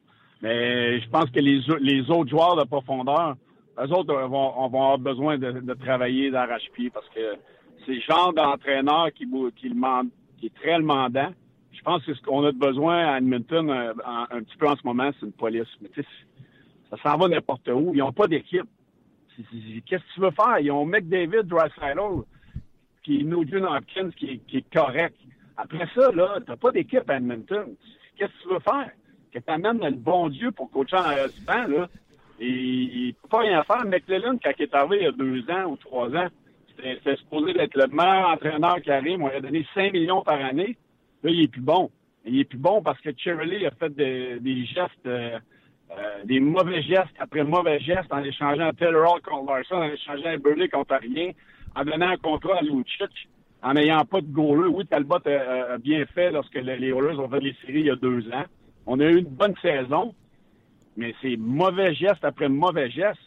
Mais 0.43 1.01
je 1.01 1.09
pense 1.11 1.29
que 1.31 1.41
les, 1.41 1.61
les 1.81 2.11
autres 2.11 2.31
joueurs 2.31 2.57
de 2.57 2.65
profondeur, 2.65 3.37
eux 3.79 3.93
autres 3.93 4.15
vont, 4.27 4.65
avoir 4.65 4.99
besoin 4.99 5.37
de, 5.37 5.75
travailler 5.75 6.31
d'arrache-pied 6.31 6.91
parce 6.91 7.09
que 7.09 7.37
c'est 7.85 7.95
le 7.95 8.01
genre 8.01 8.33
d'entraîneur 8.33 9.09
qui, 9.13 9.29
qui 9.57 10.47
est 10.47 10.55
très 10.55 10.79
demandant. 10.79 11.33
Je 11.73 11.83
pense 11.83 12.05
que 12.05 12.15
ce 12.15 12.23
qu'on 12.23 12.45
a 12.45 12.53
besoin 12.53 13.07
à 13.07 13.19
Edmonton 13.19 13.71
euh, 13.71 13.93
un, 14.31 14.43
petit 14.43 14.57
peu 14.57 14.69
en 14.69 14.77
ce 14.77 14.83
moment, 14.85 15.11
c'est 15.19 15.27
une 15.27 15.33
police. 15.33 15.69
Mais 15.81 15.89
ça 16.91 16.97
s'en 17.03 17.17
va 17.17 17.29
n'importe 17.29 17.69
où. 17.69 17.93
Ils 17.95 17.99
n'ont 17.99 18.13
pas 18.13 18.27
d'équipe. 18.27 18.67
Qu'est-ce 19.87 20.03
que 20.03 20.15
tu 20.15 20.21
veux 20.21 20.33
faire? 20.33 20.59
Ils 20.59 20.71
ont 20.71 20.85
McDavid, 20.85 21.45
Drysdale, 21.45 22.25
puis 23.03 23.25
Nugent 23.25 23.65
Hopkins 23.65 24.11
qui 24.11 24.33
est, 24.33 24.39
qui 24.47 24.59
est 24.59 24.73
correct. 24.73 25.17
Après 25.57 25.87
ça, 25.95 26.11
là, 26.13 26.39
t'as 26.47 26.57
pas 26.57 26.73
d'équipe 26.73 27.09
à 27.09 27.17
Edmonton. 27.17 27.75
Qu'est-ce 28.17 28.33
que 28.33 28.43
tu 28.43 28.49
veux 28.55 28.61
faire? 28.61 28.91
Que 29.33 29.39
t'amènes 29.39 29.81
le 29.83 29.93
bon 29.93 30.29
Dieu 30.29 30.51
pour 30.51 30.71
coacher 30.71 30.97
en 30.97 31.45
banc, 31.47 31.67
là. 31.69 31.89
Et 32.41 32.49
il 32.49 33.15
peut 33.15 33.29
pas 33.29 33.41
rien 33.41 33.63
faire. 33.65 33.85
McLellan, 33.85 34.39
quand 34.43 34.53
il 34.59 34.63
est 34.63 34.75
arrivé 34.75 34.97
il 35.01 35.05
y 35.05 35.07
a 35.07 35.13
deux 35.13 35.51
ans 35.51 35.71
ou 35.71 35.77
trois 35.77 36.09
ans, 36.17 36.29
c'était 36.77 37.17
supposé 37.17 37.59
être 37.59 37.77
le 37.77 37.87
meilleur 37.89 38.31
entraîneur 38.31 38.81
qui 38.81 38.91
arrive. 38.91 39.23
On 39.23 39.29
lui 39.29 39.37
a 39.37 39.41
donné 39.41 39.67
5 39.75 39.93
millions 39.93 40.23
par 40.23 40.43
année. 40.43 40.77
Là, 41.23 41.31
il 41.31 41.43
est 41.43 41.49
plus 41.49 41.61
bon. 41.61 41.91
Il 42.25 42.39
est 42.39 42.45
plus 42.45 42.59
bon 42.59 42.83
parce 42.83 43.01
que 43.01 43.11
Cherry 43.17 43.67
a 43.67 43.71
fait 43.73 43.95
des 43.95 44.67
gestes, 44.67 45.07
euh, 45.07 45.39
euh, 45.91 46.25
des 46.25 46.39
mauvais 46.39 46.83
gestes 46.83 47.15
après 47.19 47.45
mauvais 47.45 47.81
gestes 47.81 48.13
en 48.13 48.23
échangeant 48.23 48.71
Taylor 48.73 49.15
Hall 49.15 49.23
contre 49.23 49.53
Larson, 49.53 49.77
en 49.77 49.91
échangeant 49.91 50.37
Burley 50.39 50.69
contre 50.69 50.97
rien, 51.01 51.33
en 51.75 51.85
donnant 51.85 52.11
un 52.11 52.17
contrat 52.17 52.59
à 52.59 52.63
Lucic, 52.63 53.29
en 53.63 53.75
n'ayant 53.75 54.05
pas 54.05 54.21
de 54.21 54.27
goaler. 54.27 54.69
Oui, 54.69 54.87
Talbot 54.87 55.27
a, 55.27 55.79
bien 55.79 56.05
fait 56.07 56.31
lorsque 56.31 56.55
les 56.55 56.89
Oilers 56.89 57.19
ont 57.19 57.29
fait 57.29 57.41
les 57.41 57.57
séries 57.65 57.81
il 57.81 57.87
y 57.87 57.91
a 57.91 57.97
deux 57.97 58.29
ans. 58.31 58.45
On 58.87 59.01
a 59.01 59.05
eu 59.05 59.19
une 59.19 59.25
bonne 59.25 59.55
saison, 59.61 60.15
mais 60.97 61.15
c'est 61.23 61.37
mauvais 61.37 61.95
gestes 61.95 62.25
après 62.25 62.49
mauvais 62.49 62.91
gestes. 62.91 63.21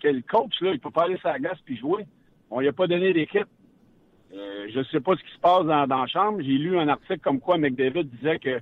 Quel 0.00 0.22
coach, 0.24 0.60
là, 0.60 0.72
il 0.72 0.80
peut 0.80 0.90
pas 0.90 1.04
aller 1.04 1.16
sur 1.18 1.28
la 1.28 1.38
glace 1.38 1.58
puis 1.64 1.76
jouer. 1.76 2.04
On 2.50 2.60
lui 2.60 2.68
a 2.68 2.72
pas 2.72 2.86
donné 2.86 3.12
d'équipe. 3.12 3.48
Euh, 4.34 4.66
je 4.72 4.78
ne 4.78 4.84
sais 4.84 5.00
pas 5.00 5.14
ce 5.14 5.22
qui 5.22 5.34
se 5.34 5.40
passe 5.40 5.64
dans, 5.66 5.86
la 5.86 6.06
chambre. 6.06 6.40
J'ai 6.40 6.52
lu 6.58 6.78
un 6.78 6.88
article 6.88 7.20
comme 7.20 7.40
quoi 7.40 7.58
McDavid 7.58 8.04
disait 8.04 8.38
que 8.38 8.60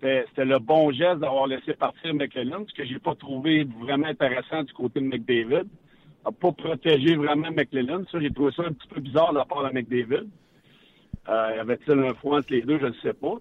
c'était 0.00 0.44
le 0.44 0.58
bon 0.58 0.92
geste 0.92 1.20
d'avoir 1.20 1.46
laissé 1.46 1.72
partir 1.74 2.14
McLellan, 2.14 2.64
ce 2.68 2.74
que 2.74 2.84
j'ai 2.84 2.98
pas 2.98 3.14
trouvé 3.14 3.66
vraiment 3.80 4.06
intéressant 4.06 4.62
du 4.62 4.72
côté 4.72 5.00
de 5.00 5.06
McDavid. 5.06 5.66
A 6.24 6.30
pas 6.32 6.52
protégé 6.52 7.16
vraiment 7.16 7.50
McLellan. 7.50 8.02
Ça, 8.12 8.20
j'ai 8.20 8.30
trouvé 8.30 8.52
ça 8.52 8.64
un 8.64 8.72
petit 8.72 8.88
peu 8.88 9.00
bizarre 9.00 9.32
de 9.32 9.38
la 9.38 9.44
part 9.44 9.66
de 9.66 9.72
McDavid. 9.72 10.28
Euh, 11.28 11.52
y 11.56 11.58
avait-il 11.58 11.98
un 11.98 12.14
foin 12.14 12.38
entre 12.38 12.52
les 12.52 12.62
deux? 12.62 12.78
Je 12.78 12.86
ne 12.86 12.94
sais 13.02 13.14
pas. 13.14 13.36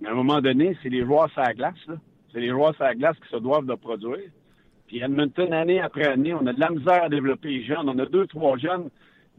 Mais 0.00 0.08
à 0.08 0.12
un 0.12 0.14
moment 0.14 0.40
donné, 0.40 0.76
c'est 0.82 0.88
les 0.88 1.04
joueurs 1.04 1.30
sur 1.30 1.42
la 1.42 1.52
glace. 1.52 1.74
C'est 2.32 2.40
les 2.40 2.48
joueurs 2.48 2.74
sur 2.76 2.84
la 2.84 2.94
glace 2.94 3.16
qui 3.18 3.28
se 3.28 3.36
doivent 3.36 3.66
de 3.66 3.74
produire. 3.74 4.30
Puis 4.86 5.00
Edmonton, 5.00 5.52
année 5.52 5.80
après 5.80 6.06
année, 6.06 6.32
on 6.32 6.46
a 6.46 6.52
de 6.52 6.60
la 6.60 6.70
misère 6.70 7.04
à 7.04 7.08
développer 7.08 7.48
les 7.48 7.64
jeunes. 7.64 7.88
On 7.88 7.98
a 7.98 8.06
deux, 8.06 8.26
trois 8.26 8.56
jeunes 8.56 8.88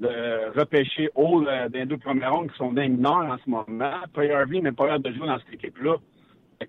de 0.01 0.59
repêcher 0.59 1.09
haut 1.15 1.43
euh, 1.47 1.69
dans 1.69 1.79
les 1.79 1.85
deux 1.85 1.97
premières 1.97 2.33
rondes 2.33 2.51
qui 2.51 2.57
sont 2.57 2.73
dingues 2.73 2.99
nord 2.99 3.23
en 3.23 3.37
ce 3.37 3.49
moment. 3.49 3.93
Harvey 4.15 4.61
mais 4.61 4.71
pas 4.71 4.87
l'air 4.87 4.99
de 4.99 5.11
jouer 5.11 5.27
dans 5.27 5.37
cette 5.39 5.53
équipe-là. 5.53 5.95
Tu 6.59 6.67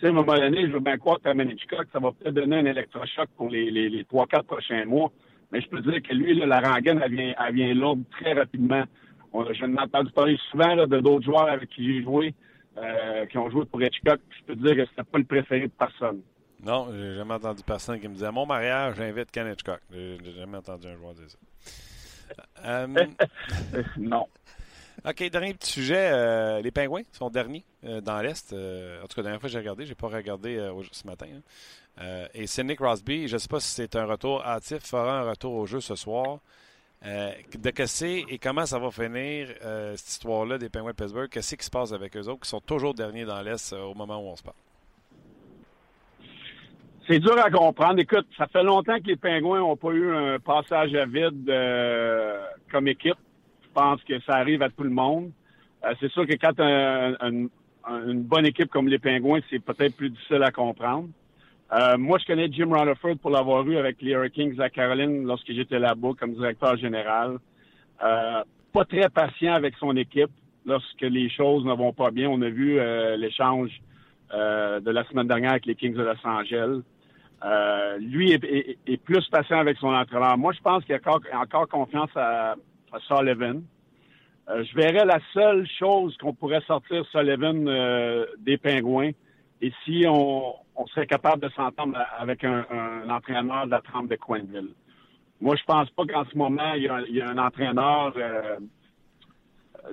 sais, 0.00 0.06
à 0.06 0.10
un 0.10 0.12
moment 0.12 0.34
donné, 0.34 0.66
je 0.66 0.72
veux 0.72 0.80
bien 0.80 0.96
croire 0.96 1.18
que 1.20 1.52
Hitchcock, 1.52 1.86
ça 1.92 1.98
va 1.98 2.12
peut-être 2.12 2.34
donner 2.34 2.58
un 2.58 2.66
électrochoc 2.66 3.28
pour 3.36 3.50
les, 3.50 3.70
les, 3.70 3.88
les 3.88 4.04
3-4 4.04 4.44
prochains 4.44 4.84
mois. 4.84 5.10
Mais 5.52 5.60
je 5.60 5.68
peux 5.68 5.80
dire 5.80 6.00
que 6.02 6.14
lui, 6.14 6.34
là, 6.34 6.46
la 6.46 6.60
rengaine, 6.60 7.00
elle 7.04 7.12
vient, 7.12 7.34
elle 7.46 7.54
vient 7.54 7.74
lourde 7.74 8.02
très 8.12 8.32
rapidement. 8.32 8.84
On, 9.32 9.52
je 9.52 9.64
n'ai 9.64 9.80
entendu 9.80 10.12
parler 10.12 10.38
souvent 10.50 10.76
de 10.76 11.00
d'autres 11.00 11.24
joueurs 11.24 11.48
avec 11.48 11.68
qui 11.70 11.84
j'ai 11.84 12.02
joué, 12.02 12.34
euh, 12.78 13.26
qui 13.26 13.38
ont 13.38 13.50
joué 13.50 13.64
pour 13.64 13.82
Hitchcock. 13.82 14.20
Je 14.38 14.44
peux 14.46 14.54
dire 14.54 14.76
que 14.76 14.86
c'était 14.90 15.02
pas 15.02 15.18
le 15.18 15.24
préféré 15.24 15.62
de 15.62 15.72
personne. 15.76 16.20
Non, 16.64 16.88
j'ai 16.92 17.16
jamais 17.16 17.34
entendu 17.34 17.62
personne 17.66 17.98
qui 17.98 18.06
me 18.06 18.14
disait 18.14 18.30
mon 18.30 18.46
mariage, 18.46 18.94
j'invite 18.96 19.30
Ken 19.32 19.50
Hitchcock. 19.50 19.80
J'ai 19.90 20.18
jamais 20.38 20.58
entendu 20.58 20.86
un 20.86 20.96
joueur 20.96 21.14
dire 21.14 21.28
ça. 21.28 21.38
Euh, 22.64 22.86
non. 23.96 24.26
OK, 25.04 25.30
dernier 25.30 25.54
petit 25.54 25.72
sujet. 25.72 26.10
Euh, 26.12 26.60
les 26.60 26.70
Pingouins 26.70 27.02
sont 27.12 27.30
derniers 27.30 27.64
euh, 27.84 28.00
dans 28.00 28.20
l'Est. 28.20 28.52
en 28.52 29.06
tout 29.06 29.14
cas, 29.14 29.18
la 29.18 29.22
dernière 29.22 29.40
fois 29.40 29.48
que 29.48 29.52
j'ai 29.52 29.58
regardé, 29.58 29.84
je 29.84 29.90
n'ai 29.90 29.94
pas 29.94 30.08
regardé 30.08 30.70
ce 30.92 31.06
matin. 31.06 31.26
Hein. 31.26 32.26
et 32.34 32.46
Sidney 32.46 32.76
Crosby, 32.76 33.28
je 33.28 33.34
ne 33.34 33.38
sais 33.38 33.48
pas 33.48 33.60
si 33.60 33.68
c'est 33.68 33.96
un 33.96 34.04
retour 34.04 34.44
hâtif, 34.44 34.82
fera 34.84 35.20
un 35.20 35.30
retour 35.30 35.54
au 35.54 35.66
jeu 35.66 35.80
ce 35.80 35.94
soir. 35.94 36.40
de 37.02 37.70
que 37.70 37.86
c'est 37.86 38.24
et 38.28 38.38
comment 38.38 38.66
ça 38.66 38.78
va 38.78 38.90
finir 38.90 39.48
cette 39.96 40.08
histoire-là 40.08 40.58
des 40.58 40.68
Pingouins 40.68 40.92
de 40.92 40.96
Pittsburgh? 40.96 41.30
Qu'est-ce 41.30 41.54
qui 41.54 41.64
se 41.64 41.70
passe 41.70 41.92
avec 41.92 42.16
eux 42.16 42.28
autres 42.28 42.40
qui 42.40 42.48
sont 42.48 42.60
toujours 42.60 42.94
derniers 42.94 43.24
dans 43.24 43.40
l'Est 43.40 43.72
au 43.72 43.94
moment 43.94 44.18
où 44.18 44.28
on 44.28 44.36
se 44.36 44.42
parle? 44.42 44.56
C'est 47.08 47.18
dur 47.18 47.36
à 47.38 47.50
comprendre. 47.50 47.98
Écoute, 47.98 48.26
ça 48.36 48.46
fait 48.46 48.62
longtemps 48.62 48.98
que 48.98 49.06
les 49.06 49.16
Pingouins 49.16 49.60
n'ont 49.60 49.76
pas 49.76 49.90
eu 49.90 50.14
un 50.14 50.38
passage 50.38 50.94
à 50.94 51.06
vide 51.06 51.48
euh, 51.48 52.40
comme 52.70 52.88
équipe. 52.88 53.16
Je 53.62 53.68
pense 53.72 54.02
que 54.04 54.20
ça 54.20 54.34
arrive 54.34 54.62
à 54.62 54.68
tout 54.68 54.82
le 54.82 54.90
monde. 54.90 55.30
Euh, 55.84 55.94
c'est 55.98 56.10
sûr 56.10 56.26
que 56.26 56.34
quand 56.34 56.52
tu 56.52 56.62
as 56.62 57.16
une 58.06 58.22
bonne 58.22 58.46
équipe 58.46 58.70
comme 58.70 58.88
les 58.88 58.98
Pingouins, 58.98 59.40
c'est 59.48 59.60
peut-être 59.60 59.96
plus 59.96 60.10
difficile 60.10 60.42
à 60.42 60.50
comprendre. 60.50 61.08
Euh, 61.72 61.96
moi, 61.96 62.18
je 62.18 62.26
connais 62.26 62.52
Jim 62.52 62.68
Rutherford 62.70 63.16
pour 63.16 63.30
l'avoir 63.30 63.66
eu 63.66 63.76
avec 63.76 64.02
les 64.02 64.12
Hurricanes 64.12 64.60
à 64.60 64.68
Caroline 64.68 65.24
lorsque 65.24 65.52
j'étais 65.52 65.78
là-bas 65.78 66.10
comme 66.18 66.34
directeur 66.34 66.76
général. 66.76 67.38
pas 67.98 68.84
très 68.84 69.08
patient 69.08 69.54
avec 69.54 69.74
son 69.78 69.96
équipe 69.96 70.30
lorsque 70.66 71.00
les 71.00 71.30
choses 71.30 71.64
ne 71.64 71.72
vont 71.72 71.92
pas 71.92 72.10
bien. 72.10 72.28
On 72.28 72.42
a 72.42 72.50
vu 72.50 72.78
l'échange 73.16 73.70
de 74.32 74.90
la 74.90 75.04
semaine 75.04 75.26
dernière 75.26 75.52
avec 75.52 75.66
les 75.66 75.74
Kings 75.74 75.94
de 75.94 76.02
Los 76.02 76.24
Angeles. 76.24 76.82
Euh, 77.42 77.96
lui 77.98 78.32
est, 78.32 78.96
plus 79.02 79.26
patient 79.28 79.58
avec 79.58 79.78
son 79.78 79.88
entraîneur. 79.88 80.36
Moi, 80.36 80.52
je 80.52 80.60
pense 80.60 80.84
qu'il 80.84 80.94
a 80.94 81.40
encore, 81.40 81.68
confiance 81.68 82.10
à, 82.14 82.54
Sullivan. 83.06 83.62
Euh, 84.48 84.64
je 84.64 84.74
verrais 84.74 85.04
la 85.04 85.20
seule 85.32 85.66
chose 85.78 86.16
qu'on 86.18 86.34
pourrait 86.34 86.60
sortir 86.66 87.04
Sullivan 87.06 87.66
euh, 87.66 88.26
des 88.38 88.58
Pingouins 88.58 89.12
et 89.62 89.72
si 89.84 90.04
on, 90.08 90.54
serait 90.94 91.06
capable 91.06 91.42
de 91.42 91.48
s'entendre 91.50 91.96
avec 92.18 92.42
un, 92.42 92.64
entraîneur 93.08 93.66
de 93.66 93.70
la 93.70 93.80
trempe 93.80 94.08
de 94.08 94.16
Quenville. 94.16 94.74
Moi, 95.40 95.54
je 95.56 95.64
pense 95.64 95.88
pas 95.90 96.04
qu'en 96.06 96.24
ce 96.24 96.36
moment, 96.36 96.72
il 96.74 96.82
y 96.82 97.20
a, 97.20 97.28
un 97.28 97.38
entraîneur 97.38 98.12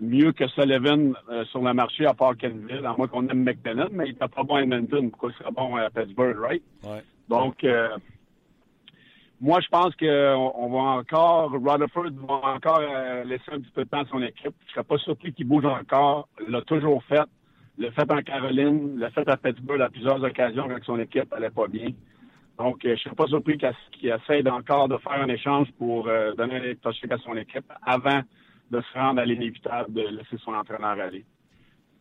mieux 0.01 0.31
que 0.31 0.47
Sullivan 0.49 1.13
sur 1.51 1.61
le 1.61 1.73
marché 1.73 2.05
à 2.05 2.13
part 2.13 2.35
Kenville, 2.38 2.85
à 2.85 2.95
moins 2.97 3.07
qu'on 3.07 3.27
aime 3.27 3.43
McDonald, 3.43 3.89
mais 3.91 4.05
il 4.05 4.13
n'était 4.13 4.27
pas 4.27 4.43
bon 4.43 4.55
à 4.55 4.61
Edmonton. 4.61 5.09
Pourquoi 5.09 5.31
il 5.31 5.38
serait 5.38 5.51
bon 5.51 5.75
à 5.75 5.89
Pittsburgh, 5.89 6.38
right? 6.39 6.63
Ouais. 6.83 7.03
Donc, 7.27 7.63
euh, 7.63 7.89
moi, 9.39 9.59
je 9.61 9.67
pense 9.67 9.95
qu'on 9.95 10.69
va 10.69 10.79
encore, 10.79 11.51
Rutherford 11.51 12.11
va 12.27 12.53
encore 12.53 12.79
euh, 12.81 13.23
laisser 13.23 13.51
un 13.51 13.59
petit 13.59 13.71
peu 13.71 13.83
de 13.83 13.89
temps 13.89 14.01
à 14.01 14.05
son 14.05 14.21
équipe. 14.21 14.55
Je 14.65 14.69
ne 14.69 14.73
serais 14.73 14.83
pas 14.83 14.97
surpris 14.97 15.33
qu'il 15.33 15.47
bouge 15.47 15.65
encore. 15.65 16.27
Il 16.45 16.51
l'a 16.51 16.61
toujours 16.61 17.03
fait. 17.03 17.25
Le 17.77 17.91
fait 17.91 18.11
en 18.11 18.21
Caroline, 18.21 18.97
le 18.97 19.09
fait 19.09 19.27
à 19.29 19.38
Pittsburgh 19.38 19.81
à 19.81 19.89
plusieurs 19.89 20.23
occasions 20.23 20.63
avec 20.63 20.83
son 20.83 20.99
équipe 20.99 21.31
n'allait 21.31 21.51
pas 21.51 21.67
bien. 21.67 21.89
Donc, 22.57 22.83
euh, 22.85 22.89
je 22.89 22.91
ne 22.91 22.97
serais 22.97 23.15
pas 23.15 23.27
surpris 23.27 23.57
qu'il 23.57 24.09
essaie 24.09 24.49
encore 24.49 24.88
de 24.88 24.97
faire 24.97 25.21
un 25.21 25.27
échange 25.27 25.67
pour 25.77 26.05
donner 26.38 26.55
un 26.55 26.63
électrochoc 26.63 27.11
à 27.11 27.17
son 27.19 27.35
équipe 27.38 27.71
avant 27.83 28.21
de 28.72 28.82
se 28.82 28.97
rendre 28.97 29.22
à 29.22 29.26
l'inévitable 29.26 29.93
de 29.93 30.01
laisser 30.01 30.38
son 30.43 30.53
entraîneur 30.53 30.99
aller. 30.99 31.26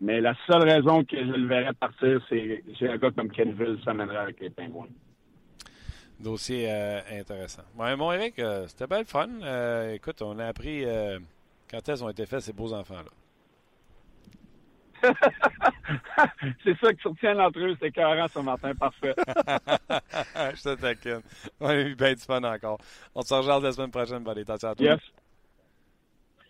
Mais 0.01 0.21
la 0.21 0.35
seule 0.47 0.69
raison 0.69 1.05
que 1.05 1.17
je 1.17 1.33
le 1.33 1.47
verrais 1.47 1.73
partir, 1.73 2.21
c'est 2.29 2.63
un 2.89 2.97
gars 2.99 3.11
comme 3.11 3.31
Kenville 3.31 3.79
s'amènerait 3.85 4.17
avec 4.17 4.41
les 4.41 4.51
Pingouins. 4.51 4.89
Dossier 6.19 6.71
euh, 6.71 7.01
intéressant. 7.13 7.63
Ouais, 7.77 7.95
bon, 7.97 8.11
Eric, 8.13 8.39
euh, 8.39 8.67
c'était 8.67 8.87
belle 8.87 9.05
fun. 9.05 9.29
Euh, 9.43 9.95
écoute, 9.95 10.23
on 10.23 10.39
a 10.39 10.47
appris 10.47 10.85
quand 11.71 11.89
est-ce 11.89 12.03
ont 12.03 12.09
été 12.09 12.27
faits 12.27 12.41
ces 12.41 12.53
beaux 12.53 12.73
enfants-là? 12.73 13.11
c'est 16.65 16.77
ça 16.81 16.93
qui 16.95 17.03
soutient 17.03 17.39
entre 17.39 17.61
eux, 17.61 17.77
c'est 17.81 17.93
carré 17.93 18.25
ce 18.33 18.39
matin, 18.39 18.75
parfait. 18.75 19.15
Je 20.55 20.63
te 20.63 20.75
taquine. 20.81 21.21
On 21.61 21.69
a 21.69 21.77
eu 21.77 21.95
bien 21.95 22.15
du 22.15 22.23
fun 22.23 22.43
encore. 22.43 22.79
On 23.15 23.21
se 23.21 23.35
rejoint 23.35 23.61
la 23.61 23.73
semaine 23.73 23.91
prochaine, 23.91 24.25
buddy. 24.25 24.41
Attention 24.41 24.71
à 24.71 24.75
toi. 24.75 24.87
Yes. 24.87 25.01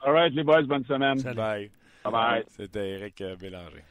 All 0.03 0.13
right, 0.13 0.33
les 0.33 0.45
boys, 0.45 0.63
bonne 0.63 0.85
semaine. 0.85 1.21
Bye. 1.35 1.71
Bye 2.05 2.13
bye. 2.13 2.45
C'était 2.49 2.91
Eric 2.91 3.23
Bélanger. 3.41 3.83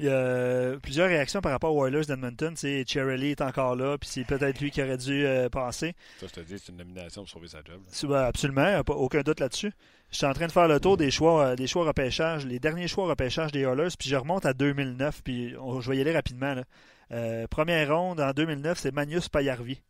Il 0.00 0.06
y 0.06 0.08
a 0.08 0.76
plusieurs 0.82 1.06
réactions 1.06 1.40
par 1.40 1.52
rapport 1.52 1.74
aux 1.74 1.86
Oilers 1.86 2.06
d'Edmonton. 2.06 2.54
Cherry 2.56 3.30
est 3.30 3.40
encore 3.40 3.76
là, 3.76 3.96
puis 3.96 4.08
c'est 4.08 4.24
peut-être 4.24 4.60
lui 4.60 4.72
qui 4.72 4.82
aurait 4.82 4.96
dû 4.96 5.24
euh, 5.24 5.48
passer. 5.48 5.94
Ça, 6.18 6.26
je 6.26 6.32
te 6.32 6.40
dis, 6.40 6.58
c'est 6.58 6.72
une 6.72 6.78
nomination 6.78 7.22
pour 7.22 7.30
sauver 7.30 7.46
sa 7.46 7.58
job. 7.58 7.80
Ben, 8.10 8.24
absolument, 8.24 8.80
aucun 8.88 9.20
doute 9.20 9.38
là-dessus. 9.38 9.72
Je 10.10 10.16
suis 10.16 10.26
en 10.26 10.32
train 10.32 10.46
de 10.46 10.52
faire 10.52 10.66
le 10.66 10.80
tour 10.80 10.96
des 10.96 11.12
choix, 11.12 11.46
euh, 11.46 11.56
des 11.56 11.68
choix 11.68 11.86
repêchage, 11.86 12.44
les 12.44 12.58
derniers 12.58 12.88
choix 12.88 13.06
repêchage 13.06 13.52
des 13.52 13.60
Oilers, 13.60 13.94
puis 13.96 14.08
je 14.08 14.16
remonte 14.16 14.46
à 14.46 14.52
2009, 14.52 15.22
puis 15.22 15.50
je 15.50 15.90
vais 15.90 15.96
y 15.96 16.00
aller 16.00 16.12
rapidement. 16.12 16.56
Euh, 17.12 17.46
première 17.46 17.96
ronde 17.96 18.20
en 18.20 18.32
2009, 18.32 18.76
c'est 18.78 18.92
Magnus 18.92 19.28
Payarvi. 19.28 19.80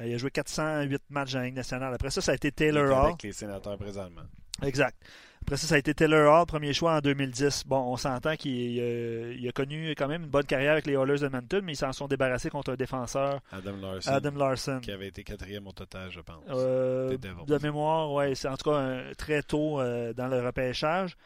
il 0.00 0.14
a 0.14 0.16
joué 0.16 0.30
408 0.30 1.02
matchs 1.10 1.34
en 1.34 1.40
Ligue 1.40 1.56
nationale. 1.56 1.92
Après 1.92 2.10
ça, 2.10 2.20
ça 2.20 2.32
a 2.32 2.34
été 2.36 2.52
Taylor 2.52 2.84
Hall. 2.84 3.06
Avec 3.06 3.22
les 3.24 3.32
sénateurs 3.32 3.76
présentement. 3.76 4.22
Exact. 4.62 4.96
Après 5.42 5.56
ça, 5.56 5.66
ça 5.66 5.74
a 5.74 5.78
été 5.78 5.94
Taylor 5.94 6.32
Hall, 6.32 6.46
premier 6.46 6.72
choix 6.72 6.96
en 6.96 7.00
2010. 7.00 7.64
Bon, 7.66 7.78
on 7.78 7.96
s'entend 7.96 8.36
qu'il 8.36 8.78
euh, 8.78 9.48
a 9.48 9.52
connu 9.52 9.90
quand 9.96 10.06
même 10.06 10.24
une 10.24 10.28
bonne 10.28 10.44
carrière 10.44 10.72
avec 10.72 10.86
les 10.86 10.92
Oilers 10.92 11.18
de 11.18 11.28
Manton, 11.28 11.60
mais 11.64 11.72
ils 11.72 11.76
s'en 11.76 11.92
sont 11.92 12.06
débarrassés 12.06 12.50
contre 12.50 12.72
un 12.72 12.76
défenseur, 12.76 13.40
Adam 13.50 13.76
Larson, 13.76 14.10
Adam 14.12 14.30
Larson. 14.36 14.80
qui 14.80 14.92
avait 14.92 15.08
été 15.08 15.24
quatrième 15.24 15.66
au 15.66 15.72
total, 15.72 16.10
je 16.10 16.20
pense. 16.20 16.44
Euh, 16.50 17.16
de 17.16 17.58
mémoire, 17.58 18.12
oui, 18.12 18.36
c'est 18.36 18.48
en 18.48 18.56
tout 18.56 18.70
cas 18.70 19.00
très 19.16 19.42
tôt 19.42 19.80
euh, 19.80 20.12
dans 20.12 20.28
le 20.28 20.44
repêchage. 20.44 21.16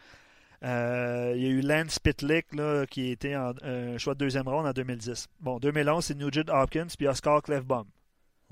il 0.62 0.68
y 0.68 1.46
a 1.46 1.50
eu 1.50 1.60
Lance 1.60 1.98
Pitlick 1.98 2.54
là, 2.54 2.86
qui 2.86 3.10
était 3.10 3.36
en, 3.36 3.52
un 3.62 3.98
choix 3.98 4.14
de 4.14 4.20
deuxième 4.20 4.48
ronde 4.48 4.66
en 4.66 4.72
2010. 4.72 5.28
Bon, 5.40 5.58
2011, 5.58 6.04
c'est 6.04 6.14
Nugent 6.14 6.48
Hopkins 6.48 6.86
puis 6.96 7.08
Oscar 7.08 7.42
Clefbaum. 7.42 7.86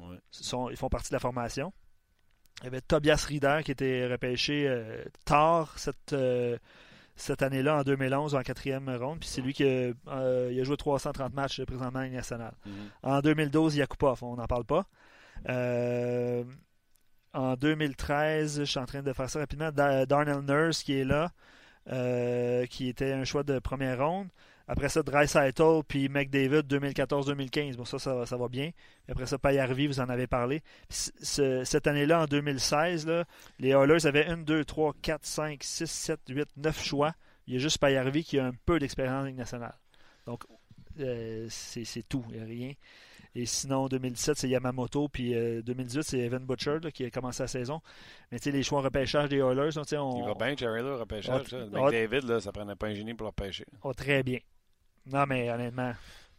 ils 0.00 0.76
font 0.76 0.88
partie 0.88 1.10
de 1.10 1.14
la 1.14 1.20
formation. 1.20 1.72
Il 2.62 2.66
y 2.66 2.68
avait 2.68 2.80
Tobias 2.80 3.24
Rieder 3.28 3.60
qui 3.64 3.72
était 3.72 4.06
repêché 4.06 4.66
euh, 4.68 5.04
tard 5.24 5.76
cette, 5.78 6.12
euh, 6.12 6.56
cette 7.16 7.42
année-là, 7.42 7.78
en 7.78 7.82
2011, 7.82 8.36
en 8.36 8.42
quatrième 8.42 8.88
ronde. 8.88 9.18
Puis 9.20 9.28
c'est 9.28 9.40
lui 9.40 9.52
qui 9.52 9.64
a, 9.64 9.92
il 10.48 10.60
a 10.60 10.64
joué 10.64 10.76
330 10.76 11.34
matchs 11.34 11.62
présentement 11.64 12.00
en 12.00 12.08
nationale. 12.08 12.54
Mm-hmm. 12.66 13.08
En 13.10 13.20
2012, 13.20 13.76
Yakupov, 13.76 14.22
on 14.22 14.36
n'en 14.36 14.46
parle 14.46 14.64
pas. 14.64 14.86
en 17.34 17.54
2013, 17.56 18.60
je 18.60 18.64
suis 18.64 18.78
en 18.78 18.86
train 18.86 19.02
de 19.02 19.12
faire 19.12 19.28
ça 19.28 19.40
rapidement, 19.40 19.72
Darnell 19.72 20.42
Nurse 20.46 20.84
qui 20.84 20.98
est 20.98 21.04
là, 21.04 21.32
qui 22.66 22.88
était 22.88 23.12
un 23.12 23.24
choix 23.24 23.42
de 23.42 23.58
première 23.58 24.06
ronde. 24.06 24.28
Après 24.68 24.88
ça, 24.88 25.02
Dreisaitl 25.02 25.82
puis 25.86 26.08
McDavid 26.08 26.62
2014-2015. 26.62 27.76
Bon, 27.76 27.84
ça, 27.84 27.98
ça, 27.98 28.36
va 28.36 28.48
bien. 28.48 28.70
Après 29.08 29.26
ça, 29.26 29.38
Payarvi, 29.38 29.86
vous 29.86 30.00
en 30.00 30.08
avez 30.08 30.26
parlé. 30.26 30.62
cette 30.88 31.86
année-là, 31.86 32.22
en 32.22 32.26
2016, 32.26 33.10
les 33.58 33.70
Oilers 33.70 34.06
avaient 34.06 34.26
1, 34.26 34.38
2, 34.38 34.64
3, 34.64 34.94
4, 35.02 35.26
5, 35.26 35.62
6, 35.62 35.90
7, 35.90 36.20
8, 36.28 36.48
9 36.56 36.82
choix. 36.82 37.14
Il 37.46 37.54
y 37.54 37.56
a 37.56 37.60
juste 37.60 37.78
Payarvi 37.78 38.24
qui 38.24 38.38
a 38.38 38.46
un 38.46 38.52
peu 38.64 38.78
d'expérience 38.78 39.22
en 39.22 39.26
Ligue 39.26 39.36
nationale. 39.36 39.74
Donc, 40.26 40.44
euh, 41.00 41.46
c'est 41.50 42.08
tout. 42.08 42.24
Il 42.30 42.36
n'y 42.36 42.42
a 42.42 42.44
rien. 42.44 42.72
Et 43.34 43.46
sinon, 43.46 43.88
2017, 43.88 44.36
c'est 44.36 44.48
Yamamoto. 44.48 45.08
Puis 45.08 45.32
2018, 45.32 45.98
euh, 45.98 46.02
c'est 46.02 46.18
Evan 46.18 46.44
Butcher 46.44 46.78
qui 46.92 47.04
a 47.04 47.10
commencé 47.10 47.42
la 47.42 47.46
saison. 47.46 47.80
Mais 48.30 48.38
tu 48.38 48.44
sais, 48.44 48.50
les 48.50 48.62
choix 48.62 48.80
en 48.80 48.82
repêchage 48.82 49.30
des 49.30 49.38
Oilers, 49.38 49.70
on, 49.76 50.16
Il 50.18 50.24
va 50.24 50.34
bien, 50.34 50.54
Jerry, 50.56 50.82
là, 50.82 50.96
repêchage. 50.96 51.52
McDavid, 51.52 52.26
là, 52.26 52.40
ça 52.40 52.52
prenait 52.52 52.76
pas 52.76 52.88
un 52.88 52.94
génie 52.94 53.14
pour 53.14 53.24
le 53.24 53.28
repêcher. 53.28 53.64
Oh, 53.82 53.94
très 53.94 54.22
bien. 54.22 54.38
Non, 55.07 55.26
mais 55.26 55.50
honnêtement. 55.50 55.94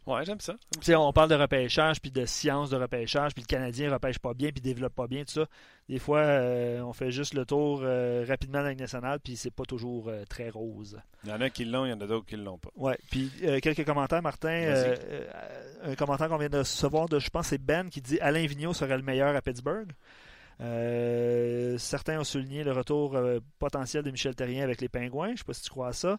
Ouais, 0.06 0.22
j'aime 0.26 0.40
ça. 0.40 0.54
On 0.98 1.12
parle 1.14 1.30
de 1.30 1.34
repêchage, 1.34 2.00
puis 2.00 2.10
de 2.10 2.26
science 2.26 2.68
de 2.68 2.76
repêchage, 2.76 3.32
puis 3.32 3.42
le 3.42 3.46
Canadien 3.46 3.90
repêche 3.90 4.18
pas 4.18 4.34
bien, 4.34 4.50
puis 4.50 4.60
développe 4.60 4.94
pas 4.94 5.06
bien, 5.06 5.24
tout 5.24 5.32
ça. 5.32 5.46
Des 5.88 5.98
fois, 5.98 6.18
euh, 6.18 6.80
on 6.80 6.92
fait 6.92 7.10
juste 7.10 7.32
le 7.32 7.46
tour 7.46 7.80
euh, 7.82 8.24
rapidement 8.28 8.58
dans 8.58 8.64
la 8.66 8.74
nationale, 8.74 9.18
puis 9.20 9.36
c'est 9.36 9.50
pas 9.50 9.64
toujours 9.64 10.08
euh, 10.08 10.24
très 10.28 10.50
rose. 10.50 11.00
Il 11.24 11.30
y 11.30 11.32
en 11.32 11.40
a 11.40 11.48
qui 11.48 11.64
l'ont, 11.64 11.86
il 11.86 11.90
y 11.90 11.92
en 11.92 12.00
a 12.02 12.06
d'autres 12.06 12.26
qui 12.26 12.36
l'ont 12.36 12.58
pas. 12.58 12.68
Ouais, 12.76 12.98
puis 13.10 13.30
quelques 13.62 13.86
commentaires, 13.86 14.20
Martin. 14.20 14.84
un 15.82 15.94
commentaire 15.94 16.28
qu'on 16.28 16.38
vient 16.38 16.50
de 16.50 16.58
recevoir 16.58 17.08
de, 17.08 17.18
je 17.18 17.30
pense, 17.30 17.46
c'est 17.46 17.58
Ben 17.58 17.88
qui 17.88 18.02
dit 18.02 18.20
Alain 18.20 18.46
Vigneault 18.46 18.74
serait 18.74 18.98
le 18.98 19.02
meilleur 19.02 19.34
à 19.34 19.40
Pittsburgh. 19.40 19.90
certains 21.78 22.20
ont 22.20 22.24
souligné 22.24 22.62
le 22.62 22.72
retour 22.72 23.18
potentiel 23.58 24.02
de 24.02 24.10
Michel 24.10 24.34
Terrien 24.34 24.64
avec 24.64 24.82
les 24.82 24.90
Pingouins. 24.90 25.32
Je 25.32 25.38
sais 25.38 25.44
pas 25.44 25.54
si 25.54 25.62
tu 25.62 25.70
crois 25.70 25.88
à 25.88 25.92
ça. 25.94 26.18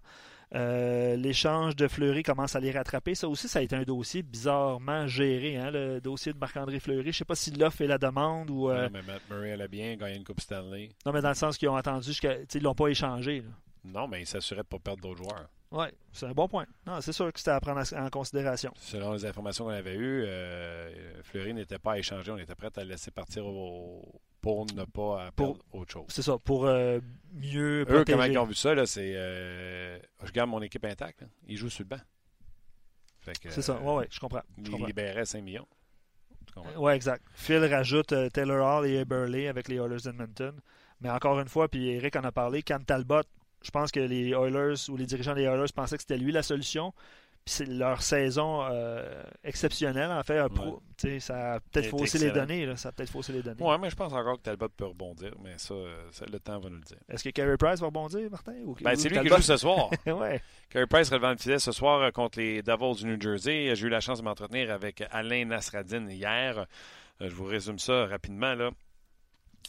Euh, 0.53 1.15
l'échange 1.15 1.75
de 1.75 1.87
Fleury 1.87 2.23
commence 2.23 2.55
à 2.55 2.59
les 2.59 2.71
rattraper. 2.71 3.15
Ça 3.15 3.27
aussi, 3.27 3.47
ça 3.47 3.59
a 3.59 3.61
été 3.61 3.75
un 3.75 3.83
dossier 3.83 4.21
bizarrement 4.21 5.07
géré, 5.07 5.57
hein, 5.57 5.71
le 5.71 5.99
dossier 5.99 6.33
de 6.33 6.37
Marc-André 6.37 6.79
Fleury. 6.79 7.03
Je 7.03 7.07
ne 7.07 7.13
sais 7.13 7.25
pas 7.25 7.35
s'il 7.35 7.57
l'a 7.57 7.71
fait 7.71 7.87
la 7.87 7.97
demande 7.97 8.49
ou. 8.49 8.69
Euh, 8.69 8.89
mais 8.91 9.01
Matt 9.01 9.21
Murray 9.29 9.53
allait 9.53 9.67
bien 9.67 9.95
gagné 9.95 10.17
une 10.17 10.23
Coupe 10.23 10.41
Stanley. 10.41 10.89
Non, 11.05 11.11
mais 11.11 11.21
dans 11.21 11.29
le 11.29 11.35
sens 11.35 11.57
qu'ils 11.57 11.69
ont 11.69 11.75
attendu 11.75 12.05
jusqu'à. 12.05 12.35
Ils 12.53 12.63
l'ont 12.63 12.75
pas 12.75 12.87
échangé. 12.87 13.43
Non, 13.83 14.07
mais 14.07 14.21
ils 14.21 14.27
s'assuraient 14.27 14.61
de 14.61 14.67
ne 14.67 14.77
pas 14.77 14.79
perdre 14.79 15.01
d'autres 15.01 15.23
joueurs. 15.23 15.49
Oui, 15.71 15.87
c'est 16.11 16.25
un 16.25 16.31
bon 16.31 16.47
point. 16.47 16.65
Non, 16.85 17.01
c'est 17.01 17.11
sûr 17.11 17.31
que 17.33 17.39
c'était 17.39 17.51
à 17.51 17.59
prendre 17.59 17.81
en 17.95 18.09
considération. 18.09 18.71
Selon 18.77 19.13
les 19.13 19.25
informations 19.25 19.65
qu'on 19.65 19.71
avait 19.71 19.95
eues, 19.95 20.23
euh, 20.25 21.21
Fleury 21.23 21.53
n'était 21.53 21.79
pas 21.79 21.93
à 21.93 21.97
échanger. 21.97 22.31
On 22.31 22.37
était 22.37 22.55
prêt 22.55 22.69
à 22.75 22.83
le 22.83 22.91
laisser 22.91 23.11
partir 23.11 23.45
au, 23.45 24.21
pour 24.45 24.63
ne 24.75 24.85
pas 24.85 25.31
perdre 25.35 25.57
autre 25.71 25.91
chose. 25.91 26.05
C'est 26.09 26.21
ça, 26.21 26.37
pour 26.37 26.67
euh, 26.67 26.99
mieux 27.33 27.83
Eux, 27.89 28.05
comment 28.05 28.25
ils 28.25 28.37
ont 28.37 28.45
vu 28.45 28.53
ça, 28.53 28.85
c'est 28.85 29.13
euh, 29.15 29.97
je 30.23 30.31
garde 30.31 30.51
mon 30.51 30.61
équipe 30.61 30.85
intacte. 30.85 31.23
Ils 31.47 31.57
jouent 31.57 31.71
sur 31.71 31.83
le 31.83 31.89
banc. 31.89 32.01
C'est 33.49 33.63
ça, 33.63 33.79
oui, 33.81 33.93
ouais, 33.95 34.07
je 34.11 34.19
comprends. 34.19 34.43
Je 34.63 34.71
ils 34.71 34.85
libéraient 34.85 35.25
5 35.25 35.41
millions. 35.41 35.67
Oui, 36.77 36.93
exact. 36.93 37.23
Phil 37.33 37.65
rajoute 37.65 38.13
Taylor 38.33 38.63
Hall 38.63 38.85
et 38.85 39.03
Burley 39.03 39.47
avec 39.47 39.67
les 39.67 39.77
Oilers 39.77 40.03
d'Edmonton. 40.03 40.53
Mais 41.01 41.09
encore 41.09 41.39
une 41.39 41.49
fois, 41.49 41.67
puis 41.67 41.89
Eric 41.89 42.15
en 42.15 42.23
a 42.23 42.31
parlé, 42.31 42.61
Cam 42.61 42.85
Talbot 42.85 43.23
je 43.65 43.71
pense 43.71 43.91
que 43.91 43.99
les 43.99 44.29
Oilers 44.29 44.89
ou 44.89 44.95
les 44.95 45.07
dirigeants 45.07 45.33
des 45.33 45.41
Oilers 45.41 45.73
pensaient 45.73 45.97
que 45.97 46.03
c'était 46.03 46.19
lui 46.19 46.31
la 46.31 46.43
solution. 46.43 46.93
Puis 47.45 47.65
leur 47.67 48.01
saison 48.01 48.65
euh, 48.71 49.23
exceptionnelle, 49.43 50.09
en 50.09 50.23
fait, 50.23 50.39
ça 51.19 51.53
a 51.53 51.59
peut-être 51.59 51.89
faussé 51.89 52.17
les 52.17 52.31
données. 52.31 52.75
Ça 52.75 52.89
a 52.89 52.91
peut-être 52.91 53.11
faussé 53.11 53.33
les 53.33 53.43
données. 53.43 53.61
Oui, 53.61 53.75
mais 53.79 53.91
je 53.91 53.95
pense 53.95 54.11
encore 54.13 54.37
que 54.37 54.41
Talbot 54.41 54.69
peut 54.69 54.85
rebondir, 54.85 55.31
mais 55.43 55.53
ça, 55.57 55.75
le 55.75 56.39
temps 56.39 56.59
va 56.59 56.69
nous 56.69 56.77
le 56.77 56.81
dire. 56.81 56.97
Est-ce 57.07 57.23
que 57.23 57.29
Carey 57.29 57.55
Price 57.57 57.79
va 57.79 57.85
rebondir, 57.85 58.31
Martin? 58.31 58.53
Ben, 58.81 58.95
c'est 58.95 59.09
lui 59.09 59.19
qui 59.19 59.27
joue 59.27 59.41
ce 59.41 59.57
soir. 59.57 59.91
ouais. 60.07 60.41
Carey 60.69 60.87
Price 60.87 61.09
relevant 61.09 61.31
le 61.31 61.37
filet 61.37 61.59
ce 61.59 61.71
soir 61.71 62.01
euh, 62.01 62.09
contre 62.11 62.39
les 62.39 62.63
Devils 62.63 62.95
du 62.95 63.05
New 63.05 63.21
Jersey. 63.21 63.75
J'ai 63.75 63.87
eu 63.87 63.89
la 63.89 64.01
chance 64.01 64.17
de 64.19 64.23
m'entretenir 64.23 64.71
avec 64.71 65.03
Alain 65.11 65.45
Nasradine 65.45 66.09
hier. 66.09 66.65
Euh, 67.21 67.29
je 67.29 67.35
vous 67.35 67.45
résume 67.45 67.77
ça 67.77 68.07
rapidement. 68.07 68.55
là. 68.55 68.71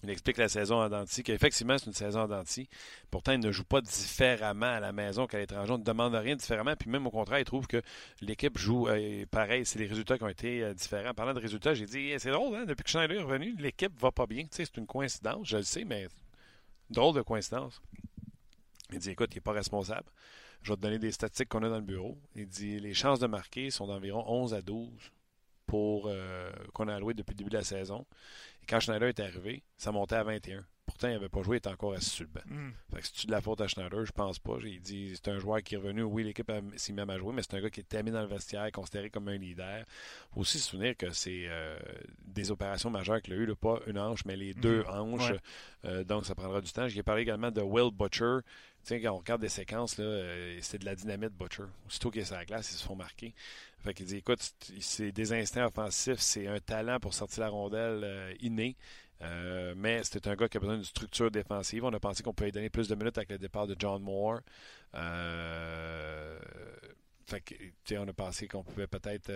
Il 0.02 0.10
explique 0.10 0.36
la 0.36 0.48
saison 0.48 0.76
en 0.82 0.88
denti, 0.88 1.22
qu'effectivement, 1.22 1.78
c'est 1.78 1.86
une 1.86 1.92
saison 1.92 2.20
en. 2.20 2.42
Pourtant, 3.10 3.32
il 3.32 3.40
ne 3.40 3.50
joue 3.50 3.64
pas 3.64 3.80
différemment 3.80 4.66
à 4.66 4.80
la 4.80 4.92
maison 4.92 5.26
qu'à 5.26 5.38
l'étranger. 5.38 5.72
On 5.72 5.78
ne 5.78 5.84
demande 5.84 6.14
rien 6.14 6.36
différemment. 6.36 6.74
Puis 6.76 6.90
même 6.90 7.06
au 7.06 7.10
contraire, 7.10 7.38
il 7.38 7.44
trouve 7.44 7.66
que 7.66 7.80
l'équipe 8.20 8.58
joue 8.58 8.88
euh, 8.88 9.24
pareil. 9.30 9.64
C'est 9.64 9.78
les 9.78 9.86
résultats 9.86 10.18
qui 10.18 10.24
ont 10.24 10.28
été 10.28 10.62
euh, 10.62 10.74
différents. 10.74 11.10
En 11.10 11.14
parlant 11.14 11.34
de 11.34 11.40
résultats, 11.40 11.74
j'ai 11.74 11.86
dit 11.86 12.12
c'est 12.18 12.30
drôle, 12.30 12.54
hein, 12.56 12.64
depuis 12.66 12.84
que 12.84 12.90
Schneider 12.90 13.18
est 13.18 13.22
revenu, 13.22 13.56
l'équipe 13.58 13.98
va 13.98 14.12
pas 14.12 14.26
bien. 14.26 14.42
Tu 14.42 14.48
sais, 14.50 14.64
c'est 14.66 14.76
une 14.76 14.86
coïncidence, 14.86 15.48
je 15.48 15.56
le 15.56 15.62
sais, 15.62 15.84
mais 15.84 16.08
drôle 16.90 17.14
de 17.14 17.22
coïncidence. 17.22 17.80
Il 18.92 18.98
dit 18.98 19.10
écoute, 19.10 19.30
il 19.32 19.36
n'est 19.36 19.42
pas 19.42 19.52
responsable. 19.52 20.08
Je 20.62 20.72
vais 20.72 20.76
te 20.76 20.82
donner 20.82 20.98
des 20.98 21.12
statistiques 21.12 21.48
qu'on 21.48 21.62
a 21.62 21.68
dans 21.68 21.76
le 21.76 21.82
bureau. 21.82 22.18
Il 22.34 22.46
dit 22.46 22.80
les 22.80 22.94
chances 22.94 23.18
de 23.18 23.26
marquer 23.26 23.70
sont 23.70 23.86
d'environ 23.86 24.24
11 24.26 24.54
à 24.54 24.62
12 24.62 24.90
pour 25.66 26.06
euh, 26.06 26.50
qu'on 26.72 26.88
a 26.88 26.94
alloué 26.94 27.14
depuis 27.14 27.32
le 27.32 27.38
début 27.38 27.50
de 27.50 27.56
la 27.56 27.64
saison. 27.64 28.06
Quand 28.68 28.80
Schneider 28.80 29.08
est 29.08 29.20
arrivé, 29.20 29.62
ça 29.76 29.92
montait 29.92 30.16
à 30.16 30.24
21. 30.24 30.64
Pourtant, 30.86 31.08
il 31.08 31.14
n'avait 31.14 31.28
pas 31.28 31.42
joué, 31.42 31.56
il 31.56 31.58
était 31.58 31.68
encore 31.68 31.94
assis 31.94 32.10
sur 32.10 32.24
le 32.24 32.30
banc. 32.30 32.42
Hmm. 32.46 32.70
Fait 32.92 33.00
que 33.00 33.06
c'est-tu 33.06 33.26
de 33.26 33.32
la 33.32 33.40
faute 33.40 33.60
à 33.60 33.66
Schneider? 33.66 34.04
Je 34.04 34.12
pense 34.12 34.38
pas. 34.38 34.58
J'ai 34.60 34.78
dit 34.78 35.12
c'est 35.14 35.28
un 35.28 35.38
joueur 35.38 35.60
qui 35.62 35.74
est 35.74 35.78
revenu. 35.78 36.02
Oui, 36.02 36.22
l'équipe 36.22 36.50
s'est 36.76 36.92
même 36.92 37.10
à 37.10 37.18
jouer, 37.18 37.32
mais 37.34 37.42
c'est 37.42 37.54
un 37.54 37.60
gars 37.60 37.70
qui 37.70 37.80
est 37.80 38.02
mis 38.04 38.12
dans 38.12 38.22
le 38.22 38.28
vestiaire, 38.28 38.70
considéré 38.70 39.10
comme 39.10 39.26
un 39.26 39.36
leader. 39.36 39.80
Il 39.80 39.84
faut 40.34 40.40
aussi 40.40 40.60
se 40.60 40.70
souvenir 40.70 40.96
que 40.96 41.10
c'est 41.10 41.46
euh, 41.48 41.76
des 42.24 42.52
opérations 42.52 42.88
majeures 42.88 43.20
qu'il 43.20 43.34
a 43.34 43.36
eues, 43.36 43.54
pas 43.56 43.80
une 43.88 43.98
hanche, 43.98 44.24
mais 44.26 44.36
les 44.36 44.54
deux 44.54 44.82
hmm. 44.82 44.90
hanches. 44.90 45.32
Euh, 45.84 46.04
donc, 46.04 46.24
ça 46.24 46.36
prendra 46.36 46.60
du 46.60 46.70
temps. 46.70 46.86
J'ai 46.86 47.02
parlé 47.02 47.22
également 47.22 47.50
de 47.50 47.60
Will 47.60 47.90
Butcher. 47.92 48.38
Tiens, 48.86 49.00
quand 49.02 49.14
on 49.14 49.18
regarde 49.18 49.40
des 49.40 49.48
séquences, 49.48 49.96
c'est 49.96 50.78
de 50.78 50.84
la 50.84 50.94
dynamite 50.94 51.32
Butcher. 51.32 51.64
Aussitôt 51.88 52.12
qu'il 52.12 52.22
est 52.22 52.26
sur 52.26 52.36
la 52.36 52.44
glace, 52.44 52.70
ils 52.70 52.76
se 52.76 52.84
font 52.84 52.94
marquer. 52.94 53.34
Fait 53.80 53.92
qu'il 53.92 54.06
dit, 54.06 54.18
écoute, 54.18 54.54
c'est 54.78 55.10
des 55.10 55.32
instincts 55.32 55.66
offensifs, 55.66 56.20
c'est 56.20 56.46
un 56.46 56.60
talent 56.60 57.00
pour 57.00 57.12
sortir 57.12 57.42
la 57.42 57.48
rondelle 57.48 58.04
euh, 58.04 58.32
inné. 58.40 58.76
Euh, 59.22 59.74
mais 59.76 60.04
c'était 60.04 60.28
un 60.28 60.36
gars 60.36 60.48
qui 60.48 60.58
a 60.58 60.60
besoin 60.60 60.76
d'une 60.76 60.84
structure 60.84 61.32
défensive. 61.32 61.82
On 61.84 61.92
a 61.92 61.98
pensé 61.98 62.22
qu'on 62.22 62.32
pouvait 62.32 62.50
lui 62.50 62.52
donner 62.52 62.70
plus 62.70 62.86
de 62.86 62.94
minutes 62.94 63.18
avec 63.18 63.30
le 63.30 63.38
départ 63.38 63.66
de 63.66 63.74
John 63.76 64.00
Moore. 64.00 64.38
Euh, 64.94 66.38
fait 67.26 67.42
on 67.98 68.06
a 68.06 68.12
pensé 68.12 68.46
qu'on 68.46 68.62
pouvait 68.62 68.86
peut-être. 68.86 69.32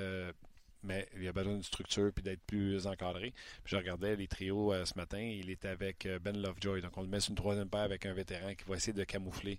Mais 0.83 1.09
il 1.16 1.26
a 1.28 1.33
besoin 1.33 1.53
d'une 1.53 1.62
structure 1.62 2.12
puis 2.12 2.22
d'être 2.22 2.43
plus 2.43 2.87
encadré. 2.87 3.33
Je 3.64 3.76
regardais 3.76 4.16
les 4.16 4.28
trios 4.28 4.72
ce 4.85 4.95
matin. 4.97 5.18
Il 5.18 5.51
était 5.51 5.68
avec 5.68 6.09
Ben 6.22 6.41
Lovejoy. 6.41 6.81
Donc 6.81 6.97
on 6.97 7.03
le 7.03 7.09
met 7.09 7.20
sur 7.20 7.31
une 7.31 7.37
troisième 7.37 7.68
paire 7.68 7.81
avec 7.81 8.07
un 8.07 8.14
vétéran 8.14 8.55
qui 8.55 8.64
va 8.66 8.76
essayer 8.76 8.93
de 8.93 9.05
camoufler 9.05 9.59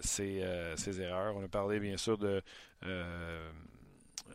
ses, 0.00 0.44
ses, 0.76 1.00
erreurs. 1.00 1.36
On 1.36 1.44
a 1.44 1.48
parlé 1.48 1.78
bien 1.80 1.96
sûr 1.96 2.18
de 2.18 2.42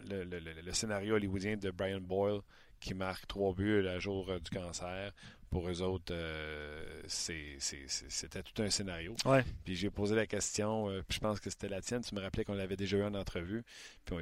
le, 0.07 0.71
scénario 0.71 1.15
hollywoodien 1.15 1.57
de 1.57 1.71
Brian 1.71 2.01
Boyle 2.01 2.41
qui 2.79 2.93
marque 2.93 3.27
trois 3.27 3.53
buts 3.53 3.81
le 3.81 3.99
jour 3.99 4.29
euh, 4.29 4.39
du 4.39 4.49
cancer. 4.49 5.11
Pour 5.49 5.69
eux 5.69 5.81
autres, 5.81 6.13
euh, 6.13 7.01
c'était 7.07 8.43
tout 8.43 8.61
un 8.61 8.69
scénario. 8.69 9.15
Puis 9.63 9.75
j'ai 9.75 9.89
posé 9.89 10.15
la 10.15 10.25
question, 10.25 10.89
euh, 10.89 11.01
je 11.09 11.19
pense 11.19 11.39
que 11.39 11.49
c'était 11.49 11.69
la 11.69 11.81
tienne, 11.81 12.01
tu 12.01 12.13
me 12.13 12.21
rappelais 12.21 12.43
qu'on 12.43 12.55
l'avait 12.55 12.75
déjà 12.75 12.97
eu 12.97 13.03
en 13.03 13.13
entrevue. 13.13 13.63
Puis 14.05 14.17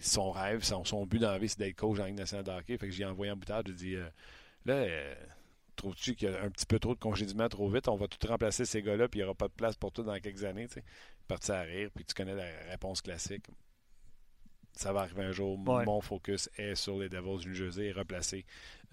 son 0.00 0.30
rêve, 0.30 0.62
son, 0.64 1.06
but 1.06 1.18
dans 1.18 1.30
la 1.30 1.38
vie, 1.38 1.48
c'est 1.48 1.58
d'être 1.58 1.76
coach 1.76 2.00
en 2.00 2.06
Ligue 2.06 2.16
nationale 2.18 2.44
de 2.44 2.50
hockey. 2.50 2.78
Fait 2.78 2.86
que 2.86 2.92
j'ai 2.92 3.04
envoyé 3.04 3.30
en 3.32 3.36
boutade, 3.36 3.68
j'ai 3.68 3.74
dit 3.74 3.96
là, 4.64 4.86
trouves-tu 5.76 6.14
qu'il 6.14 6.30
y 6.30 6.34
a 6.34 6.42
un 6.42 6.50
petit 6.50 6.66
peu 6.66 6.78
trop 6.78 6.94
de 6.94 7.00
congédiement 7.00 7.48
trop 7.48 7.68
vite? 7.68 7.88
On 7.88 7.96
va 7.96 8.08
tout 8.08 8.26
remplacer 8.26 8.64
ces 8.64 8.82
gars-là, 8.82 9.08
puis 9.08 9.20
il 9.20 9.22
n'y 9.22 9.26
aura 9.26 9.34
pas 9.34 9.48
de 9.48 9.52
place 9.52 9.76
pour 9.76 9.92
tout 9.92 10.02
dans 10.02 10.18
quelques 10.18 10.44
années. 10.44 10.68
Tu 10.68 10.82
Parti 11.28 11.50
à 11.50 11.62
rire, 11.62 11.90
puis 11.94 12.04
tu 12.04 12.14
connais 12.14 12.34
la 12.34 12.46
réponse 12.70 13.02
classique 13.02 13.46
ça 14.76 14.92
va 14.92 15.00
arriver 15.00 15.24
un 15.24 15.32
jour. 15.32 15.58
Mon 15.58 16.00
focus 16.00 16.50
est 16.56 16.74
sur 16.74 16.98
les 16.98 17.08
Devils 17.08 17.38
du 17.38 17.48
New 17.48 17.54
Jersey 17.54 17.86
et 17.86 17.92
replacer, 17.92 18.44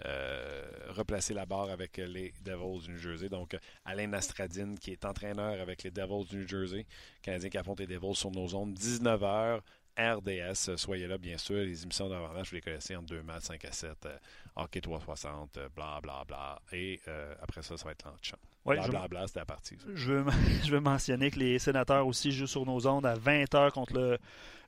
euh, 0.06 0.64
replacer 0.90 1.34
la 1.34 1.46
barre 1.46 1.70
avec 1.70 1.98
les 1.98 2.34
Devils 2.44 2.86
du 2.86 2.92
New 2.94 2.98
Jersey. 2.98 3.30
Donc, 3.30 3.58
Alain 3.86 4.08
Nastradine, 4.08 4.80
qui 4.80 4.92
est 4.92 5.06
entraîneur 5.06 5.60
avec 5.62 5.84
les 5.84 5.92
Devils 5.92 6.26
du 6.30 6.38
New 6.38 6.48
Jersey, 6.48 6.86
Canadien 7.22 7.50
qui 7.50 7.58
affronte 7.58 7.82
les 7.82 7.88
Devils 7.88 8.16
sur 8.16 8.32
nos 8.32 8.48
zones, 8.48 8.74
19h. 8.74 9.62
RDS, 9.98 10.76
soyez 10.76 11.08
là 11.08 11.18
bien 11.18 11.38
sûr. 11.38 11.58
Les 11.58 11.84
émissions 11.84 12.10
d'avant 12.10 12.28
vous 12.28 12.56
les 12.56 12.62
connaissez 12.62 12.96
en 12.96 13.04
deux 13.04 13.22
matchs, 13.22 13.44
5 13.44 13.66
à 13.66 13.72
7, 13.72 14.06
euh, 14.06 14.18
Hockey 14.56 14.82
360, 14.82 15.60
bla 15.76 16.00
bla 16.02 16.24
bla. 16.28 16.60
Et 16.72 17.00
euh, 17.08 17.36
après 17.42 17.62
ça, 17.62 17.78
ça 17.78 17.86
va 17.86 17.92
être 17.92 18.06
l'enchant. 18.06 18.38
Ouais, 18.66 18.78
bla, 19.08 19.28
c'était 19.28 19.40
la 19.40 19.46
partie. 19.46 19.78
Je 19.94 20.14
veux, 20.14 20.26
je 20.64 20.72
veux 20.72 20.80
mentionner 20.80 21.30
que 21.30 21.40
les 21.40 21.60
sénateurs 21.60 22.08
aussi 22.08 22.32
jouent 22.32 22.48
sur 22.48 22.66
nos 22.66 22.88
ondes 22.88 23.06
à 23.06 23.16
20h 23.16 23.72
contre 23.72 23.94
le, 23.94 24.18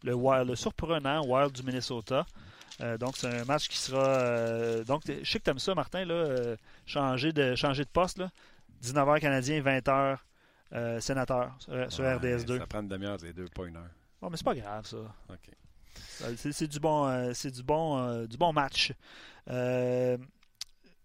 le 0.03 0.13
Wild, 0.13 0.49
le 0.49 0.55
surprenant 0.55 1.25
Wild 1.25 1.53
du 1.53 1.63
Minnesota. 1.63 2.25
donc, 2.99 3.17
c'est 3.17 3.27
un 3.27 3.45
match 3.45 3.67
qui 3.67 3.77
sera. 3.77 4.83
donc, 4.83 5.03
je 5.07 5.23
sais 5.23 5.39
que 5.39 5.45
tu 5.45 5.49
aimes 5.49 5.59
ça, 5.59 5.73
Martin, 5.73 6.05
là, 6.05 6.55
changer, 6.85 7.31
de, 7.31 7.55
changer 7.55 7.83
de 7.83 7.89
poste. 7.89 8.19
Là. 8.19 8.29
19h 8.83 9.21
Canadien, 9.21 9.61
20h 9.61 11.01
Sénateur 11.01 11.55
sur, 11.59 12.03
RDS2. 12.03 12.59
Ça 12.59 12.67
prend 12.67 12.81
une 12.81 12.89
demi-heure, 12.89 13.17
les 13.23 13.33
deux, 13.33 13.47
pas 13.47 13.65
une 13.65 13.77
heure. 13.77 13.89
Oh, 14.21 14.29
mais 14.29 14.37
c'est 14.37 14.45
pas 14.45 14.55
grave, 14.55 14.85
ça. 14.85 14.97
OK. 15.29 16.35
C'est 16.37 16.67
du 16.67 16.79
bon, 16.79 17.33
c'est 17.33 17.51
du 17.51 17.63
bon, 17.63 18.25
du 18.25 18.37
bon 18.37 18.53
match. 18.53 18.93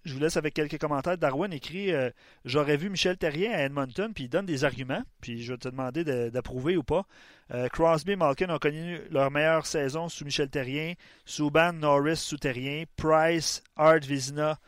Je 0.05 0.15
vous 0.15 0.21
laisse 0.21 0.39
avec 0.39 0.55
quelques 0.55 0.79
commentaires. 0.79 1.19
Darwin 1.19 1.53
écrit 1.53 1.93
euh, 1.93 2.11
J'aurais 2.47 2.79
vu 2.79 2.89
Michel 2.89 3.19
Terrien 3.19 3.53
à 3.53 3.63
Edmonton, 3.65 4.13
puis 4.15 4.25
il 4.25 4.29
donne 4.29 4.47
des 4.47 4.65
arguments, 4.65 5.03
puis 5.21 5.43
je 5.43 5.53
vais 5.53 5.59
te 5.59 5.69
demander 5.69 6.05
d'approuver 6.31 6.77
ou 6.79 6.83
pas. 6.83 7.05
Euh, 7.53 7.69
Crosby 7.69 8.13
et 8.13 8.17
Malkin 8.17 8.49
ont 8.49 8.59
connu 8.59 8.99
leur 9.11 9.31
meilleure 9.31 9.67
saison 9.67 10.09
sous 10.09 10.25
Michel 10.25 10.49
Terrien, 10.49 10.95
Souban, 11.27 11.75
Norris 11.75 12.17
sous 12.17 12.39
Terrien, 12.39 12.85
Price, 12.97 13.63
Hart, 13.77 14.05
Vizina, 14.05 14.59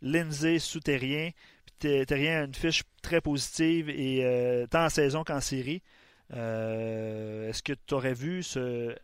Lindsay 0.00 0.58
sous 0.58 0.80
Terrien. 0.80 1.30
Terrien 1.78 2.40
a 2.40 2.44
une 2.44 2.54
fiche 2.54 2.82
très 3.02 3.20
positive, 3.20 3.90
et 3.90 4.24
euh, 4.24 4.66
tant 4.66 4.86
en 4.86 4.90
saison 4.90 5.24
qu'en 5.24 5.40
série. 5.40 5.82
Euh, 6.32 7.48
est-ce 7.48 7.62
que 7.62 7.72
tu 7.72 7.94
aurais 7.94 8.14
vu, 8.14 8.42
ce, 8.42 8.94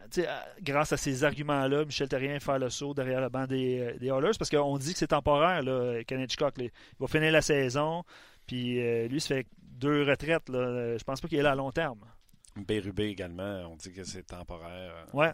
grâce 0.62 0.93
à 0.93 0.97
ces 0.97 1.24
arguments-là, 1.24 1.85
Michel 1.85 2.09
Terrien 2.09 2.39
faire 2.39 2.59
le 2.59 2.70
saut 2.70 2.95
derrière 2.95 3.20
la 3.20 3.29
bande 3.29 3.49
des, 3.49 3.81
euh, 3.81 3.99
des 3.99 4.09
Parce 4.39 4.49
qu'on 4.49 4.79
dit 4.79 4.93
que 4.93 4.99
c'est 4.99 5.09
temporaire, 5.09 5.62
là, 5.62 6.05
Ken 6.05 6.20
Hitchcock. 6.20 6.55
il 6.59 6.70
va 7.01 7.07
finir 7.09 7.33
la 7.33 7.43
saison, 7.43 8.05
puis 8.47 8.81
euh, 8.81 9.09
lui, 9.09 9.20
se 9.20 9.35
fait 9.35 9.47
deux 9.61 10.05
retraites. 10.05 10.49
Là. 10.49 10.97
Je 10.97 11.05
pense 11.05 11.20
pas 11.20 11.29
qu'il 11.29 11.39
est 11.39 11.43
là 11.43 11.53
à 11.53 11.57
long 11.57 11.72
terme. 11.72 12.01
Bérubé 12.57 13.07
également, 13.07 13.68
on 13.70 13.77
dit 13.77 13.93
que 13.93 14.05
c'est 14.05 14.22
temporaire. 14.22 15.07
Ouais. 15.12 15.33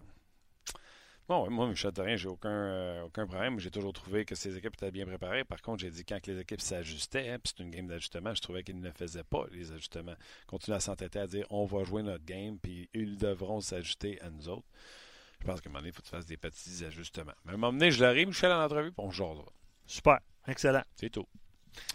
Bon, 1.29 1.49
moi, 1.51 1.69
Michel 1.69 1.93
Terrien, 1.93 2.17
j'ai 2.17 2.29
aucun, 2.29 2.51
euh, 2.51 3.03
aucun 3.05 3.27
problème. 3.27 3.59
J'ai 3.61 3.71
toujours 3.71 3.93
trouvé 3.93 4.25
que 4.25 4.35
ces 4.35 4.57
équipes 4.57 4.75
étaient 4.75 4.91
bien 4.91 5.07
préparées. 5.07 5.45
Par 5.45 5.63
contre, 5.63 5.81
j'ai 5.81 5.91
dit 5.91 6.05
quand 6.05 6.27
les 6.27 6.41
équipes 6.41 6.61
s'ajustaient, 6.61 7.31
hein, 7.31 7.39
puis 7.39 7.55
c'est 7.57 7.63
une 7.63 7.71
game 7.71 7.87
d'ajustement, 7.87 8.35
je 8.35 8.43
trouvais 8.43 8.65
qu'ils 8.65 8.81
ne 8.81 8.91
faisaient 8.91 9.23
pas 9.23 9.45
les 9.53 9.71
ajustements. 9.71 10.17
Continuent 10.49 10.77
à 10.77 10.81
s'entêter 10.81 11.21
à 11.21 11.27
dire 11.27 11.47
on 11.51 11.65
va 11.65 11.85
jouer 11.85 12.03
notre 12.03 12.25
game, 12.25 12.59
puis 12.59 12.89
ils 12.93 13.17
devront 13.17 13.61
s'ajuster 13.61 14.21
à 14.21 14.31
nous 14.31 14.49
autres. 14.49 14.67
Je 15.41 15.47
pense 15.47 15.61
qu'à 15.61 15.69
un 15.69 15.73
moment 15.73 15.81
donné, 15.81 15.91
il 15.91 15.95
faut 15.95 16.03
que 16.03 16.09
tu 16.09 16.15
fasses 16.15 16.27
des 16.27 16.37
petits 16.37 16.85
ajustements. 16.85 17.33
Mais 17.45 17.53
à 17.53 17.55
un 17.55 17.59
moment 17.59 17.73
donné, 17.73 17.93
je 17.93 18.03
l'arrive, 18.03 18.29
Michel, 18.29 18.51
en 18.51 18.63
entrevue, 18.63 18.91
puis 18.91 19.07
on 19.07 19.11
jasera. 19.11 19.47
Super. 19.87 20.19
Excellent. 20.49 20.83
C'est 20.97 21.11
tout. 21.11 21.27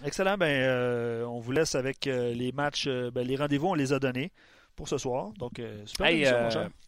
Excellent. 0.03 0.37
Ben, 0.37 0.63
euh, 0.63 1.25
on 1.25 1.39
vous 1.39 1.51
laisse 1.51 1.75
avec 1.75 2.07
euh, 2.07 2.33
les 2.33 2.51
matchs. 2.53 2.87
Ben, 2.87 3.27
les 3.27 3.35
rendez-vous, 3.35 3.67
on 3.67 3.73
les 3.73 3.91
a 3.91 3.99
donnés 3.99 4.31
pour 4.75 4.87
ce 4.87 4.97
soir. 4.97 5.31
Donc, 5.33 5.61
super. 5.85 6.07
Hey, 6.07 6.25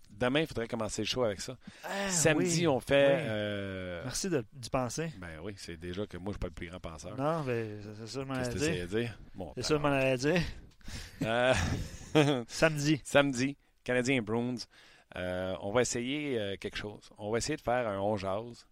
demain, 0.10 0.42
il 0.42 0.48
faudrait 0.48 0.68
commencer 0.68 1.02
le 1.02 1.08
show 1.08 1.24
avec 1.24 1.42
ça. 1.42 1.58
Ah, 1.84 2.10
Samedi, 2.10 2.68
on 2.68 2.80
fait. 2.80 3.18
Euh, 3.22 4.02
Merci 4.04 4.30
d'y 4.30 4.70
penser. 4.70 5.12
Ben 5.18 5.40
oui, 5.44 5.54
c'est 5.58 5.78
déjà 5.78 6.06
que 6.06 6.18
moi, 6.18 6.26
je 6.26 6.30
ne 6.30 6.34
suis 6.34 6.40
pas 6.40 6.48
le 6.48 6.54
plus 6.54 6.68
grand 6.70 6.80
penseur. 6.80 7.18
Non, 7.18 7.44
mais 7.44 7.78
c'est 7.82 8.08
ça 8.08 8.20
que 8.20 8.26
je 8.26 8.28
m'en 8.28 8.34
allais 8.36 8.88
dire? 8.88 9.20
Bon, 9.36 9.54
c'est 9.56 9.64
ça 9.64 9.70
que 9.70 9.78
je 9.78 9.82
m'en 9.82 9.90
allais 9.90 10.18
dire. 10.18 10.42
Euh, 11.24 11.54
Samedi. 12.48 13.02
Samedi, 13.04 13.58
Canadien 13.84 14.22
Bruins. 14.22 14.56
Euh, 15.16 15.56
on 15.62 15.72
va 15.72 15.82
essayer 15.82 16.58
quelque 16.60 16.78
chose. 16.78 17.10
On 17.18 17.32
va 17.32 17.40
essayer 17.40 17.56
de 17.56 17.62
faire 17.62 17.88
un 17.88 18.00
11 18.00 18.66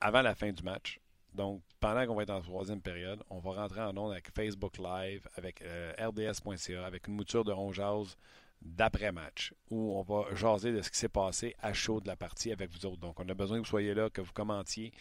avant 0.00 0.22
la 0.22 0.34
fin 0.34 0.52
du 0.52 0.62
match. 0.62 1.00
Donc, 1.32 1.62
pendant 1.80 2.06
qu'on 2.06 2.14
va 2.14 2.22
être 2.22 2.30
en 2.30 2.40
troisième 2.40 2.80
période, 2.80 3.22
on 3.30 3.38
va 3.40 3.52
rentrer 3.52 3.80
en 3.80 3.96
ondes 3.96 4.12
avec 4.12 4.32
Facebook 4.34 4.78
Live, 4.78 5.26
avec 5.36 5.64
RDS.ca, 5.98 6.84
avec 6.84 7.08
une 7.08 7.14
mouture 7.14 7.44
de 7.44 7.52
11 7.52 8.16
d'après-match, 8.64 9.52
où 9.70 9.96
on 9.96 10.02
va 10.02 10.34
jaser 10.34 10.72
de 10.72 10.82
ce 10.82 10.90
qui 10.90 10.98
s'est 10.98 11.08
passé 11.08 11.54
à 11.60 11.72
chaud 11.72 12.00
de 12.00 12.06
la 12.06 12.16
partie 12.16 12.50
avec 12.50 12.70
vous 12.70 12.86
autres. 12.86 13.00
Donc, 13.00 13.20
on 13.20 13.28
a 13.28 13.34
besoin 13.34 13.58
que 13.58 13.62
vous 13.62 13.68
soyez 13.68 13.94
là, 13.94 14.10
que 14.10 14.20
vous 14.20 14.32
commentiez, 14.32 14.92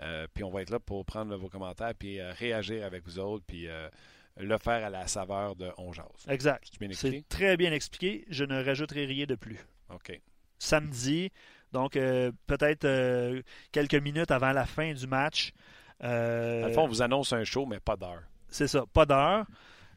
euh, 0.00 0.26
puis 0.34 0.42
on 0.44 0.50
va 0.50 0.62
être 0.62 0.70
là 0.70 0.80
pour 0.80 1.04
prendre 1.04 1.34
vos 1.36 1.48
commentaires, 1.48 1.94
puis 1.96 2.20
euh, 2.20 2.32
réagir 2.32 2.84
avec 2.84 3.04
vous 3.04 3.18
autres, 3.18 3.44
puis 3.46 3.68
euh, 3.68 3.88
le 4.36 4.58
faire 4.58 4.84
à 4.84 4.90
la 4.90 5.06
saveur 5.06 5.54
de 5.54 5.70
On 5.78 5.92
jase. 5.92 6.06
Exact. 6.28 6.70
C'est 6.92 7.28
très 7.28 7.56
bien 7.56 7.72
expliqué. 7.72 8.24
Je 8.28 8.44
ne 8.44 8.62
rajouterai 8.62 9.06
rien 9.06 9.26
de 9.26 9.36
plus. 9.36 9.64
OK. 9.90 10.20
Samedi, 10.58 11.30
donc 11.72 11.92
peut-être 11.92 13.42
quelques 13.70 13.94
minutes 13.94 14.30
avant 14.30 14.52
la 14.52 14.64
fin 14.64 14.92
du 14.94 15.06
match. 15.06 15.52
à 16.00 16.68
fond, 16.72 16.84
on 16.84 16.88
vous 16.88 17.02
annonce 17.02 17.32
un 17.32 17.44
show, 17.44 17.66
mais 17.66 17.80
pas 17.80 17.96
d'heure. 17.96 18.22
C'est 18.48 18.68
ça, 18.68 18.84
pas 18.92 19.04
d'heure. 19.04 19.46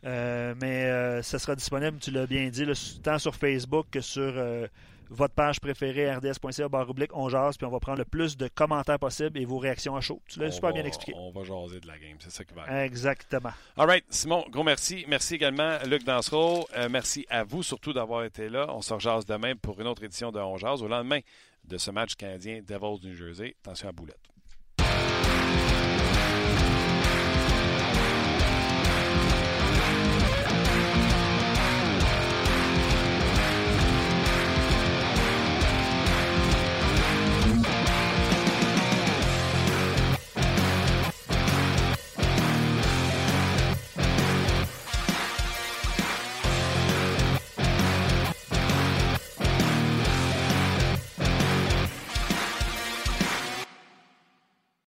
Euh, 0.05 0.53
mais 0.61 0.85
euh, 0.85 1.21
ça 1.21 1.39
sera 1.39 1.55
disponible, 1.55 1.97
tu 1.99 2.11
l'as 2.11 2.27
bien 2.27 2.49
dit, 2.49 2.65
tant 3.03 3.19
sur 3.19 3.35
Facebook 3.35 3.87
que 3.91 4.01
sur 4.01 4.21
euh, 4.35 4.67
votre 5.09 5.33
page 5.33 5.59
préférée, 5.59 6.13
rds.ca, 6.13 6.69
barre 6.69 6.89
oblique, 6.89 7.15
on 7.15 7.29
jase, 7.29 7.57
puis 7.57 7.65
on 7.65 7.71
va 7.71 7.79
prendre 7.79 7.99
le 7.99 8.05
plus 8.05 8.37
de 8.37 8.47
commentaires 8.47 8.99
possible 8.99 9.39
et 9.39 9.45
vos 9.45 9.57
réactions 9.57 9.95
à 9.95 10.01
chaud. 10.01 10.21
Tu 10.27 10.39
l'as 10.39 10.51
super 10.51 10.73
bien 10.73 10.83
expliqué. 10.85 11.13
On 11.17 11.31
va 11.31 11.43
jaser 11.43 11.79
de 11.79 11.87
la 11.87 11.97
game, 11.97 12.17
c'est 12.19 12.31
ça 12.31 12.43
qui 12.43 12.53
va 12.53 12.63
arriver. 12.63 12.81
Exactement. 12.81 13.51
All 13.77 13.87
right, 13.87 14.05
Simon, 14.09 14.45
gros 14.49 14.63
merci. 14.63 15.05
Merci 15.07 15.35
également, 15.35 15.77
Luc 15.85 16.03
Dansereau. 16.03 16.67
merci 16.89 17.25
à 17.29 17.43
vous 17.43 17.63
surtout 17.63 17.93
d'avoir 17.93 18.23
été 18.23 18.49
là. 18.49 18.67
On 18.69 18.81
se 18.81 18.93
rejase 18.93 19.25
demain 19.25 19.55
pour 19.55 19.79
une 19.79 19.87
autre 19.87 20.03
édition 20.03 20.31
de 20.31 20.39
On 20.39 20.57
jase 20.57 20.81
au 20.81 20.87
lendemain 20.87 21.19
de 21.65 21.77
ce 21.77 21.91
match 21.91 22.15
canadien 22.15 22.61
Devils 22.65 23.05
New 23.05 23.15
Jersey. 23.15 23.55
Attention 23.63 23.89
à 23.89 23.91
boulette. 23.91 24.36